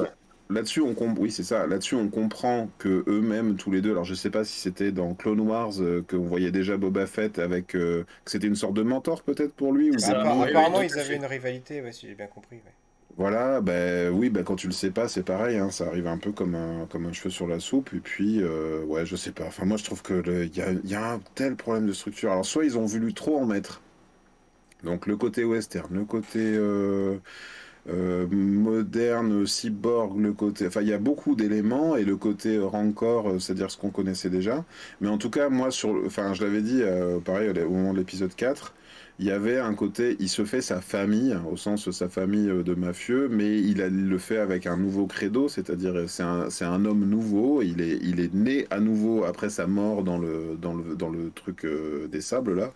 Là-dessus, 0.50 0.82
on 0.82 0.94
oui, 1.18 1.30
c'est 1.30 1.44
ça. 1.44 1.66
Là-dessus, 1.66 1.94
on 1.94 2.08
comprend 2.08 2.68
que 2.76 3.04
eux-mêmes, 3.06 3.56
tous 3.56 3.70
les 3.70 3.80
deux. 3.80 3.92
Alors, 3.92 4.04
je 4.04 4.12
sais 4.12 4.28
pas 4.28 4.44
si 4.44 4.60
c'était 4.60 4.92
dans 4.92 5.14
Clone 5.14 5.40
Wars 5.40 5.80
euh, 5.80 6.04
qu'on 6.06 6.26
voyait 6.26 6.50
déjà 6.50 6.76
Boba 6.76 7.06
Fett 7.06 7.38
avec 7.38 7.74
euh, 7.74 8.04
que 8.26 8.30
c'était 8.30 8.48
une 8.48 8.56
sorte 8.56 8.74
de 8.74 8.82
mentor 8.82 9.22
peut-être 9.22 9.54
pour 9.54 9.72
lui. 9.72 9.90
Ou 9.90 9.94
apparemment, 10.04 10.82
ils 10.82 10.98
avaient 10.98 11.16
une 11.16 11.24
rivalité, 11.24 11.82
si 11.92 12.06
j'ai 12.08 12.14
bien 12.14 12.26
compris. 12.26 12.58
Voilà, 13.18 13.60
ben 13.60 14.10
oui, 14.10 14.30
ben 14.30 14.42
quand 14.42 14.56
tu 14.56 14.66
le 14.66 14.72
sais 14.72 14.90
pas, 14.90 15.06
c'est 15.06 15.22
pareil, 15.22 15.58
hein, 15.58 15.70
ça 15.70 15.86
arrive 15.86 16.06
un 16.06 16.16
peu 16.16 16.32
comme 16.32 16.54
un, 16.54 16.86
comme 16.86 17.04
un 17.06 17.12
cheveu 17.12 17.28
sur 17.28 17.46
la 17.46 17.60
soupe, 17.60 17.90
et 17.94 18.00
puis, 18.00 18.42
euh, 18.42 18.82
ouais, 18.84 19.04
je 19.04 19.16
sais 19.16 19.32
pas. 19.32 19.44
Enfin, 19.44 19.66
moi, 19.66 19.76
je 19.76 19.84
trouve 19.84 20.02
que 20.02 20.22
il 20.46 20.56
y 20.90 20.94
a, 20.94 21.12
un 21.12 21.20
tel 21.34 21.54
problème 21.56 21.86
de 21.86 21.92
structure. 21.92 22.32
Alors, 22.32 22.46
soit 22.46 22.64
ils 22.64 22.78
ont 22.78 22.86
voulu 22.86 23.12
trop 23.12 23.38
en 23.38 23.44
mettre, 23.44 23.82
donc 24.84 25.06
le 25.06 25.16
côté 25.16 25.44
western, 25.44 25.94
le 25.94 26.04
côté 26.04 26.38
euh, 26.40 27.18
euh, 27.90 28.26
moderne, 28.28 29.46
cyborg, 29.46 30.18
le 30.18 30.32
côté, 30.32 30.66
enfin, 30.66 30.82
il 30.82 30.88
y 30.88 30.94
a 30.94 30.98
beaucoup 30.98 31.34
d'éléments, 31.36 31.96
et 31.96 32.04
le 32.04 32.16
côté 32.16 32.58
rancor, 32.58 33.40
c'est-à-dire 33.40 33.70
ce 33.70 33.76
qu'on 33.78 33.90
connaissait 33.90 34.30
déjà. 34.30 34.64
Mais 35.02 35.08
en 35.08 35.18
tout 35.18 35.30
cas, 35.30 35.50
moi, 35.50 35.70
sur, 35.70 36.02
enfin, 36.06 36.34
je 36.34 36.42
l'avais 36.44 36.62
dit, 36.62 36.82
pareil, 37.24 37.50
au 37.50 37.70
moment 37.70 37.92
de 37.92 37.98
l'épisode 37.98 38.34
4, 38.34 38.74
il 39.22 39.28
y 39.28 39.30
avait 39.30 39.60
un 39.60 39.74
côté, 39.74 40.16
il 40.18 40.28
se 40.28 40.44
fait 40.44 40.60
sa 40.60 40.80
famille, 40.80 41.36
au 41.48 41.56
sens 41.56 41.86
de 41.86 41.92
sa 41.92 42.08
famille 42.08 42.50
euh, 42.50 42.64
de 42.64 42.74
mafieux, 42.74 43.28
mais 43.28 43.60
il, 43.60 43.76
le 43.78 44.18
fait 44.18 44.38
avec 44.38 44.66
un 44.66 44.76
nouveau 44.76 45.06
credo, 45.06 45.48
c'est-à-dire 45.48 46.08
c'est 46.08 46.24
un, 46.24 46.50
c'est 46.50 46.64
un 46.64 46.84
homme 46.84 47.08
nouveau, 47.08 47.62
il 47.62 47.80
est, 47.80 48.34
né 48.34 48.66
à 48.70 48.80
nouveau 48.80 49.22
après 49.24 49.48
sa 49.48 49.68
mort 49.68 50.02
dans 50.02 50.18
le, 50.18 51.30
truc 51.36 51.64
euh, 51.64 52.08
des 52.08 52.20
sables 52.20 52.56
là. 52.56 52.72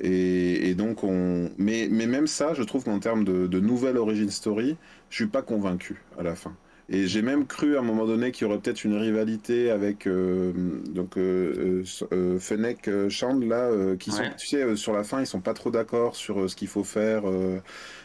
Et, 0.00 0.74
donc 0.74 1.04
on, 1.04 1.50
mais, 1.58 1.88
mais 1.90 2.06
même 2.06 2.26
ça, 2.26 2.54
je 2.54 2.62
trouve 2.64 2.84
qu'en 2.84 2.98
termes 2.98 3.24
de, 3.24 3.46
de 3.46 3.60
nouvelle 3.60 3.96
origin 3.96 4.30
story, 4.30 4.76
je 5.10 5.16
suis 5.16 5.26
pas 5.28 5.42
convaincu 5.42 6.04
à 6.18 6.22
la 6.22 6.34
fin. 6.34 6.54
Et 6.88 7.06
j'ai 7.06 7.22
même 7.22 7.46
cru 7.46 7.76
à 7.76 7.80
un 7.80 7.82
moment 7.82 8.06
donné 8.06 8.32
qu'il 8.32 8.46
y 8.46 8.50
aurait 8.50 8.58
peut-être 8.58 8.84
une 8.84 8.96
rivalité 8.96 9.70
avec 9.70 10.06
euh, 10.06 10.52
donc 10.88 11.16
euh, 11.16 11.84
euh, 12.12 12.38
Fennec 12.38 12.90
Shand 13.08 13.42
là, 13.44 13.70
qui 13.98 14.10
sont, 14.10 14.24
tu 14.36 14.48
sais, 14.48 14.76
sur 14.76 14.92
la 14.92 15.04
fin, 15.04 15.20
ils 15.20 15.26
sont 15.26 15.40
pas 15.40 15.54
trop 15.54 15.70
d'accord 15.70 16.16
sur 16.16 16.50
ce 16.50 16.56
qu'il 16.56 16.68
faut 16.68 16.84
faire. 16.84 17.22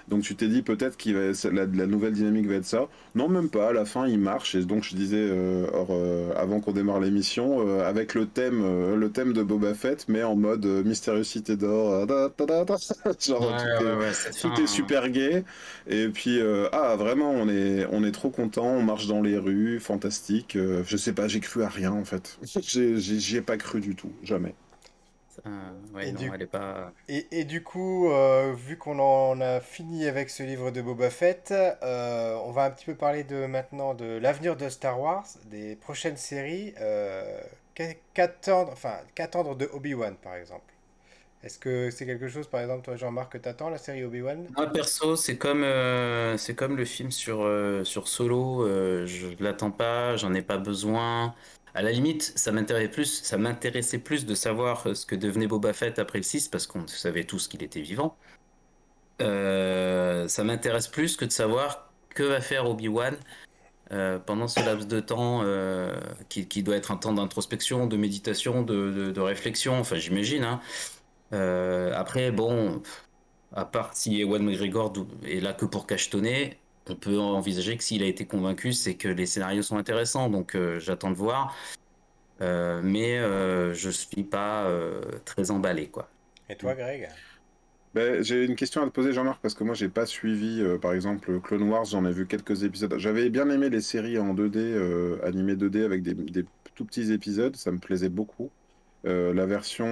Donc 0.07 0.23
tu 0.23 0.35
t'es 0.35 0.47
dit 0.47 0.61
peut-être 0.61 0.97
que 0.97 1.09
la, 1.49 1.65
la, 1.65 1.85
nouvelle 1.85 2.13
dynamique 2.13 2.47
va 2.47 2.55
être 2.55 2.65
ça. 2.65 2.87
Non, 3.15 3.27
même 3.27 3.49
pas. 3.49 3.69
À 3.69 3.73
la 3.73 3.83
fin, 3.83 4.07
il 4.07 4.19
marche. 4.19 4.55
Et 4.55 4.63
donc 4.63 4.83
je 4.83 4.95
disais 4.95 5.17
euh, 5.17 5.67
euh, 5.89 6.31
avant 6.35 6.61
qu'on 6.61 6.71
démarre 6.71 7.01
l'émission, 7.01 7.67
euh, 7.67 7.87
avec 7.87 8.13
le 8.13 8.25
thème, 8.25 8.95
le 8.95 9.09
thème 9.11 9.33
de 9.33 9.43
Boba 9.43 9.73
Fett, 9.73 10.05
mais 10.07 10.23
en 10.23 10.35
mode 10.35 10.65
mystérieuse 10.65 11.27
cité 11.27 11.57
d'or. 11.57 12.07
Genre 13.19 13.57
tout, 14.41 14.61
est, 14.61 14.67
super 14.67 15.09
gay. 15.09 15.43
Et 15.87 16.07
puis 16.07 16.39
ah 16.71 16.95
vraiment, 16.95 17.31
on 17.31 17.49
est 17.49 17.85
on 17.91 18.03
est 18.03 18.11
trop 18.11 18.29
content. 18.29 18.67
On 18.67 18.83
marche 18.83 19.07
dans 19.07 19.21
les 19.21 19.37
rues, 19.37 19.79
fantastique. 19.79 20.57
je 20.57 20.97
sais 20.97 21.13
pas, 21.13 21.27
j'ai 21.27 21.41
cru 21.41 21.63
à 21.63 21.69
rien 21.69 21.91
en 21.91 22.05
fait. 22.05 22.39
J'y 22.61 23.37
ai 23.37 23.41
pas 23.41 23.57
cru 23.57 23.81
du 23.81 23.95
tout, 23.95 24.11
jamais 24.23 24.55
et, 25.99 26.11
du... 26.11 26.47
pas... 26.47 26.91
et, 27.07 27.43
du 27.43 27.63
coup, 27.63 28.09
euh, 28.09 28.53
vu 28.55 28.77
qu'on 28.77 28.99
en 28.99 29.39
a 29.41 29.59
fini 29.59 30.07
avec 30.07 30.29
ce 30.29 30.43
livre 30.43 30.71
de 30.71 30.81
Boba 30.81 31.09
Fett, 31.09 31.51
euh, 31.51 32.35
on 32.45 32.51
va 32.51 32.65
un 32.65 32.71
petit 32.71 32.85
peu 32.85 32.95
parler 32.95 33.23
de 33.23 33.45
maintenant 33.45 33.93
de 33.93 34.17
l'avenir 34.17 34.55
de 34.55 34.69
Star 34.69 34.99
Wars, 34.99 35.25
des 35.45 35.75
prochaines 35.75 36.17
séries. 36.17 36.73
Euh, 36.79 37.41
qu'attendre, 38.13 38.71
enfin, 38.71 38.97
qu'attendre 39.13 39.55
de 39.55 39.69
Obi-Wan 39.71 40.15
par 40.15 40.35
exemple? 40.35 40.73
Est-ce 41.43 41.59
que 41.59 41.91
c'est 41.91 42.07
quelque 42.07 42.27
chose, 42.27 42.47
par 42.47 42.61
exemple, 42.61 42.83
toi 42.83 42.95
Jean-Marc, 42.95 43.33
que 43.33 43.37
t'attends 43.37 43.69
la 43.69 43.77
série 43.77 44.03
Obi-Wan? 44.03 44.47
Moi 44.55 44.67
perso, 44.67 45.15
c'est 45.15 45.37
comme, 45.37 45.63
c'est 46.37 46.55
comme 46.55 46.75
le 46.75 46.85
film 46.85 47.11
sur, 47.11 47.47
sur 47.83 48.07
Solo. 48.07 48.65
je 49.05 49.27
l'attends 49.39 49.71
pas, 49.71 50.17
j'en 50.17 50.33
ai 50.33 50.41
pas 50.41 50.57
besoin. 50.57 51.35
À 51.77 51.83
la 51.83 51.91
limite, 51.91 52.33
ça 52.35 52.51
m'intéressait 52.51 52.87
plus, 52.87 53.21
ça 53.21 53.37
m'intéressait 53.37 53.99
plus 53.99 54.25
de 54.25 54.33
savoir 54.33 54.87
euh, 54.87 54.95
ce 54.95 55.05
que 55.05 55.13
devenait 55.13 55.45
Boba 55.45 55.73
Fett 55.73 55.99
après 55.99 56.17
le 56.17 56.23
6 56.23 56.47
parce 56.47 56.65
qu'on 56.65 56.87
savait 56.87 57.23
tous 57.23 57.47
qu'il 57.47 57.61
était 57.61 57.81
vivant. 57.81 58.17
Euh, 59.21 60.27
ça 60.27 60.43
m'intéresse 60.43 60.87
plus 60.87 61.15
que 61.17 61.23
de 61.23 61.31
savoir 61.31 61.91
que 62.09 62.23
va 62.23 62.41
faire 62.41 62.67
Obi-Wan 62.67 63.15
euh, 63.91 64.17
pendant 64.17 64.47
ce 64.47 64.59
laps 64.61 64.87
de 64.87 64.99
temps 64.99 65.43
qui, 66.29 66.63
doit 66.63 66.77
être 66.77 66.89
un 66.89 66.97
temps 66.97 67.13
d'introspection, 67.13 67.85
de 67.85 67.95
méditation, 67.95 68.63
de, 68.63 69.19
réflexion, 69.19 69.79
enfin 69.79 69.97
j'imagine. 69.97 70.45
Hein. 70.45 70.61
après, 71.93 72.31
bon, 72.31 72.81
à 73.53 73.65
part 73.65 73.91
si 73.93 74.19
Ewan 74.19 74.41
McGregor 74.41 74.93
est 75.27 75.41
là 75.41 75.53
que 75.53 75.65
pour 75.65 75.85
cachetonner, 75.85 76.57
on 76.89 76.95
peut 76.95 77.19
envisager 77.19 77.77
que 77.77 77.83
s'il 77.83 78.03
a 78.03 78.07
été 78.07 78.25
convaincu, 78.25 78.73
c'est 78.73 78.95
que 78.95 79.07
les 79.07 79.25
scénarios 79.25 79.61
sont 79.61 79.77
intéressants, 79.77 80.29
donc 80.29 80.55
euh, 80.55 80.79
j'attends 80.79 81.11
de 81.11 81.15
voir. 81.15 81.55
Euh, 82.41 82.81
mais 82.83 83.17
euh, 83.17 83.73
je 83.73 83.89
suis 83.89 84.23
pas 84.23 84.71
très 85.25 85.51
emballé, 85.51 85.87
quoi. 85.87 86.09
Et 86.49 86.55
toi, 86.55 86.75
Greg? 86.75 87.09
Ben, 87.93 88.23
J'ai 88.23 88.45
une 88.45 88.55
question 88.55 88.81
à 88.83 88.85
te 88.85 88.91
poser, 88.91 89.11
Jean-Marc, 89.11 89.41
parce 89.41 89.53
que 89.53 89.63
moi, 89.63 89.73
j'ai 89.73 89.89
pas 89.89 90.05
suivi, 90.05 90.63
par 90.81 90.93
exemple, 90.93 91.39
Clone 91.41 91.63
Wars, 91.63 91.85
j'en 91.85 92.05
ai 92.05 92.11
vu 92.11 92.27
quelques 92.27 92.63
épisodes. 92.63 92.93
J'avais 92.97 93.29
bien 93.29 93.49
aimé 93.49 93.69
les 93.69 93.81
séries 93.81 94.19
en 94.19 94.33
2D, 94.33 95.23
animées 95.23 95.55
2D, 95.55 95.83
avec 95.83 96.03
des, 96.03 96.45
tout 96.75 96.85
petits 96.85 97.11
épisodes, 97.11 97.55
ça 97.55 97.71
me 97.71 97.79
plaisait 97.79 98.09
beaucoup. 98.09 98.51
Euh, 99.05 99.33
la 99.33 99.45
version 99.45 99.85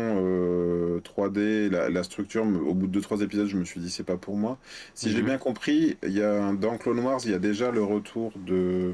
3D, 1.00 1.38
euh, 1.38 1.90
la, 1.90 2.04
structure, 2.04 2.44
au 2.44 2.74
bout 2.74 2.88
de 2.88 3.00
2-3 3.00 3.24
épisodes, 3.24 3.48
je 3.48 3.58
me 3.58 3.64
suis 3.64 3.80
dit 3.80 3.90
c'est 3.90 4.04
pas 4.04 4.18
pour 4.18 4.36
moi. 4.36 4.58
Si 4.94 5.12
j'ai 5.12 5.20
mhm. 5.20 5.26
bien 5.26 5.38
compris, 5.38 5.98
il 6.04 6.12
y 6.12 6.24
a, 6.24 6.52
dans 6.54 6.78
Clone 6.78 7.00
Wars, 7.00 7.20
il 7.26 7.32
y 7.32 7.36
a 7.36 7.40
déjà 7.40 7.72
le 7.72 7.84
retour 7.84 8.34
de. 8.46 8.94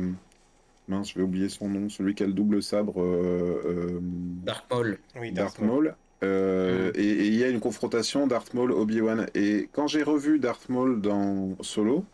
Mince, 0.88 1.12
je 1.12 1.16
vais 1.16 1.24
oublier 1.24 1.48
son 1.48 1.70
nom, 1.70 1.90
celui 1.90 2.16
qui 2.16 2.24
a 2.24 2.28
le 2.28 2.34
double 2.34 2.62
sabre. 2.62 3.02
Euh, 3.02 4.00
Dark 4.02 4.66
Maul. 4.70 5.00
Oui, 5.20 5.32
Dark, 5.32 5.60
Maul. 5.60 5.96
Mhm. 6.22 6.92
Et 6.96 7.28
il 7.28 7.36
y 7.36 7.44
a 7.44 7.50
une 7.50 7.60
confrontation 7.60 8.28
Darth 8.28 8.54
Maul 8.54 8.72
Obi-Wan. 8.72 9.28
Et 9.34 9.70
quand 9.72 9.88
j'ai 9.88 10.04
revu 10.04 10.38
Darth 10.38 10.70
Maul 10.70 11.02
dans 11.02 11.56
Solo, 11.62 12.06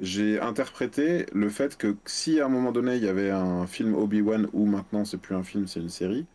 j'ai 0.00 0.40
interprété 0.40 1.26
le 1.32 1.48
fait 1.48 1.76
que 1.76 1.96
si 2.06 2.40
à 2.40 2.46
un 2.46 2.48
moment 2.48 2.72
donné 2.72 2.96
il 2.96 3.04
y 3.04 3.08
avait 3.08 3.30
un 3.30 3.66
film 3.66 3.94
Obi-Wan 3.94 4.48
ou 4.52 4.66
maintenant 4.66 5.04
c'est 5.04 5.18
plus 5.18 5.34
un 5.34 5.42
film, 5.42 5.66
c'est 5.66 5.80
une 5.80 5.90
série, 5.90 6.26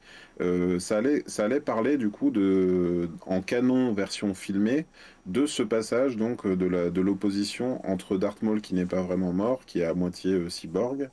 euh, 0.41 0.79
ça, 0.79 0.97
allait, 0.97 1.23
ça 1.27 1.45
allait 1.45 1.61
parler 1.61 1.97
du 1.97 2.09
coup 2.09 2.31
de, 2.31 3.09
en 3.25 3.41
canon 3.41 3.93
version 3.93 4.33
filmée 4.33 4.85
de 5.25 5.45
ce 5.45 5.63
passage 5.63 6.17
donc 6.17 6.45
euh, 6.45 6.55
de 6.55 7.01
l'opposition 7.01 7.81
de 7.83 7.87
entre 7.89 8.17
Darth 8.17 8.41
Maul 8.41 8.61
qui 8.61 8.75
n'est 8.75 8.85
pas 8.85 9.01
vraiment 9.01 9.33
mort, 9.33 9.65
qui 9.65 9.79
est 9.79 9.85
à 9.85 9.93
moitié 9.93 10.33
euh, 10.33 10.49
cyborg 10.49 11.09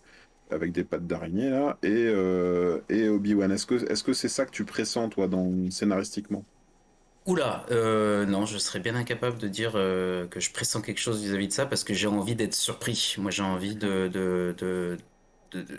avec 0.50 0.72
des 0.72 0.84
pattes 0.84 1.06
d'araignée 1.06 1.50
là, 1.50 1.78
et, 1.82 2.04
et 2.90 3.08
Obi-Wan. 3.08 3.50
Est-ce 3.50 4.04
que 4.04 4.12
c'est 4.12 4.28
ça 4.28 4.44
que 4.44 4.50
tu 4.50 4.64
pressens 4.64 5.08
toi 5.08 5.28
scénaristiquement? 5.70 6.44
Oula, 7.26 7.64
non, 7.70 8.44
je 8.44 8.58
serais 8.58 8.78
bien 8.78 8.94
incapable 8.94 9.38
de 9.38 9.48
dire 9.48 9.72
que 9.72 10.38
je 10.38 10.52
pressens 10.52 10.82
quelque 10.82 11.00
chose 11.00 11.22
vis-à-vis 11.22 11.48
de 11.48 11.52
ça 11.52 11.64
parce 11.64 11.82
que 11.82 11.94
j'ai 11.94 12.06
envie 12.06 12.36
d'être 12.36 12.54
surpris. 12.54 13.16
Moi, 13.18 13.30
j'ai 13.30 13.42
envie 13.42 13.74
de, 13.74 14.08
de, 14.08 14.54
de, 14.58 14.98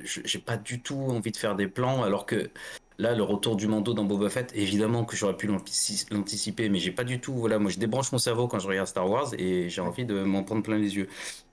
j'ai 0.03 0.39
pas 0.39 0.57
du 0.57 0.81
tout 0.81 0.95
envie 0.95 1.31
de 1.31 1.37
faire 1.37 1.55
des 1.55 1.67
plans 1.67 2.03
alors 2.03 2.25
que 2.25 2.49
Là, 2.97 3.13
le 3.13 3.23
retour 3.23 3.57
du 3.57 3.67
Mando 3.67 3.93
dans 3.93 4.05
Boba 4.05 4.29
Fett, 4.29 4.51
évidemment 4.55 5.03
que 5.03 5.17
j'aurais 5.17 5.35
pu 5.35 5.47
l'anticiper, 5.47 6.69
mais 6.69 6.79
j'ai 6.79 6.91
pas 6.91 7.03
du 7.03 7.19
tout. 7.19 7.33
Voilà, 7.33 7.59
moi 7.59 7.69
je 7.69 7.77
débranche 7.77 8.11
mon 8.13 8.17
cerveau 8.17 8.47
quand 8.47 8.59
je 8.59 8.67
regarde 8.67 8.87
Star 8.87 9.09
Wars 9.09 9.33
et 9.37 9.69
j'ai 9.69 9.81
envie 9.81 10.05
de 10.05 10.23
m'en 10.23 10.43
prendre 10.43 10.63
plein 10.63 10.77
les 10.77 10.95
yeux. 10.95 11.09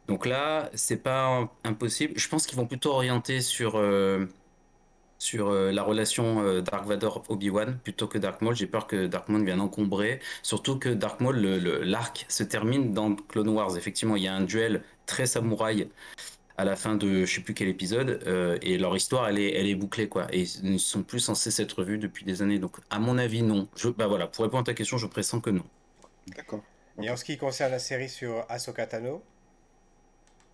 Donc 0.07 0.26
là, 0.26 0.70
c'est 0.74 1.03
pas 1.03 1.49
impossible. 1.64 2.14
Je 2.16 2.28
pense 2.28 2.47
qu'ils 2.47 2.59
vont 2.59 2.66
plutôt 2.66 2.90
orienter 2.93 3.40
sur 3.40 3.76
euh, 3.76 4.26
sur 5.18 5.49
euh, 5.49 5.72
la 5.72 5.82
relation 5.82 6.43
euh, 6.43 6.61
Dark 6.61 6.86
Vador 6.86 7.24
Obi-Wan 7.28 7.78
plutôt 7.82 8.07
que 8.09 8.18
Dark 8.18 8.40
Maul. 8.43 8.55
J'ai 8.55 8.66
peur 8.66 8.86
que 8.86 9.07
Dark 9.07 9.28
Maul 9.28 9.45
vienne 9.45 9.61
encombrer, 9.61 10.20
surtout 10.43 10.78
que 10.78 10.88
Dark 10.90 11.20
Maul, 11.20 11.36
l'arc 11.84 12.26
se 12.28 12.43
termine 12.45 12.93
dans 12.93 13.14
Clone 13.14 13.49
Wars. 13.49 13.76
Effectivement, 13.76 14.16
il 14.16 14.24
y 14.24 14.28
a 14.28 14.34
un 14.34 14.43
duel 14.43 14.82
très 15.07 15.26
samouraï 15.26 15.88
à 16.57 16.65
la 16.65 16.77
fin 16.77 16.97
de 16.97 17.25
je 17.25 17.35
sais 17.35 17.41
plus 17.41 17.55
quel 17.55 17.69
épisode 17.69 18.23
euh, 18.27 18.59
et 18.63 18.79
leur 18.79 18.97
histoire 18.97 19.29
elle 19.29 19.39
est 19.39 19.53
elle 19.55 19.67
est 19.67 19.75
bouclée 19.75 20.09
quoi. 20.09 20.27
Et 20.33 20.43
ils 20.43 20.73
ne 20.73 20.79
sont 20.79 21.03
plus 21.03 21.21
censés 21.21 21.51
s'être 21.51 21.79
revus 21.79 21.99
depuis 21.99 22.25
des 22.25 22.43
années. 22.43 22.59
Donc 22.59 22.77
à 22.91 22.99
mon 22.99 23.19
avis 23.19 23.43
non. 23.43 23.69
Je 23.77 23.89
bah 23.89 24.07
voilà 24.07 24.27
pour 24.27 24.45
répondre 24.45 24.63
à 24.63 24.65
ta 24.65 24.75
question 24.75 24.99
je 24.99 25.07
pressens 25.07 25.41
que 25.41 25.51
non. 25.51 25.65
D'accord. 26.37 26.63
Et 27.01 27.11
en 27.11 27.17
ce 27.17 27.25
qui 27.25 27.39
concerne 27.39 27.73
la 27.73 27.79
série 27.79 28.09
sur 28.09 28.45
Ahsoka 28.49 28.87
Tano 28.87 29.23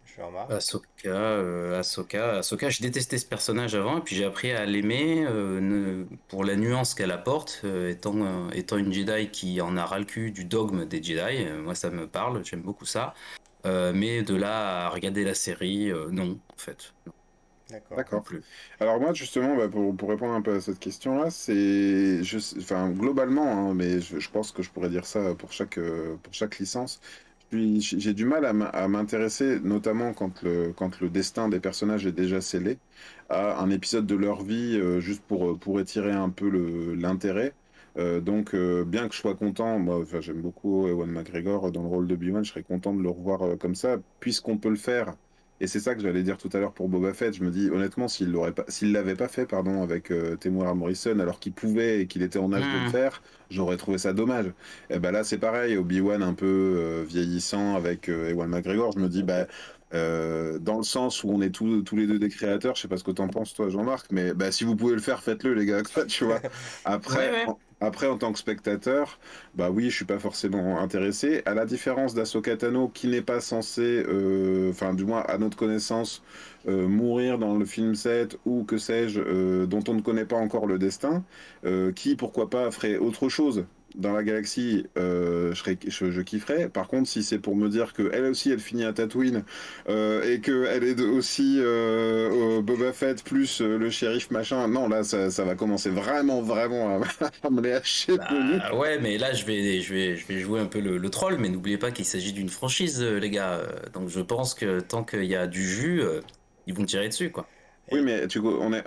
je 0.07 0.23
remarque 0.23 0.51
Ahsoka 0.51 1.09
euh, 1.09 1.81
Ahsoka 1.81 2.39
Ahsoka 2.39 2.71
j'ai 2.71 2.83
détesté 2.83 3.19
ce 3.19 3.27
personnage 3.27 3.75
avant 3.75 3.99
et 3.99 4.01
puis 4.01 4.17
j'ai 4.17 4.25
appris 4.25 4.53
à 4.53 4.65
l'aimer 4.65 5.27
euh, 5.29 6.05
pour 6.29 6.45
la 6.45 6.57
nuance 6.57 6.95
qu'elle 6.95 7.11
apporte 7.11 7.65
étant 7.89 8.51
étant 8.51 8.79
une 8.79 8.93
Jedi 8.93 9.29
qui 9.31 9.61
en 9.61 9.77
a 9.77 9.85
ras 9.85 9.99
le 9.99 10.07
cul 10.07 10.31
du 10.31 10.45
dogme 10.45 10.87
des 10.87 11.03
Jedi 11.03 11.47
moi 11.63 11.75
ça 11.75 11.91
me 11.91 12.07
parle 12.07 12.43
j'aime 12.45 12.63
beaucoup 12.63 12.87
ça 12.87 13.15
euh, 13.67 13.93
mais 13.95 14.23
de 14.23 14.35
là 14.35 14.87
à 14.87 14.89
regarder 14.89 15.25
la 15.25 15.35
série, 15.35 15.91
euh, 15.91 16.09
non, 16.11 16.39
en 16.53 16.59
fait. 16.59 16.93
D'accord. 17.71 18.25
Alors 18.81 18.99
moi 18.99 19.13
justement, 19.13 19.55
bah, 19.55 19.69
pour, 19.69 19.95
pour, 19.95 20.09
répondre 20.09 20.33
un 20.33 20.41
peu 20.41 20.55
à 20.55 20.61
cette 20.61 20.79
question-là, 20.79 21.29
c'est, 21.31 22.21
enfin 22.59 22.91
globalement, 22.91 23.71
hein, 23.71 23.75
mais 23.75 24.01
je, 24.01 24.19
je, 24.19 24.31
pense 24.31 24.53
que 24.53 24.63
je 24.63 24.71
pourrais 24.71 24.89
dire 24.89 25.05
ça 25.05 25.35
pour 25.35 25.53
chaque 25.53 25.77
euh, 25.77 26.17
pour 26.23 26.33
chaque 26.33 26.59
licence. 26.59 26.99
J'ai 27.53 28.13
du 28.15 28.27
mal 28.27 28.45
à 28.45 28.89
m'intéresser, 28.89 29.59
notamment 29.61 30.13
quand 30.13 30.43
le 30.43 30.73
quand 30.75 31.01
le 31.01 31.09
destin 31.09 31.49
des 31.49 31.61
personnages 31.61 32.07
est 32.07 32.13
déjà 32.13 32.41
scellé, 32.43 32.79
à 33.31 33.61
un 33.63 33.71
épisode 33.71 34.07
de 34.07 34.15
leur 34.15 34.43
vie 34.43 34.79
juste 35.01 35.23
pour 35.23 35.59
pour 35.59 35.81
étirer 35.81 36.13
un 36.13 36.31
peu 36.31 36.49
l'intérêt. 36.95 37.55
Euh, 37.99 38.21
donc, 38.21 38.55
euh, 38.55 38.85
bien 38.85 39.09
que 39.09 39.15
je 39.15 39.21
sois 39.21 39.35
content, 39.35 39.79
moi, 39.79 40.05
j'aime 40.21 40.41
beaucoup 40.41 40.87
Ewan 40.87 41.11
McGregor 41.11 41.73
dans 41.73 41.83
le 41.83 41.89
rôle 41.89 42.07
de 42.07 42.15
Obi-Wan, 42.15 42.45
je 42.45 42.51
serais 42.51 42.63
content 42.63 42.95
de 42.95 43.03
le 43.03 43.09
revoir 43.09 43.43
euh, 43.43 43.57
comme 43.57 43.75
ça, 43.75 43.97
puisqu'on 44.21 44.57
peut 44.57 44.71
le 44.71 44.77
faire. 44.77 45.15
Et 45.61 45.67
c'est 45.67 45.81
ça 45.81 45.97
que 45.97 46.01
j'allais 46.01 46.23
dire 46.23 46.37
tout 46.39 46.51
à 46.53 46.61
l'heure 46.61 46.73
pour 46.73 46.89
Boba 46.89 47.13
Fett. 47.13 47.35
Je 47.35 47.43
me 47.43 47.51
dis, 47.51 47.69
honnêtement, 47.69 48.07
s'il 48.07 48.31
l'aurait 48.31 48.53
pas, 48.53 48.65
s'il 48.69 48.93
l'avait 48.93 49.17
pas 49.17 49.27
fait, 49.27 49.45
pardon, 49.45 49.83
avec 49.83 50.13
Temuera 50.39 50.73
Morrison, 50.75 51.19
alors 51.19 51.41
qu'il 51.41 51.53
pouvait 51.53 52.03
et 52.03 52.07
qu'il 52.07 52.23
était 52.23 52.39
en 52.39 52.53
âge 52.53 52.63
de 52.63 52.85
le 52.85 52.87
hmm. 52.87 52.91
faire, 52.91 53.23
j'aurais 53.51 53.77
trouvé 53.77 53.99
ça 53.99 54.13
dommage. 54.13 54.53
Et 54.89 55.01
ben 55.01 55.11
là, 55.11 55.25
c'est 55.25 55.39
pareil, 55.39 55.77
Obi-Wan 55.77 56.23
un 56.23 56.35
peu 56.35 57.05
vieillissant 57.09 57.75
avec 57.75 58.09
Ewan 58.09 58.49
McGregor, 58.49 58.93
je 58.93 59.01
me 59.01 59.09
dis, 59.09 59.25
bah, 59.25 59.49
dans 59.91 60.77
le 60.77 60.85
sens 60.85 61.25
où 61.25 61.31
on 61.31 61.41
est 61.41 61.51
tous, 61.51 61.83
tous 61.83 61.97
les 61.97 62.07
deux 62.07 62.21
des 62.21 62.29
créateurs, 62.29 62.77
je 62.77 62.83
sais 62.83 62.89
pas 62.89 62.97
ce 62.97 63.03
que 63.03 63.11
t'en 63.11 63.27
penses 63.27 63.53
toi 63.53 63.69
Jean-Marc, 63.69 64.13
mais 64.13 64.35
bah, 64.35 64.53
si 64.53 64.63
vous 64.63 64.77
pouvez 64.77 64.95
le 64.95 65.01
faire, 65.01 65.25
faites-le 65.25 65.55
les 65.55 65.67
gars, 65.67 65.83
tu 66.07 66.25
vois. 66.25 66.41
Après, 66.85 67.47
après, 67.81 68.09
en 68.09 68.19
tant 68.19 68.33
que 68.33 68.39
spectateur, 68.41 69.19
bah 69.55 69.71
oui, 69.71 69.89
je 69.91 69.95
suis 69.97 70.05
pas 70.05 70.19
forcément 70.19 70.81
intéressé. 70.81 71.43
À 71.47 71.55
la 71.55 71.65
différence 71.65 72.13
d'Asoka 72.15 72.57
Tano, 72.57 72.89
qui 72.89 73.07
n'est 73.07 73.23
pas 73.23 73.41
censé, 73.41 74.05
euh, 74.09 74.71
enfin, 74.71 74.95
du 74.95 75.05
moins 75.05 75.21
à 75.21 75.39
notre 75.39 75.57
connaissance, 75.57 76.23
euh, 76.67 76.89
mourir 76.89 77.39
dans 77.39 77.57
le 77.57 77.65
film 77.65 77.95
7 77.95 78.37
ou 78.47 78.65
que 78.65 78.79
sais-je, 78.79 79.21
euh, 79.21 79.67
dont 79.67 79.85
on 79.89 79.95
ne 79.95 80.01
connaît 80.03 80.25
pas 80.25 80.37
encore 80.37 80.67
le 80.67 80.79
destin, 80.79 81.25
qui, 81.95 82.17
pourquoi 82.17 82.51
pas, 82.51 82.71
ferait 82.71 82.97
autre 82.99 83.29
chose 83.29 83.65
dans 83.99 84.13
la 84.13 84.23
galaxie, 84.23 84.87
euh, 84.97 85.53
je, 85.53 85.59
serais, 85.59 85.77
je, 85.87 86.21
kifferais. 86.23 86.69
Par 86.69 86.89
contre, 86.89 87.09
si 87.09 87.23
c'est 87.23 87.39
pour 87.39 87.57
me 87.57 87.69
dire 87.69 87.93
que 87.93 88.11
elle 88.13 88.25
aussi, 88.25 88.51
elle 88.51 88.61
finit 88.61 88.85
à 88.85 88.93
Tatooine 88.93 89.45
euh, 89.89 90.23
et 90.23 90.41
qu'elle 90.41 90.85
est 90.85 91.01
aussi 91.01 91.57
euh, 91.59 92.63
Boba 92.63 92.93
Fett 92.93 93.23
plus 93.25 93.61
le 93.61 93.91
shérif 93.91 94.31
machin, 94.31 94.69
non, 94.69 94.89
là, 94.89 95.03
ça, 95.03 95.31
ça, 95.31 95.45
va 95.45 95.57
commencer 95.57 95.91
vraiment, 95.91 96.41
vraiment 96.41 97.01
à, 97.43 97.51
me 97.51 97.61
les 97.61 97.73
hacher. 97.73 98.17
Bah, 98.17 98.75
ouais, 98.75 99.01
mais 99.01 99.19
là, 99.19 99.33
je 99.33 99.45
vais, 99.45 99.81
je 99.81 99.93
vais, 99.93 100.17
je 100.17 100.27
vais 100.27 100.39
jouer 100.39 100.61
un 100.61 100.67
peu 100.67 100.81
le, 100.81 100.97
le 100.97 101.11
troll, 101.11 101.37
mais 101.39 101.49
n'oubliez 101.49 101.79
pas 101.79 101.91
qu'il 101.91 102.05
s'agit 102.05 102.33
d'une 102.33 102.49
franchise, 102.49 103.03
les 103.03 103.31
gars. 103.31 103.63
Donc, 103.95 104.09
je 104.09 104.21
pense 104.21 104.55
que 104.55 104.81
tant 104.81 105.03
qu'il 105.03 105.25
y 105.25 105.35
a 105.35 105.49
du 105.49 105.67
jus, 105.67 106.03
ils 106.67 106.75
vont 106.75 106.85
tirer 106.85 107.09
dessus, 107.09 107.31
quoi. 107.31 107.49
Oui, 107.93 108.03
mais 108.03 108.27
tu, 108.27 108.41
on 108.41 108.73
est, 108.73 108.85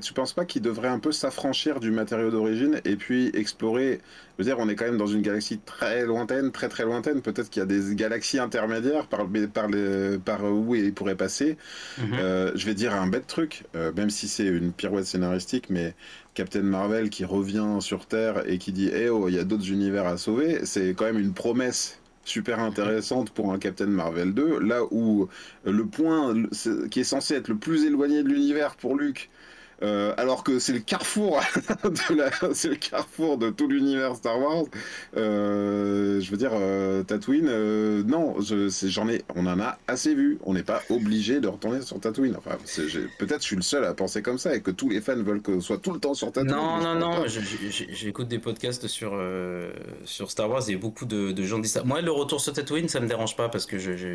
tu 0.00 0.12
penses 0.12 0.32
pas 0.32 0.44
qu'il 0.44 0.62
devrait 0.62 0.88
un 0.88 0.98
peu 0.98 1.12
s'affranchir 1.12 1.80
du 1.80 1.90
matériau 1.90 2.30
d'origine 2.30 2.80
et 2.84 2.96
puis 2.96 3.30
explorer 3.34 4.00
Je 4.38 4.42
veux 4.42 4.48
dire, 4.48 4.58
on 4.58 4.68
est 4.68 4.74
quand 4.76 4.84
même 4.84 4.96
dans 4.96 5.06
une 5.06 5.22
galaxie 5.22 5.58
très 5.58 6.04
lointaine, 6.04 6.52
très 6.52 6.68
très 6.68 6.84
lointaine. 6.84 7.20
Peut-être 7.20 7.50
qu'il 7.50 7.60
y 7.60 7.62
a 7.62 7.66
des 7.66 7.94
galaxies 7.94 8.38
intermédiaires 8.38 9.06
par, 9.06 9.26
par, 9.52 9.68
les, 9.68 10.18
par 10.18 10.44
où 10.44 10.74
il 10.74 10.92
pourrait 10.94 11.16
passer. 11.16 11.56
Mhm. 11.98 12.12
Euh, 12.14 12.52
je 12.54 12.66
vais 12.66 12.74
dire 12.74 12.94
un 12.94 13.06
bête 13.06 13.26
truc, 13.26 13.64
euh, 13.74 13.92
même 13.96 14.10
si 14.10 14.28
c'est 14.28 14.46
une 14.46 14.72
pirouette 14.72 15.06
scénaristique, 15.06 15.70
mais 15.70 15.94
Captain 16.34 16.62
Marvel 16.62 17.10
qui 17.10 17.24
revient 17.24 17.78
sur 17.80 18.06
Terre 18.06 18.48
et 18.48 18.58
qui 18.58 18.72
dit 18.72 18.90
Eh 18.92 19.08
oh, 19.08 19.28
il 19.28 19.34
y 19.34 19.38
a 19.38 19.44
d'autres 19.44 19.70
univers 19.70 20.06
à 20.06 20.16
sauver, 20.16 20.64
c'est 20.64 20.90
quand 20.90 21.04
même 21.04 21.18
une 21.18 21.34
promesse 21.34 21.98
super 22.24 22.60
intéressante 22.60 23.30
pour 23.30 23.52
un 23.52 23.58
Captain 23.58 23.86
Marvel 23.86 24.34
2, 24.34 24.60
là 24.60 24.82
où 24.90 25.28
le 25.64 25.86
point 25.86 26.34
qui 26.90 27.00
est 27.00 27.04
censé 27.04 27.34
être 27.34 27.48
le 27.48 27.56
plus 27.56 27.84
éloigné 27.84 28.22
de 28.22 28.28
l'univers 28.28 28.76
pour 28.76 28.96
Luke, 28.96 29.30
euh, 29.82 30.14
alors 30.16 30.44
que 30.44 30.58
c'est 30.58 30.72
le 30.72 30.78
carrefour 30.80 31.40
de 31.84 32.14
la, 32.14 32.30
c'est 32.54 32.68
le 32.68 32.76
carrefour 32.76 33.38
de 33.38 33.50
tout 33.50 33.68
l'univers 33.68 34.16
Star 34.16 34.38
Wars. 34.38 34.64
Euh, 35.16 36.20
je 36.20 36.30
veux 36.30 36.36
dire, 36.36 36.52
euh, 36.52 37.02
Tatooine, 37.02 37.50
non, 38.02 38.36
j'en 38.40 39.08
ai, 39.08 39.24
on 39.34 39.46
en 39.46 39.60
a 39.60 39.78
assez 39.88 40.14
vu. 40.14 40.38
On 40.44 40.54
n'est 40.54 40.62
pas 40.62 40.82
obligé 40.90 41.40
de 41.40 41.48
retourner 41.48 41.82
sur 41.82 42.00
Tatooine. 42.00 42.36
Enfin, 42.36 42.56
peut-être 43.18 43.40
je 43.40 43.46
suis 43.46 43.56
le 43.56 43.62
seul 43.62 43.84
à 43.84 43.94
penser 43.94 44.22
comme 44.22 44.38
ça 44.38 44.54
et 44.54 44.60
que 44.60 44.70
tous 44.70 44.88
les 44.88 45.00
fans 45.00 45.16
veulent 45.16 45.42
que 45.42 45.60
soit 45.60 45.78
tout 45.78 45.92
le 45.92 46.00
temps 46.00 46.14
sur 46.14 46.32
Tatooine. 46.32 46.54
Non, 46.54 46.78
non, 46.80 46.94
non. 46.94 47.24
J'écoute 47.26 48.28
des 48.28 48.38
podcasts 48.38 48.86
sur 48.86 49.20
sur 50.04 50.30
Star 50.30 50.50
Wars 50.50 50.68
et 50.68 50.76
beaucoup 50.76 51.04
de, 51.04 51.32
de, 51.32 51.42
gens 51.42 51.58
disent 51.58 51.72
ça. 51.72 51.84
Moi, 51.84 52.00
le 52.00 52.10
retour 52.10 52.40
sur 52.40 52.52
Tatooine, 52.52 52.88
ça 52.88 53.00
me 53.00 53.08
dérange 53.08 53.36
pas 53.36 53.48
parce 53.48 53.66
que 53.66 53.78
je, 53.78 53.96
je 53.96 54.14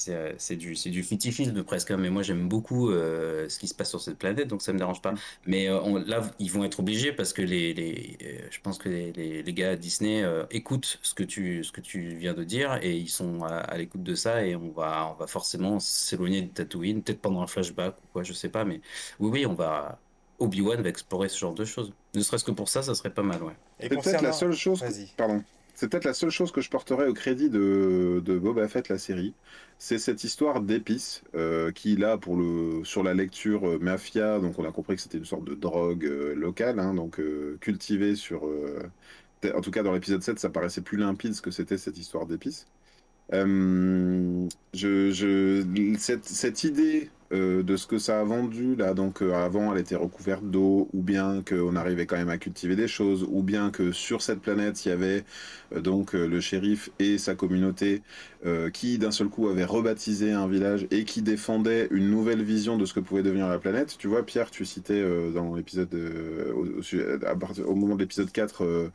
c'est 0.00 0.56
du, 0.56 0.74
du 0.74 1.02
fétichisme 1.02 1.62
presque, 1.62 1.90
hein, 1.90 1.96
mais 1.96 2.10
moi 2.10 2.22
j'aime 2.22 2.48
beaucoup 2.48 2.90
euh, 2.90 3.48
ce 3.48 3.58
qui 3.58 3.68
se 3.68 3.74
passe 3.74 3.90
sur 3.90 4.00
cette 4.00 4.18
planète, 4.18 4.48
donc 4.48 4.62
ça 4.62 4.72
me 4.72 4.78
dérange 4.78 5.02
pas. 5.02 5.14
Mais 5.46 5.68
euh, 5.68 6.02
là, 6.06 6.22
ils 6.38 6.50
vont 6.50 6.64
être 6.64 6.80
obligés 6.80 7.12
parce 7.12 7.32
que 7.32 7.42
les, 7.42 7.74
les 7.74 8.18
je 8.50 8.60
pense 8.60 8.78
que 8.78 8.88
les, 8.88 9.42
les, 9.42 9.52
gars 9.52 9.70
à 9.70 9.76
Disney 9.76 10.24
écoutent 10.50 10.98
ce 11.02 11.14
que, 11.14 11.22
tu, 11.22 11.64
ce 11.64 11.72
que 11.72 11.80
tu 11.80 12.00
viens 12.16 12.34
de 12.34 12.44
dire 12.44 12.78
et 12.82 12.96
ils 12.96 13.08
sont 13.08 13.44
à, 13.44 13.76
l'écoute 13.76 14.02
de 14.02 14.14
ça 14.14 14.44
et 14.44 14.56
on 14.56 14.70
va, 14.70 15.12
on 15.12 15.18
va 15.18 15.26
forcément 15.26 15.80
s'éloigner 15.80 16.42
de 16.42 16.48
Tatooine, 16.48 17.02
peut-être 17.02 17.20
pendant 17.20 17.42
un 17.42 17.46
flashback 17.46 17.96
ou 17.98 18.06
quoi, 18.12 18.22
je 18.22 18.32
sais 18.32 18.48
pas, 18.48 18.64
mais 18.64 18.80
oui, 19.18 19.30
oui, 19.30 19.46
on 19.46 19.54
va. 19.54 19.98
Obi-Wan 20.38 20.80
va 20.80 20.88
explorer 20.88 21.28
ce 21.28 21.38
genre 21.38 21.52
de 21.52 21.66
choses. 21.66 21.92
Ne 22.14 22.22
serait-ce 22.22 22.44
que 22.44 22.50
pour 22.50 22.70
ça, 22.70 22.82
ça 22.82 22.94
serait 22.94 23.12
pas 23.12 23.22
mal, 23.22 23.42
ouais. 23.42 23.52
Et 23.78 23.90
peut-être 23.90 24.22
la 24.22 24.32
seule 24.32 24.54
chose. 24.54 24.82
Pardon. 25.16 25.42
C'est 25.80 25.88
peut-être 25.88 26.04
la 26.04 26.12
seule 26.12 26.28
chose 26.28 26.52
que 26.52 26.60
je 26.60 26.68
porterais 26.68 27.06
au 27.08 27.14
crédit 27.14 27.48
de, 27.48 28.20
de 28.22 28.38
Boba 28.38 28.68
Fett, 28.68 28.90
la 28.90 28.98
série. 28.98 29.32
C'est 29.78 29.98
cette 29.98 30.24
histoire 30.24 30.60
d'épices 30.60 31.22
euh, 31.34 31.72
qui, 31.72 31.96
là, 31.96 32.18
pour 32.18 32.36
le, 32.36 32.84
sur 32.84 33.02
la 33.02 33.14
lecture 33.14 33.66
euh, 33.66 33.78
mafia, 33.78 34.38
donc 34.40 34.58
on 34.58 34.68
a 34.68 34.72
compris 34.72 34.96
que 34.96 35.00
c'était 35.00 35.16
une 35.16 35.24
sorte 35.24 35.44
de 35.44 35.54
drogue 35.54 36.04
euh, 36.04 36.34
locale, 36.34 36.80
hein, 36.80 36.92
donc 36.92 37.18
cultivée 37.60 38.14
sur. 38.14 38.42
en 38.44 39.60
tout 39.62 39.70
cas, 39.70 39.82
dans 39.82 39.94
l'épisode 39.94 40.22
7, 40.22 40.38
ça 40.38 40.50
paraissait 40.50 40.82
plus 40.82 40.98
limpide 40.98 41.32
ce 41.32 41.40
que 41.40 41.50
c'était 41.50 41.78
cette 41.78 41.96
histoire 41.96 42.26
d'épices. 42.26 42.66
je, 43.32 44.48
cette, 45.98 46.26
cette 46.26 46.64
idée 46.64 47.08
euh, 47.32 47.62
de 47.62 47.76
ce 47.76 47.86
que 47.86 47.98
ça 47.98 48.18
a 48.20 48.24
vendu 48.24 48.74
là. 48.74 48.92
Donc 48.92 49.22
euh, 49.22 49.32
avant, 49.34 49.72
elle 49.72 49.80
était 49.80 49.94
recouverte 49.94 50.42
d'eau, 50.42 50.88
ou 50.92 51.00
bien 51.00 51.42
qu'on 51.48 51.76
arrivait 51.76 52.04
quand 52.04 52.16
même 52.16 52.28
à 52.28 52.38
cultiver 52.38 52.74
des 52.74 52.88
choses, 52.88 53.24
ou 53.30 53.44
bien 53.44 53.70
que 53.70 53.92
sur 53.92 54.20
cette 54.20 54.40
planète, 54.40 54.84
il 54.84 54.88
y 54.88 54.92
avait 54.92 55.24
euh, 55.72 55.80
donc 55.80 56.14
le 56.14 56.40
shérif 56.40 56.90
et 56.98 57.18
sa 57.18 57.34
communauté 57.34 58.02
qui 58.72 58.96
d'un 58.96 59.10
seul 59.10 59.28
coup 59.28 59.48
avaient 59.48 59.66
rebaptisé 59.66 60.32
un 60.32 60.48
village 60.48 60.86
et 60.90 61.04
qui 61.04 61.20
défendaient 61.20 61.88
une 61.90 62.10
nouvelle 62.10 62.42
vision 62.42 62.78
de 62.78 62.86
ce 62.86 62.94
que 62.94 63.00
pouvait 63.00 63.22
devenir 63.22 63.46
la 63.48 63.58
planète. 63.58 63.96
Tu 63.98 64.08
vois, 64.08 64.24
Pierre, 64.24 64.50
tu 64.50 64.64
citais 64.64 65.04
dans 65.34 65.54
l'épisode 65.54 65.94
au, 66.54 66.64
au, 67.64 67.74
moment 67.74 67.96
de 67.96 68.00
l'épisode 68.00 68.32
4, 68.32 68.90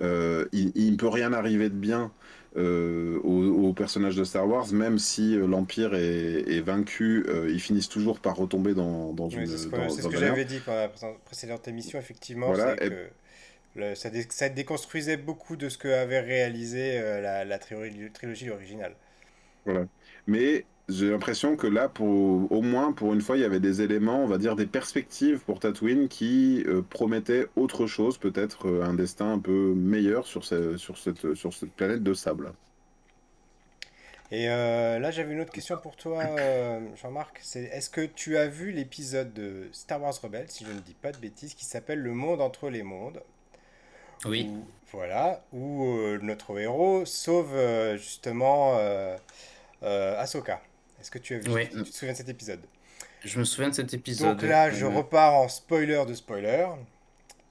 il, 0.00 0.72
il 0.76 0.92
ne 0.92 0.96
peut 0.96 1.08
rien 1.08 1.32
arriver 1.32 1.70
de 1.70 1.74
bien 1.74 2.12
euh, 2.56 3.18
aux, 3.24 3.72
personnages 3.72 4.14
de 4.14 4.22
Star 4.22 4.48
Wars, 4.48 4.72
même 4.72 5.00
si 5.00 5.34
euh, 5.34 5.46
l'Empire 5.46 5.94
est, 5.94 6.60
vaincu, 6.60 7.24
euh, 7.28 7.50
ils 7.50 7.60
finissent 7.60 7.88
toujours 7.88 8.20
par 8.20 8.36
retomber 8.36 8.74
dans, 8.74 9.12
dans 9.12 9.28
une. 9.28 9.46
C'est 9.46 9.58
ce 9.58 10.08
que, 10.08 10.16
j'avais 10.16 10.44
dit 10.44 10.60
pendant 10.60 10.78
la 10.78 10.88
précédente 11.24 11.66
émission, 11.66 11.98
effectivement. 11.98 12.52
que 12.52 13.94
ça, 13.94 14.48
déconstruisait 14.48 15.16
beaucoup 15.16 15.56
de 15.56 15.68
ce 15.68 15.76
que 15.76 15.88
avait 15.88 16.20
réalisé 16.20 17.00
la, 17.00 17.44
la 17.44 17.58
trilogie, 17.58 18.10
trilogie 18.12 18.50
originale. 18.50 18.94
Voilà. 19.64 19.86
Mais 20.28 20.64
j'ai 20.88 21.10
l'impression 21.10 21.56
que 21.56 21.66
là, 21.66 21.88
pour, 21.88 22.50
au 22.52 22.62
moins 22.62 22.92
pour 22.92 23.12
une 23.14 23.20
fois, 23.20 23.36
il 23.36 23.40
y 23.40 23.44
avait 23.44 23.60
des 23.60 23.82
éléments, 23.82 24.22
on 24.22 24.26
va 24.26 24.38
dire 24.38 24.56
des 24.56 24.66
perspectives 24.66 25.40
pour 25.44 25.60
Tatooine 25.60 26.08
qui 26.08 26.62
euh, 26.66 26.82
promettaient 26.82 27.46
autre 27.56 27.86
chose, 27.86 28.18
peut-être 28.18 28.68
euh, 28.68 28.82
un 28.84 28.94
destin 28.94 29.32
un 29.32 29.38
peu 29.38 29.74
meilleur 29.74 30.26
sur, 30.26 30.44
ce- 30.44 30.76
sur, 30.76 30.98
cette, 30.98 31.34
sur 31.34 31.52
cette 31.54 31.72
planète 31.74 32.02
de 32.02 32.14
sable. 32.14 32.52
Et 34.30 34.48
euh, 34.48 34.98
là, 34.98 35.10
j'avais 35.10 35.32
une 35.34 35.40
autre 35.40 35.52
question 35.52 35.76
pour 35.78 35.96
toi, 35.96 36.22
euh, 36.38 36.80
Jean-Marc. 36.96 37.38
C'est 37.42 37.64
est-ce 37.64 37.90
que 37.90 38.00
tu 38.04 38.36
as 38.36 38.48
vu 38.48 38.72
l'épisode 38.72 39.32
de 39.32 39.68
Star 39.72 40.00
Wars 40.02 40.14
Rebels, 40.22 40.50
si 40.50 40.64
je 40.64 40.72
ne 40.72 40.80
dis 40.80 40.94
pas 40.94 41.12
de 41.12 41.18
bêtises, 41.18 41.54
qui 41.54 41.64
s'appelle 41.64 42.00
Le 42.00 42.12
monde 42.12 42.40
entre 42.40 42.70
les 42.70 42.82
mondes, 42.82 43.22
Oui, 44.24 44.50
où, 44.50 44.66
voilà, 44.92 45.44
où 45.52 45.84
euh, 45.86 46.18
notre 46.22 46.58
héros 46.58 47.04
sauve 47.04 47.54
euh, 47.54 47.96
justement 47.96 48.76
euh, 48.78 49.16
euh, 49.82 50.18
Ahsoka. 50.20 50.62
Est-ce 51.04 51.10
que 51.10 51.18
tu 51.18 51.34
as 51.34 51.38
vu, 51.38 51.50
oui. 51.52 51.68
tu 51.68 51.82
te 51.82 51.94
souviens 51.94 52.12
de 52.14 52.16
cet 52.16 52.30
épisode? 52.30 52.60
Je 53.22 53.38
me 53.38 53.44
souviens 53.44 53.68
de 53.68 53.74
cet 53.74 53.92
épisode. 53.92 54.38
Donc 54.38 54.48
là, 54.48 54.70
je 54.70 54.86
Euh, 54.86 54.88
repars 54.88 55.34
en 55.34 55.48
spoiler 55.50 56.02
de 56.06 56.14
spoiler. 56.14 56.66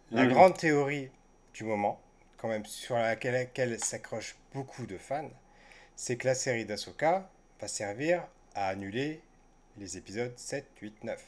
La 0.10 0.24
Mhm. 0.24 0.34
grande 0.34 0.58
théorie 0.58 1.12
du 1.54 1.64
moment, 1.64 2.02
quand 2.38 2.48
même 2.48 2.66
sur 2.66 2.96
laquelle, 2.96 3.36
laquelle 3.36 3.80
s'accrochent 3.80 4.36
beaucoup 4.56 4.88
de 4.88 4.98
fans, 4.98 5.30
c'est 5.96 6.16
que 6.18 6.26
la 6.26 6.34
série 6.34 6.66
d'Ahsoka 6.66 7.30
va 7.62 7.68
servir 7.68 8.24
à 8.56 8.70
annuler 8.70 9.22
les 9.78 9.98
épisodes 9.98 10.34
7, 10.36 10.66
8, 10.82 11.04
9. 11.04 11.24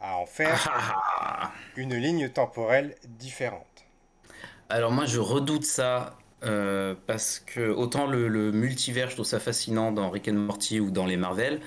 À 0.00 0.18
en 0.18 0.26
faire 0.26 0.64
ah, 0.72 1.52
une 1.76 1.96
ligne 1.96 2.28
temporelle 2.28 2.94
différente. 3.04 3.84
Alors 4.68 4.92
moi 4.92 5.06
je 5.06 5.18
redoute 5.18 5.64
ça 5.64 6.16
euh, 6.44 6.94
parce 7.06 7.38
que 7.40 7.70
autant 7.70 8.06
le, 8.06 8.28
le 8.28 8.52
multivers 8.52 9.08
je 9.10 9.14
trouve 9.14 9.26
ça 9.26 9.40
fascinant 9.40 9.92
dans 9.92 10.10
Rick 10.10 10.28
and 10.28 10.34
Morty 10.34 10.80
ou 10.80 10.90
dans 10.90 11.06
les 11.06 11.16
Marvel, 11.16 11.60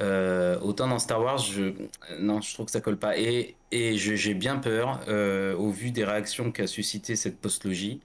euh, 0.00 0.58
autant 0.60 0.88
dans 0.88 0.98
Star 0.98 1.20
Wars 1.20 1.38
je 1.38 1.74
non 2.18 2.40
je 2.40 2.52
trouve 2.54 2.66
que 2.66 2.72
ça 2.72 2.80
colle 2.80 2.96
pas 2.96 3.18
et, 3.18 3.56
et 3.70 3.96
j'ai 3.96 4.34
bien 4.34 4.56
peur 4.56 5.00
euh, 5.08 5.54
au 5.56 5.70
vu 5.70 5.90
des 5.90 6.04
réactions 6.04 6.50
qu'a 6.52 6.66
suscité 6.66 7.16
cette 7.16 7.38
postlogie, 7.38 8.00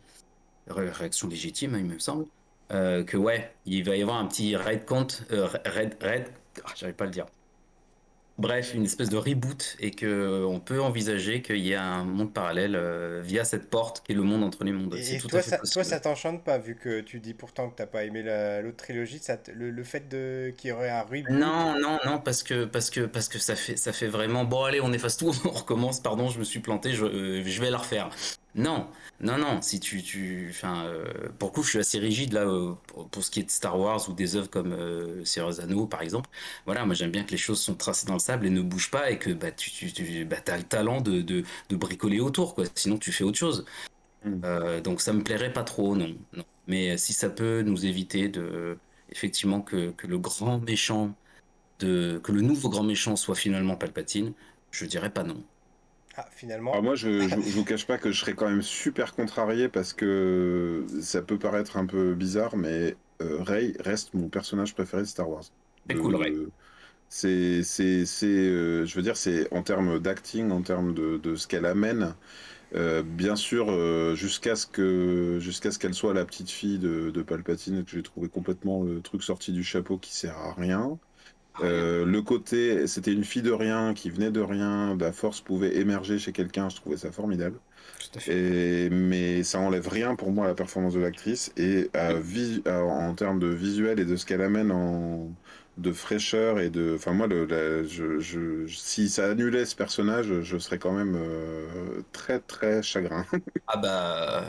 ré- 0.68 0.92
réaction 0.92 1.28
légitime 1.28 1.76
hein, 1.76 1.80
il 1.80 1.86
me 1.86 2.00
semble, 2.00 2.26
que 2.70 3.18
ouais 3.18 3.52
il 3.66 3.84
va 3.84 3.96
y 3.96 4.02
avoir 4.02 4.18
un 4.18 4.28
petit 4.28 4.56
raid 4.56 4.86
compte 4.86 5.24
raid 5.66 5.98
raid 6.02 6.26
ah, 6.66 6.74
j'arrive 6.76 6.96
pas 6.96 7.06
à 7.06 7.08
le 7.08 7.14
dire. 7.14 7.26
Bref, 8.40 8.74
une 8.74 8.86
espèce 8.86 9.10
de 9.10 9.18
reboot 9.18 9.76
et 9.80 9.92
que 9.92 10.46
on 10.46 10.60
peut 10.60 10.82
envisager 10.82 11.42
qu'il 11.42 11.58
y 11.58 11.74
ait 11.74 11.76
un 11.76 12.06
monde 12.06 12.34
parallèle 12.34 12.76
euh, 12.76 13.22
via 13.22 13.44
cette 13.44 13.70
porte 13.70 14.02
qui 14.06 14.14
est 14.14 14.16
le 14.16 14.24
monde 14.24 14.44
entre 14.44 14.64
les 14.64 14.72
mondes. 14.72 14.96
Et, 14.96 15.18
tout 15.18 15.28
toi, 15.28 15.40
à 15.40 15.42
fait 15.44 15.50
ça, 15.50 15.58
toi, 15.58 15.84
ça 15.84 16.00
t'enchante 16.00 16.44
pas, 16.44 16.58
vu 16.58 16.76
que 16.76 17.02
tu 17.02 17.20
dis 17.20 17.34
pourtant 17.34 17.70
que 17.70 17.76
t'as 17.76 17.86
pas 17.86 18.06
aimé 18.06 18.24
la- 18.24 18.62
l'autre 18.62 18.78
trilogie, 18.78 19.20
ça 19.20 19.38
le, 19.54 19.72
le 19.72 19.84
fait 19.84 20.08
de 20.08 20.54
qu'il 20.58 20.70
y 20.70 20.72
aurait 20.74 20.90
un 20.90 21.02
reboot? 21.02 21.30
Non, 21.30 21.80
non, 21.80 22.00
non, 22.06 22.20
parce 22.20 22.44
que 22.44 22.66
parce 22.66 22.90
que 22.90 23.02
parce 23.02 23.28
que 23.28 23.40
ça 23.40 23.56
fait 23.56 23.76
ça 23.78 23.92
fait 23.94 24.08
vraiment 24.08 24.46
bon 24.46 24.64
allez 24.64 24.82
on 24.82 24.92
efface 24.94 25.18
tout, 25.18 25.32
on 25.46 25.50
recommence. 25.50 26.00
Pardon, 26.00 26.30
je 26.30 26.40
me 26.40 26.44
suis 26.44 26.60
planté, 26.60 26.94
je, 26.94 27.06
euh, 27.06 27.44
je 27.46 27.62
vais 27.62 27.70
la 27.70 27.78
refaire. 27.78 28.10
Non, 28.56 28.90
non, 29.22 29.38
non. 29.38 29.62
Si 29.62 29.80
tu 29.80 30.02
tu 30.02 30.48
enfin 30.50 30.86
euh, 30.86 31.06
pour 31.38 31.50
le 31.50 31.54
coup 31.54 31.64
je 31.64 31.70
suis 31.70 31.80
assez 31.80 32.00
rigide 32.00 32.34
là 32.34 32.42
euh, 32.48 32.74
pour, 32.88 33.08
pour 33.08 33.24
ce 33.24 33.30
qui 33.30 33.40
est 33.42 33.44
de 33.44 33.52
Star 33.52 33.80
Wars 33.80 34.10
ou 34.10 34.14
des 34.14 34.36
œuvres 34.36 34.50
comme 34.50 34.74
euh, 34.74 35.24
Seigneur 35.24 35.60
Anneaux 35.60 35.86
par 35.86 36.02
exemple. 36.02 36.30
Voilà, 36.66 36.84
moi 36.86 36.96
j'aime 36.96 37.12
bien 37.12 37.24
que 37.24 37.32
les 37.32 37.38
choses 37.38 37.60
sont 37.62 37.76
tracées 37.76 38.08
dans 38.08 38.14
le 38.14 38.20
sable 38.20 38.48
et 38.48 38.50
ne 38.50 38.62
bougent 38.62 38.90
pas 38.90 39.12
et 39.12 39.20
que 39.20 39.30
bah 39.32 39.52
tu 39.52 39.70
tu, 39.70 39.92
tu 39.94 40.26
bah, 40.26 40.38
t'as 40.44 40.58
le 40.58 40.64
talent 40.64 41.00
de, 41.02 41.22
de 41.22 41.44
de 41.70 41.76
bricoler 41.76 42.20
autour 42.20 42.56
quoi. 42.56 42.66
Sinon 42.76 42.98
tu 42.98 43.12
fais 43.12 43.24
autre 43.24 43.38
chose. 43.38 43.66
Mm. 44.26 44.42
Euh, 44.46 44.82
donc 44.82 45.02
ça 45.02 45.14
me 45.14 45.24
plairait 45.24 45.54
pas 45.54 45.64
trop, 45.64 45.96
non, 45.96 46.16
non. 46.34 46.46
Mais 46.68 46.98
si 46.98 47.14
ça 47.14 47.30
peut 47.30 47.62
nous 47.64 47.86
éviter 47.86 48.30
de 48.30 48.78
effectivement 49.10 49.62
que 49.62 49.92
que 49.92 50.08
le 50.08 50.18
grand 50.20 50.60
méchant 50.60 51.16
de 51.80 52.20
que 52.24 52.32
le 52.32 52.42
nouveau 52.42 52.70
grand 52.70 52.84
méchant 52.84 53.16
soit 53.16 53.36
finalement 53.36 53.76
Palpatine, 53.78 54.34
je 54.72 54.86
dirais 54.86 55.12
pas 55.12 55.24
non. 55.24 55.44
Ah, 56.22 56.30
finalement. 56.32 56.72
Alors 56.72 56.84
moi, 56.84 56.96
je, 56.96 57.28
je 57.28 57.36
vous 57.40 57.64
cache 57.66 57.88
pas 57.88 57.98
que 57.98 58.12
je 58.12 58.20
serais 58.20 58.36
quand 58.36 58.48
même 58.50 58.62
super 58.62 59.16
contrarié 59.16 59.70
parce 59.70 59.94
que 59.94 60.86
ça 61.02 61.22
peut 61.24 61.40
paraître 61.40 61.78
un 61.78 61.86
peu 61.86 62.14
bizarre, 62.16 62.56
mais 62.58 63.00
euh, 63.22 63.42
Rey 63.44 63.74
reste 63.80 64.14
mon 64.14 64.30
personnage 64.30 64.74
préféré 64.76 65.02
de 65.04 65.08
Star 65.08 65.30
Wars. 65.30 65.44
C'est 65.90 65.98
cool, 65.98 66.16
Rey. 66.16 66.34
C'est, 67.12 67.64
c'est, 67.64 68.06
c'est, 68.06 68.28
euh, 68.28 68.86
je 68.86 68.96
veux 68.96 69.02
dire, 69.02 69.18
c'est 69.18 69.52
en 69.54 69.64
termes 69.64 70.00
d'acting, 70.00 70.52
en 70.52 70.62
termes 70.62 70.94
de, 70.94 71.18
de 71.18 71.36
ce 71.36 71.48
qu'elle 71.48 71.66
amène. 71.66 72.16
euh, 72.76 73.04
bien 73.04 73.36
sûr, 73.36 73.68
euh, 73.72 74.16
jusqu'à 74.16 74.56
ce 74.56 74.68
que, 74.68 75.40
jusqu'à 75.42 75.72
ce 75.72 75.80
qu'elle 75.80 75.94
soit 75.96 76.14
la 76.14 76.26
petite 76.26 76.50
fille 76.52 76.80
de, 76.80 77.12
de 77.12 77.24
Palpatine, 77.24 77.86
que 77.86 77.92
j'ai 77.92 78.04
trouvé 78.04 78.30
complètement 78.30 78.84
le 78.84 79.02
truc 79.02 79.24
sorti 79.24 79.54
du 79.54 79.64
chapeau 79.64 79.98
qui 80.00 80.16
sert 80.16 80.38
à 80.38 80.54
rien. 80.54 81.00
Euh, 81.64 82.06
le 82.06 82.22
côté, 82.22 82.88
c'était 82.88 83.14
une 83.14 83.24
fille 83.24 83.42
de 83.42 83.52
rien 83.52 83.94
qui 83.94 84.10
venait 84.10 84.32
de 84.32 84.40
rien, 84.42 84.96
la 84.98 85.12
force 85.12 85.42
pouvait 85.42 85.76
émerger 85.78 86.20
chez 86.20 86.32
quelqu'un, 86.32 86.70
je 86.70 86.76
trouvais 86.78 86.98
ça 86.98 87.12
formidable. 87.12 87.60
Tout 88.00 88.18
à 88.18 88.20
fait. 88.22 88.34
Et, 88.34 88.90
mais 88.90 89.44
ça 89.44 89.60
enlève 89.60 89.88
rien 89.88 90.16
pour 90.16 90.32
moi 90.32 90.46
à 90.46 90.48
la 90.50 90.56
performance 90.56 90.94
de 90.94 91.00
l'actrice. 91.00 91.52
Et 91.58 91.90
à 91.94 92.14
vis- 92.14 92.62
à- 92.66 92.84
en 92.84 93.14
termes 93.16 93.40
de 93.40 93.48
visuel 93.48 94.00
et 94.00 94.06
de 94.06 94.16
ce 94.16 94.26
qu'elle 94.26 94.42
amène 94.42 94.72
en 94.72 95.32
de 95.78 95.92
fraîcheur 95.94 96.60
et 96.60 96.70
de. 96.70 96.94
Enfin, 96.96 97.14
moi, 97.14 97.28
le, 97.28 97.46
la- 97.46 97.84
je, 97.86 98.20
je- 98.20 98.68
si 98.68 99.10
ça 99.10 99.30
annulait 99.32 99.66
ce 99.66 99.76
personnage, 99.76 100.42
je 100.42 100.58
serais 100.58 100.78
quand 100.80 100.92
même 100.94 101.16
euh, 101.16 102.02
très 102.12 102.40
très 102.40 102.84
chagrin. 102.84 103.26
Ah 103.68 103.78
bah 103.78 104.44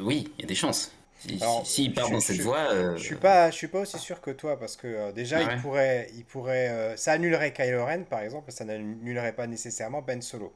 oui, 0.00 0.32
il 0.38 0.42
y 0.42 0.44
a 0.44 0.48
des 0.48 0.54
chances. 0.54 0.92
Si, 1.28 1.38
Alors, 1.42 1.66
si- 1.66 1.72
s'il 1.74 1.94
part 1.94 2.06
je- 2.08 2.12
dans 2.12 2.20
je- 2.20 2.24
cette 2.26 2.40
voie, 2.40 2.72
euh, 2.72 2.96
Je 2.96 3.02
suis 3.02 3.16
pas, 3.16 3.50
je 3.50 3.56
suis 3.56 3.68
pas 3.68 3.80
aussi 3.80 3.98
sûr 3.98 4.20
que 4.20 4.30
toi 4.30 4.58
parce 4.58 4.76
que 4.76 4.86
euh, 4.86 5.12
déjà 5.12 5.38
Ah 5.40 5.54
il 5.54 5.60
pourrait, 5.62 6.08
il 6.14 6.24
pourrait, 6.24 6.68
euh, 6.70 6.96
ça 6.96 7.12
annulerait 7.12 7.52
Kylo 7.52 7.84
Ren 7.84 8.02
par 8.04 8.20
exemple, 8.20 8.52
ça 8.52 8.64
n'annulerait 8.64 9.32
pas 9.32 9.46
nécessairement 9.46 10.02
Ben 10.02 10.22
Solo. 10.22 10.52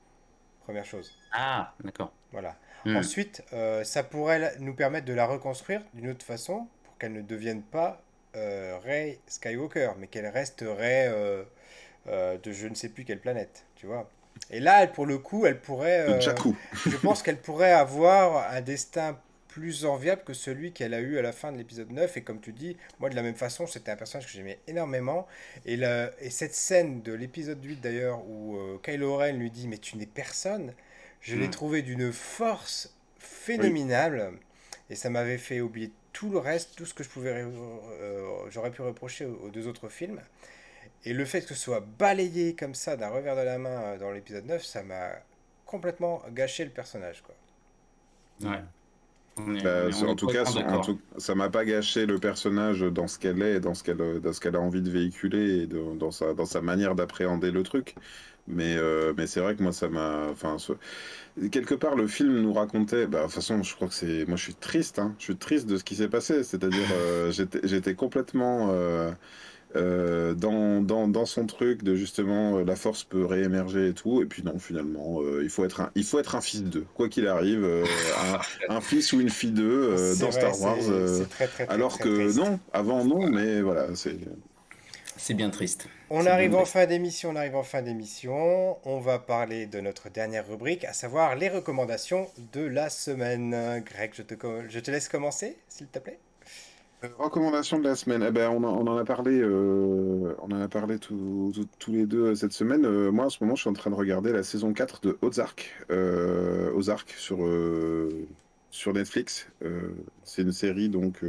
Première 0.64 0.85
chose. 0.85 1.12
Ah, 1.33 1.75
d'accord. 1.83 2.12
Voilà. 2.33 2.57
Hmm. 2.85 2.97
Ensuite, 2.97 3.43
euh, 3.53 3.83
ça 3.85 4.03
pourrait 4.05 4.55
nous 4.61 4.75
permettre 4.75 5.07
de 5.07 5.12
la 5.12 5.27
reconstruire 5.27 5.83
d'une 5.95 6.09
autre 6.11 6.25
façon 6.25 6.66
pour 6.85 6.97
qu'elle 6.99 7.12
ne 7.12 7.23
devienne 7.23 7.62
pas 7.62 8.03
euh, 8.37 8.79
Rey 8.85 9.18
Skywalker, 9.27 9.91
mais 9.99 10.07
qu'elle 10.07 10.29
reste 10.29 10.61
Rey 10.66 11.09
euh, 11.09 11.43
euh, 12.09 12.39
de 12.39 12.53
je 12.53 12.68
ne 12.68 12.75
sais 12.75 12.89
plus 12.89 13.05
quelle 13.05 13.21
planète, 13.21 13.66
tu 13.77 13.87
vois. 13.87 14.09
Et 14.51 14.61
là, 14.61 14.83
elle, 14.85 14.93
pour 14.93 15.07
le 15.07 15.18
coup, 15.18 15.45
elle 15.47 15.61
pourrait, 15.61 16.09
euh, 16.09 16.21
je 16.87 16.97
pense 16.97 17.23
qu'elle 17.23 17.39
pourrait 17.41 17.73
avoir 17.73 18.51
un 18.53 18.61
destin 18.61 19.18
plus 19.51 19.84
enviable 19.84 20.22
que 20.24 20.32
celui 20.32 20.72
qu'elle 20.72 20.94
a 20.94 21.01
eu 21.01 21.18
à 21.18 21.22
la 21.22 21.32
fin 21.32 21.51
de 21.53 21.59
l'épisode 21.59 21.90
9. 21.90 22.16
Et 22.16 22.22
comme 22.22 22.40
tu 22.40 22.53
dis, 22.53 22.76
moi 23.01 23.11
de 23.11 23.16
la 23.16 23.22
même 23.22 23.34
façon, 23.34 23.66
c'était 23.66 23.90
un 23.90 23.96
personnage 23.96 24.26
que 24.26 24.32
j'aimais 24.32 24.59
énormément. 24.68 25.26
Et, 25.66 25.76
la- 25.76 26.11
et 26.20 26.30
cette 26.30 26.55
scène 26.55 27.03
de 27.03 27.12
l'épisode 27.12 27.62
8 27.64 27.80
d'ailleurs, 27.80 28.24
où 28.28 28.57
euh, 28.57 28.78
Kylo 28.82 29.16
Ren 29.16 29.32
lui 29.32 29.51
dit 29.51 29.66
Mais 29.68 29.78
tu 29.78 29.96
n'es 29.96 30.07
personne, 30.07 30.72
je 31.20 31.34
l'ai 31.36 31.48
Mm. 31.48 31.51
trouvé 31.51 31.82
d'une 31.82 32.12
force 32.12 32.94
phénoménale. 33.18 34.32
Et 34.88 34.94
ça 34.94 35.11
m'avait 35.11 35.38
fait 35.38 35.61
oublier 35.61 35.90
tout 36.12 36.30
le 36.30 36.38
reste, 36.38 36.74
tout 36.76 36.86
ce 36.86 36.94
que 36.94 37.05
je 37.05 37.09
pouvais, 37.09 37.30
euh, 37.44 38.51
j'aurais 38.51 38.70
pu 38.70 38.82
reprocher 38.82 39.24
aux, 39.26 39.36
aux 39.46 39.51
deux 39.51 39.66
autres 39.68 39.88
films. 39.88 40.20
Et 41.05 41.12
le 41.12 41.24
fait 41.24 41.40
que 41.42 41.48
ce 41.48 41.55
soit 41.55 41.80
balayé 41.80 42.55
comme 42.55 42.74
ça 42.74 42.96
d'un 42.96 43.09
revers 43.09 43.36
de 43.36 43.40
la 43.42 43.59
main 43.59 43.80
euh, 43.82 43.98
dans 43.98 44.11
l'épisode 44.11 44.46
9, 44.46 44.64
ça 44.64 44.82
m'a 44.82 45.12
complètement 45.66 46.22
gâché 46.30 46.64
le 46.64 46.70
personnage. 46.70 47.22
Quoi. 47.22 47.34
Ouais. 48.51 48.59
Est- 49.37 49.61
Bah, 49.62 49.91
en 50.07 50.14
tout 50.16 50.28
cas, 50.28 50.45
en 50.45 50.81
ça 51.18 51.35
m'a 51.35 51.51
pas 51.51 51.64
gâché 51.66 52.07
le 52.07 52.18
personnage 52.18 52.81
dans 52.81 53.07
ce 53.09 53.18
qu'elle 53.18 53.43
est, 53.43 53.61
dans 53.61 53.74
ce 53.74 53.83
qu'elle, 53.85 54.20
dans 54.20 54.33
ce 54.33 54.41
qu'elle 54.41 54.57
a 54.57 54.61
envie 54.61 54.81
de 54.83 54.91
véhiculer 54.91 55.62
et 55.62 55.66
de- 55.66 55.97
dans 55.99 56.11
sa, 56.11 56.35
dans 56.35 56.47
sa 56.47 56.62
manière 56.62 56.95
d'appréhender 56.95 57.51
le 57.51 57.62
truc. 57.62 57.99
Mais, 58.47 58.76
euh, 58.76 59.12
mais 59.16 59.26
c'est 59.26 59.41
vrai 59.41 59.57
que 59.57 59.62
moi, 59.62 59.72
ça 59.72 59.89
m'a, 59.89 60.28
enfin, 60.31 60.59
ce- 60.59 60.72
quelque 61.51 61.74
part, 61.74 61.97
le 61.97 62.07
film 62.09 62.41
nous 62.41 62.53
racontait. 62.53 63.07
Bah, 63.07 63.20
de 63.20 63.24
toute 63.26 63.35
façon, 63.35 63.62
je 63.62 63.74
crois 63.74 63.89
que 63.89 63.95
c'est, 63.95 64.26
moi, 64.26 64.37
je 64.37 64.45
suis 64.45 64.55
triste. 64.57 64.99
Hein, 64.99 65.14
je 65.18 65.24
suis 65.24 65.37
triste 65.39 65.66
de 65.68 65.76
ce 65.76 65.85
qui 65.85 65.97
s'est 65.97 66.09
passé. 66.09 66.43
C'est-à-dire, 66.45 66.91
euh, 66.93 67.31
j'étais, 67.31 67.61
j'étais 67.66 67.95
complètement. 67.95 68.70
euh, 68.72 69.12
euh, 69.77 70.35
dans, 70.35 70.83
dans, 70.83 71.07
dans 71.09 71.27
son 71.27 71.47
truc 71.47 71.83
de 71.85 71.95
justement 71.95 72.59
euh, 72.59 72.64
la 72.64 72.77
force 72.77 73.05
peut 73.05 73.25
réémerger 73.25 73.89
et 73.89 73.95
tout 73.95 74.23
et 74.23 74.27
puis 74.27 74.43
non 74.43 74.59
finalement 74.59 75.21
euh, 75.23 75.43
il 75.45 75.51
faut 75.51 75.64
être 75.64 75.81
un 75.81 75.91
il 75.95 76.05
faut 76.05 76.18
être 76.18 76.35
un 76.35 76.41
fils 76.41 76.64
d'eux 76.64 76.87
quoi 76.95 77.09
qu'il 77.09 77.27
arrive 77.29 77.62
euh, 77.64 77.85
un, 78.16 78.41
un 78.77 78.81
fils 78.81 79.12
ou 79.12 79.21
une 79.21 79.31
fille 79.31 79.53
d'eux 79.53 79.91
euh, 79.93 80.14
dans 80.16 80.31
vrai, 80.31 80.33
Star 80.33 80.61
Wars 80.61 80.79
euh, 80.89 81.07
c'est 81.07 81.29
très, 81.29 81.49
très, 81.49 81.66
très, 81.66 81.75
alors 81.75 81.93
très 81.93 82.05
que 82.05 82.09
triste. 82.09 82.39
non 82.39 82.59
avant 82.73 83.05
non 83.05 83.28
mais 83.28 83.61
voilà 83.62 83.94
c'est 83.94 84.19
C'est 85.16 85.35
bien 85.35 85.51
triste. 85.51 85.89
On 86.11 86.27
arrive 86.27 86.55
bien 86.55 86.57
en 86.57 86.65
fin 86.65 86.86
d'émission, 86.86 87.31
on 87.31 87.36
arrive 87.36 87.55
en 87.57 87.62
fin 87.62 87.82
d'émission. 87.82 88.78
On 88.85 88.99
va 89.01 89.19
parler 89.20 89.66
de 89.66 89.81
notre 89.81 90.09
dernière 90.11 90.47
rubrique, 90.49 90.85
à 90.85 90.93
savoir 90.93 91.36
les 91.36 91.49
recommandations 91.49 92.28
de 92.53 92.62
la 92.62 92.90
semaine. 92.90 93.82
Greg, 93.86 94.12
je 94.15 94.23
te, 94.23 94.35
co- 94.35 94.62
je 94.69 94.81
te 94.81 94.90
laisse 94.90 95.09
commencer, 95.09 95.57
s'il 95.69 95.86
te 95.89 95.99
plaît. 96.01 96.19
Recommandation 97.02 97.78
de 97.78 97.85
la 97.85 97.97
semaine 97.97 98.22
eh 98.28 98.31
ben 98.31 98.51
on, 98.51 98.62
en- 98.62 98.97
a 98.98 99.05
parlé 99.06 99.40
euh, 99.40 100.35
on 100.43 100.51
en 100.52 100.60
a 100.60 100.68
parlé 100.68 100.98
tous 100.98 101.52
les 101.89 102.05
deux 102.05 102.27
euh, 102.27 102.35
cette 102.35 102.52
semaine 102.52 102.85
Euh, 102.85 103.10
moi 103.10 103.24
en 103.27 103.31
ce 103.31 103.43
moment 103.43 103.55
je 103.55 103.62
suis 103.62 103.70
en 103.70 103.72
train 103.72 103.89
de 103.90 103.94
regarder 103.94 104.32
la 104.32 104.43
saison 104.43 104.74
4 104.74 105.01
de 105.01 105.16
Ozark 105.22 105.74
Ozark 106.74 107.14
sur 107.16 107.39
sur 108.70 108.93
Netflix 108.93 109.48
c'est 110.24 110.43
une 110.43 110.52
série 110.52 110.89
donc 110.90 111.24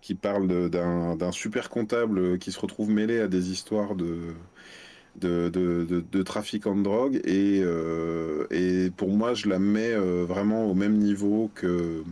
qui 0.00 0.14
parle 0.14 0.70
d'un 0.70 1.32
super 1.32 1.70
comptable 1.70 2.38
qui 2.38 2.52
se 2.52 2.60
retrouve 2.60 2.90
mêlé 2.90 3.20
à 3.20 3.28
des 3.28 3.50
histoires 3.50 3.94
de, 3.94 4.34
de, 5.16 5.48
de, 5.48 6.04
de, 6.12 6.22
trafic 6.22 6.66
en 6.66 6.76
drogue. 6.76 7.20
Et, 7.24 7.62
et, 8.50 8.90
pour 8.96 9.10
moi, 9.10 9.34
je 9.34 9.48
la 9.48 9.58
mets 9.58 9.94
vraiment 9.96 10.66
au 10.70 10.74
même 10.74 10.96
niveau 10.98 11.50
que. 11.54 12.02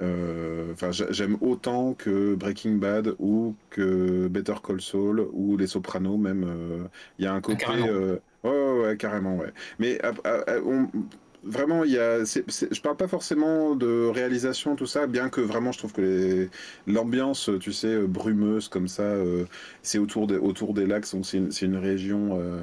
Euh, 0.00 0.72
enfin, 0.72 0.90
j'aime 0.90 1.36
autant 1.40 1.94
que 1.94 2.34
Breaking 2.34 2.76
Bad 2.76 3.14
ou 3.18 3.54
que 3.70 4.28
Better 4.28 4.54
Call 4.62 4.80
Saul 4.80 5.20
ou 5.32 5.56
Les 5.56 5.66
Sopranos, 5.66 6.16
même. 6.16 6.88
Il 7.18 7.24
y 7.24 7.28
a 7.28 7.34
un 7.34 7.40
côté. 7.40 7.64
ouais, 7.66 8.20
ouais, 8.44 8.80
ouais, 8.80 8.96
carrément, 8.96 9.36
ouais. 9.36 9.52
Mais 9.78 10.00
on, 10.64 10.88
vraiment, 11.44 11.84
il 11.84 11.92
y 11.92 11.98
a, 11.98 12.24
je 12.24 12.80
parle 12.80 12.96
pas 12.96 13.08
forcément 13.08 13.74
de 13.74 14.06
réalisation, 14.06 14.76
tout 14.76 14.86
ça, 14.86 15.06
bien 15.06 15.28
que 15.28 15.40
vraiment, 15.40 15.72
je 15.72 15.78
trouve 15.78 15.92
que 15.92 16.48
l'ambiance, 16.86 17.50
tu 17.60 17.72
sais, 17.72 17.98
brumeuse 18.06 18.68
comme 18.68 18.88
ça, 18.88 19.02
euh, 19.02 19.44
c'est 19.82 19.98
autour, 19.98 20.26
des, 20.26 20.36
autour 20.36 20.74
des 20.74 20.86
lacs, 20.86 21.06
c'est 21.06 21.36
une, 21.36 21.50
une, 21.62 21.76
région, 21.76 22.38
euh, 22.40 22.60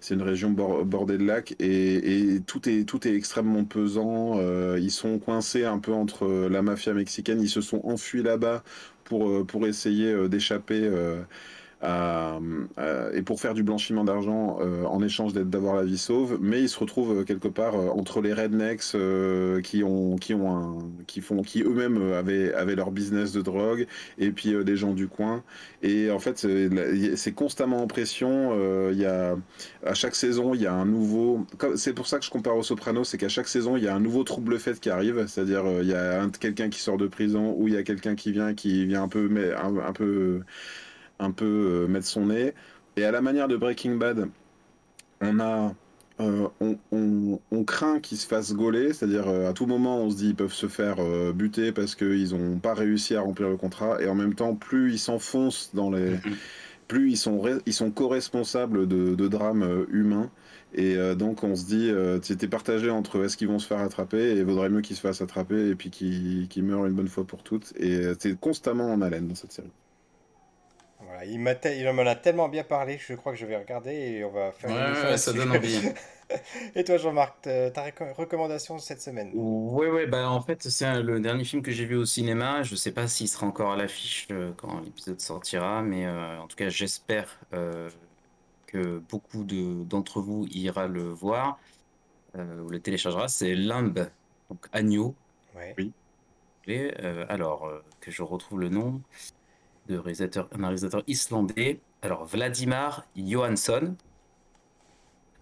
c'est 0.00 0.14
une 0.14 0.22
région 0.22 0.50
bordée 0.50 1.18
de 1.18 1.24
lacs, 1.24 1.54
et, 1.58 2.34
et, 2.34 2.40
tout 2.40 2.68
est, 2.68 2.84
tout 2.84 3.06
est 3.08 3.14
extrêmement 3.14 3.64
pesant. 3.64 4.38
Euh, 4.38 4.78
ils 4.80 4.90
sont 4.90 5.18
coincés 5.18 5.64
un 5.64 5.78
peu 5.78 5.92
entre 5.92 6.48
la 6.48 6.62
mafia 6.62 6.92
mexicaine, 6.94 7.40
ils 7.40 7.48
se 7.48 7.60
sont 7.60 7.80
enfuis 7.84 8.22
là-bas 8.22 8.62
pour, 9.04 9.46
pour 9.46 9.66
essayer 9.66 10.28
d'échapper 10.28 10.90
et 11.82 13.22
pour 13.22 13.40
faire 13.40 13.54
du 13.54 13.62
blanchiment 13.62 14.04
d'argent 14.04 14.58
euh, 14.60 14.84
en 14.84 15.02
échange 15.02 15.32
d'avoir 15.32 15.76
la 15.76 15.84
vie 15.84 15.98
sauve, 15.98 16.38
mais 16.40 16.60
ils 16.60 16.68
se 16.68 16.78
retrouvent 16.78 17.20
euh, 17.20 17.24
quelque 17.24 17.48
part 17.48 17.74
euh, 17.74 17.88
entre 17.88 18.20
les 18.20 18.32
rednecks 18.32 18.96
qui 19.62 19.82
ont 19.82 20.16
qui 20.16 20.34
ont 20.34 20.92
qui 21.06 21.20
font 21.20 21.42
qui 21.42 21.62
eux-mêmes 21.62 22.12
avaient 22.12 22.52
avaient 22.54 22.74
leur 22.74 22.90
business 22.90 23.32
de 23.32 23.42
drogue 23.42 23.86
et 24.18 24.30
puis 24.30 24.54
les 24.64 24.76
gens 24.76 24.92
du 24.92 25.08
coin 25.08 25.42
et 25.82 26.10
en 26.10 26.18
fait 26.18 26.46
c'est 27.16 27.32
constamment 27.32 27.82
en 27.82 27.86
pression. 27.86 28.88
Il 28.90 28.98
y 28.98 29.06
a 29.06 29.36
à 29.84 29.94
chaque 29.94 30.14
saison 30.14 30.54
il 30.54 30.62
y 30.62 30.66
a 30.66 30.72
un 30.72 30.86
nouveau. 30.86 31.46
C'est 31.76 31.92
pour 31.92 32.06
ça 32.06 32.18
que 32.18 32.24
je 32.24 32.30
compare 32.30 32.56
au 32.56 32.62
Soprano, 32.62 33.04
c'est 33.04 33.18
qu'à 33.18 33.28
chaque 33.28 33.48
saison 33.48 33.76
il 33.76 33.84
y 33.84 33.88
a 33.88 33.94
un 33.94 34.00
nouveau 34.00 34.24
trouble 34.24 34.58
fait 34.58 34.78
qui 34.80 34.90
arrive, 34.90 35.26
c'est-à-dire 35.26 35.64
il 35.82 35.88
y 35.88 35.94
a 35.94 36.26
quelqu'un 36.40 36.68
qui 36.68 36.80
sort 36.80 36.96
de 36.98 37.06
prison 37.06 37.54
ou 37.56 37.68
il 37.68 37.74
y 37.74 37.76
a 37.76 37.82
quelqu'un 37.82 38.14
qui 38.14 38.32
vient 38.32 38.54
qui 38.54 38.86
vient 38.86 39.02
un 39.04 39.08
peu 39.08 39.28
un 39.86 39.92
peu 39.92 40.40
un 41.18 41.30
peu 41.30 41.44
euh, 41.44 41.86
mettre 41.88 42.06
son 42.06 42.26
nez. 42.26 42.54
Et 42.96 43.04
à 43.04 43.10
la 43.10 43.20
manière 43.20 43.48
de 43.48 43.56
Breaking 43.56 43.96
Bad, 43.96 44.28
on 45.20 45.40
a 45.40 45.74
euh, 46.20 46.48
on, 46.60 47.64
craint 47.64 48.00
qu'ils 48.00 48.18
se 48.18 48.26
fassent 48.26 48.54
gauler, 48.54 48.92
c'est-à-dire 48.92 49.28
euh, 49.28 49.48
à 49.48 49.52
tout 49.52 49.66
moment 49.66 49.98
on 49.98 50.10
se 50.10 50.16
dit 50.16 50.28
ils 50.28 50.34
peuvent 50.34 50.52
se 50.52 50.66
faire 50.66 50.96
buter 51.32 51.70
parce 51.70 51.94
qu'ils 51.94 52.34
n'ont 52.34 52.58
pas 52.58 52.74
réussi 52.74 53.14
à 53.14 53.20
remplir 53.20 53.48
le 53.48 53.56
contrat, 53.56 54.02
et 54.02 54.08
en 54.08 54.14
même 54.14 54.34
temps 54.34 54.54
plus 54.54 54.92
ils 54.94 54.98
s'enfoncent 54.98 55.70
dans 55.74 55.90
les, 55.90 56.16
plus 56.88 57.10
ils 57.10 57.16
sont 57.16 57.42
ils 57.66 57.72
sont 57.72 57.90
co-responsables 57.90 58.88
de, 58.88 59.28
drames 59.28 59.86
humains, 59.90 60.30
et 60.74 60.96
donc 61.14 61.44
on 61.44 61.54
se 61.54 61.66
dit 61.66 61.92
c'était 62.22 62.48
partagé 62.48 62.90
entre 62.90 63.24
est-ce 63.24 63.36
qu'ils 63.36 63.48
vont 63.48 63.58
se 63.58 63.66
faire 63.66 63.80
attraper 63.80 64.36
et 64.36 64.42
vaudrait 64.42 64.70
mieux 64.70 64.80
qu'ils 64.80 64.96
se 64.96 65.02
fassent 65.02 65.20
attraper 65.20 65.68
et 65.68 65.74
puis 65.74 65.90
qu'ils 65.90 66.64
meurent 66.64 66.86
une 66.86 66.94
bonne 66.94 67.08
fois 67.08 67.24
pour 67.24 67.42
toutes, 67.42 67.74
et 67.78 68.00
c'est 68.18 68.38
constamment 68.40 68.92
en 68.92 69.02
haleine 69.02 69.28
dans 69.28 69.36
cette 69.36 69.52
série 69.52 69.70
il 71.26 71.40
m'en 71.40 72.06
a 72.06 72.14
tellement 72.14 72.48
bien 72.48 72.64
parlé 72.64 72.96
que 72.96 73.02
je 73.02 73.14
crois 73.14 73.32
que 73.32 73.38
je 73.38 73.46
vais 73.46 73.56
regarder 73.56 73.92
et 73.92 74.24
on 74.24 74.30
va 74.30 74.52
faire 74.52 74.70
une 74.70 75.10
ouais, 75.10 75.16
ça 75.16 75.32
donne 75.32 75.52
envie. 75.52 75.80
et 76.74 76.84
toi, 76.84 76.96
Jean-Marc, 76.96 77.42
ta 77.42 77.84
recommandation 78.16 78.78
cette 78.78 79.00
semaine? 79.00 79.30
Oui, 79.34 79.86
oui, 79.86 80.06
bah 80.06 80.30
en 80.30 80.40
fait, 80.40 80.62
c'est 80.62 81.02
le 81.02 81.20
dernier 81.20 81.44
film 81.44 81.62
que 81.62 81.70
j'ai 81.70 81.84
vu 81.84 81.96
au 81.96 82.04
cinéma. 82.04 82.62
Je 82.62 82.72
ne 82.72 82.76
sais 82.76 82.92
pas 82.92 83.08
s'il 83.08 83.28
sera 83.28 83.46
encore 83.46 83.72
à 83.72 83.76
l'affiche 83.76 84.28
euh, 84.30 84.52
quand 84.56 84.80
l'épisode 84.80 85.20
sortira, 85.20 85.82
mais 85.82 86.06
euh, 86.06 86.38
en 86.38 86.46
tout 86.46 86.56
cas, 86.56 86.68
j'espère 86.68 87.38
euh, 87.52 87.88
que 88.66 88.98
beaucoup 88.98 89.44
d'entre 89.44 90.20
vous 90.20 90.46
ira 90.50 90.86
le 90.86 91.02
voir 91.02 91.58
ou 92.36 92.68
le 92.68 92.78
téléchargera. 92.78 93.26
C'est 93.26 93.54
Limbe, 93.54 94.08
donc 94.48 94.66
Agneau. 94.72 95.14
Oui. 95.76 95.92
Et, 96.68 96.92
alors, 97.28 97.68
que 98.00 98.10
je 98.10 98.22
retrouve 98.22 98.60
le 98.60 98.68
nom 98.68 99.00
de 99.88 99.98
réalisateur, 99.98 100.48
un 100.52 100.62
réalisateur 100.62 101.02
islandais. 101.06 101.80
Alors, 102.02 102.24
Vladimir 102.24 103.04
Johansson. 103.16 103.94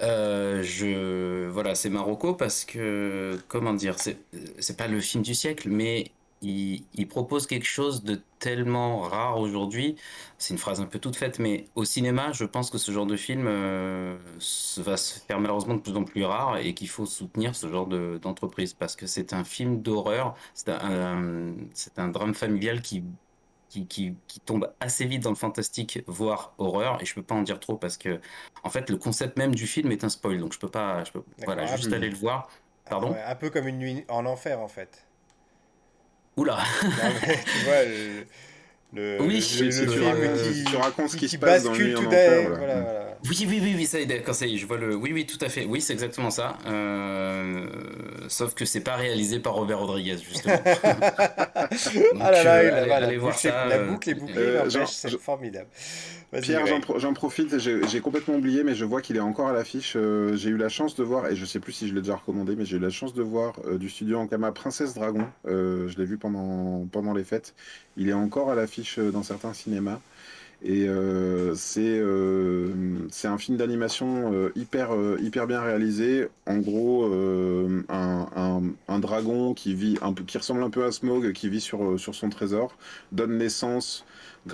Euh, 0.02 0.62
je 0.62 1.48
voilà, 1.48 1.74
c'est 1.74 1.89
Marocco 1.89 2.35
parce 2.35 2.64
que 2.66 3.39
comment 3.48 3.73
dire, 3.73 3.97
c'est 3.98 4.77
pas 4.77 4.89
le 4.89 5.01
film 5.01 5.23
du 5.23 5.35
siècle, 5.35 5.70
mais 5.70 6.12
il, 6.43 7.09
propose 7.09 7.47
quelque 7.47 7.66
chose 7.66 8.02
de 8.05 8.20
tellement 8.39 9.01
rare 9.01 9.39
aujourd'hui. 9.39 9.97
C'est 10.39 10.55
une 10.55 10.59
phrase 10.59 10.81
un 10.81 10.86
peu 10.86 10.98
toute 10.98 11.16
faite, 11.16 11.39
mais 11.39 11.66
au 11.74 11.85
cinéma, 11.85 12.32
je 12.32 12.44
pense 12.44 12.70
que 12.70 12.78
ce 12.78 12.93
genre 12.93 13.06
de 13.06 13.16
film 13.16 13.47
euh, 13.47 14.16
va 14.78 14.97
se 14.97 15.18
faire 15.20 15.40
malheureusement 15.40 15.74
de 15.74 15.81
plus 15.81 15.97
en 15.97 16.05
plus 16.05 16.24
rare 16.24 16.59
et 16.59 16.74
qu'il 16.74 16.89
faut 16.89 17.06
soutenir 17.06 17.55
ce 17.56 17.68
genre 17.68 17.86
d'entreprise 17.86 18.74
parce 18.74 18.97
que 18.97 19.06
c'est 19.06 19.32
un 19.32 19.44
film 19.44 19.81
d'horreur, 19.82 20.35
c'est 20.55 20.70
un, 20.70 21.55
un 21.97 22.09
drame 22.09 22.35
familial 22.35 22.82
qui 22.82 23.02
qui, 23.85 24.15
qui, 24.27 24.40
tombe 24.40 24.73
assez 24.81 25.05
vite 25.05 25.23
dans 25.23 25.31
le 25.31 25.36
fantastique, 25.36 26.03
voire 26.07 26.55
horreur, 26.59 27.03
et 27.03 27.05
je 27.05 27.15
peux 27.15 27.23
pas 27.23 27.35
en 27.35 27.43
dire 27.43 27.61
trop 27.61 27.77
parce 27.77 27.97
que, 27.97 28.20
en 28.62 28.70
fait, 28.70 28.89
le 28.89 28.97
concept 28.97 29.36
même 29.36 29.55
du 29.55 29.66
film 29.66 29.93
est 29.93 30.05
un 30.05 30.09
spoil, 30.09 30.39
donc 30.39 30.53
je 30.53 30.59
peux 30.59 30.69
pas, 30.69 31.05
je 31.05 31.12
peux, 31.12 31.23
voilà, 31.44 31.66
juste 31.77 31.93
aller 31.93 32.09
le 32.09 32.16
voir. 32.16 32.48
Pardon. 32.89 33.15
un 33.27 33.35
peu 33.35 33.51
comme 33.51 33.66
une 33.66 33.78
nuit 33.78 34.05
en 34.09 34.24
enfer, 34.27 34.61
en 34.61 34.69
fait. 34.69 35.05
Oula. 36.36 36.59
tu 36.81 37.65
vois, 37.65 37.85
le, 38.93 39.20
oui, 39.20 39.36
le, 39.36 39.40
film 39.40 40.65
qui, 40.65 40.77
racontes 40.77 41.09
ce 41.11 41.16
qui, 41.16 41.28
se 41.28 41.36
passe 41.36 41.65
dans 41.65 41.73
le 41.73 41.78
nuit 41.78 41.97
en 41.97 42.07
enfer. 42.07 42.48
Voilà. 42.57 43.06
Oui, 43.28 43.47
oui, 43.48 43.61
oui, 43.62 43.74
oui, 43.77 43.86
ça 43.86 44.05
d'accord, 44.05 44.35
ça 44.35 44.47
y 44.47 44.55
est, 44.55 44.59
je 44.59 44.66
vois 44.66 44.77
le. 44.77 44.94
Oui, 44.94 45.12
oui, 45.12 45.27
tout 45.27 45.43
à 45.44 45.48
fait. 45.48 45.65
Oui, 45.65 45.81
c'est 45.81 45.93
exactement 45.93 46.31
ça. 46.31 46.59
Euh... 46.66 47.66
Sauf 48.28 48.55
que 48.55 48.65
c'est 48.65 48.81
pas 48.81 48.97
réalisé 48.97 49.39
par 49.39 49.55
Robert 49.55 49.78
Rodriguez, 49.78 50.19
justement. 50.19 50.61
ah 50.74 52.31
là 52.31 52.44
là, 52.44 52.55
euh, 52.57 52.90
allez, 52.90 53.16
voir 53.16 53.39
ça. 53.39 53.66
La 53.66 53.77
euh, 53.77 53.89
boucle 53.89 54.11
est 54.11 54.15
bouclée, 54.15 54.36
euh, 54.36 54.69
c'est 54.86 55.11
formidable. 55.19 55.69
Pierre, 56.43 56.65
j'en 56.97 57.15
profite, 57.15 57.59
j'ai 57.59 58.01
complètement 58.01 58.35
oublié, 58.35 58.65
mais 58.65 58.74
je 58.74 58.85
vois 58.85 59.01
qu'il 59.01 59.16
est 59.16 59.20
encore 59.20 59.48
à 59.48 59.53
l'affiche. 59.53 59.97
j'ai 60.35 60.51
eu 60.51 60.57
la 60.57 60.69
chance 60.69 60.94
de 60.97 61.05
voir, 61.05 61.28
et 61.28 61.36
je 61.36 61.44
sais 61.44 61.61
plus 61.61 61.73
si 61.73 61.89
je 61.89 61.94
l'ai 61.94 62.01
déjà 62.01 62.16
recommandé, 62.16 62.57
mais 62.57 62.65
j'ai 62.65 62.77
eu 62.77 62.81
la 62.81 62.90
chance 62.90 63.15
de 63.15 63.23
voir 63.23 63.55
du 63.78 63.89
studio 63.89 64.19
Ankama 64.19 64.53
Princesse 64.53 64.94
Dragon. 64.94 65.27
je 65.44 65.97
l'ai 65.97 66.05
vu 66.05 66.19
pendant, 66.19 66.86
pendant 66.90 67.15
les 67.15 67.24
fêtes. 67.24 67.55
Il 67.97 68.09
est 68.09 68.15
encore 68.15 68.51
à 68.51 68.55
l'affiche 68.55 68.98
dans 68.98 69.23
certains 69.23 69.55
cinémas. 69.55 70.01
Et 70.62 70.87
euh, 70.89 71.55
euh, 71.77 72.73
c'est 73.11 73.28
un 73.28 73.39
film 73.39 73.59
d'animation 73.59 74.33
euh, 74.33 74.53
hyper, 74.57 74.91
hyper 75.20 75.47
bien 75.47 75.61
réalisé. 75.61 76.28
En 76.47 76.59
gros, 76.59 77.05
un, 77.89 78.62
un, 78.89 78.99
dragon 78.99 79.55
qui, 79.55 79.74
vit 79.74 79.99
un 80.01 80.12
peu, 80.12 80.24
qui 80.24 80.39
ressemble 80.39 80.62
un 80.62 80.70
peu 80.70 80.85
à 80.85 80.93
Smog, 80.93 81.33
qui 81.33 81.49
vit 81.49 81.61
sur, 81.61 82.01
sur 82.01 82.15
son 82.15 82.31
trésor, 82.31 82.77
donne 83.12 83.37
naissance 83.37 84.05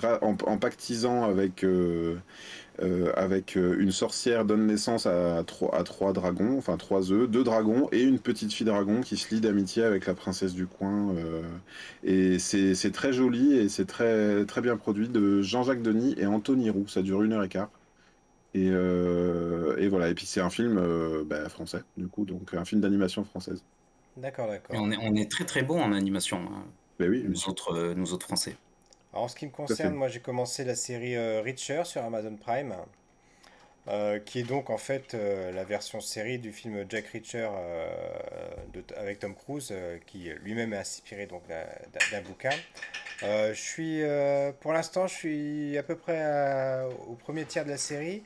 en, 0.03 0.37
en 0.47 0.59
pactisant 0.59 1.25
avec 1.25 1.65
euh, 2.83 3.13
avec 3.15 3.57
euh, 3.57 3.77
une 3.79 3.93
sorcière 3.93 4.45
donne 4.45 4.67
naissance 4.67 5.07
à 5.07 5.43
trois, 5.47 5.75
à 5.75 5.85
trois 5.85 6.13
dragons, 6.13 6.59
enfin 6.59 6.77
trois 6.77 7.13
œufs, 7.13 7.29
deux 7.31 7.45
dragons 7.45 7.89
et 7.93 8.03
une 8.03 8.19
petite 8.19 8.53
fille 8.53 8.67
dragon 8.67 9.03
qui 9.03 9.17
se 9.17 9.33
lie 9.33 9.41
d'amitié 9.41 9.85
avec 9.85 10.07
la 10.07 10.15
princesse 10.15 10.53
du 10.53 10.67
coin. 10.67 11.15
Euh, 11.15 11.43
et 12.03 12.39
c'est 12.39 12.91
très 12.93 13.13
joli 13.13 13.57
et 13.57 13.69
c'est 13.69 13.85
très, 13.87 14.45
très 14.47 14.61
bien 14.61 14.77
produit 14.77 15.09
de 15.09 15.43
Jean-Jacques 15.43 15.83
Denis 15.83 16.15
et 16.19 16.27
Anthony 16.27 16.71
Roux. 16.71 16.89
Ça 16.89 17.03
dure 17.03 17.23
une 17.23 17.33
heure 17.33 17.45
et 17.45 17.49
quart. 17.49 17.71
Et, 18.55 18.67
et 18.67 19.89
voilà, 19.89 20.11
et 20.11 20.15
puis 20.15 20.27
c'est 20.27 20.43
un 20.43 20.51
film 20.51 20.79
bah, 21.25 21.49
français, 21.49 21.83
du 21.97 22.07
coup, 22.07 22.27
donc 22.27 22.53
un 22.53 22.67
film 22.67 22.83
d'animation 22.83 23.25
française. 23.25 23.65
D'accord, 24.19 24.47
d'accord. 24.47 24.77
On 24.79 24.91
est, 24.91 24.99
on 25.01 25.15
est 25.15 25.31
très 25.31 25.47
très 25.47 25.63
bon 25.63 25.81
en 25.81 25.93
animation, 25.93 26.39
hein. 26.39 26.65
ben 26.99 27.09
oui, 27.09 27.25
nous, 27.27 27.49
autres, 27.49 27.95
nous 27.97 28.13
autres 28.13 28.27
français. 28.27 28.57
Alors, 29.13 29.25
en 29.25 29.29
ce 29.29 29.37
qui 29.37 29.47
me 29.47 29.51
concerne, 29.51 29.95
moi 29.95 30.09
j'ai 30.09 30.21
commencé 30.21 30.65
la 30.65 30.75
série 30.75 31.17
euh, 31.17 31.43
Reacher 31.43 31.83
sur 31.85 32.03
Amazon 32.03 32.35
Prime, 32.37 32.75
euh, 33.89 34.19
qui 34.19 34.41
est 34.41 34.43
donc 34.43 34.71
en 34.71 34.79
fait 34.79 35.13
euh, 35.13 35.53
la 35.53 35.65
version 35.65 36.01
série 36.01 36.39
du 36.39 36.51
film 36.51 36.87
Jack 36.89 37.09
Reacher 37.09 37.51
avec 38.97 39.19
Tom 39.19 39.35
Cruise, 39.35 39.73
qui 40.07 40.31
lui-même 40.43 40.73
est 40.73 40.79
inspiré 40.79 41.27
donc 41.27 41.43
d'un 41.47 42.23
bouquin. 42.23 42.57
je 43.21 43.53
suis, 43.53 44.03
pour 44.61 44.73
l'instant, 44.73 45.07
je 45.07 45.15
suis 45.15 45.79
à 45.79 45.83
peu 45.83 45.97
près 45.97 46.83
au 47.07 47.15
premier 47.15 47.45
tiers 47.45 47.65
de 47.65 47.71
la 47.71 47.79
série. 47.79 48.23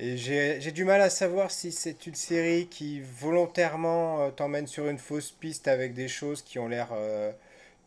Et 0.00 0.16
j'ai 0.16 0.72
du 0.72 0.84
mal 0.84 1.02
à 1.02 1.10
savoir 1.10 1.50
si 1.50 1.70
c'est 1.72 2.06
une 2.06 2.14
série 2.14 2.68
qui 2.68 3.00
volontairement 3.00 4.30
t'emmène 4.30 4.68
sur 4.68 4.88
une 4.88 4.98
fausse 4.98 5.32
piste 5.32 5.68
avec 5.68 5.92
des 5.92 6.08
choses 6.08 6.40
qui 6.40 6.58
ont 6.58 6.68
l'air 6.68 6.88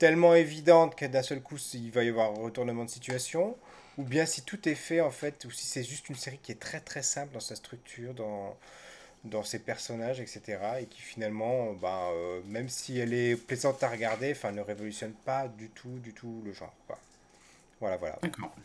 tellement 0.01 0.33
évidente 0.33 0.95
que 0.95 1.05
d'un 1.05 1.21
seul 1.21 1.41
coup 1.41 1.57
il 1.75 1.91
va 1.91 2.03
y 2.03 2.09
avoir 2.09 2.31
un 2.31 2.41
retournement 2.41 2.85
de 2.85 2.89
situation, 2.89 3.55
ou 3.99 4.03
bien 4.03 4.25
si 4.25 4.41
tout 4.41 4.67
est 4.67 4.73
fait 4.73 4.99
en 4.99 5.11
fait, 5.11 5.45
ou 5.45 5.51
si 5.51 5.67
c'est 5.67 5.83
juste 5.83 6.09
une 6.09 6.15
série 6.15 6.39
qui 6.41 6.51
est 6.51 6.59
très 6.59 6.79
très 6.79 7.03
simple 7.03 7.35
dans 7.35 7.39
sa 7.39 7.55
structure, 7.55 8.15
dans, 8.15 8.57
dans 9.25 9.43
ses 9.43 9.59
personnages, 9.59 10.19
etc. 10.19 10.41
Et 10.81 10.85
qui 10.87 10.99
finalement, 11.01 11.73
ben, 11.73 11.99
euh, 12.13 12.41
même 12.47 12.67
si 12.67 12.97
elle 12.97 13.13
est 13.13 13.35
plaisante 13.35 13.83
à 13.83 13.89
regarder, 13.89 14.31
enfin, 14.31 14.51
ne 14.51 14.61
révolutionne 14.61 15.13
pas 15.23 15.47
du 15.47 15.69
tout, 15.69 15.99
du 16.03 16.13
tout 16.13 16.41
le 16.43 16.51
genre. 16.51 16.73
Quoi. 16.87 16.97
Voilà, 17.79 17.97
voilà. 17.97 18.17
D'accord. 18.23 18.55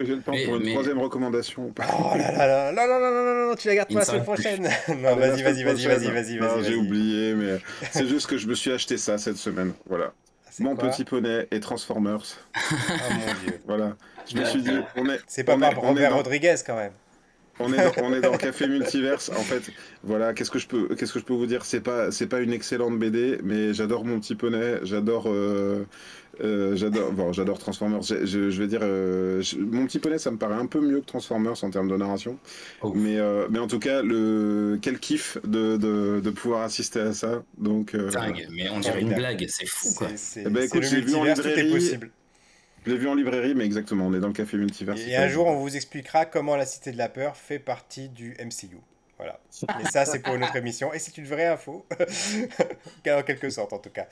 J'ai 0.00 0.14
le 0.14 0.22
temps 0.22 0.32
Mais- 0.32 0.46
pour 0.46 0.56
une 0.56 0.64
mais- 0.64 0.72
troisième 0.72 1.00
recommandation. 1.00 1.70
Oh 1.76 2.16
là 2.16 2.32
là 2.32 2.46
là, 2.46 2.72
non, 2.72 2.86
non, 2.86 2.98
non, 2.98 3.10
non, 3.10 3.34
non, 3.34 3.48
non, 3.50 3.56
tu 3.56 3.68
la 3.68 3.74
gardes 3.74 3.88
pour 3.88 3.98
la 3.98 4.04
ne 4.04 4.06
semaine 4.06 4.24
prochaine. 4.24 4.62
non, 4.88 5.16
vas-y, 5.16 5.42
vas-y, 5.42 5.64
vas-y, 5.64 5.86
vas-y, 5.86 6.38
vas-y, 6.38 6.64
j'ai 6.64 6.76
oublié, 6.76 7.34
mais 7.34 7.58
c'est 7.90 8.06
juste 8.08 8.26
que 8.26 8.38
je 8.38 8.46
me 8.46 8.54
suis 8.54 8.72
acheté 8.72 8.96
ça 8.96 9.18
cette 9.18 9.36
semaine. 9.36 9.74
Voilà. 9.84 10.14
Mon 10.60 10.76
petit 10.76 11.04
poney 11.04 11.46
et 11.50 11.60
Transformers. 11.60 12.22
Ah 12.54 13.14
mon 13.14 13.34
dieu. 13.44 13.60
Voilà. 13.66 13.96
Je 14.30 14.36
me 14.36 14.44
suis 14.44 14.62
dit, 14.62 14.70
on 14.96 15.08
est. 15.08 15.18
C'est 15.26 15.44
pas 15.44 15.54
on 15.54 15.96
est 15.96 16.08
dans- 16.08 16.16
Rodriguez 16.16 16.56
quand 16.66 16.76
même. 16.76 16.92
On 17.60 17.72
est, 17.72 17.76
dans, 17.76 17.92
on 18.04 18.12
est 18.14 18.20
dans 18.20 18.36
Café 18.36 18.68
Multiverse. 18.68 19.30
En 19.30 19.42
fait, 19.42 19.62
voilà, 20.04 20.32
qu'est-ce 20.32 20.50
que 20.50 20.58
je 20.58 20.66
peux, 20.66 20.94
qu'est-ce 20.94 21.12
que 21.12 21.18
je 21.18 21.24
peux 21.24 21.34
vous 21.34 21.46
dire? 21.46 21.64
C'est 21.64 21.80
pas, 21.80 22.10
c'est 22.10 22.26
pas 22.26 22.40
une 22.40 22.52
excellente 22.52 22.98
BD, 22.98 23.38
mais 23.42 23.74
j'adore 23.74 24.04
mon 24.04 24.20
petit 24.20 24.34
poney. 24.36 24.78
J'adore, 24.84 25.24
euh, 25.26 25.84
euh, 26.40 26.76
j'adore, 26.76 27.10
bon, 27.12 27.32
j'adore 27.32 27.58
Transformers. 27.58 28.02
Je, 28.02 28.24
je- 28.24 28.50
je 28.50 28.62
vais 28.62 28.68
dire, 28.68 28.80
euh, 28.82 29.40
je- 29.42 29.56
mon 29.58 29.86
petit 29.86 29.98
poney, 29.98 30.18
ça 30.18 30.30
me 30.30 30.36
paraît 30.36 30.54
un 30.54 30.66
peu 30.66 30.80
mieux 30.80 31.00
que 31.00 31.06
Transformers 31.06 31.64
en 31.64 31.70
termes 31.70 31.88
de 31.88 31.96
narration. 31.96 32.38
Oh. 32.82 32.92
Mais, 32.94 33.18
euh, 33.18 33.48
mais 33.50 33.58
en 33.58 33.66
tout 33.66 33.80
cas, 33.80 34.02
le 34.02 34.78
quel 34.80 34.98
kiff 35.00 35.38
de, 35.44 35.76
de, 35.76 36.20
de 36.20 36.30
pouvoir 36.30 36.62
assister 36.62 37.00
à 37.00 37.12
ça. 37.12 37.42
Donc, 37.58 37.94
euh. 37.94 38.08
Dingue, 38.10 38.46
mais 38.52 38.70
on 38.70 38.78
dirait 38.78 39.00
une 39.00 39.14
blague, 39.14 39.44
c'est 39.48 39.66
fou 39.66 39.88
quoi. 39.96 40.08
C'est 40.10 40.16
c'est- 40.16 40.44
Eh 40.46 40.50
ben, 40.50 40.60
c'est 40.60 40.66
écoute, 40.66 40.82
le 40.82 40.88
j'ai 40.88 41.00
vu 41.00 41.14
en 41.16 41.24
multivers, 41.24 41.34
tout 41.34 41.48
est 41.58 41.62
librairie. 41.62 41.72
possible. 41.74 42.10
Je 42.86 42.92
l'ai 42.92 42.98
vu 42.98 43.08
en 43.08 43.14
librairie, 43.14 43.54
mais 43.54 43.64
exactement, 43.64 44.06
on 44.06 44.14
est 44.14 44.20
dans 44.20 44.28
le 44.28 44.32
Café 44.32 44.56
Multiverse. 44.56 45.00
Et 45.06 45.16
un 45.16 45.28
jour, 45.28 45.46
on 45.46 45.56
vous 45.56 45.76
expliquera 45.76 46.24
comment 46.24 46.56
la 46.56 46.66
Cité 46.66 46.92
de 46.92 46.98
la 46.98 47.08
Peur 47.08 47.36
fait 47.36 47.58
partie 47.58 48.08
du 48.08 48.36
MCU. 48.40 48.78
Voilà. 49.18 49.40
Mais 49.78 49.90
ça, 49.90 50.04
c'est 50.04 50.20
pour 50.20 50.36
une 50.36 50.44
autre 50.44 50.56
émission. 50.56 50.92
Et 50.92 51.00
c'est 51.00 51.18
une 51.18 51.26
vraie 51.26 51.46
info. 51.46 51.84
en 53.08 53.22
quelque 53.22 53.50
sorte, 53.50 53.72
en 53.72 53.78
tout 53.78 53.90
cas. 53.90 54.06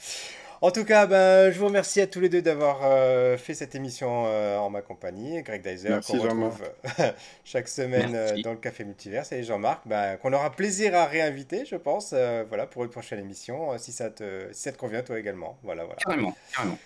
En 0.63 0.71
tout 0.71 0.85
cas, 0.85 1.07
ben, 1.07 1.53
je 1.53 1.59
vous 1.59 1.67
remercie 1.67 2.01
à 2.01 2.07
tous 2.07 2.19
les 2.19 2.29
deux 2.29 2.43
d'avoir 2.43 2.81
euh, 2.83 3.37
fait 3.37 3.55
cette 3.55 3.75
émission 3.75 4.25
euh, 4.27 4.57
en 4.57 4.71
ma 4.71 4.81
compagnie. 4.81 5.43
Greg 5.43 5.63
Dyser, 5.63 6.01
qu'on 6.05 6.19
retrouve 6.19 6.63
chaque 7.45 7.69
semaine 7.69 8.15
euh, 8.15 8.27
Merci. 8.29 8.43
dans 8.43 8.53
le 8.53 8.57
Café 8.57 8.85
Multiverse. 8.85 9.31
Et 9.33 9.45
Jean-Marc, 9.45 9.83
ben, 9.87 10.17
qu'on 10.17 10.33
aura 10.33 10.51
plaisir 10.51 10.95
à 10.97 11.05
réinviter, 11.05 11.67
je 11.67 11.77
pense, 11.77 12.13
euh, 12.13 12.45
voilà, 12.49 12.67
pour 12.67 12.85
une 12.85 12.91
prochaine 12.91 13.21
émission, 13.21 13.77
si 13.79 13.93
ça 13.93 14.11
te, 14.11 14.49
si 14.53 14.63
ça 14.63 14.73
te 14.73 14.79
convient, 14.79 15.03
toi 15.03 15.19
également. 15.19 15.59
Voilà, 15.63 15.85
voilà. 15.85 15.99
Carrément, 16.01 16.35
carrément. 16.53 16.79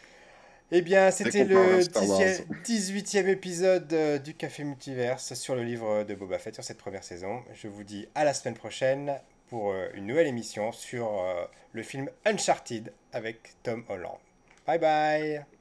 Eh 0.73 0.83
bien, 0.83 1.11
c'était 1.11 1.45
le 1.45 1.79
de 1.79 1.81
Star 1.81 2.09
Wars. 2.09 2.21
18e 2.65 3.27
épisode 3.27 3.93
euh, 3.93 4.19
du 4.19 4.35
Café 4.35 4.63
Multiverse 4.63 5.35
sur 5.35 5.57
le 5.57 5.65
livre 5.65 6.05
de 6.05 6.15
Boba 6.15 6.39
Fett 6.39 6.55
sur 6.55 6.63
cette 6.63 6.79
première 6.79 7.03
saison. 7.03 7.43
Je 7.55 7.67
vous 7.67 7.83
dis 7.83 8.07
à 8.15 8.25
la 8.25 8.35
semaine 8.35 8.55
prochaine 8.55 9.19
pour 9.49 9.73
euh, 9.73 9.89
une 9.95 10.07
nouvelle 10.07 10.29
émission 10.29 10.71
sur 10.71 11.21
euh, 11.21 11.45
le 11.73 11.83
film 11.83 12.09
Uncharted 12.25 12.93
avec 13.13 13.55
Tom 13.65 13.85
Holland. 13.89 14.19
Bye 14.65 14.79
bye 14.79 15.60